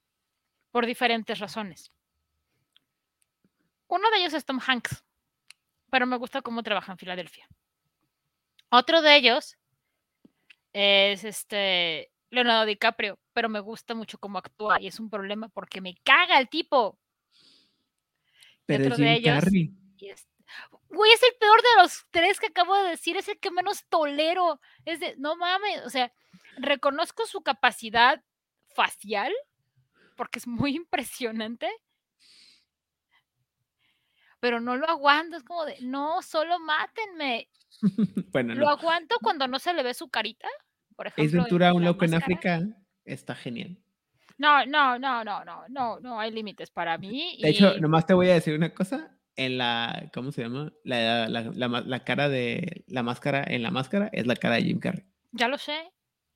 Por 0.71 0.87
diferentes 0.87 1.39
razones. 1.39 1.91
Uno 3.89 4.11
de 4.11 4.19
ellos 4.19 4.35
es 4.35 4.45
Tom 4.45 4.61
Hanks 4.65 5.05
pero 5.91 6.07
me 6.07 6.17
gusta 6.17 6.41
cómo 6.41 6.63
trabaja 6.63 6.93
en 6.93 6.99
Filadelfia. 6.99 7.47
Otro 8.71 9.03
de 9.03 9.17
ellos 9.17 9.59
es 10.73 11.25
este 11.25 12.13
Leonardo 12.31 12.67
DiCaprio, 12.67 13.19
pero 13.33 13.49
me 13.49 13.61
gusta 13.61 13.95
mucho 13.95 14.19
cómo 14.19 14.39
actúa 14.39 14.81
y 14.81 14.87
es 14.87 15.01
un 15.01 15.11
problema 15.11 15.49
porque 15.49 15.81
me 15.81 15.97
caga 16.05 16.39
el 16.39 16.49
tipo. 16.49 16.99
Pero 18.67 18.85
otro 18.85 18.97
de 18.97 19.15
ellos, 19.15 19.45
es, 20.01 20.29
güey, 20.91 21.13
es 21.13 21.23
el 21.23 21.35
peor 21.39 21.61
de 21.63 21.83
los 21.83 22.07
tres 22.11 22.41
que 22.41 22.49
acabo 22.49 22.77
de 22.77 22.91
decir, 22.91 23.17
es 23.17 23.29
el 23.29 23.39
que 23.39 23.51
menos 23.51 23.85
tolero. 23.89 24.61
Es 24.85 25.01
de, 25.01 25.15
no 25.17 25.37
mames, 25.37 25.85
o 25.85 25.91
sea, 25.91 26.13
reconozco 26.57 27.27
su 27.27 27.43
capacidad 27.43 28.23
facial 28.75 29.33
porque 30.17 30.39
es 30.39 30.47
muy 30.47 30.77
impresionante, 30.77 31.69
pero 34.39 34.61
no 34.61 34.77
lo 34.77 34.87
aguanto, 34.87 35.37
es 35.37 35.43
como 35.43 35.65
de, 35.65 35.77
no, 35.81 36.23
solo 36.23 36.59
mátenme. 36.59 37.49
bueno, 38.33 38.55
lo 38.55 38.69
aguanto 38.69 39.17
cuando 39.23 39.47
no 39.47 39.59
se 39.59 39.73
le 39.73 39.83
ve 39.83 39.95
su 39.95 40.09
carita, 40.09 40.49
por 40.97 41.07
ejemplo. 41.07 41.25
Es 41.25 41.33
Ventura, 41.33 41.73
un 41.73 41.85
loco 41.85 42.05
en 42.05 42.15
África, 42.15 42.61
está 43.05 43.35
genial. 43.35 43.79
No, 44.39 44.65
no, 44.65 44.99
no, 44.99 45.23
no, 45.23 45.45
no, 45.45 45.69
no, 45.69 46.01
no 46.01 46.19
hay 46.19 46.31
límites 46.31 46.71
para 46.71 46.97
mí. 46.97 47.39
De 47.43 47.51
hecho, 47.51 47.79
nomás 47.79 48.07
te 48.07 48.15
voy 48.15 48.31
a 48.31 48.35
decir 48.35 48.55
una 48.55 48.73
cosa, 48.75 49.15
en 49.41 49.57
la, 49.57 50.11
¿cómo 50.13 50.33
se 50.33 50.43
llama? 50.43 50.71
La, 50.85 51.29
la, 51.29 51.43
la, 51.51 52.05
cara 52.05 52.29
de 52.29 52.85
la 52.87 53.03
máscara, 53.03 53.43
en 53.47 53.63
la 53.63 53.71
máscara 53.71 54.11
es 54.13 54.27
la 54.27 54.37
cara 54.37 54.57
de 54.57 54.65
Jim 54.65 54.79
Carrey. 54.79 55.05
Ya 55.33 55.49
lo 55.49 55.57
sé. 55.57 55.91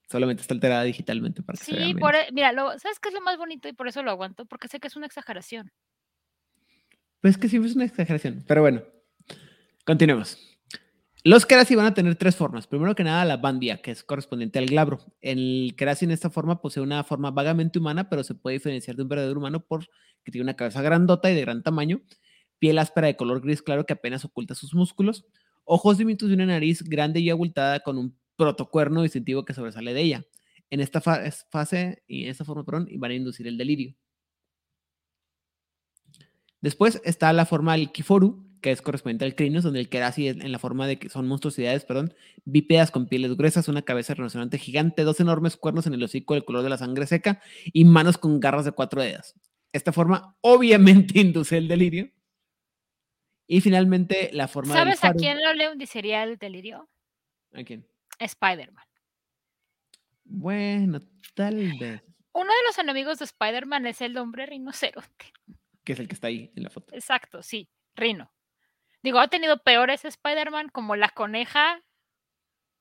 Solamente 0.09 0.41
está 0.41 0.55
alterada 0.55 0.85
digitalmente 0.85 1.43
para 1.43 1.59
que 1.59 1.65
sí, 1.65 1.73
se 1.75 1.95
por, 1.97 2.15
e, 2.15 2.29
mira, 2.33 2.53
lo, 2.53 2.79
¿sabes 2.79 2.99
qué 3.01 3.09
es 3.09 3.15
lo 3.15 3.21
más 3.21 3.37
bonito? 3.37 3.69
Y 3.69 3.75
por 3.75 3.89
eso 3.89 4.03
lo 4.03 4.11
aguanto, 4.11 4.47
porque 4.47 4.69
sé 4.69 4.81
que 4.81 4.89
es 4.89 4.97
una 4.97 5.07
exageración. 5.07 5.71
Pues 7.21 7.37
que 7.37 7.49
siempre 7.49 7.71
es 7.71 7.77
una 7.77 7.85
exageración. 7.85 8.43
Pero 8.47 8.63
bueno, 8.63 8.83
continuemos. 9.85 10.39
Los 11.27 11.47
Kerasi 11.47 11.75
van 11.75 11.87
a 11.87 11.95
tener 11.95 12.17
tres 12.17 12.37
formas. 12.37 12.67
Primero 12.67 12.95
que 12.95 13.05
nada, 13.05 13.25
la 13.25 13.37
bandia, 13.37 13.83
que 13.83 13.91
es 13.91 14.03
correspondiente 14.03 14.59
al 14.59 14.67
glabro. 14.67 15.01
El 15.21 15.75
Kerasi 15.77 16.07
en 16.07 16.11
esta 16.11 16.31
forma 16.31 16.61
posee 16.61 16.83
una 16.83 17.03
forma 17.05 17.31
vagamente 17.31 17.79
humana, 17.79 18.09
pero 18.09 18.25
se 18.25 18.35
puede 18.35 18.55
diferenciar 18.55 18.97
de 18.97 19.03
un 19.03 19.09
verdadero 19.09 19.39
humano 19.39 19.65
porque 19.67 19.89
tiene 20.31 20.43
una 20.43 20.55
cabeza 20.55 20.83
grandota 20.83 21.31
y 21.31 21.35
de 21.35 21.41
gran 21.43 21.63
tamaño, 21.63 22.03
piel 22.65 22.79
áspera 22.79 23.09
de 23.09 23.17
color 23.17 23.43
gris 23.43 23.61
claro 23.61 23.85
que 23.85 23.93
apenas 23.93 24.25
oculta 24.25 24.55
sus 24.55 24.73
músculos, 24.73 25.27
ojos 25.65 25.99
diminutos 25.99 26.31
y 26.31 26.33
una 26.33 26.47
nariz 26.47 26.83
grande 26.83 27.21
y 27.21 27.29
abultada 27.29 27.81
con 27.81 27.99
un 27.99 28.17
protocuerno 28.37 29.03
distintivo 29.03 29.45
que 29.45 29.53
sobresale 29.53 29.93
de 29.93 30.01
ella. 30.01 30.27
En 30.71 30.81
esta 30.81 31.03
fase 31.03 32.03
y 32.07 32.25
en 32.25 32.31
esta 32.31 32.47
forma, 32.47 32.65
perdón, 32.65 32.89
van 32.97 33.11
a 33.11 33.15
inducir 33.15 33.47
el 33.49 33.59
delirio. 33.59 33.95
Después 36.63 37.03
está 37.05 37.31
la 37.35 37.45
forma 37.45 37.75
del 37.75 37.93
Kiforu, 37.93 38.43
que 38.63 38.71
es 38.71 38.81
correspondiente 38.81 39.27
al 39.27 39.35
Crinos, 39.35 39.63
donde 39.63 39.81
el 39.81 39.91
Kerasi 39.91 40.29
en 40.29 40.51
la 40.51 40.59
forma 40.59 40.87
de 40.87 40.99
que 40.99 41.11
son 41.11 41.29
monstruosidades, 41.29 41.85
perdón, 41.85 42.15
bípedas 42.47 42.91
con 42.91 43.09
pieles 43.09 43.37
gruesas, 43.37 43.69
una 43.69 43.83
cabeza 43.83 44.15
rinoceronte 44.15 44.57
gigante, 44.57 45.03
dos 45.03 45.21
enormes 45.21 45.59
cuernos 45.59 45.87
en 45.87 45.93
el 45.93 46.03
hocico 46.03 46.33
del 46.33 46.47
color 46.47 46.63
de 46.63 46.71
la 46.71 46.79
sangre 46.79 47.07
seca 47.07 47.43
y 47.75 47.85
manos 47.85 48.17
con 48.17 48.41
garras 48.41 48.65
de 48.65 48.73
cuatro 48.73 49.03
dedos. 49.03 49.35
Esta 49.75 49.93
forma 49.93 50.39
obviamente 50.41 51.21
induce 51.21 51.59
el 51.59 51.69
delirio. 51.69 52.09
Y 53.47 53.61
finalmente 53.61 54.31
la 54.33 54.49
forma 54.49 54.75
¿Sabes 54.75 55.05
a 55.05 55.13
quién 55.13 55.43
lo 55.43 55.53
le 55.53 55.67
el 55.67 56.39
delirio? 56.39 56.89
¿A 57.53 57.63
quién? 57.63 57.87
Spider-Man. 58.19 58.85
Bueno, 60.25 61.01
tal 61.35 61.57
vez. 61.79 62.03
Uno 62.33 62.47
de 62.47 62.63
los 62.67 62.79
enemigos 62.79 63.19
de 63.19 63.27
Spider-Man 63.27 63.87
es 63.87 64.01
el 64.01 64.17
hombre 64.17 64.47
rinoceronte. 64.47 65.33
Que 65.85 65.93
es 65.93 66.01
el 66.01 66.09
que 66.09 66.15
está 66.15 66.29
ahí 66.29 66.51
en 66.57 66.63
la 66.63 66.71
foto. 66.71 66.95
Exacto, 66.95 67.43
sí, 67.43 67.69
Rino. 67.95 68.33
Digo, 69.03 69.19
ha 69.21 69.29
tenido 69.29 69.63
peores 69.63 70.05
Spider-Man 70.05 70.71
como 70.71 70.97
la 70.97 71.11
coneja 71.11 71.83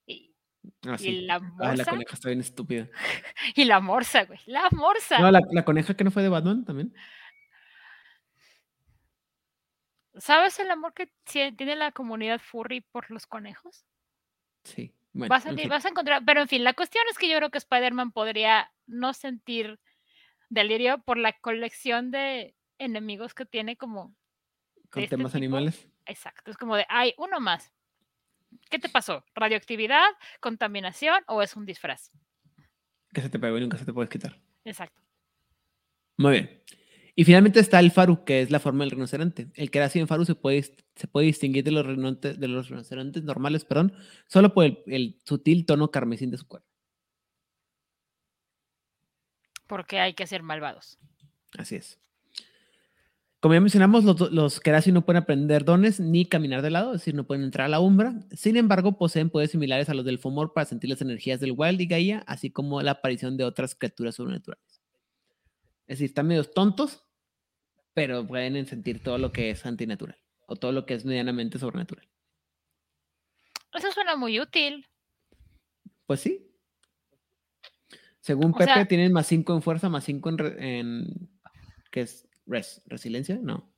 y, 0.07 0.33
Ah, 0.87 0.95
y 0.95 0.97
sí. 0.97 1.21
la 1.23 1.35
Ah, 1.35 1.39
morsa. 1.39 1.75
la 1.75 1.85
coneja 1.85 2.13
está 2.13 2.29
bien 2.29 2.39
estúpida. 2.39 2.89
y 3.55 3.65
la 3.65 3.81
morsa, 3.81 4.23
güey. 4.23 4.39
La 4.45 4.69
morsa. 4.71 5.19
No, 5.19 5.29
la, 5.29 5.41
la 5.51 5.65
coneja 5.65 5.95
que 5.95 6.05
no 6.05 6.11
fue 6.11 6.23
de 6.23 6.29
Batman 6.29 6.63
también. 6.63 6.93
¿Sabes 10.15 10.59
el 10.59 10.69
amor 10.71 10.93
que 10.93 11.11
tie- 11.25 11.55
tiene 11.55 11.75
la 11.75 11.91
comunidad 11.91 12.39
furry 12.39 12.81
por 12.81 13.09
los 13.09 13.25
conejos? 13.25 13.85
Sí. 14.63 14.93
Bueno, 15.11 15.29
vas, 15.29 15.45
a, 15.45 15.49
en 15.49 15.55
ti- 15.55 15.61
fin. 15.63 15.69
vas 15.69 15.85
a 15.85 15.89
encontrar, 15.89 16.23
pero 16.25 16.41
en 16.41 16.47
fin, 16.47 16.63
la 16.63 16.73
cuestión 16.73 17.03
es 17.11 17.17
que 17.17 17.29
yo 17.29 17.37
creo 17.37 17.49
que 17.51 17.57
Spider-Man 17.59 18.11
podría 18.11 18.71
no 18.87 19.13
sentir 19.13 19.79
delirio 20.49 20.99
por 21.03 21.17
la 21.17 21.33
colección 21.33 22.11
de 22.11 22.55
enemigos 22.79 23.33
que 23.33 23.45
tiene 23.45 23.75
como 23.77 24.15
con 24.89 25.03
este 25.03 25.15
temas 25.15 25.31
tipo. 25.31 25.37
animales. 25.37 25.87
Exacto, 26.05 26.51
es 26.51 26.57
como 26.57 26.75
de, 26.75 26.85
hay 26.89 27.13
uno 27.17 27.39
más. 27.39 27.71
¿Qué 28.69 28.77
te 28.77 28.89
pasó? 28.89 29.23
¿Radioactividad? 29.33 30.05
¿Contaminación? 30.39 31.23
¿O 31.27 31.41
es 31.41 31.55
un 31.55 31.65
disfraz? 31.65 32.11
Que 33.13 33.21
se 33.21 33.29
te 33.29 33.39
pegó 33.39 33.57
y 33.57 33.61
nunca 33.61 33.77
se 33.77 33.85
te 33.85 33.93
puedes 33.93 34.09
quitar. 34.09 34.39
Exacto. 34.65 35.01
Muy 36.17 36.31
bien. 36.33 36.63
Y 37.15 37.25
finalmente 37.25 37.59
está 37.59 37.79
el 37.79 37.91
faru, 37.91 38.23
que 38.23 38.41
es 38.41 38.49
la 38.49 38.59
forma 38.59 38.83
del 38.83 38.91
rinoceronte. 38.91 39.51
El 39.53 39.69
que 39.69 39.79
en 39.81 40.07
faru 40.07 40.25
se 40.25 40.33
puede, 40.33 40.59
dist- 40.63 40.83
se 40.95 41.07
puede 41.07 41.27
distinguir 41.27 41.63
de 41.63 41.71
los, 41.71 41.85
rinocerontes, 41.85 42.39
de 42.39 42.47
los 42.47 42.69
rinocerontes 42.69 43.23
normales, 43.23 43.65
perdón, 43.65 43.93
solo 44.27 44.53
por 44.53 44.65
el, 44.65 44.79
el 44.87 45.19
sutil 45.23 45.65
tono 45.65 45.91
carmesín 45.91 46.31
de 46.31 46.37
su 46.37 46.47
cuerpo. 46.47 46.67
Porque 49.67 49.99
hay 49.99 50.13
que 50.13 50.25
ser 50.25 50.41
malvados. 50.41 50.97
Así 51.57 51.75
es. 51.75 51.99
Como 53.39 53.53
ya 53.53 53.61
mencionamos, 53.61 54.05
los, 54.05 54.31
los 54.31 54.59
Kerasi 54.59 54.91
no 54.91 55.05
pueden 55.05 55.21
aprender 55.21 55.65
dones 55.65 55.99
ni 55.99 56.25
caminar 56.25 56.61
de 56.61 56.71
lado, 56.71 56.93
es 56.93 57.01
decir, 57.01 57.13
no 57.13 57.27
pueden 57.27 57.43
entrar 57.43 57.65
a 57.65 57.69
la 57.69 57.79
umbra. 57.81 58.13
Sin 58.31 58.55
embargo, 58.57 58.97
poseen 58.97 59.29
poderes 59.29 59.51
similares 59.51 59.89
a 59.89 59.93
los 59.93 60.05
del 60.05 60.17
Fomor 60.17 60.53
para 60.53 60.65
sentir 60.65 60.89
las 60.89 61.01
energías 61.01 61.39
del 61.41 61.53
Wild 61.55 61.81
y 61.81 61.85
Gaia, 61.87 62.23
así 62.25 62.49
como 62.49 62.81
la 62.81 62.91
aparición 62.91 63.35
de 63.35 63.43
otras 63.43 63.75
criaturas 63.75 64.15
sobrenaturales. 64.15 64.72
Es 65.93 65.99
decir, 65.99 66.05
están 66.09 66.25
medios 66.27 66.51
tontos, 66.51 67.05
pero 67.93 68.25
pueden 68.25 68.65
sentir 68.65 69.03
todo 69.03 69.19
lo 69.19 69.31
que 69.31 69.51
es 69.51 69.63
antinatural 69.65 70.17
o 70.47 70.55
todo 70.55 70.71
lo 70.71 70.87
que 70.87 70.95
es 70.95 71.05
medianamente 71.05 71.59
sobrenatural. 71.59 72.09
Eso 73.73 73.91
suena 73.91 74.15
muy 74.15 74.39
útil. 74.39 74.87
Pues 76.07 76.19
sí. 76.21 76.49
Según 78.21 78.51
O 78.51 78.57
Pepe, 78.57 78.73
sea- 78.73 78.85
tienen 78.87 79.13
más 79.13 79.27
5 79.27 79.53
en 79.53 79.61
fuerza, 79.61 79.87
más 79.89 80.03
5 80.05 80.29
en, 80.29 80.37
re- 80.39 80.79
en. 80.79 81.29
¿Qué 81.91 82.01
es? 82.01 82.27
Res, 82.47 82.81
¿Resiliencia? 82.87 83.37
No. 83.41 83.71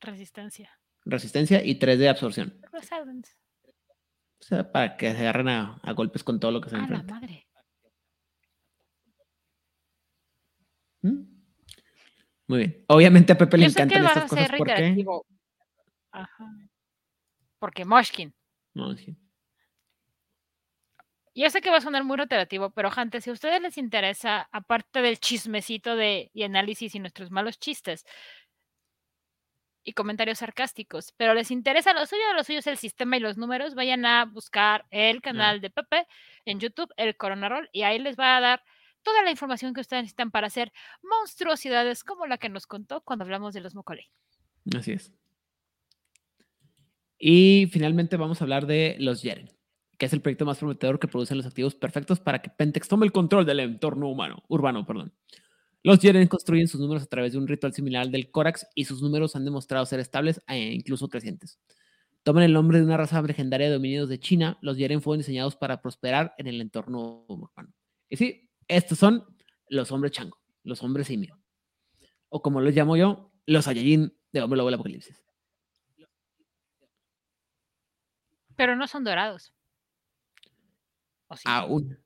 Resistencia. 0.00 0.70
Resistencia 1.04 1.62
y 1.62 1.74
3 1.74 1.98
de 1.98 2.08
absorción. 2.08 2.58
Resilience. 2.72 3.34
O 4.40 4.44
sea, 4.44 4.72
para 4.72 4.96
que 4.96 5.12
se 5.12 5.18
agarren 5.18 5.48
a, 5.48 5.74
a 5.82 5.92
golpes 5.92 6.24
con 6.24 6.40
todo 6.40 6.50
lo 6.52 6.60
que 6.62 6.70
se 6.70 6.76
enfrenta. 6.76 7.14
madre. 7.14 7.46
¿Mm? 11.02 11.32
Muy 12.48 12.58
bien. 12.58 12.84
Obviamente 12.88 13.32
a 13.32 13.38
Pepe 13.38 13.58
le 13.58 13.66
encantan 13.66 14.04
estas 14.04 14.30
cosas. 14.30 14.46
ser 14.46 14.56
¿Por 14.58 14.66
qué? 14.66 14.74
reiterativo. 14.74 15.26
Ajá. 16.10 16.46
Porque 17.58 17.84
Moshkin. 17.84 18.34
Sí. 18.96 19.16
Yo 21.34 21.48
sé 21.48 21.62
que 21.62 21.70
va 21.70 21.78
a 21.78 21.80
sonar 21.80 22.04
muy 22.04 22.16
reiterativo, 22.16 22.70
pero 22.70 22.90
gente, 22.90 23.20
si 23.20 23.30
a 23.30 23.32
ustedes 23.32 23.62
les 23.62 23.78
interesa, 23.78 24.48
aparte 24.52 25.00
del 25.00 25.18
chismecito 25.18 25.96
de, 25.96 26.30
y 26.34 26.42
análisis 26.42 26.94
y 26.94 26.98
nuestros 26.98 27.30
malos 27.30 27.58
chistes 27.58 28.04
y 29.84 29.94
comentarios 29.94 30.38
sarcásticos, 30.38 31.12
pero 31.16 31.32
les 31.34 31.50
interesa 31.50 31.94
lo 31.94 32.04
suyo, 32.04 32.22
lo 32.34 32.44
suyo 32.44 32.58
es 32.58 32.66
el 32.66 32.76
sistema 32.76 33.16
y 33.16 33.20
los 33.20 33.38
números, 33.38 33.74
vayan 33.74 34.04
a 34.04 34.26
buscar 34.26 34.84
el 34.90 35.22
canal 35.22 35.60
de 35.60 35.70
Pepe 35.70 36.06
en 36.44 36.60
YouTube, 36.60 36.92
el 36.96 37.16
Corona 37.16 37.48
Roll, 37.48 37.68
y 37.72 37.82
ahí 37.82 37.98
les 37.98 38.18
va 38.18 38.36
a 38.36 38.40
dar 38.40 38.64
toda 39.02 39.22
la 39.22 39.30
información 39.30 39.74
que 39.74 39.80
ustedes 39.80 40.04
necesitan 40.04 40.30
para 40.30 40.46
hacer 40.46 40.72
monstruosidades 41.02 42.04
como 42.04 42.26
la 42.26 42.38
que 42.38 42.48
nos 42.48 42.66
contó 42.66 43.02
cuando 43.02 43.24
hablamos 43.24 43.54
de 43.54 43.60
los 43.60 43.74
Mocolei. 43.74 44.10
Así 44.76 44.92
es. 44.92 45.12
Y 47.18 47.68
finalmente 47.70 48.16
vamos 48.16 48.40
a 48.40 48.44
hablar 48.44 48.66
de 48.66 48.96
los 48.98 49.22
Yeren, 49.22 49.50
que 49.96 50.06
es 50.06 50.12
el 50.12 50.20
proyecto 50.20 50.44
más 50.44 50.58
prometedor 50.58 50.98
que 50.98 51.06
producen 51.06 51.36
los 51.36 51.46
activos 51.46 51.74
perfectos 51.74 52.18
para 52.18 52.42
que 52.42 52.50
Pentex 52.50 52.88
tome 52.88 53.06
el 53.06 53.12
control 53.12 53.46
del 53.46 53.60
entorno 53.60 54.08
humano, 54.08 54.42
urbano. 54.48 54.84
Perdón. 54.84 55.12
Los 55.84 56.00
Yeren 56.00 56.26
construyen 56.28 56.68
sus 56.68 56.80
números 56.80 57.02
a 57.02 57.06
través 57.06 57.32
de 57.32 57.38
un 57.38 57.46
ritual 57.46 57.72
similar 57.72 58.02
al 58.02 58.12
del 58.12 58.30
Corax 58.30 58.66
y 58.74 58.84
sus 58.84 59.02
números 59.02 59.36
han 59.36 59.44
demostrado 59.44 59.86
ser 59.86 60.00
estables 60.00 60.40
e 60.48 60.72
incluso 60.72 61.08
crecientes. 61.08 61.60
Toman 62.24 62.44
el 62.44 62.52
nombre 62.52 62.78
de 62.78 62.84
una 62.84 62.96
raza 62.96 63.20
legendaria 63.22 63.66
de 63.66 63.72
dominios 63.74 64.08
de 64.08 64.20
China. 64.20 64.58
Los 64.60 64.76
Yeren 64.76 65.02
fueron 65.02 65.18
diseñados 65.18 65.56
para 65.56 65.80
prosperar 65.80 66.34
en 66.38 66.46
el 66.46 66.60
entorno 66.60 67.24
urbano. 67.28 67.72
Y 68.08 68.16
sí, 68.16 68.48
estos 68.68 68.98
son 68.98 69.24
los 69.68 69.90
hombres 69.92 70.12
chango, 70.12 70.38
los 70.64 70.82
hombres 70.82 71.06
simio. 71.06 71.38
O 72.28 72.42
como 72.42 72.60
los 72.60 72.74
llamo 72.74 72.96
yo, 72.96 73.32
los 73.46 73.64
Saiyajin 73.64 74.12
de 74.32 74.42
Hombre 74.42 74.56
Lobo 74.56 74.68
del 74.68 74.74
Apocalipsis. 74.74 75.22
Pero 78.56 78.76
no 78.76 78.86
son 78.86 79.04
dorados. 79.04 79.52
¿O 81.28 81.36
sí? 81.36 81.44
Aún. 81.46 81.98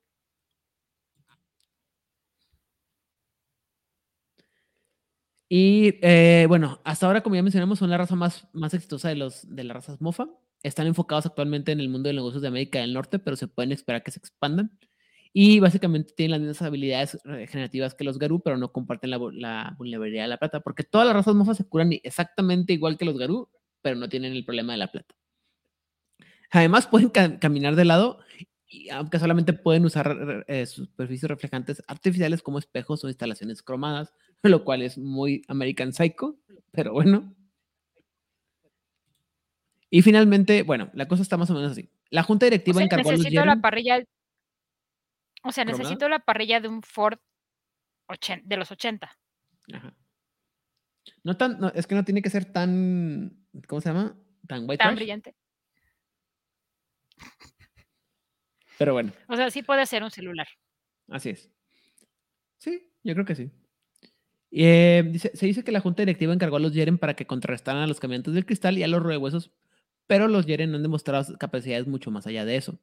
Y 5.49 5.99
eh, 6.03 6.47
bueno, 6.49 6.81
hasta 6.85 7.07
ahora, 7.07 7.23
como 7.23 7.37
ya 7.37 7.43
mencionamos, 7.43 7.79
son 7.79 7.91
la 7.91 7.99
raza 7.99 8.17
más, 8.17 8.49
más 8.53 8.75
exitosa 8.75 9.09
de, 9.09 9.15
los, 9.17 9.47
de 9.55 9.65
las 9.65 9.77
razas 9.77 10.01
mofa. 10.01 10.27
Están 10.63 10.89
enfocados 10.89 11.27
actualmente 11.27 11.71
en 11.71 11.79
el 11.81 11.89
mundo 11.89 12.09
de 12.09 12.15
negocios 12.15 12.43
de 12.43 12.49
América 12.49 12.81
del 12.81 12.93
Norte, 12.93 13.19
pero 13.21 13.37
se 13.37 13.47
pueden 13.47 13.71
esperar 13.71 14.03
que 14.03 14.11
se 14.11 14.19
expandan. 14.19 14.77
Y 15.39 15.61
básicamente 15.61 16.15
tienen 16.17 16.31
las 16.31 16.41
mismas 16.41 16.63
habilidades 16.63 17.19
regenerativas 17.23 17.95
que 17.95 18.05
los 18.05 18.19
Garú, 18.19 18.41
pero 18.41 18.57
no 18.57 18.73
comparten 18.73 19.11
la, 19.11 19.19
vu- 19.19 19.33
la 19.35 19.75
vulnerabilidad 19.77 20.23
de 20.23 20.29
la 20.29 20.39
plata, 20.39 20.61
porque 20.61 20.83
todas 20.83 21.07
las 21.07 21.15
razas 21.15 21.35
mofas 21.35 21.59
se 21.59 21.69
curan 21.69 21.93
exactamente 21.93 22.73
igual 22.73 22.97
que 22.97 23.05
los 23.05 23.19
Garú, 23.19 23.51
pero 23.83 23.97
no 23.97 24.09
tienen 24.09 24.33
el 24.33 24.47
problema 24.47 24.73
de 24.73 24.79
la 24.79 24.91
plata. 24.91 25.15
Además, 26.51 26.87
pueden 26.87 27.11
ca- 27.11 27.39
caminar 27.39 27.77
de 27.77 27.85
lado, 27.85 28.19
y 28.67 28.89
aunque 28.89 29.19
solamente 29.19 29.53
pueden 29.53 29.85
usar 29.85 30.45
eh, 30.49 30.65
superficies 30.65 31.29
reflejantes 31.29 31.83
artificiales 31.87 32.41
como 32.41 32.59
espejos 32.59 33.05
o 33.05 33.09
instalaciones 33.09 33.63
cromadas, 33.63 34.15
lo 34.43 34.65
cual 34.65 34.81
es 34.81 34.97
muy 34.97 35.43
American 35.49 35.93
Psycho, 35.93 36.39
pero 36.71 36.95
bueno. 36.95 37.35
Y 39.91 40.01
finalmente, 40.01 40.63
bueno, 40.63 40.89
la 40.95 41.07
cosa 41.09 41.21
está 41.23 41.37
más 41.37 41.51
o 41.51 41.55
menos 41.55 41.73
así. 41.73 41.91
La 42.09 42.23
junta 42.23 42.47
O 42.47 42.49
directiva 42.49 42.79
sea, 42.79 42.85
encargó 42.87 43.11
a 43.11 43.13
los 43.13 43.21
necesito 43.21 43.45
la 43.45 43.57
Yeren- 43.57 43.61
parrilla. 43.61 44.03
O 45.47 45.53
sea, 45.53 45.65
necesito 45.65 46.09
la 46.09 46.19
parrilla 46.19 46.61
de 46.61 46.69
un 46.69 46.83
Ford 46.83 47.19
de 48.45 48.57
los 48.57 48.71
80. 48.71 49.11
Ajá. 49.73 49.97
No 51.23 51.37
tan, 51.37 51.59
no, 51.61 51.69
es 51.69 51.87
que 51.87 51.95
no 51.95 52.05
tiene 52.05 52.23
que 52.23 52.31
ser 52.31 52.45
tan, 52.53 53.47
¿cómo 53.69 53.81
se 53.81 53.89
llama? 53.89 54.17
Tan 54.49 54.63
white 54.63 54.79
Tan 54.79 54.89
trash, 54.89 54.97
brillante. 54.97 55.35
pero 58.79 58.93
bueno, 58.93 59.13
O 59.29 59.37
sea, 59.37 59.51
sí 59.51 59.63
puede 59.63 59.87
ser 59.87 60.03
un 60.03 60.11
celular. 60.11 60.47
así 61.09 61.31
es. 61.31 61.51
Sí, 62.59 62.93
yo 63.03 63.15
creo 63.15 63.25
que 63.25 63.35
sí. 63.35 63.51
Eh, 64.51 65.03
dice- 65.11 65.33
se 65.35 65.47
dice 65.47 65.65
que 65.65 65.73
la 65.73 65.81
junta 65.81 66.03
directiva 66.03 66.33
encargó 66.33 66.57
a 66.57 66.61
los 66.61 66.73
Yeren 66.73 66.99
para 66.99 67.15
que 67.15 67.27
contrarrestaran 67.27 67.83
a 67.83 67.87
los 67.87 68.01
caminantes 68.01 68.35
del 68.35 68.47
cristal 68.47 68.79
y 68.79 68.83
a 68.83 68.89
los 68.89 69.03
rodehuesos, 69.03 69.51
pero 70.07 70.29
los 70.29 70.47
Yeren 70.47 70.75
han 70.75 70.83
demostrado 70.83 71.37
capacidades 71.39 71.87
mucho 71.87 72.11
más 72.11 72.27
allá 72.27 72.45
de 72.45 72.57
eso. 72.57 72.79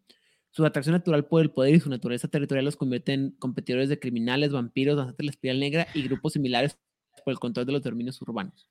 Su 0.53 0.63
atracción 0.67 0.93
natural 0.93 1.25
por 1.25 1.41
el 1.41 1.49
poder 1.49 1.73
y 1.73 1.79
su 1.79 1.89
naturaleza 1.89 2.27
territorial 2.27 2.65
los 2.65 2.75
convierte 2.75 3.11
en 3.11 3.31
competidores 3.31 3.89
de 3.89 3.97
criminales, 3.97 4.51
vampiros, 4.51 4.95
danzantes 4.95 5.17
de 5.17 5.23
la 5.25 5.31
espiral 5.31 5.59
negra 5.59 5.87
y 5.95 6.03
grupos 6.03 6.33
similares 6.33 6.77
por 7.25 7.31
el 7.31 7.39
control 7.39 7.65
de 7.65 7.71
los 7.71 7.81
dominios 7.81 8.21
urbanos. 8.21 8.69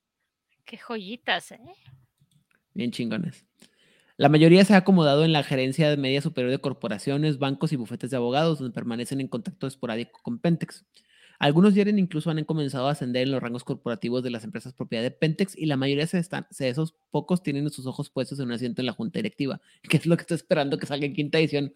Qué 0.65 0.79
joyitas, 0.79 1.51
¿eh? 1.51 1.61
Bien 2.73 2.93
chingones. 2.93 3.45
La 4.17 4.29
mayoría 4.29 4.65
se 4.65 4.75
ha 4.75 4.77
acomodado 4.77 5.25
en 5.25 5.33
la 5.33 5.43
gerencia 5.43 5.91
de 5.91 5.97
media 5.97 6.23
superior 6.23 6.53
de 6.53 6.61
corporaciones, 6.61 7.41
bancos 7.41 7.73
y 7.73 7.77
bufetes 7.77 8.11
de 8.13 8.17
abogados, 8.17 8.61
donde 8.61 8.73
permanecen 8.73 9.21
en 9.21 9.27
contacto 9.27 9.67
esporádico 9.67 10.21
con 10.23 10.39
Pentex. 10.39 10.85
Algunos 11.43 11.75
Yeren 11.75 11.99
incluso 11.99 12.31
han 12.31 12.45
comenzado 12.45 12.87
a 12.87 12.93
ascender 12.93 13.25
en 13.25 13.33
los 13.33 13.43
rangos 13.43 13.65
corporativos 13.65 14.23
de 14.23 14.31
las 14.31 14.45
empresas 14.45 14.75
propiedad 14.75 15.03
de 15.03 15.11
Pentex 15.11 15.59
y 15.59 15.67
la 15.67 15.77
mayoría 15.77 16.07
de, 16.07 16.19
están, 16.21 16.47
de 16.57 16.69
esos 16.69 16.95
pocos 17.11 17.43
tienen 17.43 17.69
sus 17.71 17.85
ojos 17.87 18.11
puestos 18.11 18.39
en 18.39 18.47
un 18.47 18.53
asiento 18.53 18.81
en 18.81 18.87
la 18.87 18.93
junta 18.93 19.19
directiva, 19.19 19.61
que 19.83 19.97
es 19.97 20.07
lo 20.07 20.17
que 20.17 20.21
está 20.21 20.37
esperando 20.37 20.79
que 20.79 20.87
salga 20.87 21.05
en 21.05 21.15
quinta 21.15 21.41
edición. 21.41 21.75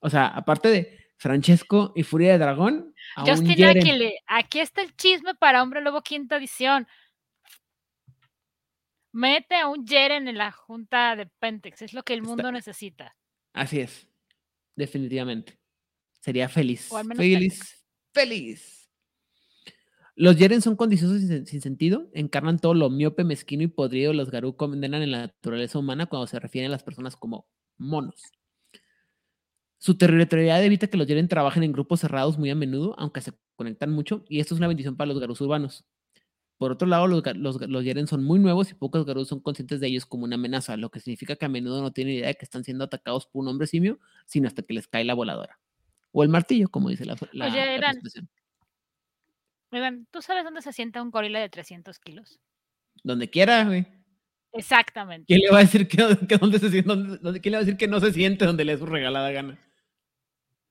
O 0.00 0.10
sea, 0.10 0.26
aparte 0.26 0.66
de 0.68 0.98
Francesco 1.16 1.92
y 1.94 2.02
Furia 2.02 2.32
de 2.32 2.38
Dragón, 2.38 2.92
Justin. 3.24 3.64
Aquile, 3.64 4.18
aquí 4.26 4.58
está 4.58 4.82
el 4.82 4.96
chisme 4.96 5.36
para 5.36 5.62
Hombre 5.62 5.80
Lobo 5.80 6.02
quinta 6.02 6.36
edición. 6.36 6.88
Mete 9.12 9.54
a 9.54 9.68
un 9.68 9.86
Jeren 9.86 10.26
en 10.26 10.38
la 10.38 10.50
junta 10.50 11.14
de 11.14 11.26
Pentex, 11.38 11.82
es 11.82 11.92
lo 11.92 12.02
que 12.02 12.14
el 12.14 12.18
Está- 12.18 12.28
mundo 12.30 12.50
necesita. 12.50 13.16
Así 13.52 13.78
es, 13.78 14.08
definitivamente. 14.74 15.56
Sería 16.20 16.48
feliz. 16.48 16.90
O 16.90 16.96
al 16.96 17.04
menos 17.04 17.18
feliz. 17.18 17.86
Feliz. 18.12 18.83
Los 20.16 20.36
Yeren 20.36 20.62
son 20.62 20.76
codiciosos 20.76 21.20
sin, 21.20 21.28
sen- 21.28 21.46
sin 21.46 21.60
sentido, 21.60 22.08
encarnan 22.12 22.58
todo 22.58 22.74
lo 22.74 22.88
miope, 22.90 23.24
mezquino 23.24 23.62
y 23.64 23.66
podrido 23.68 24.12
los 24.12 24.30
Garú 24.30 24.56
condenan 24.56 25.02
en 25.02 25.10
la 25.10 25.18
naturaleza 25.22 25.78
humana 25.78 26.06
cuando 26.06 26.26
se 26.26 26.38
refieren 26.38 26.70
a 26.70 26.72
las 26.72 26.84
personas 26.84 27.16
como 27.16 27.46
monos. 27.78 28.22
Su 29.78 29.96
territorialidad 29.98 30.64
evita 30.64 30.86
que 30.86 30.96
los 30.96 31.06
Yeren 31.06 31.28
trabajen 31.28 31.62
en 31.62 31.72
grupos 31.72 32.00
cerrados 32.00 32.38
muy 32.38 32.50
a 32.50 32.54
menudo, 32.54 32.94
aunque 32.98 33.20
se 33.20 33.32
conectan 33.56 33.90
mucho, 33.92 34.24
y 34.28 34.40
esto 34.40 34.54
es 34.54 34.58
una 34.58 34.68
bendición 34.68 34.96
para 34.96 35.08
los 35.08 35.20
Garús 35.20 35.40
urbanos. 35.40 35.84
Por 36.58 36.72
otro 36.72 36.88
lado, 36.88 37.06
los, 37.08 37.22
los, 37.68 37.84
Yeren 37.84 38.06
son 38.06 38.24
muy 38.24 38.38
nuevos 38.38 38.70
y 38.70 38.74
pocos 38.74 39.04
Garús 39.06 39.28
son 39.28 39.40
conscientes 39.40 39.80
de 39.80 39.88
ellos 39.88 40.06
como 40.06 40.24
una 40.24 40.36
amenaza, 40.36 40.76
lo 40.76 40.90
que 40.90 41.00
significa 41.00 41.36
que 41.36 41.46
a 41.46 41.48
menudo 41.50 41.82
no 41.82 41.92
tienen 41.92 42.14
idea 42.16 42.28
de 42.28 42.34
que 42.34 42.44
están 42.44 42.64
siendo 42.64 42.84
atacados 42.84 43.26
por 43.26 43.42
un 43.42 43.48
hombre 43.48 43.66
simio, 43.66 43.98
sino 44.26 44.48
hasta 44.48 44.62
que 44.62 44.74
les 44.74 44.88
cae 44.88 45.04
la 45.04 45.14
voladora. 45.14 45.58
O 46.12 46.22
el 46.22 46.28
martillo, 46.30 46.68
como 46.70 46.90
dice 46.90 47.04
la, 47.04 47.16
la, 47.32 47.46
Oye, 47.48 47.78
la. 47.80 47.92
Oigan, 49.70 50.06
¿tú 50.10 50.22
sabes 50.22 50.44
dónde 50.44 50.62
se 50.62 50.72
sienta 50.72 51.02
un 51.02 51.10
gorila 51.10 51.40
de 51.40 51.48
300 51.48 51.98
kilos? 51.98 52.38
Donde 53.02 53.28
quiera, 53.28 53.64
güey. 53.64 53.86
Exactamente. 54.52 55.26
¿Quién 55.26 55.40
le 55.40 55.50
va 55.50 55.58
a 55.58 55.62
decir 55.62 55.88
que, 55.88 55.96
que 56.28 56.38
dónde 56.38 56.58
se 56.58 56.70
siente? 56.70 56.88
dónde- 56.88 57.18
dónde- 57.18 57.40
¿Quién 57.40 57.52
le 57.52 57.56
va 57.58 57.62
a 57.62 57.64
decir 57.64 57.76
que 57.76 57.88
no 57.88 57.98
se 58.00 58.12
siente 58.12 58.44
donde 58.46 58.64
le 58.64 58.72
dé 58.72 58.78
su 58.78 58.86
regalada 58.86 59.30
gana? 59.32 59.58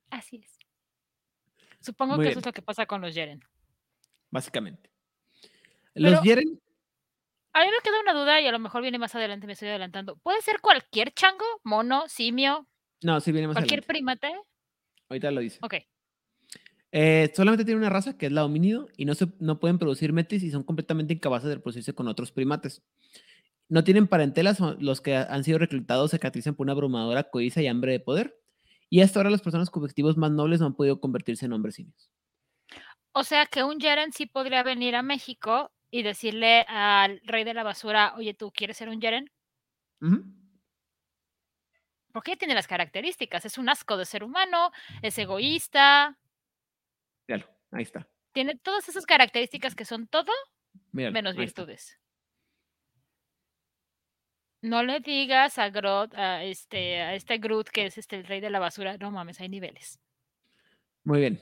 Así 0.09 0.37
es. 0.37 0.57
Supongo 1.81 2.15
Muy 2.15 2.23
que 2.23 2.27
bien. 2.29 2.31
eso 2.31 2.39
es 2.39 2.45
lo 2.45 2.53
que 2.53 2.61
pasa 2.61 2.85
con 2.85 3.01
los 3.01 3.13
Jeren. 3.13 3.43
Básicamente. 4.31 4.89
Los 5.95 6.11
Pero- 6.13 6.23
Yeren, 6.23 6.59
A 7.55 7.59
mí 7.63 7.67
me 7.69 7.77
queda 7.83 7.99
una 7.99 8.13
duda 8.13 8.41
y 8.41 8.47
a 8.47 8.51
lo 8.51 8.57
mejor 8.57 8.81
viene 8.81 8.97
más 8.97 9.13
adelante, 9.13 9.45
me 9.45 9.53
estoy 9.53 9.67
adelantando. 9.69 10.15
¿Puede 10.17 10.41
ser 10.41 10.59
cualquier 10.59 11.11
chango, 11.13 11.45
mono, 11.63 12.07
simio, 12.09 12.67
no, 13.03 13.19
sí 13.19 13.31
viene 13.31 13.47
más 13.47 13.53
cualquier 13.55 13.81
adelante. 13.81 13.93
primate? 13.93 14.33
Ahorita 15.09 15.29
lo 15.29 15.41
dice. 15.41 15.59
Ok. 15.61 15.75
Eh, 16.95 17.33
solamente 17.35 17.65
tiene 17.65 17.79
una 17.79 17.89
raza 17.89 18.15
que 18.19 18.27
es 18.27 18.31
la 18.31 18.45
homínido 18.45 18.87
y 18.95 19.05
no, 19.05 19.15
se, 19.15 19.27
no 19.39 19.59
pueden 19.59 19.79
producir 19.79 20.13
metis 20.13 20.43
y 20.43 20.51
son 20.51 20.61
completamente 20.61 21.11
incapaces 21.11 21.49
de 21.49 21.55
reproducirse 21.55 21.95
con 21.95 22.07
otros 22.07 22.31
primates. 22.31 22.83
No 23.67 23.83
tienen 23.83 24.05
parentelas, 24.05 24.59
los 24.59 25.01
que 25.01 25.15
han 25.15 25.43
sido 25.43 25.57
reclutados 25.57 26.11
se 26.11 26.19
caracterizan 26.19 26.53
por 26.53 26.65
una 26.65 26.73
abrumadora 26.73 27.23
codicia 27.23 27.63
y 27.63 27.67
hambre 27.67 27.93
de 27.93 27.99
poder. 27.99 28.39
Y 28.91 29.01
hasta 29.01 29.19
ahora 29.19 29.31
las 29.31 29.41
personas 29.41 29.71
con 29.71 29.81
objetivos 29.81 30.17
más 30.17 30.29
nobles 30.29 30.59
no 30.59 30.67
han 30.67 30.75
podido 30.75 30.99
convertirse 31.01 31.47
en 31.47 31.53
hombres 31.53 31.75
simios. 31.75 32.11
O 33.11 33.23
sea 33.23 33.47
que 33.47 33.63
un 33.63 33.79
Jeren 33.79 34.11
sí 34.13 34.27
podría 34.27 34.61
venir 34.61 34.95
a 34.95 35.01
México 35.01 35.71
y 35.89 36.03
decirle 36.03 36.61
al 36.67 37.21
rey 37.23 37.43
de 37.43 37.55
la 37.55 37.63
basura, 37.63 38.13
oye, 38.17 38.35
¿tú 38.35 38.51
quieres 38.51 38.77
ser 38.77 38.89
un 38.89 39.01
Jeren? 39.01 39.31
Ujú. 39.99 40.23
Porque 42.11 42.37
tiene 42.37 42.53
las 42.53 42.67
características. 42.67 43.45
Es 43.45 43.57
un 43.57 43.67
asco 43.69 43.97
de 43.97 44.05
ser 44.05 44.23
humano, 44.23 44.71
es 45.01 45.17
egoísta, 45.17 46.19
Míralo, 47.27 47.49
ahí 47.71 47.83
está. 47.83 48.07
tiene 48.33 48.55
todas 48.57 48.87
esas 48.89 49.05
características 49.05 49.75
que 49.75 49.85
son 49.85 50.07
todo 50.07 50.31
míralo, 50.91 51.13
menos 51.13 51.35
virtudes. 51.35 51.99
No 54.61 54.81
le 54.81 54.99
digas 55.01 55.57
a 55.57 55.69
Groot, 55.69 56.13
a 56.15 56.43
este, 56.43 57.01
a 57.01 57.15
este 57.15 57.37
Groot 57.37 57.67
que 57.69 57.85
es 57.85 57.97
este 57.97 58.15
el 58.17 58.25
rey 58.25 58.39
de 58.39 58.49
la 58.49 58.59
basura, 58.59 58.97
no 58.97 59.11
mames, 59.11 59.39
hay 59.41 59.49
niveles. 59.49 59.99
Muy 61.03 61.19
bien. 61.19 61.41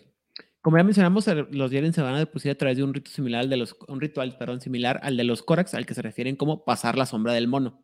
Como 0.62 0.78
ya 0.78 0.84
mencionamos, 0.84 1.28
el- 1.28 1.48
los 1.52 1.70
Yeren 1.72 1.94
se 1.94 2.02
van 2.02 2.16
a 2.16 2.20
depositar 2.20 2.56
a 2.56 2.58
través 2.58 2.78
de 2.78 2.84
un 2.84 2.94
rito 2.94 3.12
similar 3.12 3.42
al 3.42 3.50
de 3.50 3.58
los, 3.58 3.76
un 3.88 4.02
ritual, 4.02 4.38
perdón, 4.38 4.62
similar 4.62 5.00
al 5.04 5.18
de 5.18 5.24
los 5.24 5.44
Korax, 5.44 5.74
al 5.76 5.86
que 5.86 5.94
se 5.94 6.02
refieren 6.02 6.36
como 6.36 6.66
pasar 6.66 6.98
la 6.98 7.06
sombra 7.06 7.34
del 7.34 7.48
mono. 7.48 7.84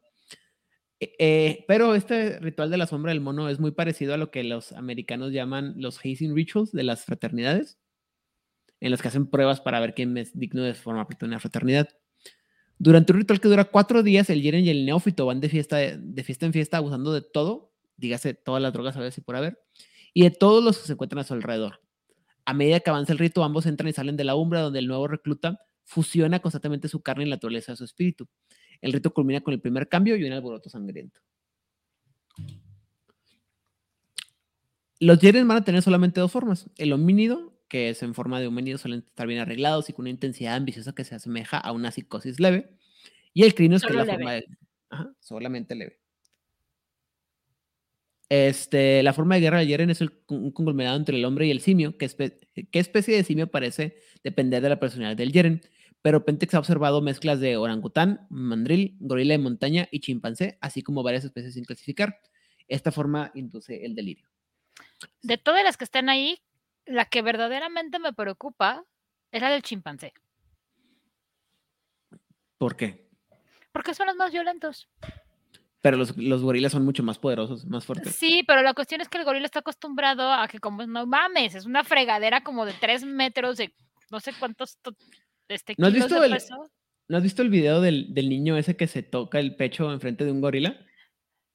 Eh, 1.00 1.14
eh, 1.20 1.66
pero 1.68 1.94
este 1.94 2.40
ritual 2.40 2.72
de 2.72 2.78
la 2.78 2.88
sombra 2.88 3.12
del 3.12 3.22
mono 3.22 3.50
es 3.50 3.60
muy 3.60 3.72
parecido 3.72 4.16
a 4.16 4.18
lo 4.18 4.32
que 4.32 4.44
los 4.44 4.72
americanos 4.72 5.32
llaman 5.32 5.76
los 5.78 6.00
hazing 6.00 6.36
rituals 6.36 6.72
de 6.72 6.84
las 6.84 7.06
fraternidades, 7.06 7.80
en 8.80 8.92
los 8.92 9.02
que 9.02 9.08
hacen 9.08 9.28
pruebas 9.28 9.62
para 9.62 9.80
ver 9.80 9.94
quién 9.94 10.18
es 10.18 10.38
digno 10.38 10.64
de 10.64 10.74
formar 10.74 11.08
parte 11.08 11.26
de 11.26 11.30
una 11.30 11.40
fraternidad. 11.40 11.90
Durante 12.80 13.12
un 13.12 13.20
ritual 13.20 13.40
que 13.40 13.48
dura 13.48 13.66
cuatro 13.66 14.04
días, 14.04 14.30
el 14.30 14.42
Yeren 14.42 14.64
y 14.64 14.70
el 14.70 14.86
neófito 14.86 15.26
van 15.26 15.40
de 15.42 15.50
fiesta, 15.50 15.78
de 15.78 16.24
fiesta 16.24 16.46
en 16.46 16.54
fiesta 16.54 16.78
abusando 16.78 17.12
de 17.12 17.22
todo, 17.22 17.74
dígase 17.98 18.34
todas 18.34 18.62
las 18.62 18.72
drogas 18.74 18.96
a 18.96 19.00
ver 19.00 19.12
si 19.12 19.22
por 19.22 19.36
haber, 19.36 19.60
y 20.14 20.24
de 20.24 20.32
todos 20.32 20.64
los 20.64 20.78
que 20.78 20.88
se 20.88 20.94
encuentran 20.94 21.20
a 21.20 21.24
su 21.24 21.34
alrededor. 21.34 21.82
A 22.46 22.54
medida 22.54 22.80
que 22.80 22.90
avanza 22.90 23.12
el 23.12 23.20
rito, 23.20 23.44
ambos 23.44 23.66
entran 23.66 23.90
y 23.90 23.94
salen 23.94 24.16
de 24.16 24.24
la 24.24 24.36
umbra 24.36 24.62
donde 24.62 24.80
el 24.80 24.88
nuevo 24.88 25.08
recluta 25.08 25.60
fusiona 25.84 26.40
constantemente 26.40 26.88
su 26.88 27.02
carne 27.02 27.24
y 27.24 27.30
la 27.30 27.36
naturaleza 27.36 27.72
de 27.72 27.78
su 27.78 27.84
espíritu. 27.84 28.28
El 28.82 28.94
rito 28.94 29.12
culmina 29.14 29.42
con 29.42 29.54
el 29.54 29.60
primer 29.60 29.90
cambio 29.90 30.16
y 30.16 30.24
un 30.24 30.32
alboroto 30.32 30.70
sangriento. 30.70 31.20
Los 35.00 35.20
Yeren 35.20 35.48
van 35.48 35.58
a 35.58 35.64
tener 35.64 35.82
solamente 35.82 36.20
dos 36.20 36.32
formas. 36.32 36.70
El 36.78 36.94
homínido, 36.94 37.54
que 37.68 37.90
es 37.90 38.02
en 38.04 38.14
forma 38.14 38.40
de 38.40 38.48
homínido, 38.48 38.78
suelen 38.78 39.04
estar 39.08 39.28
bien 39.28 39.40
arreglados 39.40 39.90
y 39.90 39.94
con 39.94 40.04
una 40.04 40.10
intensidad 40.10 40.56
ambiciosa 40.56 40.94
que 40.94 41.04
se 41.04 41.16
asemeja 41.16 41.58
a 41.58 41.72
una 41.72 41.92
psicosis 41.92 42.40
leve. 42.40 42.70
Y 43.34 43.44
el 43.44 43.54
crinos, 43.56 43.82
que 43.82 43.90
es 43.90 43.96
la 43.96 44.04
leve. 44.06 44.14
forma 44.18 44.32
de... 44.34 44.46
Ajá, 44.90 45.14
solamente 45.20 45.76
leve. 45.76 46.00
Este, 48.30 49.04
la 49.04 49.14
forma 49.14 49.36
de 49.36 49.42
guerra 49.42 49.60
de 49.60 49.68
Yeren 49.68 49.90
es 49.90 50.02
el- 50.02 50.12
un 50.28 50.52
conglomerado 50.52 50.98
entre 50.98 51.18
el 51.18 51.24
hombre 51.26 51.48
y 51.48 51.52
el 51.52 51.62
simio. 51.62 51.98
¿Qué, 51.98 52.06
espe- 52.06 52.38
qué 52.72 52.80
especie 52.80 53.16
de 53.16 53.24
simio 53.24 53.48
parece 53.48 53.98
depender 54.24 54.62
de 54.62 54.70
la 54.70 54.80
personalidad 54.80 55.16
del 55.16 55.32
Yeren? 55.32 55.62
Pero 56.02 56.26
Pentex 56.26 56.54
ha 56.54 56.60
observado 56.60 57.02
mezclas 57.02 57.40
de 57.40 57.58
orangután, 57.58 58.28
mandril, 58.30 58.98
gorila 59.00 59.34
de 59.34 59.38
montaña 59.40 59.88
y 59.92 60.00
chimpancé, 60.02 60.58
así 60.62 60.82
como 60.82 61.04
varias 61.04 61.24
especies 61.26 61.54
sin 61.54 61.64
clasificar. 61.64 62.20
Esta 62.68 62.92
forma 62.92 63.32
induce 63.34 63.86
el 63.86 63.96
delirio. 63.96 64.28
De 65.22 65.38
todas 65.38 65.64
las 65.64 65.78
que 65.78 65.86
están 65.86 66.10
ahí, 66.10 66.38
la 66.88 67.06
que 67.06 67.22
verdaderamente 67.22 68.00
me 68.00 68.14
preocupa 68.14 68.84
es 69.32 69.42
la 69.42 69.50
del 69.50 69.62
chimpancé, 69.62 70.14
¿Por 72.58 72.76
qué? 72.76 73.06
porque 73.72 73.94
son 73.94 74.08
los 74.08 74.16
más 74.16 74.32
violentos. 74.32 74.90
Pero 75.82 75.98
los, 75.98 76.18
los 76.18 76.42
gorilas 76.42 76.72
son 76.72 76.84
mucho 76.84 77.04
más 77.04 77.20
poderosos, 77.20 77.64
más 77.66 77.86
fuertes. 77.86 78.16
Sí, 78.16 78.44
pero 78.48 78.64
la 78.64 78.74
cuestión 78.74 79.02
es 79.02 79.08
que 79.08 79.20
el 79.20 79.24
gorila 79.26 79.46
está 79.46 79.60
acostumbrado 79.60 80.34
a 80.34 80.48
que 80.48 80.60
como 80.60 80.84
no 80.88 81.06
mames, 81.06 81.54
es 81.54 81.66
una 81.66 81.84
fregadera 81.84 82.42
como 82.42 82.66
de 82.66 82.74
tres 82.74 83.04
metros 83.06 83.58
de 83.58 83.72
no 84.10 84.20
sé 84.20 84.34
cuántos 84.40 84.78
to- 84.80 84.96
este, 85.48 85.76
¿No 85.78 85.86
has 85.88 85.94
kilos 85.94 86.08
visto 86.10 86.20
de 86.22 86.28
el- 86.28 86.34
peso. 86.34 86.72
¿No 87.08 87.18
has 87.18 87.24
visto 87.24 87.42
el 87.44 87.50
video 87.50 87.80
del, 87.80 88.14
del 88.16 88.28
niño 88.30 88.58
ese 88.58 88.76
que 88.76 88.88
se 88.88 89.04
toca 89.04 89.40
el 89.40 89.56
pecho 89.56 89.92
enfrente 89.94 90.26
de 90.26 90.32
un 90.32 90.42
gorila? 90.42 90.76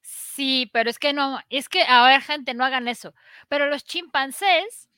Sí, 0.01 0.69
pero 0.71 0.89
es 0.89 0.97
que 0.97 1.11
no, 1.11 1.39
es 1.49 1.67
que, 1.67 1.83
a 1.83 2.05
ver, 2.07 2.21
gente, 2.21 2.53
no 2.53 2.63
hagan 2.63 2.87
eso. 2.87 3.13
Pero 3.49 3.67
los 3.67 3.83
chimpancés, 3.83 4.89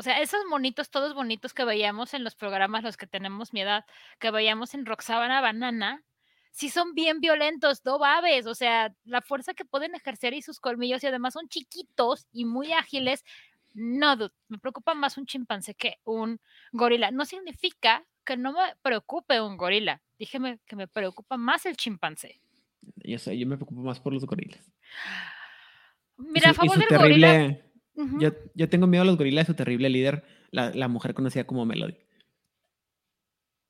o 0.00 0.02
sea, 0.02 0.22
esos 0.22 0.40
monitos 0.48 0.88
todos 0.88 1.12
bonitos 1.12 1.52
que 1.52 1.62
veíamos 1.62 2.14
en 2.14 2.24
los 2.24 2.34
programas, 2.34 2.82
los 2.82 2.96
que 2.96 3.06
tenemos 3.06 3.52
mi 3.52 3.60
edad, 3.60 3.84
que 4.18 4.30
veíamos 4.30 4.72
en 4.72 4.86
Roxabana 4.86 5.42
Banana, 5.42 6.02
sí 6.52 6.70
son 6.70 6.94
bien 6.94 7.20
violentos, 7.20 7.84
no 7.84 7.98
babes, 7.98 8.46
o 8.46 8.54
sea, 8.54 8.94
la 9.04 9.20
fuerza 9.20 9.52
que 9.52 9.66
pueden 9.66 9.94
ejercer 9.94 10.32
y 10.32 10.40
sus 10.40 10.58
colmillos, 10.58 11.04
y 11.04 11.08
además 11.08 11.34
son 11.34 11.50
chiquitos 11.50 12.26
y 12.32 12.46
muy 12.46 12.72
ágiles. 12.72 13.26
No, 13.74 14.16
dude, 14.16 14.32
me 14.48 14.56
preocupa 14.56 14.94
más 14.94 15.18
un 15.18 15.26
chimpancé 15.26 15.74
que 15.74 15.98
un 16.04 16.40
gorila. 16.72 17.10
No 17.10 17.26
significa 17.26 18.06
que 18.24 18.38
no 18.38 18.54
me 18.54 18.74
preocupe 18.80 19.38
un 19.42 19.58
gorila. 19.58 20.00
Dígame 20.18 20.60
que 20.64 20.76
me 20.76 20.88
preocupa 20.88 21.36
más 21.36 21.66
el 21.66 21.76
chimpancé. 21.76 22.40
Yo 23.04 23.18
sé, 23.18 23.38
yo 23.38 23.46
me 23.46 23.58
preocupo 23.58 23.82
más 23.82 24.00
por 24.00 24.14
los 24.14 24.24
gorilas. 24.24 24.72
Y 26.18 26.22
Mira, 26.22 26.50
a 26.50 26.54
favor 26.54 26.78
del 26.78 26.98
gorila. 26.98 27.69
Yo, 28.18 28.30
yo 28.54 28.68
tengo 28.68 28.86
miedo 28.86 29.02
a 29.02 29.06
los 29.06 29.16
gorilas 29.16 29.46
su 29.46 29.54
terrible 29.54 29.88
líder, 29.88 30.24
la, 30.50 30.70
la 30.70 30.88
mujer 30.88 31.14
conocida 31.14 31.44
como 31.44 31.64
Melody. 31.64 31.96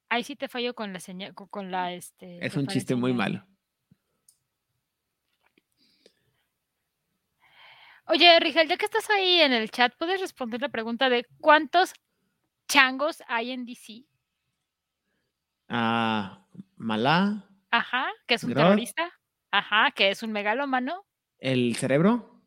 Ahí 0.08 0.24
sí 0.24 0.34
te 0.34 0.48
fallo 0.48 0.74
con 0.74 0.92
la 0.92 1.00
señal, 1.00 1.34
con, 1.34 1.70
la 1.70 1.92
este. 1.92 2.44
Es 2.44 2.56
un 2.56 2.66
chiste 2.66 2.96
muy 2.96 3.12
malo. 3.12 3.46
Oye, 8.06 8.40
Rigel, 8.40 8.66
ya 8.66 8.76
que 8.76 8.86
estás 8.86 9.08
ahí 9.10 9.40
en 9.40 9.52
el 9.52 9.70
chat, 9.70 9.94
¿puedes 9.96 10.20
responder 10.20 10.60
la 10.60 10.68
pregunta 10.68 11.08
de 11.08 11.24
cuántos 11.38 11.94
changos 12.66 13.22
hay 13.28 13.52
en 13.52 13.64
DC? 13.64 14.04
Ah, 15.68 16.44
Malá, 16.76 17.48
Ajá, 17.70 18.08
que 18.26 18.34
es 18.34 18.44
un 18.44 18.52
terrorista. 18.52 19.12
Ajá, 19.52 19.92
que 19.92 20.10
es 20.10 20.22
un 20.22 20.32
megalómano. 20.32 21.04
el 21.38 21.76
cerebro. 21.76 22.39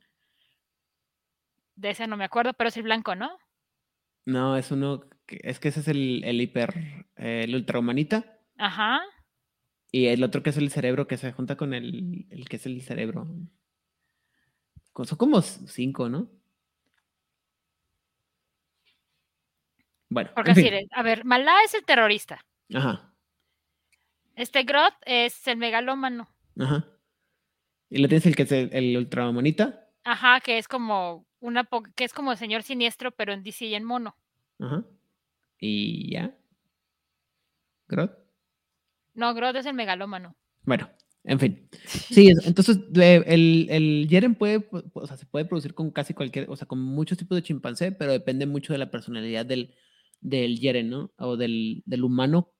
De 1.75 1.89
ese 1.89 2.07
no 2.07 2.17
me 2.17 2.25
acuerdo, 2.25 2.53
pero 2.53 2.67
es 2.69 2.77
el 2.77 2.83
blanco, 2.83 3.15
¿no? 3.15 3.37
No, 4.25 4.55
es 4.57 4.71
uno 4.71 5.01
que- 5.25 5.39
es 5.43 5.59
que 5.59 5.69
ese 5.69 5.79
es 5.81 5.87
el, 5.87 6.23
el 6.23 6.39
hiper, 6.41 6.73
eh, 7.17 7.41
el 7.45 7.55
ultrahumanita. 7.55 8.39
Ajá. 8.57 9.01
Y 9.91 10.07
el 10.07 10.23
otro 10.23 10.41
que 10.43 10.49
es 10.51 10.57
el 10.57 10.71
cerebro, 10.71 11.07
que 11.07 11.17
se 11.17 11.31
junta 11.33 11.55
con 11.55 11.73
el, 11.73 12.25
el 12.29 12.47
que 12.49 12.55
es 12.55 12.65
el 12.65 12.81
cerebro. 12.81 13.27
Son 14.95 15.17
como 15.17 15.41
cinco, 15.41 16.09
¿no? 16.09 16.29
Bueno, 20.09 20.29
Porque 20.35 20.51
en 20.51 20.57
así, 20.57 20.87
a 20.91 21.01
ver, 21.03 21.25
Malá 21.25 21.53
es 21.65 21.73
el 21.73 21.83
terrorista. 21.85 22.45
Ajá, 22.73 23.13
Este 24.35 24.63
Groth 24.63 24.93
es 25.05 25.47
el 25.47 25.57
megalómano. 25.57 26.29
ajá. 26.59 26.87
Y 27.89 27.99
lo 27.99 28.07
tienes 28.07 28.25
el 28.25 28.35
que 28.35 28.43
es 28.43 28.51
el, 28.51 28.69
el 28.73 28.97
ultrahumanita. 28.97 29.87
Ajá, 30.03 30.39
que 30.41 30.57
es 30.57 30.67
como 30.67 31.27
una 31.43 31.67
que 31.95 32.05
es 32.05 32.13
como 32.13 32.31
el 32.31 32.37
señor 32.37 32.63
siniestro, 32.63 33.11
pero 33.11 33.33
en 33.33 33.43
DC 33.43 33.65
y 33.65 33.75
en 33.75 33.83
mono. 33.83 34.15
Ajá. 34.59 34.85
Y 35.59 36.11
ya. 36.13 36.35
Groth. 37.87 38.11
No, 39.13 39.33
Groth 39.33 39.55
es 39.57 39.65
el 39.65 39.73
megalómano. 39.73 40.35
Bueno, 40.63 40.89
en 41.23 41.39
fin. 41.39 41.69
Sí, 41.85 42.29
es- 42.29 42.45
entonces 42.47 42.79
eh, 42.95 43.23
el, 43.27 43.67
el 43.69 44.07
Yeren 44.07 44.35
puede, 44.35 44.59
pu- 44.69 44.89
o 44.93 45.07
sea, 45.07 45.17
se 45.17 45.25
puede 45.25 45.45
producir 45.45 45.73
con 45.73 45.91
casi 45.91 46.13
cualquier, 46.13 46.49
o 46.49 46.55
sea, 46.55 46.67
con 46.67 46.79
muchos 46.79 47.17
tipos 47.17 47.35
de 47.35 47.43
chimpancé, 47.43 47.91
pero 47.91 48.11
depende 48.11 48.45
mucho 48.45 48.73
de 48.73 48.79
la 48.79 48.89
personalidad 48.91 49.45
del, 49.45 49.75
del 50.21 50.59
Yeren, 50.59 50.89
¿no? 50.89 51.11
O 51.17 51.37
del, 51.37 51.83
del 51.85 52.03
humano 52.03 52.53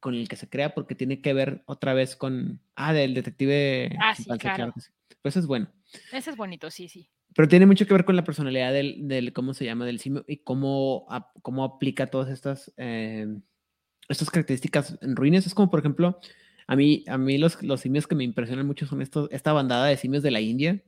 con 0.00 0.14
el 0.14 0.28
que 0.28 0.36
se 0.36 0.48
crea, 0.48 0.74
porque 0.74 0.94
tiene 0.94 1.20
que 1.20 1.32
ver 1.32 1.62
otra 1.66 1.92
vez 1.94 2.14
con, 2.14 2.60
ah, 2.76 2.92
del 2.92 3.14
detective 3.14 3.96
Ah, 4.00 4.14
sí, 4.14 4.22
chimpancé, 4.24 4.48
claro. 4.54 4.72
sí. 4.76 4.90
Pues 5.22 5.32
eso 5.32 5.40
es 5.40 5.46
bueno. 5.46 5.72
Ese 6.12 6.30
es 6.30 6.36
bonito, 6.36 6.70
sí, 6.70 6.88
sí. 6.88 7.10
Pero 7.38 7.46
tiene 7.46 7.66
mucho 7.66 7.86
que 7.86 7.94
ver 7.94 8.04
con 8.04 8.16
la 8.16 8.24
personalidad 8.24 8.72
del, 8.72 9.06
del 9.06 9.32
¿cómo 9.32 9.54
se 9.54 9.64
llama? 9.64 9.86
Del 9.86 10.00
simio 10.00 10.24
y 10.26 10.38
cómo, 10.38 11.06
cómo 11.40 11.62
aplica 11.62 12.08
todas 12.08 12.30
estas, 12.30 12.74
eh, 12.76 13.28
estas 14.08 14.28
características 14.28 14.98
en 15.02 15.14
ruines. 15.14 15.46
Es 15.46 15.54
como, 15.54 15.70
por 15.70 15.78
ejemplo, 15.78 16.18
a 16.66 16.74
mí, 16.74 17.04
a 17.06 17.16
mí 17.16 17.38
los, 17.38 17.62
los 17.62 17.80
simios 17.80 18.08
que 18.08 18.16
me 18.16 18.24
impresionan 18.24 18.66
mucho 18.66 18.86
son 18.86 19.02
estos, 19.02 19.28
esta 19.30 19.52
bandada 19.52 19.86
de 19.86 19.96
simios 19.96 20.24
de 20.24 20.32
la 20.32 20.40
India 20.40 20.82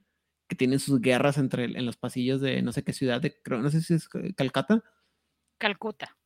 que 0.49 0.57
tienen 0.57 0.81
sus 0.81 1.01
guerras 1.01 1.39
entre, 1.39 1.67
en 1.67 1.87
los 1.87 1.97
pasillos 1.97 2.41
de 2.41 2.63
no 2.63 2.73
sé 2.73 2.83
qué 2.83 2.95
ciudad, 2.95 3.21
de, 3.21 3.41
creo, 3.41 3.63
no 3.63 3.71
sé 3.71 3.81
si 3.81 3.95
es 3.95 4.09
Calcata, 4.09 4.83
Calcuta. 5.57 6.19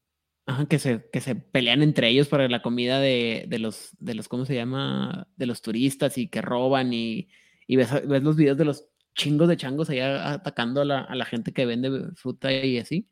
Ajá, 0.47 0.65
que 0.65 0.79
se, 0.79 1.07
que 1.13 1.21
se 1.21 1.35
pelean 1.35 1.83
entre 1.83 2.09
ellos 2.09 2.29
para 2.29 2.49
la 2.49 2.63
comida 2.63 2.99
de, 2.99 3.45
de 3.47 3.59
los, 3.59 3.91
de 3.99 4.15
los, 4.15 4.29
¿cómo 4.29 4.47
se 4.47 4.55
llama? 4.55 5.29
De 5.37 5.45
los 5.45 5.61
turistas 5.61 6.17
y 6.17 6.29
que 6.29 6.41
roban 6.41 6.95
y, 6.95 7.29
y 7.67 7.77
ves, 7.77 7.91
ves 8.09 8.23
los 8.23 8.37
videos 8.37 8.57
de 8.57 8.65
los 8.65 8.89
chingos 9.15 9.49
de 9.49 9.57
changos 9.57 9.91
allá 9.91 10.33
atacando 10.33 10.81
a 10.81 10.85
la, 10.85 11.01
a 11.01 11.15
la 11.15 11.25
gente 11.25 11.53
que 11.53 11.67
vende 11.67 12.13
fruta 12.15 12.53
y 12.53 12.79
así. 12.79 13.09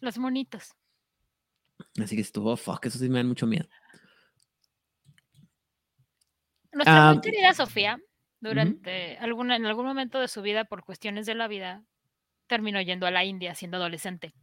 Los 0.00 0.18
monitos. 0.18 0.72
Así 2.00 2.16
que 2.16 2.22
estuvo, 2.22 2.56
fuck, 2.56 2.86
eso 2.86 2.98
sí 2.98 3.08
me 3.08 3.18
da 3.18 3.24
mucho 3.24 3.46
miedo. 3.46 3.68
Nuestra 6.72 7.08
muy 7.08 7.18
Ah, 7.18 7.20
querida 7.22 7.54
Sofía, 7.54 7.98
durante 8.40 9.16
alguna, 9.18 9.56
en 9.56 9.66
algún 9.66 9.86
momento 9.86 10.18
de 10.20 10.28
su 10.28 10.42
vida, 10.42 10.64
por 10.64 10.84
cuestiones 10.84 11.26
de 11.26 11.34
la 11.34 11.48
vida, 11.48 11.84
terminó 12.46 12.80
yendo 12.80 13.06
a 13.06 13.10
la 13.10 13.24
India 13.24 13.54
siendo 13.54 13.76
adolescente. 13.76 14.34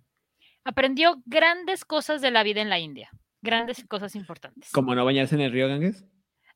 Aprendió 0.63 1.21
grandes 1.25 1.85
cosas 1.85 2.21
de 2.21 2.31
la 2.31 2.43
vida 2.43 2.61
en 2.61 2.69
la 2.69 2.79
India, 2.79 3.09
grandes 3.41 3.83
cosas 3.87 4.15
importantes. 4.15 4.71
Como 4.71 4.95
no 4.95 5.03
bañarse 5.05 5.35
en 5.35 5.41
el 5.41 5.51
río 5.51 5.67
Ganges. 5.67 6.05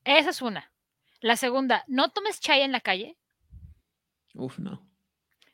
Esa 0.04 0.30
es 0.30 0.42
una. 0.42 0.72
La 1.20 1.36
segunda, 1.36 1.84
no 1.88 2.10
tomes 2.12 2.40
chai 2.40 2.62
en 2.62 2.72
la 2.72 2.82
calle. 2.82 3.18
Uf, 4.36 4.60
no. 4.60 4.86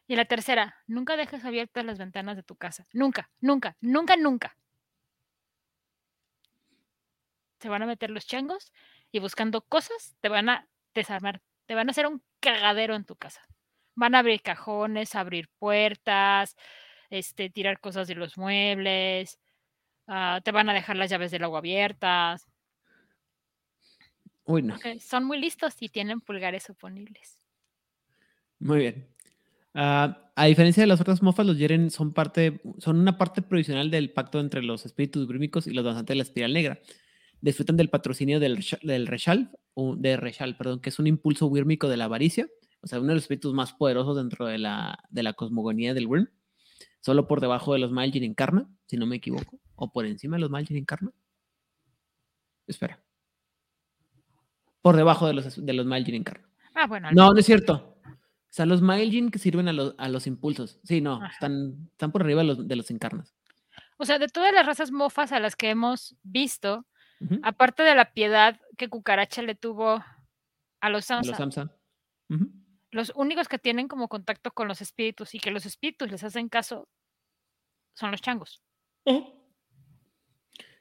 Y 0.08 0.16
la 0.16 0.26
tercera, 0.26 0.76
nunca 0.88 1.16
dejes 1.16 1.46
abiertas 1.46 1.86
las 1.86 1.98
ventanas 1.98 2.36
de 2.36 2.44
tu 2.44 2.56
casa. 2.56 2.86
Nunca, 2.92 3.30
nunca, 3.40 3.78
nunca, 3.80 4.18
nunca. 4.18 4.58
Se 7.60 7.70
van 7.70 7.84
a 7.84 7.86
meter 7.86 8.10
los 8.10 8.26
changos 8.26 8.74
y 9.12 9.20
buscando 9.20 9.62
cosas 9.62 10.16
te 10.20 10.30
van 10.30 10.50
a 10.50 10.68
desarmar, 10.94 11.42
te 11.66 11.76
van 11.76 11.88
a 11.88 11.92
hacer 11.92 12.08
un 12.08 12.22
cagadero 12.40 12.96
en 12.96 13.06
tu 13.06 13.16
casa. 13.16 13.42
Van 13.96 14.16
a 14.16 14.20
abrir 14.20 14.42
cajones, 14.42 15.16
abrir 15.16 15.48
puertas, 15.60 16.58
este, 17.10 17.50
tirar 17.50 17.80
cosas 17.80 18.08
de 18.08 18.16
los 18.16 18.38
muebles, 18.38 19.40
ah, 20.08 20.42
te 20.44 20.52
van 20.52 20.70
a 20.70 20.74
dejar 20.74 20.96
las 20.96 21.10
llaves 21.10 21.32
del 21.32 21.44
agua 21.44 21.60
abiertas. 21.60 22.48
Uy, 24.44 24.64
no. 24.64 24.76
son 25.00 25.26
muy 25.26 25.40
listos 25.40 25.76
y 25.80 25.90
tienen 25.90 26.20
pulgares 26.20 26.70
oponibles. 26.70 27.41
Muy 28.62 28.78
bien. 28.80 29.08
Ah, 29.74 30.32
a 30.36 30.46
diferencia 30.46 30.82
de 30.82 30.88
las 30.88 31.02
otras 31.02 31.22
mofas, 31.22 31.46
los 31.46 31.58
Yeren 31.58 31.90
son 31.90 32.14
parte, 32.14 32.62
son 32.78 33.00
una 33.00 33.18
parte 33.18 33.42
provisional 33.42 33.90
del 33.90 34.12
pacto 34.12 34.40
entre 34.40 34.62
los 34.62 34.86
espíritus 34.86 35.28
grímicos 35.28 35.68
y 35.68 35.72
los 35.72 35.84
danzantes 35.84 36.14
de 36.14 36.18
la 36.18 36.24
espiral 36.24 36.54
negra. 36.54 36.80
Disfrutan 37.42 37.76
del 37.76 37.90
patrocinio 37.90 38.40
del, 38.40 38.64
del 38.84 39.08
Reshal, 39.08 39.52
de 39.76 40.18
Reshal, 40.18 40.56
perdón, 40.58 40.80
que 40.80 40.90
es 40.90 41.00
un 41.00 41.08
impulso 41.08 41.48
wírmico 41.48 41.90
de 41.90 41.98
la 41.98 42.06
avaricia, 42.06 42.48
o 42.82 42.88
sea, 42.88 43.00
uno 43.00 43.10
de 43.10 43.16
los 43.16 43.24
espíritus 43.24 43.54
más 43.54 43.74
poderosos 43.74 44.16
dentro 44.16 44.46
de 44.46 44.60
la, 44.60 45.04
de 45.10 45.24
la 45.24 45.34
cosmogonía 45.34 45.94
del 45.94 46.08
Wyrm. 46.08 46.30
Solo 47.00 47.28
por 47.28 47.42
debajo 47.42 47.74
de 47.74 47.80
los 47.80 47.92
Malgin 47.92 48.24
encarna, 48.24 48.70
si 48.86 48.96
no 48.96 49.08
me 49.08 49.16
equivoco, 49.16 49.60
o 49.76 49.92
por 49.92 50.06
encima 50.06 50.36
de 50.36 50.42
los 50.42 50.52
Malgin 50.52 50.78
encarna. 50.78 51.12
Espera. 52.68 53.04
Por 54.84 54.96
debajo 54.96 55.26
de 55.26 55.34
los, 55.34 55.66
de 55.66 55.74
los 55.74 55.88
Malgin 55.88 56.14
encarna. 56.14 56.48
Ah, 56.76 56.86
bueno, 56.86 57.12
No, 57.12 57.34
no 57.34 57.40
es 57.40 57.46
cierto. 57.46 57.91
O 58.52 58.54
sea, 58.54 58.66
los 58.66 58.82
Mailgin 58.82 59.32
que 59.32 59.40
sirven 59.40 59.70
a 59.70 59.74
los, 59.74 59.96
a 59.98 60.10
los 60.10 60.28
impulsos. 60.28 60.82
Sí, 60.84 61.00
no, 61.00 61.16
Ajá. 61.16 61.28
están, 61.28 61.88
están 61.92 62.12
por 62.12 62.22
arriba 62.22 62.42
de 62.42 62.48
los, 62.48 62.68
de 62.68 62.76
los 62.76 62.92
encarnas. 62.92 63.34
O 63.96 64.04
sea, 64.04 64.20
de 64.20 64.28
todas 64.28 64.54
las 64.54 64.66
razas 64.66 64.92
mofas 64.92 65.32
a 65.32 65.40
las 65.40 65.56
que 65.56 65.70
hemos 65.70 66.16
visto, 66.22 66.86
aparte 67.44 67.84
de 67.84 67.96
la 67.96 68.14
piedad 68.14 68.60
que 68.78 68.90
Cucaracha 68.90 69.42
le 69.42 69.56
tuvo 69.56 70.04
a 70.82 70.90
los 70.90 71.10
a 71.12 71.22
Los 71.22 71.38
Samsa. 71.38 71.72
Ujú. 72.30 72.52
los 72.92 73.14
únicos 73.16 73.48
que 73.48 73.60
tienen 73.60 73.88
como 73.88 74.08
contacto 74.10 74.52
con 74.52 74.68
los 74.68 74.82
espíritus 74.82 75.34
y 75.36 75.40
que 75.40 75.52
los 75.52 75.66
espíritus 75.66 76.10
les 76.12 76.24
hacen 76.24 76.50
caso 76.50 76.90
son 77.94 78.12
los 78.12 78.22
changos. 78.22 78.62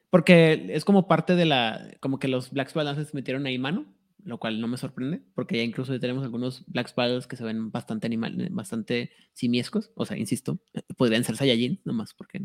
Porque 0.09 0.66
es 0.70 0.84
como 0.84 1.06
parte 1.06 1.36
de 1.36 1.44
la. 1.44 1.88
Como 2.01 2.18
que 2.18 2.26
los 2.28 2.51
Black 2.51 2.70
Spallances 2.70 3.14
metieron 3.14 3.47
ahí 3.47 3.59
mano, 3.59 3.86
lo 4.24 4.38
cual 4.38 4.60
no 4.60 4.68
me 4.68 4.76
sorprende, 4.76 5.22
porque 5.34 5.56
ya 5.56 5.62
incluso 5.62 5.92
ya 5.92 6.01
tenemos 6.01 6.24
algunos 6.24 6.64
Black 6.66 6.88
Spallances 6.88 7.26
que 7.26 7.36
se 7.36 7.44
ven 7.44 7.70
bastante 7.70 8.06
animal, 8.06 8.48
bastante 8.51 9.10
simiescos. 9.32 9.90
O 9.94 10.05
sea, 10.06 10.16
insisto, 10.16 10.59
podrían 10.97 11.24
ser 11.24 11.36
Saiyajin, 11.36 11.80
nomás 11.84 12.14
porque 12.14 12.42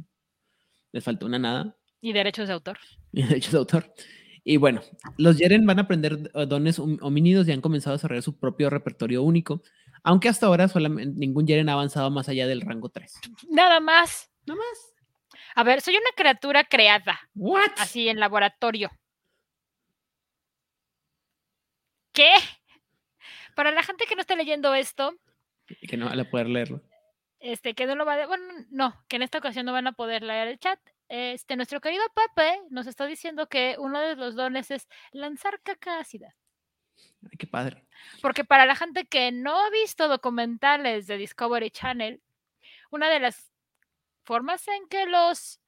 les 0.91 1.03
falta 1.03 1.26
una 1.26 1.39
nada. 1.39 1.77
Y 2.02 2.14
derechos 2.14 2.47
de 2.47 2.53
autor. 2.53 2.77
y 3.11 3.23
derechos 3.23 3.52
de 3.52 3.57
autor. 3.57 3.93
Y 4.43 4.57
bueno, 4.57 4.81
los 5.18 5.38
Yeren 5.39 5.65
van 5.65 5.80
a 5.80 5.84
aprender 5.84 6.31
eh, 6.35 6.45
dones 6.45 6.80
hom- 6.80 6.99
homínidos 7.02 7.47
y 7.47 7.52
han 7.52 7.61
comenzado 7.61 7.93
a 7.93 7.97
desarrollar 7.97 8.22
su 8.22 8.38
propio 8.38 8.69
repertorio 8.69 9.23
único, 9.23 9.64
aunque 10.03 10.30
hasta 10.30 10.45
ahora 10.45 10.68
solamente 10.68 11.18
ningún 11.19 11.47
Yeren 11.47 11.68
ha 11.69 11.73
avanzado 11.73 12.11
más 12.11 12.30
allá 12.30 12.45
del 12.45 12.61
rango 12.61 12.89
3. 12.89 13.11
Nada 13.49 13.80
más. 13.80 14.30
Nada 14.45 14.60
más. 14.60 14.93
A 15.56 15.64
ver, 15.64 15.81
soy 15.81 15.95
una 15.95 16.11
criatura 16.15 16.64
creada, 16.64 17.19
¿What? 17.34 17.72
así 17.77 18.07
en 18.07 18.19
laboratorio. 18.19 18.91
¿Qué? 22.16 22.32
Para 23.56 23.72
la 23.72 23.84
gente 23.84 24.06
que 24.08 24.16
no 24.16 24.22
esté 24.22 24.36
leyendo 24.36 24.74
esto, 24.74 25.14
Y 25.82 25.88
que 25.88 25.98
no 25.98 26.06
van 26.08 26.20
a 26.20 26.30
poder 26.30 26.48
leerlo. 26.48 26.82
este, 27.40 27.74
que 27.76 27.86
no 27.86 27.96
lo 27.96 28.06
va 28.06 28.14
a, 28.16 28.28
bueno, 28.28 28.46
no, 28.70 29.04
que 29.08 29.18
en 29.18 29.22
esta 29.24 29.38
ocasión 29.40 29.66
no 29.66 29.74
van 29.74 29.88
a 29.88 29.92
poder 29.94 30.24
leer 30.24 30.48
el 30.48 30.60
chat. 30.60 30.80
Este, 31.08 31.56
nuestro 31.56 31.82
querido 31.82 32.04
Pepe 32.16 32.62
nos 32.70 32.88
está 32.88 33.06
diciendo 33.06 33.48
que 33.48 33.76
uno 33.78 34.00
de 34.00 34.16
los 34.16 34.36
dones 34.36 34.72
es 34.72 34.88
lanzar 35.12 35.62
caca 35.62 36.00
ácida. 36.00 36.36
Ay, 37.24 37.38
qué 37.38 37.46
padre. 37.48 37.86
Porque 38.22 38.44
para 38.44 38.66
la 38.66 38.76
gente 38.76 39.06
que 39.06 39.32
no 39.32 39.60
ha 39.60 39.70
visto 39.70 40.08
documentales 40.08 41.08
de 41.08 41.18
Discovery 41.18 41.70
Channel, 41.70 42.22
una 42.92 43.10
de 43.10 43.20
las 43.20 43.52
formas 44.24 44.68
en 44.68 44.88
que 44.88 45.06
los 45.06 45.60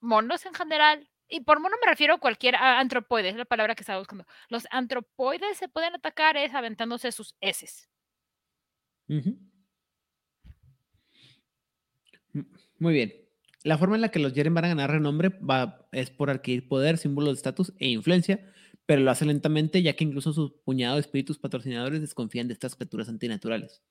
monos 0.00 0.46
en 0.46 0.54
general, 0.54 1.08
y 1.28 1.40
por 1.40 1.60
mono 1.60 1.76
me 1.82 1.90
refiero 1.90 2.14
a 2.14 2.18
cualquier 2.18 2.56
a 2.56 2.80
antropoide, 2.80 3.28
es 3.30 3.36
la 3.36 3.44
palabra 3.44 3.74
que 3.74 3.82
estaba 3.82 3.98
buscando. 3.98 4.26
Los 4.48 4.66
antropoides 4.70 5.58
se 5.58 5.68
pueden 5.68 5.94
atacar 5.94 6.36
es 6.36 6.54
aventándose 6.54 7.12
sus 7.12 7.34
heces. 7.40 7.88
Muy 12.78 12.92
bien. 12.92 13.12
La 13.64 13.76
forma 13.78 13.96
en 13.96 14.02
la 14.02 14.10
que 14.10 14.20
los 14.20 14.32
Yeren 14.34 14.54
van 14.54 14.64
a 14.64 14.68
ganar 14.68 14.90
renombre 14.90 15.30
va, 15.30 15.88
es 15.92 16.10
por 16.10 16.30
adquirir 16.30 16.68
poder, 16.68 16.96
símbolos 16.98 17.34
de 17.34 17.36
estatus 17.38 17.72
e 17.78 17.88
influencia, 17.88 18.40
pero 18.86 19.02
lo 19.02 19.10
hace 19.10 19.24
lentamente, 19.24 19.82
ya 19.82 19.94
que 19.94 20.04
incluso 20.04 20.32
su 20.32 20.60
puñado 20.64 20.94
de 20.94 21.00
espíritus 21.00 21.38
patrocinadores 21.38 22.00
desconfían 22.00 22.46
de 22.48 22.54
estas 22.54 22.76
criaturas 22.76 23.08
antinaturales. 23.08 23.82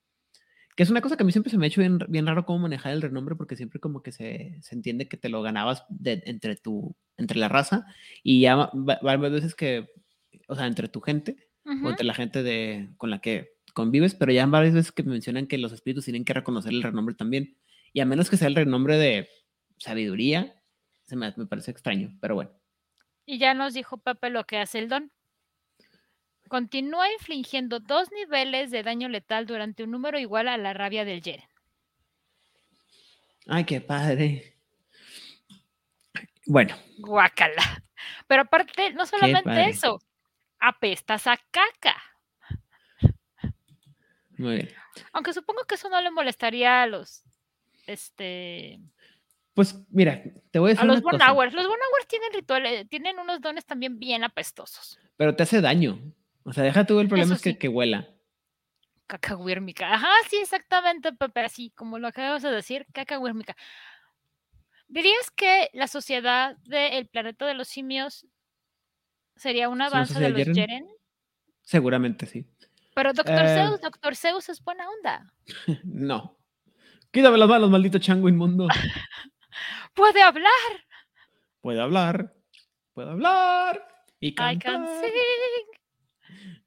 Que 0.78 0.84
es 0.84 0.90
una 0.92 1.02
cosa 1.02 1.18
que 1.18 1.24
a 1.24 1.26
mí 1.26 1.32
siempre 1.32 1.50
se 1.52 1.58
me 1.58 1.66
ha 1.66 1.68
hecho 1.68 1.82
bien, 1.82 1.98
bien 2.08 2.28
raro 2.28 2.46
cómo 2.46 2.60
manejar 2.60 2.94
el 2.94 3.02
renombre, 3.02 3.36
porque 3.36 3.56
siempre 3.58 3.80
como 3.80 4.04
que 4.04 4.12
se, 4.12 4.58
se 4.62 4.76
entiende 4.76 5.10
que 5.10 5.18
te 5.18 5.28
lo 5.28 5.42
ganabas 5.42 5.84
de- 5.90 6.22
entre, 6.28 6.56
tu, 6.56 6.96
entre 7.18 7.40
la 7.40 7.50
raza, 7.50 7.86
y 8.24 8.42
ya 8.42 8.56
va- 8.56 8.72
va- 8.76 9.00
varias 9.02 9.32
veces 9.32 9.56
que, 9.56 9.90
o 10.48 10.56
sea, 10.56 10.68
entre 10.68 10.88
tu 10.88 11.02
gente, 11.02 11.36
o 11.66 11.90
entre 11.90 12.06
la 12.06 12.14
gente 12.14 12.44
de, 12.44 12.90
con 12.98 13.10
la 13.10 13.20
que 13.20 13.56
convives, 13.74 14.14
pero 14.16 14.32
ya 14.32 14.46
varias 14.46 14.74
veces 14.76 14.92
que 14.92 15.04
mencionan 15.04 15.48
que 15.48 15.58
los 15.58 15.72
espíritus 15.74 16.06
tienen 16.06 16.24
que 16.24 16.34
reconocer 16.34 16.72
el 16.72 16.84
renombre 16.84 17.16
también. 17.16 17.58
Y 17.92 18.00
a 18.00 18.06
menos 18.06 18.30
que 18.30 18.38
sea 18.38 18.48
el 18.48 18.56
renombre 18.56 18.98
de 18.98 19.28
sabiduría, 19.78 20.62
se 21.06 21.16
me, 21.16 21.34
me 21.38 21.46
parece 21.48 21.72
extraño, 21.72 22.16
pero 22.22 22.36
bueno. 22.36 22.52
Y 23.26 23.40
ya 23.40 23.54
nos 23.54 23.74
dijo 23.74 23.98
Pepe 23.98 24.30
lo 24.30 24.46
que 24.46 24.58
hace 24.60 24.80
el 24.80 24.90
don. 24.90 25.12
Continúa 26.48 27.12
infligiendo 27.14 27.80
dos 27.80 28.12
niveles 28.12 28.72
de 28.72 28.84
daño 28.84 29.10
letal 29.10 29.46
durante 29.46 29.84
un 29.84 29.92
número 29.92 30.20
igual 30.20 30.48
a 30.48 30.58
la 30.58 30.74
rabia 30.74 31.06
del 31.06 31.22
Yeren. 31.22 31.48
Ay, 33.48 33.64
qué 33.64 33.82
padre. 33.82 34.58
Bueno, 36.46 36.76
Guácala. 37.00 37.84
Pero 38.28 38.44
aparte, 38.44 38.94
no 38.94 39.06
solamente 39.06 39.70
eso, 39.70 40.00
apestas 40.60 41.28
a 41.28 41.38
caca. 41.52 41.96
muy 44.38 44.56
bien. 44.56 44.70
Aunque 45.14 45.34
supongo 45.34 45.64
que 45.66 45.76
eso 45.76 45.90
no 45.90 46.02
le 46.02 46.12
molestaría 46.12 46.84
a 46.84 46.88
los 46.88 47.24
este 47.86 48.80
Pues 49.54 49.76
mira, 49.90 50.22
te 50.52 50.60
voy 50.60 50.70
a 50.70 50.72
a 50.72 50.74
decir 50.76 50.86
los 50.88 50.98
una 50.98 51.12
cosa, 51.12 51.26
Bonauers. 51.28 51.54
Los 51.54 51.66
Bonauers 51.66 52.08
tienen 52.08 52.34
rituales, 52.34 52.90
tienen 52.90 53.20
unos 53.20 53.42
dones 53.42 53.66
también 53.66 54.00
bien 54.00 54.24
apestosos. 54.24 55.00
pero 55.16 55.36
te 55.36 55.44
hace 55.44 55.62
daño. 55.62 56.00
O 56.48 56.54
sea, 56.54 56.64
deja 56.64 56.86
tú 56.86 57.00
el 57.02 57.10
problema 57.10 57.26
Eso 57.26 57.34
es 57.36 57.42
que, 57.42 57.52
sí. 57.52 57.58
que 57.58 57.68
huela. 57.68 58.08
Caca 59.06 59.36
huírmica. 59.36 59.94
Ajá, 59.94 60.08
sí, 60.30 60.38
exactamente, 60.38 61.12
Pepe, 61.14 61.42
así 61.42 61.72
como 61.72 62.00
lo 62.00 62.08
acabas 62.08 62.42
de 62.42 62.52
decir, 62.52 62.86
caca 62.94 63.20
huírmica. 63.20 63.56
¿Dirías 64.88 65.30
que 65.32 65.70
la 65.74 65.88
sociedad 65.88 66.56
del 66.64 67.08
planeta 67.08 67.46
de 67.46 67.54
los 67.54 67.68
simios 67.68 68.26
sería 69.36 69.68
un 69.68 69.82
¿Es 69.82 69.88
una 69.90 69.98
avance 69.98 70.20
de 70.20 70.30
los 70.30 70.38
Yeren? 70.40 70.54
Yeren? 70.56 70.88
Seguramente 71.64 72.26
sí. 72.26 72.46
Pero 72.96 73.12
Doctor 73.12 73.46
Eh. 73.46 73.56
Zeus, 73.56 73.82
Doctor 73.82 74.16
Zeus 74.16 74.50
es 74.50 74.64
buena 74.64 74.86
onda. 74.90 75.34
No. 75.84 76.38
Quítame 77.12 77.38
las 77.38 77.50
manos, 77.50 77.70
maldito 77.70 78.00
chango 78.00 78.30
inmundo. 78.30 78.68
Puede 79.94 80.22
hablar. 80.22 80.52
Puede 81.62 81.82
hablar. 81.82 82.34
Puede 82.94 83.12
hablar. 83.12 83.88
Y 84.20 84.30
I 84.30 84.34
can 84.34 84.60
cantar. 84.60 85.02
sing. 85.02 85.12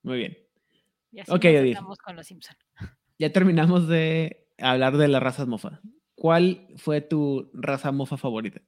Muy 0.02 0.18
bien. 0.18 0.38
Y 1.12 1.20
así 1.20 1.30
con 2.04 2.16
los 2.16 2.26
Simpson. 2.26 2.56
Ya 3.18 3.32
terminamos 3.32 3.88
de 3.88 4.48
hablar 4.58 4.96
de 4.96 5.08
las 5.08 5.22
razas 5.22 5.46
mofa. 5.46 5.80
¿Cuál 6.14 6.68
fue 6.76 7.00
tu 7.00 7.50
raza 7.54 7.92
mofa 7.92 8.16
favorita? 8.16 8.60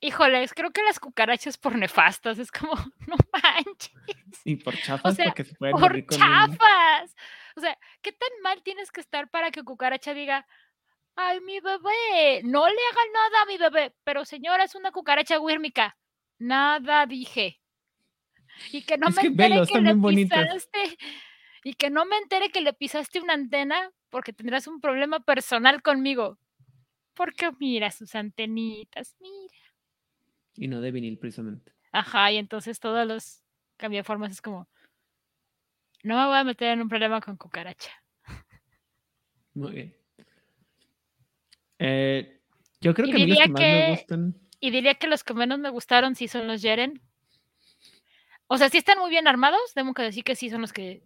Híjoles, 0.00 0.54
creo 0.54 0.70
que 0.70 0.82
las 0.82 1.00
cucarachas 1.00 1.58
por 1.58 1.76
nefastas 1.76 2.38
es 2.38 2.52
como, 2.52 2.72
no 3.06 3.16
manches, 3.32 3.92
Y 4.44 4.56
por 4.56 4.76
chafas, 4.76 5.16
sea, 5.16 5.24
porque 5.26 5.44
se 5.44 5.54
pueden 5.56 5.72
por 5.72 5.80
morir 5.90 6.06
con 6.06 6.16
un- 6.16 6.20
chafas. 6.22 7.16
O 7.56 7.60
sea, 7.60 7.76
¿qué 8.00 8.12
tan 8.12 8.28
mal 8.42 8.62
tienes 8.62 8.92
que 8.92 9.00
estar 9.00 9.28
para 9.28 9.50
que 9.50 9.64
cucaracha 9.64 10.14
diga, 10.14 10.46
ay, 11.16 11.40
mi 11.40 11.58
bebé, 11.58 12.42
no 12.44 12.66
le 12.68 12.74
hagan 12.92 13.12
nada 13.12 13.42
a 13.42 13.46
mi 13.46 13.58
bebé, 13.58 13.94
pero 14.04 14.24
señora, 14.24 14.64
es 14.64 14.76
una 14.76 14.92
cucaracha 14.92 15.40
huírmica. 15.40 15.96
Nada 16.38 17.06
dije. 17.06 17.60
Y 18.72 18.82
que 18.82 18.98
no 18.98 19.08
Es 19.08 19.16
me 19.16 19.22
que 19.22 19.28
entere 19.28 19.50
velos, 19.50 19.68
que 19.68 19.80
le 19.80 19.94
pisaste, 19.94 20.98
y 21.64 21.74
que 21.74 21.90
no 21.90 22.04
me 22.04 22.16
entere 22.18 22.50
que 22.50 22.60
le 22.60 22.72
pisaste 22.72 23.20
una 23.20 23.34
antena 23.34 23.90
porque 24.10 24.32
tendrás 24.32 24.66
un 24.66 24.80
problema 24.80 25.20
personal 25.20 25.82
conmigo. 25.82 26.38
Porque 27.14 27.50
mira 27.58 27.90
sus 27.90 28.14
antenitas, 28.14 29.16
mira. 29.20 29.54
Y 30.54 30.68
no 30.68 30.80
de 30.80 30.90
vinil, 30.90 31.18
precisamente. 31.18 31.72
Ajá, 31.92 32.30
y 32.32 32.36
entonces 32.36 32.80
todos 32.80 33.06
los 33.06 33.42
cambiaformas 33.76 34.32
es 34.32 34.42
como, 34.42 34.68
no 36.02 36.16
me 36.16 36.26
voy 36.26 36.36
a 36.36 36.44
meter 36.44 36.72
en 36.72 36.82
un 36.82 36.88
problema 36.88 37.20
con 37.20 37.36
cucaracha. 37.36 37.90
Muy 39.54 39.72
bien. 39.72 39.96
Eh, 41.78 42.40
yo 42.80 42.94
creo 42.94 43.08
Y 43.08 43.10
que 43.10 43.16
a 43.16 43.20
mí 43.20 43.26
los 43.26 43.38
que 43.38 43.48
más 43.48 43.60
me 43.60 43.90
gustan. 43.90 44.47
Y 44.60 44.70
diría 44.70 44.94
que 44.94 45.06
los 45.06 45.24
que 45.24 45.34
menos 45.34 45.58
me 45.58 45.70
gustaron 45.70 46.14
sí 46.14 46.28
son 46.28 46.46
los 46.46 46.62
Yeren. 46.62 47.00
O 48.46 48.56
sea, 48.56 48.68
sí 48.70 48.78
están 48.78 48.98
muy 48.98 49.10
bien 49.10 49.28
armados, 49.28 49.74
tengo 49.74 49.94
que 49.94 50.02
decir 50.02 50.24
que 50.24 50.34
sí 50.34 50.50
son 50.50 50.62
los 50.62 50.72
que... 50.72 51.02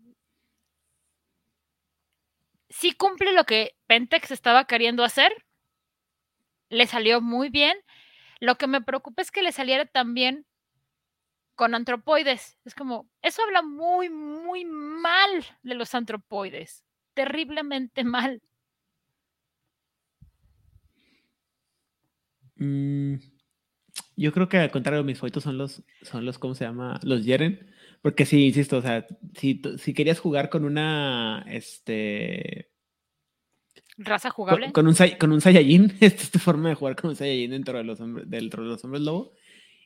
Sí 2.68 2.92
cumple 2.92 3.32
lo 3.32 3.44
que 3.44 3.76
Pentex 3.86 4.30
estaba 4.30 4.64
queriendo 4.64 5.04
hacer. 5.04 5.44
Le 6.70 6.86
salió 6.86 7.20
muy 7.20 7.50
bien. 7.50 7.76
Lo 8.40 8.56
que 8.56 8.66
me 8.66 8.80
preocupa 8.80 9.22
es 9.22 9.30
que 9.30 9.42
le 9.42 9.52
saliera 9.52 9.84
también 9.84 10.46
con 11.54 11.74
antropoides. 11.74 12.58
Es 12.64 12.74
como, 12.74 13.08
eso 13.20 13.42
habla 13.42 13.62
muy, 13.62 14.08
muy 14.08 14.64
mal 14.64 15.44
de 15.62 15.74
los 15.74 15.94
antropoides. 15.94 16.84
Terriblemente 17.14 18.04
mal. 18.04 18.40
Mm, 22.56 23.16
yo 24.22 24.32
creo 24.32 24.48
que 24.48 24.56
al 24.56 24.70
contrario, 24.70 25.04
mis 25.04 25.18
favoritos 25.18 25.42
son 25.42 25.58
los, 25.58 25.82
son 26.02 26.24
los, 26.24 26.38
¿cómo 26.38 26.54
se 26.54 26.64
llama? 26.64 26.98
Los 27.02 27.24
Yeren. 27.24 27.70
Porque 28.00 28.24
sí, 28.26 28.46
insisto, 28.46 28.78
o 28.78 28.82
sea, 28.82 29.06
si, 29.36 29.60
si 29.78 29.94
querías 29.94 30.18
jugar 30.18 30.48
con 30.50 30.64
una, 30.64 31.44
este, 31.48 32.70
Raza 33.98 34.30
con, 34.30 34.34
jugable. 34.46 34.72
con 34.72 34.86
un, 34.86 34.94
Sai- 34.94 35.18
con 35.18 35.32
un 35.32 35.40
Saiyajin, 35.40 35.92
esta 36.00 36.22
es 36.22 36.30
tu 36.30 36.38
forma 36.38 36.68
de 36.70 36.74
jugar 36.74 36.96
con 36.96 37.10
un 37.10 37.16
Saiyajin 37.16 37.50
dentro 37.50 37.78
de 37.78 37.84
los 37.84 38.00
hombres, 38.00 38.28
dentro 38.28 38.62
de 38.62 38.70
los 38.70 38.82
hombres 38.84 39.02
lobo. 39.02 39.32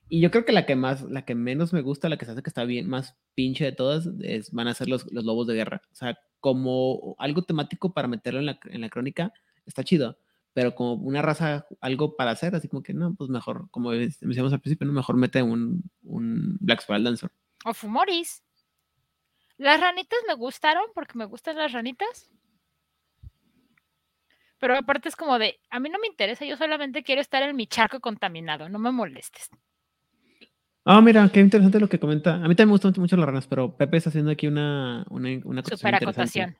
Y 0.09 0.21
yo 0.21 0.31
creo 0.31 0.45
que 0.45 0.53
la 0.53 0.67
que 0.67 0.77
más, 0.77 1.03
la 1.03 1.25
que 1.25 1.35
menos 1.35 1.73
me 1.73 1.81
gusta, 1.83 2.09
la 2.09 2.17
que 2.17 2.25
se 2.25 2.31
hace 2.31 2.43
que 2.43 2.49
está 2.51 2.65
bien, 2.65 2.89
más 2.89 3.17
pinche 3.35 3.65
de 3.65 3.73
todas, 3.73 4.09
es, 4.23 4.53
van 4.53 4.69
a 4.69 4.75
ser 4.75 4.89
los, 4.89 5.11
los 5.13 5.25
lobos 5.25 5.49
de 5.49 5.55
guerra. 5.55 5.83
O 5.91 5.95
sea, 5.97 6.17
como 6.39 7.17
algo 7.19 7.43
temático 7.43 7.93
para 7.93 8.07
meterlo 8.07 8.39
en 8.39 8.47
la, 8.47 8.61
en 8.67 8.81
la 8.83 8.89
crónica, 8.89 9.33
está 9.67 9.83
chido. 9.83 10.17
Pero 10.57 10.75
como 10.75 10.95
una 10.95 11.21
raza, 11.21 11.67
algo 11.83 12.17
para 12.17 12.31
hacer, 12.31 12.55
así 12.55 12.67
como 12.67 12.83
que 12.83 12.95
no, 12.95 13.15
pues 13.15 13.29
mejor, 13.29 13.71
como 13.71 13.91
decíamos 13.91 14.55
al 14.55 14.61
principio, 14.61 14.87
no, 14.87 14.95
mejor 14.95 15.15
mete 15.15 15.43
un, 15.43 15.83
un 16.03 16.57
Black 16.61 16.81
Spiral 16.81 17.05
Dancer. 17.05 17.31
O 17.67 17.75
Fumoris. 17.75 18.43
Las 19.59 19.79
ranitas 19.79 20.19
me 20.27 20.33
gustaron 20.33 20.87
porque 20.95 21.19
me 21.19 21.27
gustan 21.27 21.59
las 21.59 21.73
ranitas. 21.73 22.31
Pero 24.59 24.79
aparte 24.79 25.11
es 25.11 25.17
como 25.17 25.39
de, 25.39 25.61
a 25.69 25.79
mí 25.79 25.91
no 25.91 25.99
me 25.99 26.07
interesa, 26.07 26.47
yo 26.47 26.57
solamente 26.57 27.03
quiero 27.03 27.21
estar 27.21 27.43
en 27.43 27.55
mi 27.55 27.67
charco 27.67 28.01
contaminado, 28.01 28.71
no 28.71 28.79
me 28.79 28.91
molestes. 28.91 29.51
Ah, 30.87 31.03
mira, 31.03 31.29
qué 31.31 31.41
interesante 31.41 31.79
lo 31.79 31.89
que 31.91 32.01
comenta. 32.01 32.37
A 32.37 32.49
mí 32.49 32.55
también 32.55 32.69
me 32.69 32.73
gustan 32.73 32.95
mucho 32.97 33.19
las 33.19 33.27
ranas, 33.27 33.47
pero 33.47 33.77
Pepe 33.77 33.99
está 33.99 34.09
haciendo 34.09 34.31
aquí 34.31 34.47
una, 34.47 35.05
una, 35.11 35.29
una 35.45 35.61
acotación 35.61 35.79
Super 35.79 35.95
interesante. 35.95 36.41
acotación. 36.41 36.57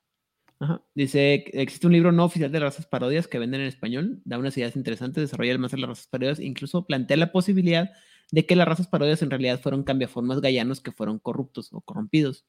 Ajá. 0.59 0.83
Dice, 0.95 1.45
existe 1.53 1.87
un 1.87 1.93
libro 1.93 2.13
no 2.13 2.25
oficial 2.25 2.51
de 2.51 2.61
razas 2.61 2.87
parodias 2.87 3.29
que 3.29 3.39
venden 3.39 3.61
en 3.61 3.67
español, 3.67 4.23
da 4.25 4.39
unas 4.39 4.57
ideas 4.57 4.77
interesantes, 4.77 5.23
desarrolla 5.23 5.53
el 5.53 5.59
más 5.59 5.73
de 5.73 5.79
las 5.79 5.89
razas 5.89 6.07
parodias, 6.07 6.41
incluso 6.41 6.87
plantea 6.87 7.17
la 7.17 7.33
posibilidad 7.33 7.91
de 8.33 8.47
que 8.47 8.57
las 8.57 8.67
razas 8.67 8.89
parodias 8.89 9.23
en 9.23 9.31
realidad 9.31 9.61
fueron 9.61 9.85
cambiaformas 9.85 10.41
gallanos 10.41 10.81
que 10.81 10.93
fueron 10.93 11.19
corruptos 11.19 11.73
o 11.73 11.81
corrompidos. 11.81 12.47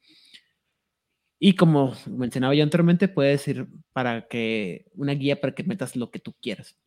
Y 1.40 1.56
como 1.56 1.96
mencionaba 2.08 2.56
yo 2.56 2.64
anteriormente, 2.64 3.08
puede 3.08 3.32
decir 3.32 3.68
para 3.94 4.28
que 4.28 4.86
una 4.94 5.14
guía 5.14 5.40
para 5.40 5.54
que 5.54 5.64
metas 5.64 5.96
lo 5.96 6.10
que 6.10 6.20
tú 6.20 6.34
quieras. 6.42 6.78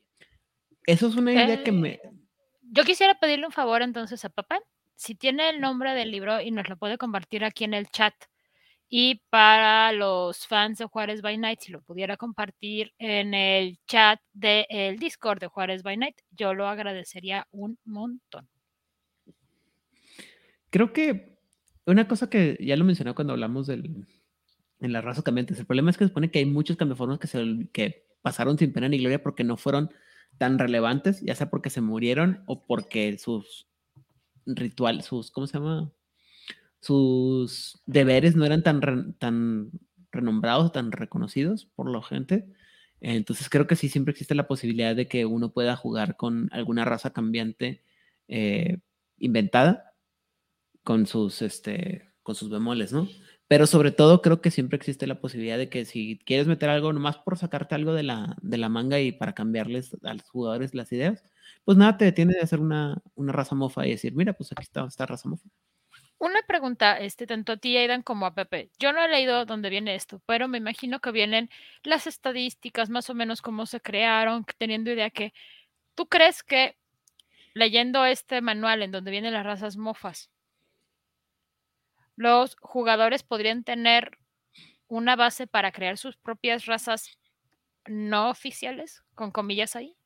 Eso 0.86 1.06
es 1.06 1.16
una 1.16 1.32
idea 1.32 1.62
que 1.62 1.70
me... 1.70 2.00
Yo 2.62 2.84
quisiera 2.84 3.18
pedirle 3.18 3.46
un 3.46 3.52
favor 3.52 3.82
entonces 3.82 4.24
a 4.24 4.28
papá, 4.28 4.60
si 4.96 5.14
tiene 5.14 5.50
el 5.50 5.60
nombre 5.60 5.94
del 5.94 6.10
libro 6.10 6.40
y 6.40 6.50
nos 6.50 6.68
lo 6.68 6.76
puede 6.76 6.98
compartir 6.98 7.44
aquí 7.44 7.64
en 7.64 7.74
el 7.74 7.88
chat. 7.90 8.14
Y 8.92 9.22
para 9.30 9.92
los 9.92 10.48
fans 10.48 10.78
de 10.78 10.84
Juárez 10.84 11.22
by 11.22 11.38
Night, 11.38 11.60
si 11.60 11.70
lo 11.70 11.80
pudiera 11.80 12.16
compartir 12.16 12.92
en 12.98 13.34
el 13.34 13.78
chat 13.86 14.20
del 14.32 14.98
Discord 14.98 15.38
de 15.38 15.46
Juárez 15.46 15.84
by 15.84 15.96
Night, 15.96 16.16
yo 16.32 16.54
lo 16.54 16.66
agradecería 16.66 17.46
un 17.52 17.78
montón. 17.84 18.48
Creo 20.70 20.92
que 20.92 21.38
una 21.86 22.08
cosa 22.08 22.28
que 22.28 22.58
ya 22.60 22.76
lo 22.76 22.84
mencioné 22.84 23.14
cuando 23.14 23.32
hablamos 23.32 23.68
del, 23.68 24.08
en 24.80 24.92
las 24.92 25.04
razas 25.04 25.22
cambiantes, 25.22 25.60
el 25.60 25.66
problema 25.66 25.90
es 25.90 25.96
que 25.96 26.04
se 26.04 26.08
supone 26.08 26.32
que 26.32 26.40
hay 26.40 26.46
muchos 26.46 26.76
cambiaformas 26.76 27.20
que, 27.20 27.28
se, 27.28 27.68
que 27.72 28.08
pasaron 28.22 28.58
sin 28.58 28.72
pena 28.72 28.88
ni 28.88 28.98
gloria 28.98 29.22
porque 29.22 29.44
no 29.44 29.56
fueron 29.56 29.92
tan 30.36 30.58
relevantes, 30.58 31.20
ya 31.20 31.36
sea 31.36 31.48
porque 31.48 31.70
se 31.70 31.80
murieron 31.80 32.42
o 32.46 32.66
porque 32.66 33.16
sus 33.18 33.68
rituales, 34.46 35.04
sus, 35.04 35.30
¿cómo 35.30 35.46
se 35.46 35.58
llama? 35.58 35.92
Sus 36.80 37.82
deberes 37.86 38.36
no 38.36 38.44
eran 38.44 38.62
tan, 38.62 39.14
tan 39.18 39.70
renombrados, 40.12 40.72
tan 40.72 40.92
reconocidos 40.92 41.66
por 41.74 41.90
la 41.90 42.02
gente. 42.02 42.46
Entonces 43.00 43.48
creo 43.50 43.66
que 43.66 43.76
sí 43.76 43.88
siempre 43.88 44.12
existe 44.12 44.34
la 44.34 44.46
posibilidad 44.48 44.94
de 44.96 45.08
que 45.08 45.26
uno 45.26 45.52
pueda 45.52 45.76
jugar 45.76 46.16
con 46.16 46.48
alguna 46.52 46.84
raza 46.84 47.12
cambiante 47.12 47.82
eh, 48.28 48.78
inventada 49.18 49.94
con 50.84 51.06
sus, 51.06 51.42
este, 51.42 52.10
con 52.22 52.34
sus 52.34 52.50
bemoles, 52.50 52.92
¿no? 52.92 53.08
Pero 53.48 53.66
sobre 53.66 53.90
todo 53.90 54.22
creo 54.22 54.40
que 54.40 54.50
siempre 54.50 54.76
existe 54.76 55.06
la 55.06 55.20
posibilidad 55.20 55.58
de 55.58 55.68
que 55.68 55.84
si 55.84 56.18
quieres 56.24 56.46
meter 56.46 56.68
algo 56.70 56.92
nomás 56.92 57.18
por 57.18 57.36
sacarte 57.36 57.74
algo 57.74 57.92
de 57.94 58.04
la, 58.04 58.36
de 58.42 58.58
la 58.58 58.68
manga 58.68 59.00
y 59.00 59.12
para 59.12 59.34
cambiarles 59.34 59.96
a 60.04 60.14
los 60.14 60.28
jugadores 60.30 60.74
las 60.74 60.92
ideas, 60.92 61.24
pues 61.64 61.76
nada 61.78 61.98
te 61.98 62.04
detiene 62.04 62.34
de 62.34 62.40
hacer 62.40 62.60
una, 62.60 63.02
una 63.16 63.32
raza 63.32 63.54
mofa 63.56 63.86
y 63.86 63.90
decir, 63.90 64.14
mira, 64.14 64.32
pues 64.34 64.52
aquí 64.52 64.62
está 64.62 64.84
esta 64.86 65.06
raza 65.06 65.28
mofa. 65.28 65.48
Una 66.20 66.42
pregunta, 66.42 66.98
este, 66.98 67.26
tanto 67.26 67.52
a 67.52 67.56
ti, 67.56 67.78
Aidan, 67.78 68.02
como 68.02 68.26
a 68.26 68.34
Pepe. 68.34 68.70
Yo 68.78 68.92
no 68.92 69.02
he 69.02 69.08
leído 69.08 69.46
dónde 69.46 69.70
viene 69.70 69.94
esto, 69.94 70.20
pero 70.26 70.48
me 70.48 70.58
imagino 70.58 71.00
que 71.00 71.12
vienen 71.12 71.48
las 71.82 72.06
estadísticas, 72.06 72.90
más 72.90 73.08
o 73.08 73.14
menos 73.14 73.40
cómo 73.40 73.64
se 73.64 73.80
crearon, 73.80 74.44
teniendo 74.58 74.90
idea 74.90 75.08
que 75.08 75.32
tú 75.94 76.08
crees 76.08 76.42
que 76.42 76.76
leyendo 77.54 78.04
este 78.04 78.42
manual 78.42 78.82
en 78.82 78.90
donde 78.90 79.10
vienen 79.10 79.32
las 79.32 79.46
razas 79.46 79.78
mofas, 79.78 80.30
los 82.16 82.54
jugadores 82.60 83.22
podrían 83.22 83.64
tener 83.64 84.18
una 84.88 85.16
base 85.16 85.46
para 85.46 85.72
crear 85.72 85.96
sus 85.96 86.18
propias 86.18 86.66
razas 86.66 87.18
no 87.86 88.28
oficiales, 88.28 89.02
con 89.14 89.30
comillas 89.30 89.74
ahí. 89.74 89.96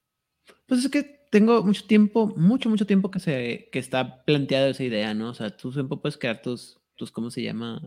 Pues 0.66 0.84
es 0.84 0.90
que 0.92 1.23
tengo 1.34 1.64
mucho 1.64 1.84
tiempo, 1.84 2.32
mucho, 2.36 2.70
mucho 2.70 2.86
tiempo 2.86 3.10
que 3.10 3.18
se 3.18 3.68
que 3.72 3.80
está 3.80 4.24
planteada 4.24 4.68
esa 4.68 4.84
idea, 4.84 5.14
¿no? 5.14 5.30
O 5.30 5.34
sea, 5.34 5.56
tú 5.56 5.72
siempre 5.72 5.98
puedes 5.98 6.16
crear 6.16 6.40
tus, 6.40 6.80
tus 6.94 7.10
¿cómo 7.10 7.28
se 7.28 7.42
llama? 7.42 7.82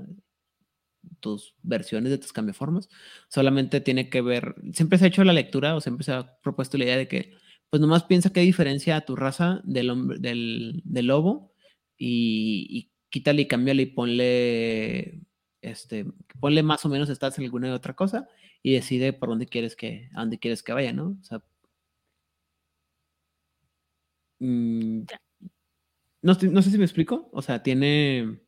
tus 1.21 1.55
versiones 1.63 2.11
de 2.11 2.17
tus 2.17 2.33
cambiaformas. 2.33 2.89
Solamente 3.29 3.79
tiene 3.79 4.09
que 4.09 4.21
ver, 4.21 4.55
siempre 4.73 4.99
se 4.99 5.05
ha 5.05 5.07
hecho 5.07 5.23
la 5.23 5.31
lectura 5.31 5.77
o 5.77 5.81
siempre 5.81 6.03
se 6.03 6.11
ha 6.11 6.37
propuesto 6.41 6.77
la 6.77 6.83
idea 6.83 6.97
de 6.97 7.07
que, 7.07 7.35
pues 7.69 7.79
nomás 7.79 8.03
piensa 8.03 8.33
qué 8.33 8.41
diferencia 8.41 8.97
a 8.97 9.05
tu 9.05 9.15
raza 9.15 9.61
del, 9.63 9.91
hombre, 9.91 10.19
del, 10.19 10.81
del 10.83 11.07
lobo 11.07 11.53
y, 11.97 12.67
y, 12.69 12.91
quítale 13.09 13.43
y 13.43 13.47
cámbiale 13.47 13.83
y 13.83 13.85
ponle, 13.85 15.21
este, 15.61 16.05
ponle 16.41 16.63
más 16.63 16.85
o 16.85 16.89
menos 16.89 17.07
stats 17.07 17.37
en 17.37 17.45
alguna 17.45 17.73
otra 17.73 17.95
cosa 17.95 18.27
y 18.61 18.73
decide 18.73 19.13
por 19.13 19.29
dónde 19.29 19.45
quieres 19.45 19.77
que, 19.77 20.09
a 20.15 20.19
dónde 20.19 20.37
quieres 20.37 20.63
que 20.63 20.73
vaya, 20.73 20.91
¿no? 20.91 21.17
O 21.21 21.23
sea, 21.23 21.41
Mm, 24.39 25.01
no, 26.21 26.33
no, 26.33 26.61
sé 26.61 26.71
si 26.71 26.77
me 26.77 26.85
explico. 26.85 27.29
O 27.31 27.41
sea, 27.41 27.63
tiene. 27.63 28.39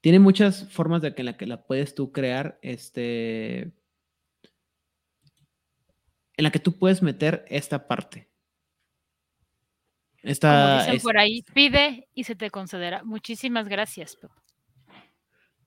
Tiene 0.00 0.18
muchas 0.18 0.70
formas 0.72 1.00
de 1.02 1.14
que 1.14 1.22
en 1.22 1.26
la 1.26 1.36
que 1.36 1.46
la 1.46 1.64
puedes 1.64 1.94
tú 1.94 2.12
crear. 2.12 2.58
Este. 2.62 3.72
En 6.36 6.44
la 6.44 6.50
que 6.50 6.58
tú 6.58 6.78
puedes 6.78 7.02
meter 7.02 7.44
esta 7.48 7.86
parte. 7.86 8.28
Esta, 10.22 10.78
Como 10.78 10.92
dicen 10.92 11.02
por 11.02 11.18
ahí, 11.18 11.42
pide 11.54 12.08
y 12.14 12.24
se 12.24 12.36
te 12.36 12.50
concederá. 12.50 13.02
Muchísimas 13.02 13.68
gracias, 13.68 14.16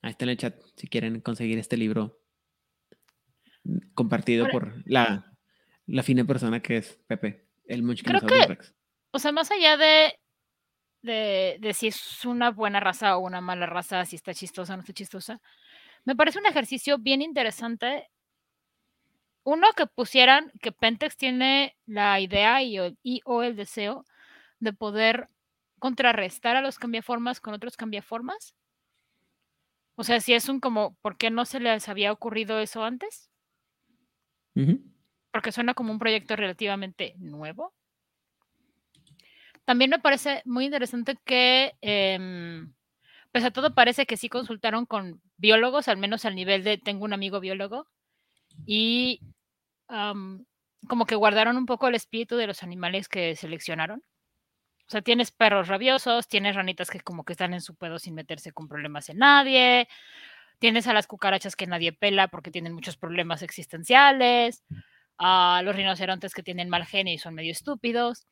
Ahí 0.01 0.11
está 0.11 0.25
en 0.25 0.29
el 0.29 0.37
chat 0.37 0.55
si 0.75 0.87
quieren 0.87 1.19
conseguir 1.19 1.57
este 1.57 1.77
libro 1.77 2.21
compartido 3.95 4.47
por 4.49 4.83
la, 4.85 5.35
la 5.87 6.03
fina 6.03 6.23
persona 6.25 6.61
que 6.61 6.77
es 6.77 6.99
Pepe. 7.07 7.44
El 7.67 7.83
Creo 8.03 8.21
que, 8.21 8.57
o 9.11 9.19
sea, 9.19 9.31
más 9.31 9.51
allá 9.51 9.77
de, 9.77 10.19
de, 11.01 11.57
de, 11.59 11.73
si 11.73 11.87
es 11.87 12.25
una 12.25 12.51
buena 12.51 12.79
raza 12.79 13.17
o 13.17 13.21
una 13.21 13.41
mala 13.41 13.65
raza, 13.65 14.05
si 14.05 14.15
está 14.15 14.33
chistosa 14.33 14.73
o 14.73 14.77
no 14.77 14.81
está 14.81 14.93
chistosa, 14.93 15.41
me 16.03 16.15
parece 16.15 16.39
un 16.39 16.45
ejercicio 16.45 16.97
bien 16.97 17.21
interesante. 17.21 18.09
Uno, 19.43 19.67
que 19.75 19.85
pusieran 19.85 20.51
que 20.61 20.71
Pentex 20.71 21.17
tiene 21.17 21.75
la 21.85 22.19
idea 22.19 22.63
y, 22.63 22.77
y 23.03 23.21
o 23.25 23.43
el 23.43 23.55
deseo 23.55 24.05
de 24.59 24.73
poder 24.73 25.29
contrarrestar 25.79 26.55
a 26.55 26.61
los 26.61 26.79
cambiaformas 26.79 27.39
con 27.39 27.53
otros 27.53 27.77
cambiaformas. 27.77 28.55
O 29.95 30.03
sea, 30.03 30.19
si 30.19 30.33
es 30.33 30.49
un 30.49 30.59
como, 30.59 30.95
¿por 31.01 31.17
qué 31.17 31.29
no 31.29 31.45
se 31.45 31.59
les 31.59 31.87
había 31.87 32.11
ocurrido 32.11 32.59
eso 32.59 32.83
antes? 32.83 33.29
Porque 35.35 35.51
suena 35.51 35.73
como 35.73 35.91
un 35.91 35.99
proyecto 35.99 36.37
relativamente 36.37 37.13
nuevo. 37.17 37.73
También 39.65 39.89
me 39.89 39.99
parece 39.99 40.41
muy 40.45 40.63
interesante 40.63 41.17
que, 41.25 41.75
eh, 41.81 42.65
pese 43.33 43.47
a 43.47 43.51
todo, 43.51 43.75
parece 43.75 44.05
que 44.05 44.15
sí 44.15 44.29
consultaron 44.29 44.85
con 44.85 45.21
biólogos, 45.35 45.89
al 45.89 45.97
menos 45.97 46.23
al 46.23 46.35
nivel 46.35 46.63
de 46.63 46.77
tengo 46.77 47.03
un 47.03 47.11
amigo 47.11 47.41
biólogo, 47.41 47.85
y 48.65 49.19
um, 49.89 50.45
como 50.87 51.05
que 51.05 51.15
guardaron 51.15 51.57
un 51.57 51.65
poco 51.65 51.89
el 51.89 51.95
espíritu 51.95 52.37
de 52.37 52.47
los 52.47 52.63
animales 52.63 53.09
que 53.09 53.35
seleccionaron. 53.35 54.03
O 54.87 54.89
sea, 54.89 55.01
tienes 55.01 55.31
perros 55.31 55.67
rabiosos, 55.67 56.29
tienes 56.29 56.55
ranitas 56.55 56.89
que 56.89 57.01
como 57.01 57.25
que 57.25 57.33
están 57.33 57.53
en 57.53 57.59
su 57.59 57.75
pedo 57.75 57.99
sin 57.99 58.15
meterse 58.15 58.53
con 58.53 58.69
problemas 58.69 59.09
en 59.09 59.17
nadie, 59.17 59.89
tienes 60.59 60.87
a 60.87 60.93
las 60.93 61.07
cucarachas 61.07 61.57
que 61.57 61.67
nadie 61.67 61.91
pela 61.91 62.29
porque 62.29 62.51
tienen 62.51 62.71
muchos 62.71 62.95
problemas 62.95 63.41
existenciales 63.41 64.63
a 65.17 65.61
los 65.63 65.75
rinocerontes 65.75 66.33
que 66.33 66.43
tienen 66.43 66.69
mal 66.69 66.85
genio 66.85 67.13
y 67.13 67.17
son 67.17 67.35
medio 67.35 67.51
estúpidos, 67.51 68.27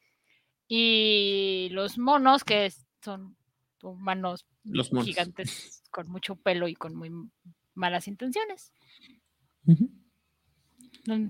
y 0.67 1.69
los 1.71 1.97
monos 1.97 2.43
que 2.43 2.71
son 3.01 3.35
humanos 3.81 4.45
gigantes 5.03 5.83
con 5.91 6.09
mucho 6.09 6.35
pelo 6.35 6.67
y 6.67 6.75
con 6.75 6.95
muy 6.95 7.11
malas 7.73 8.07
intenciones. 8.07 8.73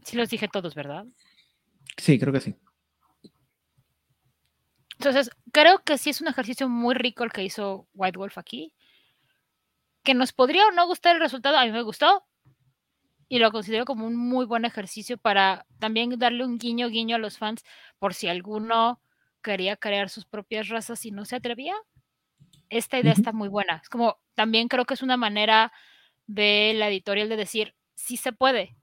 Sí 0.03 0.17
los 0.17 0.29
dije 0.29 0.47
todos, 0.47 0.75
¿verdad? 0.75 1.05
Sí, 1.97 2.19
creo 2.19 2.31
que 2.31 2.41
sí. 2.41 2.55
Entonces, 4.99 5.31
creo 5.51 5.83
que 5.83 5.97
sí 5.97 6.11
es 6.11 6.21
un 6.21 6.27
ejercicio 6.27 6.69
muy 6.69 6.93
rico 6.95 7.23
el 7.23 7.31
que 7.31 7.43
hizo 7.43 7.87
White 7.93 8.17
Wolf 8.17 8.37
aquí. 8.37 8.73
Que 10.03 10.13
nos 10.13 10.31
podría 10.31 10.67
o 10.67 10.71
no 10.71 10.85
gustar 10.85 11.15
el 11.15 11.21
resultado, 11.21 11.57
a 11.57 11.65
mí 11.65 11.71
me 11.71 11.81
gustó, 11.81 12.25
y 13.33 13.39
lo 13.39 13.51
considero 13.51 13.83
como 13.85 14.05
un 14.05 14.15
muy 14.15 14.45
buen 14.45 14.63
ejercicio 14.63 15.17
para 15.17 15.65
también 15.79 16.19
darle 16.19 16.45
un 16.45 16.59
guiño 16.59 16.87
guiño 16.87 17.15
a 17.15 17.19
los 17.19 17.39
fans 17.39 17.63
por 17.97 18.13
si 18.13 18.27
alguno 18.27 19.01
quería 19.41 19.75
crear 19.75 20.11
sus 20.11 20.23
propias 20.23 20.67
razas 20.69 21.03
y 21.03 21.09
no 21.09 21.25
se 21.25 21.37
atrevía. 21.37 21.73
Esta 22.69 22.99
idea 22.99 23.11
está 23.11 23.31
muy 23.31 23.49
buena. 23.49 23.79
Es 23.81 23.89
como 23.89 24.19
también 24.35 24.67
creo 24.67 24.85
que 24.85 24.93
es 24.93 25.01
una 25.01 25.17
manera 25.17 25.73
de 26.27 26.73
la 26.75 26.89
editorial 26.89 27.27
de 27.27 27.37
decir, 27.37 27.73
sí 27.95 28.17
se 28.17 28.33
puede. 28.33 28.75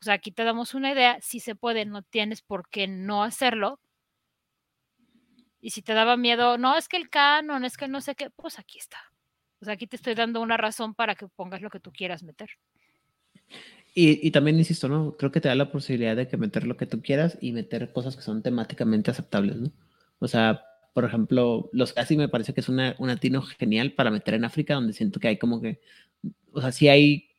O 0.00 0.04
sea, 0.04 0.14
aquí 0.14 0.30
te 0.30 0.44
damos 0.44 0.74
una 0.74 0.92
idea, 0.92 1.18
sí 1.20 1.40
se 1.40 1.56
puede, 1.56 1.84
no 1.84 2.02
tienes 2.02 2.42
por 2.42 2.68
qué 2.68 2.86
no 2.86 3.24
hacerlo. 3.24 3.80
Y 5.60 5.70
si 5.70 5.82
te 5.82 5.94
daba 5.94 6.16
miedo, 6.16 6.58
no 6.58 6.76
es 6.76 6.86
que 6.86 6.96
el 6.96 7.10
canon, 7.10 7.64
es 7.64 7.76
que 7.76 7.88
no 7.88 8.00
sé 8.00 8.14
qué, 8.14 8.30
pues 8.30 8.60
aquí 8.60 8.78
está. 8.78 8.98
O 9.60 9.64
sea, 9.64 9.74
aquí 9.74 9.88
te 9.88 9.96
estoy 9.96 10.14
dando 10.14 10.40
una 10.40 10.56
razón 10.56 10.94
para 10.94 11.16
que 11.16 11.26
pongas 11.26 11.60
lo 11.60 11.70
que 11.70 11.80
tú 11.80 11.90
quieras 11.90 12.22
meter. 12.22 12.50
Y, 13.98 14.30
también, 14.30 14.58
insisto, 14.58 14.90
¿no? 14.90 15.16
Creo 15.16 15.32
que 15.32 15.40
te 15.40 15.48
da 15.48 15.54
la 15.54 15.72
posibilidad 15.72 16.14
de 16.14 16.28
que 16.28 16.36
meter 16.36 16.66
lo 16.66 16.76
que 16.76 16.84
tú 16.84 17.00
quieras 17.00 17.38
y 17.40 17.52
meter 17.52 17.94
cosas 17.94 18.14
que 18.14 18.20
son 18.20 18.42
temáticamente 18.42 19.10
aceptables, 19.10 19.56
¿no? 19.56 19.72
O 20.18 20.28
sea, 20.28 20.66
por 20.92 21.06
ejemplo, 21.06 21.70
los 21.72 21.94
casi 21.94 22.18
me 22.18 22.28
parece 22.28 22.52
que 22.52 22.60
es 22.60 22.68
una, 22.68 22.94
un 22.98 23.08
atino 23.08 23.40
genial 23.40 23.92
para 23.92 24.10
meter 24.10 24.34
en 24.34 24.44
África, 24.44 24.74
donde 24.74 24.92
siento 24.92 25.18
que 25.18 25.28
hay 25.28 25.38
como 25.38 25.62
que, 25.62 25.80
o 26.52 26.60
sea, 26.60 26.72
sí 26.72 26.88
hay, 26.88 27.30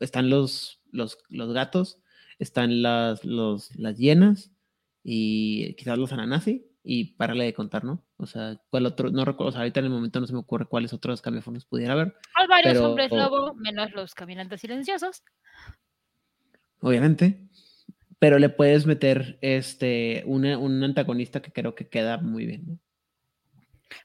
están 0.00 0.30
los, 0.30 0.80
los, 0.90 1.18
los 1.28 1.52
gatos, 1.52 2.00
están 2.38 2.80
las, 2.80 3.22
los, 3.26 3.76
las 3.76 3.98
hienas 3.98 4.50
y 5.04 5.74
quizás 5.74 5.98
los 5.98 6.14
ananasi 6.14 6.66
y 6.82 7.12
párale 7.16 7.44
de 7.44 7.52
contar, 7.52 7.84
¿no? 7.84 8.06
O 8.16 8.24
sea, 8.24 8.58
¿cuál 8.70 8.86
otro? 8.86 9.10
No 9.10 9.26
recuerdo, 9.26 9.50
o 9.50 9.52
sea, 9.52 9.60
ahorita 9.60 9.80
en 9.80 9.86
el 9.86 9.92
momento 9.92 10.18
no 10.18 10.26
se 10.26 10.32
me 10.32 10.38
ocurre 10.38 10.64
cuáles 10.64 10.94
otros 10.94 11.20
cambiafonos 11.20 11.66
pudiera 11.66 11.92
haber. 11.92 12.16
Hay 12.36 12.46
varios 12.46 12.78
hombres 12.78 13.12
lobo, 13.12 13.52
menos 13.52 13.92
los 13.92 14.14
caminantes 14.14 14.62
silenciosos 14.62 15.22
obviamente, 16.86 17.40
pero 18.20 18.38
le 18.38 18.48
puedes 18.48 18.86
meter 18.86 19.38
este, 19.40 20.22
un 20.24 20.46
antagonista 20.84 21.42
que 21.42 21.50
creo 21.50 21.74
que 21.74 21.88
queda 21.88 22.18
muy 22.18 22.46
bien. 22.46 22.80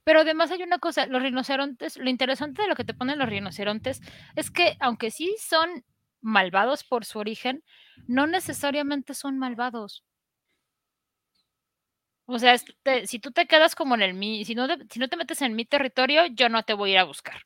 Pero 0.03 0.21
además 0.21 0.49
hay 0.49 0.63
una 0.63 0.79
cosa, 0.79 1.05
los 1.05 1.21
rinocerontes, 1.21 1.97
lo 1.97 2.09
interesante 2.09 2.63
de 2.63 2.67
lo 2.67 2.75
que 2.75 2.83
te 2.83 2.95
ponen 2.95 3.19
los 3.19 3.29
rinocerontes 3.29 4.01
es 4.35 4.49
que 4.49 4.77
aunque 4.79 5.11
sí 5.11 5.35
son 5.39 5.85
malvados 6.21 6.83
por 6.83 7.05
su 7.05 7.19
origen, 7.19 7.63
no 8.07 8.25
necesariamente 8.25 9.13
son 9.13 9.37
malvados. 9.37 10.03
O 12.25 12.39
sea, 12.39 12.53
este, 12.55 13.05
si 13.05 13.19
tú 13.19 13.31
te 13.31 13.45
quedas 13.45 13.75
como 13.75 13.93
en 13.93 14.01
el 14.01 14.15
mi, 14.15 14.43
si 14.43 14.55
no, 14.55 14.67
si 14.89 14.97
no 14.99 15.07
te 15.07 15.17
metes 15.17 15.43
en 15.43 15.55
mi 15.55 15.65
territorio, 15.65 16.25
yo 16.27 16.49
no 16.49 16.63
te 16.63 16.73
voy 16.73 16.91
a 16.91 16.93
ir 16.93 16.99
a 16.99 17.03
buscar. 17.03 17.43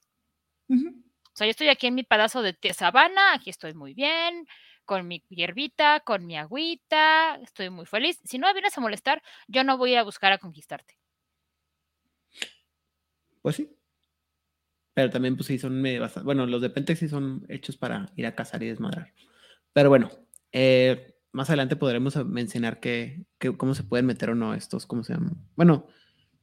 O 0.70 1.38
sea, 1.38 1.48
yo 1.48 1.52
estoy 1.52 1.68
aquí 1.68 1.88
en 1.88 1.96
mi 1.96 2.04
pedazo 2.04 2.42
de 2.42 2.56
sabana, 2.74 3.34
aquí 3.34 3.50
estoy 3.50 3.74
muy 3.74 3.94
bien, 3.94 4.48
con 4.86 5.08
mi 5.08 5.24
hierbita, 5.30 6.00
con 6.02 6.26
mi 6.26 6.38
agüita, 6.38 7.36
estoy 7.42 7.70
muy 7.70 7.86
feliz. 7.86 8.20
Si 8.24 8.38
no 8.38 8.48
me 8.48 8.54
vienes 8.54 8.78
a 8.78 8.82
molestar, 8.82 9.22
yo 9.48 9.64
no 9.64 9.78
voy 9.78 9.96
a 9.96 10.04
buscar 10.04 10.32
a 10.32 10.38
conquistarte. 10.38 10.98
Pues 13.42 13.58
sí. 13.58 13.70
Pero 14.94 15.10
también, 15.10 15.36
pues 15.36 15.48
sí, 15.48 15.60
son 15.60 15.84
bastante. 16.00 16.26
Bueno, 16.26 16.46
los 16.46 16.62
de 16.62 16.70
Pentex 16.70 17.00
sí 17.00 17.10
son 17.10 17.46
hechos 17.50 17.76
para 17.76 18.12
ir 18.16 18.26
a 18.26 18.34
cazar 18.34 18.64
y 18.64 18.68
desmadrar. 18.68 19.14
Pero 19.74 19.90
bueno, 19.90 20.10
eh, 20.54 21.16
más 21.34 21.50
adelante 21.50 21.76
podremos 21.76 22.16
mencionar 22.26 22.80
que, 22.80 23.26
cómo 23.58 23.76
se 23.76 23.84
pueden 23.84 24.06
meter 24.06 24.30
o 24.30 24.36
no 24.36 24.54
estos, 24.54 24.86
¿cómo 24.86 25.04
se 25.04 25.14
llaman? 25.14 25.36
Bueno, 25.58 25.88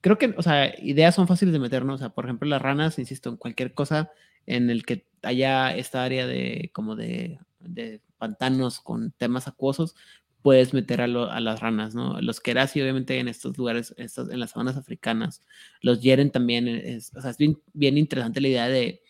creo 0.02 0.18
que, 0.18 0.34
o 0.36 0.42
sea, 0.42 0.74
ideas 0.80 1.14
son 1.14 1.26
fáciles 1.26 1.54
de 1.54 1.60
meternos. 1.60 1.94
O 1.94 1.98
sea, 1.98 2.10
por 2.10 2.26
ejemplo, 2.26 2.46
las 2.46 2.60
ranas, 2.60 2.98
insisto, 2.98 3.30
en 3.30 3.36
cualquier 3.38 3.72
cosa 3.72 4.10
en 4.46 4.70
el 4.70 4.84
que 4.84 5.06
haya 5.22 5.74
esta 5.76 6.04
área 6.04 6.26
de 6.26 6.70
como 6.72 6.96
de, 6.96 7.38
de 7.60 8.00
pantanos 8.18 8.80
con 8.80 9.12
temas 9.12 9.48
acuosos, 9.48 9.94
puedes 10.42 10.74
meter 10.74 11.00
a, 11.00 11.06
las 11.06 11.60
ranas, 11.60 11.94
¿no? 11.94 12.20
Los 12.20 12.40
Kerasi, 12.40 12.80
obviamente, 12.82 13.18
en 13.18 13.28
estos 13.28 13.56
lugares, 13.56 13.94
estos, 13.96 14.28
en 14.30 14.40
las 14.40 14.50
zonas 14.50 14.76
africanas. 14.76 15.40
Los 15.80 16.02
Yeren 16.02 16.30
también, 16.30 16.68
es, 16.68 17.14
o 17.14 17.20
sea, 17.20 17.30
es 17.30 17.38
bien, 17.38 17.96
interesante 17.96 18.40
la 18.40 18.48
idea 18.48 18.68
de 18.68 19.02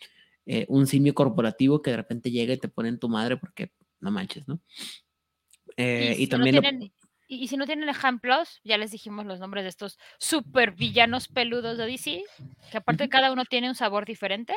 eh, 0.47 0.67
un 0.69 0.87
simio 0.87 1.15
corporativo 1.15 1.81
que 1.81 1.91
de 1.91 1.97
repente 1.97 2.31
llega 2.31 2.53
y 2.53 2.59
te 2.59 2.69
pone 2.69 2.91
en 2.91 2.99
tu 2.99 3.09
madre 3.09 3.39
porque 3.39 3.73
no 4.01 4.11
manches, 4.11 4.47
¿no? 4.47 4.61
Eh, 5.79 6.15
y, 6.19 6.27
también... 6.27 6.93
y, 7.29 7.49
si 7.49 7.57
no 7.57 7.65
tienen 7.65 7.89
ejemplos, 7.89 8.61
ya 8.63 8.77
les 8.77 8.91
dijimos 8.91 9.25
los 9.25 9.41
nombres 9.41 9.65
de 9.65 9.71
estos 9.71 9.99
super 10.19 10.73
villanos 10.73 11.29
peludos 11.29 11.79
de 11.79 11.87
DC, 11.87 12.25
que 12.71 12.77
aparte 12.77 13.09
cada 13.09 13.33
uno 13.33 13.47
tiene 13.47 13.71
un 13.71 13.75
sabor 13.75 14.05
diferente. 14.05 14.55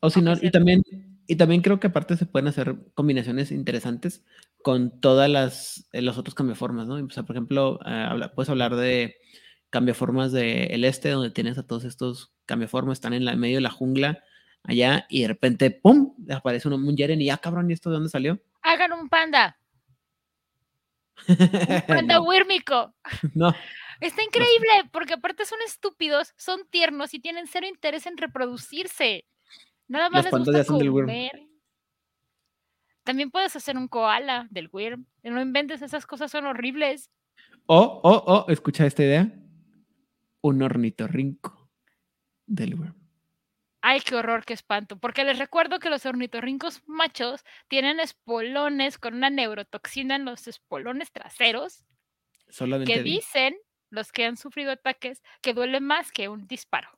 O 0.00 0.10
si 0.10 0.20
no, 0.20 0.34
y 0.40 0.50
también 0.50 0.82
y 1.26 1.36
también 1.36 1.62
creo 1.62 1.78
que 1.80 1.86
aparte 1.86 2.16
se 2.16 2.26
pueden 2.26 2.48
hacer 2.48 2.76
combinaciones 2.94 3.52
interesantes 3.52 4.24
con 4.62 5.00
todas 5.00 5.30
las 5.30 5.88
eh, 5.92 6.02
los 6.02 6.18
otros 6.18 6.34
cambiaformas, 6.34 6.86
¿no? 6.88 6.94
O 6.94 7.10
sea, 7.10 7.22
por 7.22 7.36
ejemplo, 7.36 7.78
eh, 7.86 8.08
puedes 8.34 8.50
hablar 8.50 8.76
de 8.76 9.16
cambiaformas 9.70 10.32
del 10.32 10.84
este, 10.84 11.10
donde 11.10 11.30
tienes 11.30 11.56
a 11.58 11.66
todos 11.66 11.84
estos 11.84 12.34
cambiaformas, 12.44 12.98
están 12.98 13.14
en, 13.14 13.24
la, 13.24 13.34
medio 13.36 13.56
de 13.56 13.62
la 13.62 13.70
jungla 13.70 14.22
allá, 14.64 15.06
y 15.08 15.22
de 15.22 15.28
repente, 15.28 15.70
¡pum! 15.70 16.14
aparece 16.30 16.68
un, 16.68 16.74
un 16.74 16.96
Yeren 16.96 17.20
y 17.20 17.26
ya, 17.26 17.38
cabrón, 17.38 17.70
¿y 17.70 17.72
esto 17.72 17.88
de 17.88 17.94
dónde 17.94 18.10
salió? 18.10 18.38
Hagan 18.60 18.92
un 18.92 19.08
panda. 19.08 19.58
un 21.26 21.36
panda 21.86 22.20
huírmico. 22.20 22.94
no. 23.34 23.54
Está 24.00 24.22
increíble, 24.22 24.90
porque 24.92 25.14
aparte 25.14 25.46
son 25.46 25.60
estúpidos, 25.64 26.34
son 26.36 26.66
tiernos 26.68 27.14
y 27.14 27.20
tienen 27.20 27.46
cero 27.46 27.66
interés 27.66 28.04
en 28.06 28.18
reproducirse. 28.18 29.24
Nada 29.88 30.10
más 30.10 30.24
les 30.24 30.32
gusta 30.32 30.64
comer. 30.64 31.52
También 33.04 33.30
puedes 33.30 33.54
hacer 33.56 33.76
un 33.76 33.88
koala 33.88 34.46
del 34.50 34.68
worm. 34.72 35.06
No 35.22 35.40
inventes, 35.40 35.82
esas 35.82 36.06
cosas 36.06 36.30
son 36.30 36.46
horribles. 36.46 37.10
O, 37.66 38.00
o, 38.02 38.10
o, 38.10 38.48
escucha 38.48 38.86
esta 38.86 39.02
idea. 39.02 39.32
Un 40.40 40.62
ornitorrinco 40.62 41.70
del 42.46 42.74
worm. 42.76 42.94
Ay, 43.80 44.00
qué 44.00 44.14
horror, 44.14 44.44
qué 44.44 44.52
espanto. 44.52 44.96
Porque 44.98 45.24
les 45.24 45.38
recuerdo 45.38 45.80
que 45.80 45.90
los 45.90 46.06
ornitorrincos 46.06 46.82
machos 46.86 47.44
tienen 47.66 47.98
espolones 47.98 48.98
con 48.98 49.14
una 49.14 49.30
neurotoxina 49.30 50.14
en 50.14 50.24
los 50.24 50.46
espolones 50.46 51.10
traseros. 51.10 51.84
Solamente 52.48 52.92
que 52.92 53.02
dicen 53.02 53.56
los 53.90 54.12
que 54.12 54.24
han 54.24 54.36
sufrido 54.36 54.70
ataques 54.70 55.22
que 55.40 55.54
duele 55.54 55.80
más 55.80 56.12
que 56.12 56.28
un 56.28 56.46
disparo. 56.46 56.88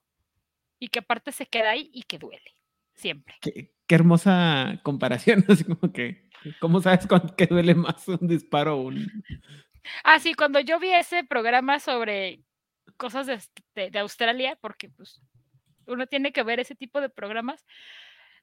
Y 0.78 0.88
que 0.88 0.98
aparte 0.98 1.32
se 1.32 1.46
queda 1.46 1.70
ahí 1.70 1.90
y 1.94 2.02
que 2.02 2.18
duele 2.18 2.54
siempre. 2.94 3.34
Qué, 3.40 3.70
hermosa 3.88 4.80
comparación, 4.82 5.44
así 5.48 5.64
como 5.64 5.92
que, 5.92 6.28
¿cómo 6.60 6.80
sabes 6.80 7.06
qué 7.36 7.46
duele 7.46 7.74
más 7.74 8.08
un 8.08 8.26
disparo 8.26 8.78
o 8.78 8.82
un... 8.82 9.24
Ah, 10.02 10.18
sí, 10.18 10.34
cuando 10.34 10.60
yo 10.60 10.80
vi 10.80 10.90
ese 10.90 11.24
programa 11.24 11.78
sobre 11.78 12.40
cosas 12.96 13.26
de, 13.74 13.90
de, 13.90 13.98
Australia, 13.98 14.56
porque 14.60 14.88
pues 14.88 15.20
uno 15.86 16.06
tiene 16.06 16.32
que 16.32 16.42
ver 16.42 16.60
ese 16.60 16.74
tipo 16.74 17.00
de 17.00 17.10
programas, 17.10 17.66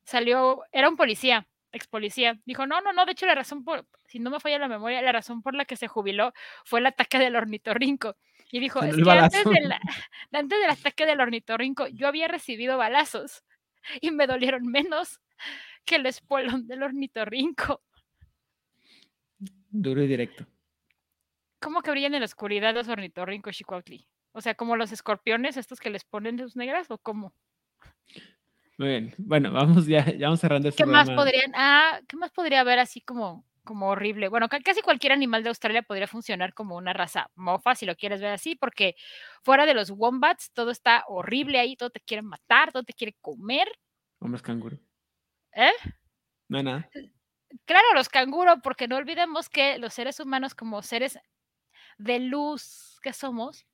salió, 0.03 0.61
era 0.71 0.87
un 0.87 0.97
policía, 0.97 1.47
ex 1.71 1.87
policía, 1.87 2.39
dijo, 2.45 2.67
no, 2.67 2.81
no, 2.81 2.93
no, 2.93 3.05
de 3.05 3.13
hecho 3.13 3.25
la 3.25 3.35
razón 3.35 3.63
por, 3.63 3.87
si 4.07 4.19
no 4.19 4.29
me 4.29 4.39
falla 4.39 4.59
la 4.59 4.67
memoria, 4.67 5.01
la 5.01 5.11
razón 5.11 5.41
por 5.41 5.55
la 5.55 5.65
que 5.65 5.77
se 5.77 5.87
jubiló 5.87 6.33
fue 6.65 6.79
el 6.79 6.85
ataque 6.85 7.17
del 7.17 7.35
ornitorrinco. 7.35 8.15
Y 8.51 8.59
dijo, 8.59 8.83
es 8.83 8.95
que 8.95 9.09
antes, 9.09 9.45
antes 10.33 10.59
del 10.59 10.69
ataque 10.69 11.05
del 11.05 11.21
ornitorrinco 11.21 11.87
yo 11.87 12.07
había 12.07 12.27
recibido 12.27 12.77
balazos 12.77 13.43
y 14.01 14.11
me 14.11 14.27
dolieron 14.27 14.65
menos 14.65 15.19
que 15.85 15.95
el 15.95 16.05
espolón 16.05 16.67
del 16.67 16.83
ornitorrinco. 16.83 17.81
Duro 19.69 20.03
y 20.03 20.07
directo. 20.07 20.45
¿Cómo 21.59 21.81
que 21.81 21.91
brillan 21.91 22.15
en 22.15 22.21
la 22.21 22.25
oscuridad 22.25 22.73
los 22.73 22.87
ornitorrincos, 22.87 23.55
Chicuautli? 23.55 24.07
O 24.33 24.41
sea, 24.41 24.55
como 24.55 24.75
los 24.75 24.91
escorpiones, 24.91 25.57
estos 25.57 25.79
que 25.79 25.89
les 25.89 26.03
ponen 26.03 26.37
luz 26.37 26.55
negras, 26.55 26.89
o 26.89 26.97
cómo? 26.97 27.33
Muy 28.77 28.87
bien. 28.87 29.15
Bueno, 29.17 29.51
vamos 29.51 29.85
ya, 29.85 30.05
ya 30.05 30.27
vamos 30.27 30.39
cerrando 30.39 30.69
este 30.69 30.83
¿Qué 30.83 30.89
más 30.89 31.09
podrían, 31.09 31.51
ah, 31.55 31.99
qué 32.07 32.17
más 32.17 32.31
podría 32.31 32.61
haber 32.61 32.79
así 32.79 33.01
como, 33.01 33.45
como 33.63 33.89
horrible? 33.89 34.27
Bueno, 34.27 34.47
casi 34.49 34.81
cualquier 34.81 35.13
animal 35.13 35.43
de 35.43 35.49
Australia 35.49 35.81
podría 35.81 36.07
funcionar 36.07 36.53
como 36.53 36.75
una 36.75 36.93
raza 36.93 37.29
mofa, 37.35 37.75
si 37.75 37.85
lo 37.85 37.95
quieres 37.95 38.21
ver 38.21 38.31
así, 38.31 38.55
porque 38.55 38.95
fuera 39.43 39.65
de 39.65 39.73
los 39.73 39.91
wombats, 39.91 40.51
todo 40.53 40.71
está 40.71 41.03
horrible 41.07 41.59
ahí, 41.59 41.75
todo 41.75 41.89
te 41.89 41.99
quiere 41.99 42.21
matar, 42.21 42.71
todo 42.71 42.83
te 42.83 42.93
quiere 42.93 43.15
comer. 43.21 43.67
Hombres 44.19 44.41
canguro. 44.41 44.77
¿Eh? 45.53 45.71
No, 46.47 46.63
nada. 46.63 46.89
Claro, 47.65 47.87
los 47.93 48.09
canguros, 48.09 48.59
porque 48.63 48.87
no 48.87 48.97
olvidemos 48.97 49.49
que 49.49 49.77
los 49.77 49.93
seres 49.93 50.19
humanos, 50.19 50.55
como 50.55 50.81
seres 50.81 51.19
de 51.97 52.19
luz 52.19 52.99
que 53.01 53.13
somos, 53.13 53.65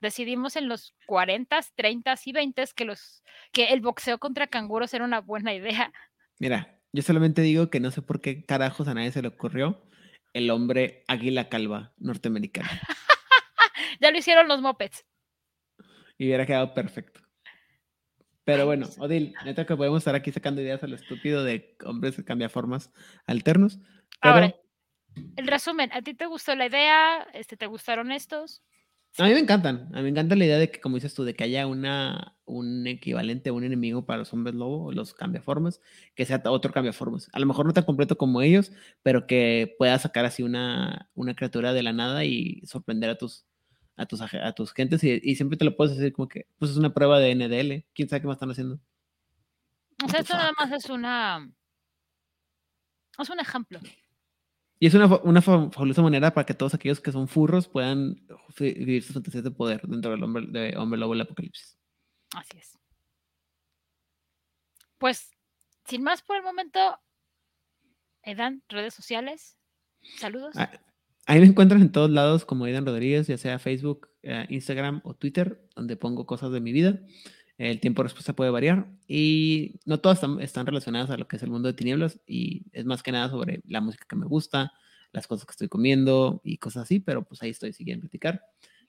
decidimos 0.00 0.56
en 0.56 0.68
los 0.68 0.94
40, 1.06 1.60
30 1.74 2.14
y 2.24 2.32
20 2.32 2.64
que, 2.74 2.84
los, 2.84 3.22
que 3.52 3.72
el 3.72 3.80
boxeo 3.80 4.18
contra 4.18 4.46
canguros 4.46 4.94
era 4.94 5.04
una 5.04 5.20
buena 5.20 5.52
idea. 5.54 5.92
Mira, 6.38 6.80
yo 6.94 7.02
solamente 7.02 7.42
digo 7.42 7.70
que 7.70 7.80
no 7.80 7.90
sé 7.90 8.02
por 8.02 8.20
qué 8.20 8.44
carajos 8.44 8.86
a 8.86 8.94
nadie 8.94 9.10
se 9.10 9.20
le 9.20 9.26
ocurrió 9.26 9.82
el 10.32 10.48
hombre 10.50 11.02
águila 11.08 11.48
calva 11.48 11.92
norteamericano. 11.98 12.68
ya 14.00 14.12
lo 14.12 14.18
hicieron 14.18 14.46
los 14.46 14.60
mopeds. 14.60 15.04
Y 16.18 16.26
hubiera 16.26 16.46
quedado 16.46 16.72
perfecto. 16.72 17.20
Pero 18.44 18.66
bueno, 18.66 18.88
Odil, 18.98 19.34
neta 19.44 19.66
que 19.66 19.74
podemos 19.74 19.98
estar 19.98 20.14
aquí 20.14 20.30
sacando 20.30 20.60
ideas 20.60 20.84
a 20.84 20.86
lo 20.86 20.94
estúpido 20.94 21.42
de 21.42 21.76
hombres 21.84 22.14
que 22.14 22.24
cambian 22.24 22.50
formas 22.50 22.92
alternos. 23.26 23.80
Ahora, 24.20 24.54
el 25.34 25.46
resumen, 25.48 25.90
¿a 25.92 26.02
ti 26.02 26.14
te 26.14 26.26
gustó 26.26 26.54
la 26.54 26.66
idea? 26.66 27.26
Este, 27.32 27.56
¿Te 27.56 27.66
gustaron 27.66 28.12
estos? 28.12 28.62
A 29.18 29.24
mí 29.24 29.30
me 29.32 29.38
encantan. 29.38 29.88
A 29.92 29.98
mí 29.98 30.02
me 30.02 30.08
encanta 30.08 30.34
la 30.34 30.44
idea 30.44 30.58
de 30.58 30.70
que, 30.70 30.80
como 30.80 30.96
dices 30.96 31.14
tú, 31.14 31.22
de 31.22 31.34
que 31.34 31.44
haya 31.44 31.68
una, 31.68 32.36
un 32.46 32.86
equivalente, 32.88 33.52
un 33.52 33.62
enemigo 33.62 34.04
para 34.06 34.18
los 34.18 34.32
hombres 34.32 34.56
lobo, 34.56 34.90
los 34.90 35.14
cambiaformas, 35.14 35.80
que 36.16 36.26
sea 36.26 36.42
otro 36.46 36.72
cambiaformas. 36.72 37.30
A 37.32 37.38
lo 37.38 37.46
mejor 37.46 37.64
no 37.66 37.72
tan 37.72 37.84
completo 37.84 38.18
como 38.18 38.42
ellos, 38.42 38.72
pero 39.02 39.28
que 39.28 39.76
pueda 39.78 39.96
sacar 40.00 40.24
así 40.24 40.42
una, 40.42 41.10
una 41.14 41.34
criatura 41.36 41.72
de 41.72 41.84
la 41.84 41.92
nada 41.92 42.24
y 42.24 42.62
sorprender 42.66 43.08
a 43.10 43.16
tus, 43.16 43.46
a 43.96 44.06
tus, 44.06 44.20
a 44.20 44.52
tus 44.52 44.72
gentes 44.72 45.04
y, 45.04 45.36
siempre 45.36 45.56
te 45.56 45.64
lo 45.64 45.76
puedes 45.76 45.96
decir 45.96 46.12
como 46.12 46.28
que 46.28 46.48
pues 46.58 46.72
es 46.72 46.76
una 46.76 46.92
prueba 46.92 47.20
de 47.20 47.34
NDL. 47.36 47.86
¿Quién 47.94 48.08
sabe 48.08 48.20
qué 48.20 48.26
más 48.26 48.36
están 48.36 48.50
haciendo? 48.50 48.80
O 50.04 50.08
sea, 50.08 50.20
esto 50.20 50.34
nada 50.34 50.52
más 50.58 50.72
es 50.72 50.90
una... 50.90 51.52
Es 53.16 53.30
un 53.30 53.38
ejemplo. 53.38 53.78
Y 54.78 54.86
es 54.86 54.94
una, 54.94 55.06
una 55.22 55.40
fabulosa 55.40 56.02
manera 56.02 56.34
para 56.34 56.44
que 56.44 56.54
todos 56.54 56.74
aquellos 56.74 57.00
que 57.00 57.12
son 57.12 57.28
furros 57.28 57.68
puedan 57.68 58.16
vivir 58.58 59.02
sus 59.02 59.14
fantasías 59.14 59.44
de 59.44 59.50
poder 59.50 59.80
dentro 59.82 60.10
del 60.10 60.22
hombre, 60.22 60.46
de 60.48 60.76
hombre 60.76 60.98
lobo 60.98 61.12
del 61.12 61.22
apocalipsis. 61.22 61.78
Así 62.34 62.58
es. 62.58 62.78
Pues, 64.98 65.30
sin 65.86 66.02
más 66.02 66.22
por 66.22 66.36
el 66.36 66.42
momento, 66.42 66.98
Edan, 68.22 68.62
redes 68.68 68.94
sociales, 68.94 69.56
saludos. 70.18 70.54
Ah, 70.56 70.70
Ahí 71.26 71.40
me 71.40 71.46
encuentran 71.46 71.80
en 71.80 71.90
todos 71.90 72.10
lados 72.10 72.44
como 72.44 72.66
Aidan 72.66 72.84
Rodríguez, 72.84 73.26
ya 73.26 73.38
sea 73.38 73.58
Facebook, 73.58 74.10
eh, 74.22 74.46
Instagram 74.50 75.00
o 75.04 75.14
Twitter, 75.14 75.66
donde 75.74 75.96
pongo 75.96 76.26
cosas 76.26 76.52
de 76.52 76.60
mi 76.60 76.72
vida. 76.72 77.00
El 77.58 77.80
tiempo 77.80 78.02
de 78.02 78.04
respuesta 78.04 78.32
puede 78.32 78.50
variar 78.50 78.86
y 79.06 79.76
no 79.84 80.00
todas 80.00 80.20
están, 80.40 80.66
relacionadas 80.66 81.10
a 81.10 81.16
lo 81.16 81.28
que 81.28 81.36
es 81.36 81.42
el 81.42 81.50
mundo 81.50 81.68
de 81.68 81.74
tinieblas 81.74 82.20
y 82.26 82.64
es 82.72 82.84
más 82.84 83.02
que 83.02 83.12
nada 83.12 83.30
sobre 83.30 83.62
la 83.68 83.80
música 83.80 84.06
que 84.08 84.16
me 84.16 84.26
gusta, 84.26 84.72
las 85.12 85.26
cosas 85.28 85.46
que 85.46 85.52
estoy 85.52 85.68
comiendo 85.68 86.40
y 86.42 86.58
cosas 86.58 86.84
así, 86.84 86.98
pero 86.98 87.24
pues 87.24 87.42
ahí 87.42 87.50
estoy 87.50 87.72
siguiendo 87.72 88.02
platicar. 88.02 88.42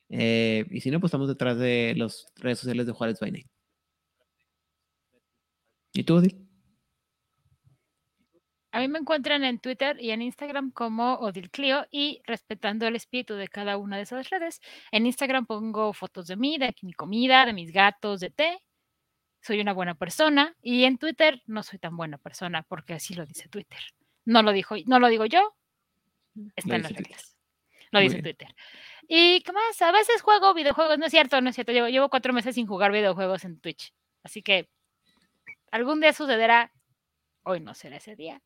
Eh, 0.09 0.65
y 0.71 0.81
si 0.81 0.89
no, 0.91 0.99
pues 0.99 1.09
estamos 1.09 1.27
detrás 1.27 1.57
de 1.59 1.93
las 1.97 2.25
redes 2.35 2.59
sociales 2.59 2.87
de 2.87 2.91
Juárez 2.93 3.19
by 3.19 3.45
¿Y 5.93 6.03
tú, 6.03 6.15
Odil? 6.15 6.44
A 8.75 8.79
mí 8.79 8.89
me 8.89 8.99
encuentran 8.99 9.45
en 9.45 9.57
Twitter 9.59 9.95
y 10.01 10.11
en 10.11 10.21
Instagram 10.21 10.69
como 10.69 11.13
Odil 11.13 11.49
Clio 11.49 11.87
y 11.91 12.21
respetando 12.25 12.85
el 12.85 12.97
espíritu 12.97 13.35
de 13.35 13.47
cada 13.47 13.77
una 13.77 13.95
de 13.95 14.03
esas 14.03 14.29
redes. 14.29 14.59
En 14.91 15.05
Instagram 15.05 15.45
pongo 15.45 15.93
fotos 15.93 16.27
de 16.27 16.35
mí, 16.35 16.57
de 16.57 16.75
mi 16.81 16.91
comida, 16.91 17.45
de 17.45 17.53
mis 17.53 17.71
gatos, 17.71 18.19
de 18.19 18.31
té. 18.31 18.61
Soy 19.41 19.61
una 19.61 19.71
buena 19.71 19.95
persona 19.95 20.57
y 20.61 20.83
en 20.83 20.97
Twitter 20.97 21.41
no 21.45 21.63
soy 21.63 21.79
tan 21.79 21.95
buena 21.95 22.17
persona 22.17 22.63
porque 22.63 22.95
así 22.95 23.13
lo 23.13 23.25
dice 23.25 23.47
Twitter. 23.47 23.79
No 24.25 24.43
lo 24.43 24.51
dijo, 24.51 24.75
no 24.87 24.99
lo 24.99 25.07
digo 25.07 25.25
yo. 25.25 25.55
Está 26.57 26.75
en 26.75 26.81
las 26.81 26.91
reglas. 26.91 27.37
Lo 27.91 28.01
dice 28.01 28.21
Twitter. 28.21 28.53
¿Y 29.07 29.39
qué 29.39 29.53
más? 29.53 29.81
A 29.83 29.93
veces 29.93 30.21
juego 30.21 30.53
videojuegos. 30.53 30.99
No 30.99 31.05
es 31.05 31.11
cierto, 31.11 31.39
no 31.39 31.47
es 31.47 31.55
cierto. 31.55 31.71
Llevo, 31.71 31.87
llevo 31.87 32.09
cuatro 32.09 32.33
meses 32.33 32.55
sin 32.55 32.67
jugar 32.67 32.91
videojuegos 32.91 33.45
en 33.45 33.57
Twitch. 33.57 33.93
Así 34.21 34.43
que 34.43 34.67
algún 35.71 36.01
día 36.01 36.11
sucederá. 36.11 36.73
Hoy 37.43 37.61
no 37.61 37.73
será 37.73 37.97
ese 37.97 38.17
día 38.17 38.41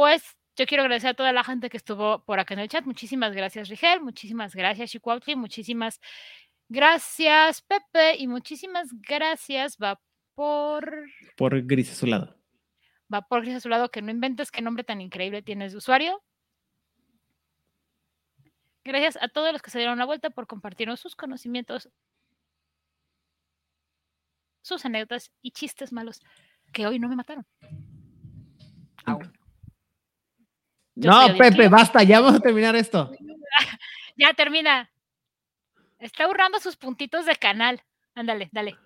pues 0.00 0.34
yo 0.56 0.64
quiero 0.64 0.82
agradecer 0.82 1.10
a 1.10 1.14
toda 1.14 1.30
la 1.30 1.44
gente 1.44 1.68
que 1.68 1.76
estuvo 1.76 2.24
por 2.24 2.40
acá 2.40 2.54
en 2.54 2.60
el 2.60 2.68
chat. 2.70 2.86
Muchísimas 2.86 3.34
gracias, 3.34 3.68
Rigel. 3.68 4.00
Muchísimas 4.00 4.54
gracias, 4.54 4.92
Chicuautli. 4.92 5.36
Muchísimas 5.36 6.00
gracias, 6.70 7.60
Pepe. 7.60 8.16
Y 8.16 8.26
muchísimas 8.26 8.88
gracias, 8.94 9.76
va 9.76 10.00
por. 10.34 10.90
Por 11.36 11.66
Gris 11.66 11.92
Azulado. 11.92 12.34
Vapor 13.08 13.42
Gris 13.42 13.56
Azulado, 13.56 13.90
que 13.90 14.00
no 14.00 14.10
inventes 14.10 14.50
qué 14.50 14.62
nombre 14.62 14.84
tan 14.84 15.02
increíble 15.02 15.42
tienes 15.42 15.72
de 15.72 15.78
usuario. 15.78 16.22
Gracias 18.82 19.18
a 19.20 19.28
todos 19.28 19.52
los 19.52 19.60
que 19.60 19.70
se 19.70 19.80
dieron 19.80 19.98
la 19.98 20.06
vuelta 20.06 20.30
por 20.30 20.46
compartirnos 20.46 20.98
sus 20.98 21.14
conocimientos, 21.14 21.90
sus 24.62 24.82
anécdotas 24.86 25.30
y 25.42 25.50
chistes 25.50 25.92
malos 25.92 26.22
que 26.72 26.86
hoy 26.86 26.98
no 26.98 27.10
me 27.10 27.16
mataron. 27.16 27.46
Aún. 29.04 29.39
Yo 30.94 31.10
No, 31.10 31.36
Pepe, 31.36 31.68
basta, 31.68 32.02
ya 32.02 32.20
vamos 32.20 32.36
a 32.36 32.40
terminar 32.40 32.76
esto. 32.76 33.10
Ya 34.16 34.34
termina. 34.34 34.90
Está 35.98 36.24
ahorrando 36.24 36.60
sus 36.60 36.76
puntitos 36.76 37.24
de 37.24 37.36
canal. 37.36 37.82
Ándale, 38.14 38.50
dale. 38.52 38.76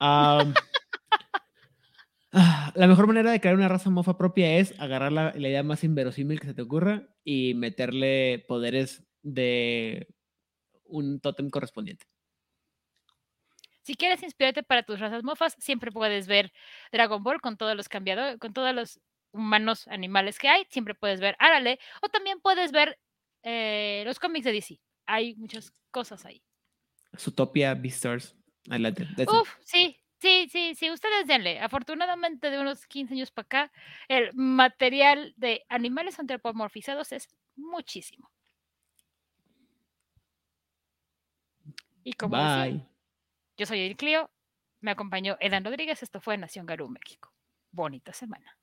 La 2.74 2.88
mejor 2.88 3.06
manera 3.06 3.30
de 3.30 3.40
crear 3.40 3.54
una 3.54 3.68
raza 3.68 3.90
mofa 3.90 4.18
propia 4.18 4.58
es 4.58 4.74
agarrar 4.80 5.12
la, 5.12 5.32
la 5.36 5.48
idea 5.48 5.62
más 5.62 5.84
inverosímil 5.84 6.40
que 6.40 6.48
se 6.48 6.54
te 6.54 6.62
ocurra 6.62 7.04
y 7.22 7.54
meterle 7.54 8.44
poderes 8.48 9.04
de 9.22 10.08
un 10.84 11.20
tótem 11.20 11.48
correspondiente. 11.48 12.06
Si 13.82 13.94
quieres 13.94 14.24
inspirarte 14.24 14.64
para 14.64 14.82
tus 14.82 14.98
razas 14.98 15.22
mofas, 15.22 15.54
siempre 15.60 15.92
puedes 15.92 16.26
ver 16.26 16.52
Dragon 16.90 17.22
Ball 17.22 17.40
con 17.40 17.56
todos 17.56 17.76
los 17.76 17.88
cambiadores, 17.88 18.38
con 18.38 18.52
todos 18.52 18.74
los 18.74 19.00
humanos 19.36 19.86
animales 19.88 20.38
que 20.38 20.48
hay. 20.48 20.66
Siempre 20.70 20.94
puedes 20.94 21.20
ver 21.20 21.36
Arale 21.38 21.78
o 22.02 22.08
también 22.08 22.40
puedes 22.40 22.72
ver 22.72 22.98
eh, 23.42 24.02
los 24.06 24.18
cómics 24.18 24.44
de 24.44 24.52
DC. 24.52 24.80
Hay 25.06 25.34
muchas 25.36 25.72
cosas 25.90 26.24
ahí. 26.26 26.42
Zootopia, 27.16 27.74
Beastars. 27.74 28.36
Adelante. 28.68 29.06
Uf, 29.28 29.54
sí, 29.64 29.96
sí, 30.18 30.48
sí, 30.50 30.74
sí, 30.74 30.90
ustedes 30.90 31.26
denle. 31.26 31.60
Afortunadamente, 31.60 32.50
de 32.50 32.58
unos 32.58 32.86
15 32.86 33.14
años 33.14 33.30
para 33.30 33.44
acá, 33.44 33.72
el 34.08 34.34
material 34.34 35.32
de 35.36 35.64
animales 35.68 36.18
antropomorfizados 36.18 37.12
es 37.12 37.28
muchísimo. 37.54 38.30
Y 42.02 42.12
como 42.12 42.36
decía, 42.36 42.64
Bye. 42.64 42.86
yo 43.56 43.66
soy 43.66 43.80
Edil 43.80 43.96
Clio, 43.96 44.30
me 44.80 44.92
acompañó 44.92 45.36
Edan 45.40 45.64
Rodríguez, 45.64 46.02
esto 46.02 46.20
fue 46.20 46.38
Nación 46.38 46.66
Garú, 46.66 46.88
México. 46.88 47.32
Bonita 47.72 48.12
semana. 48.12 48.56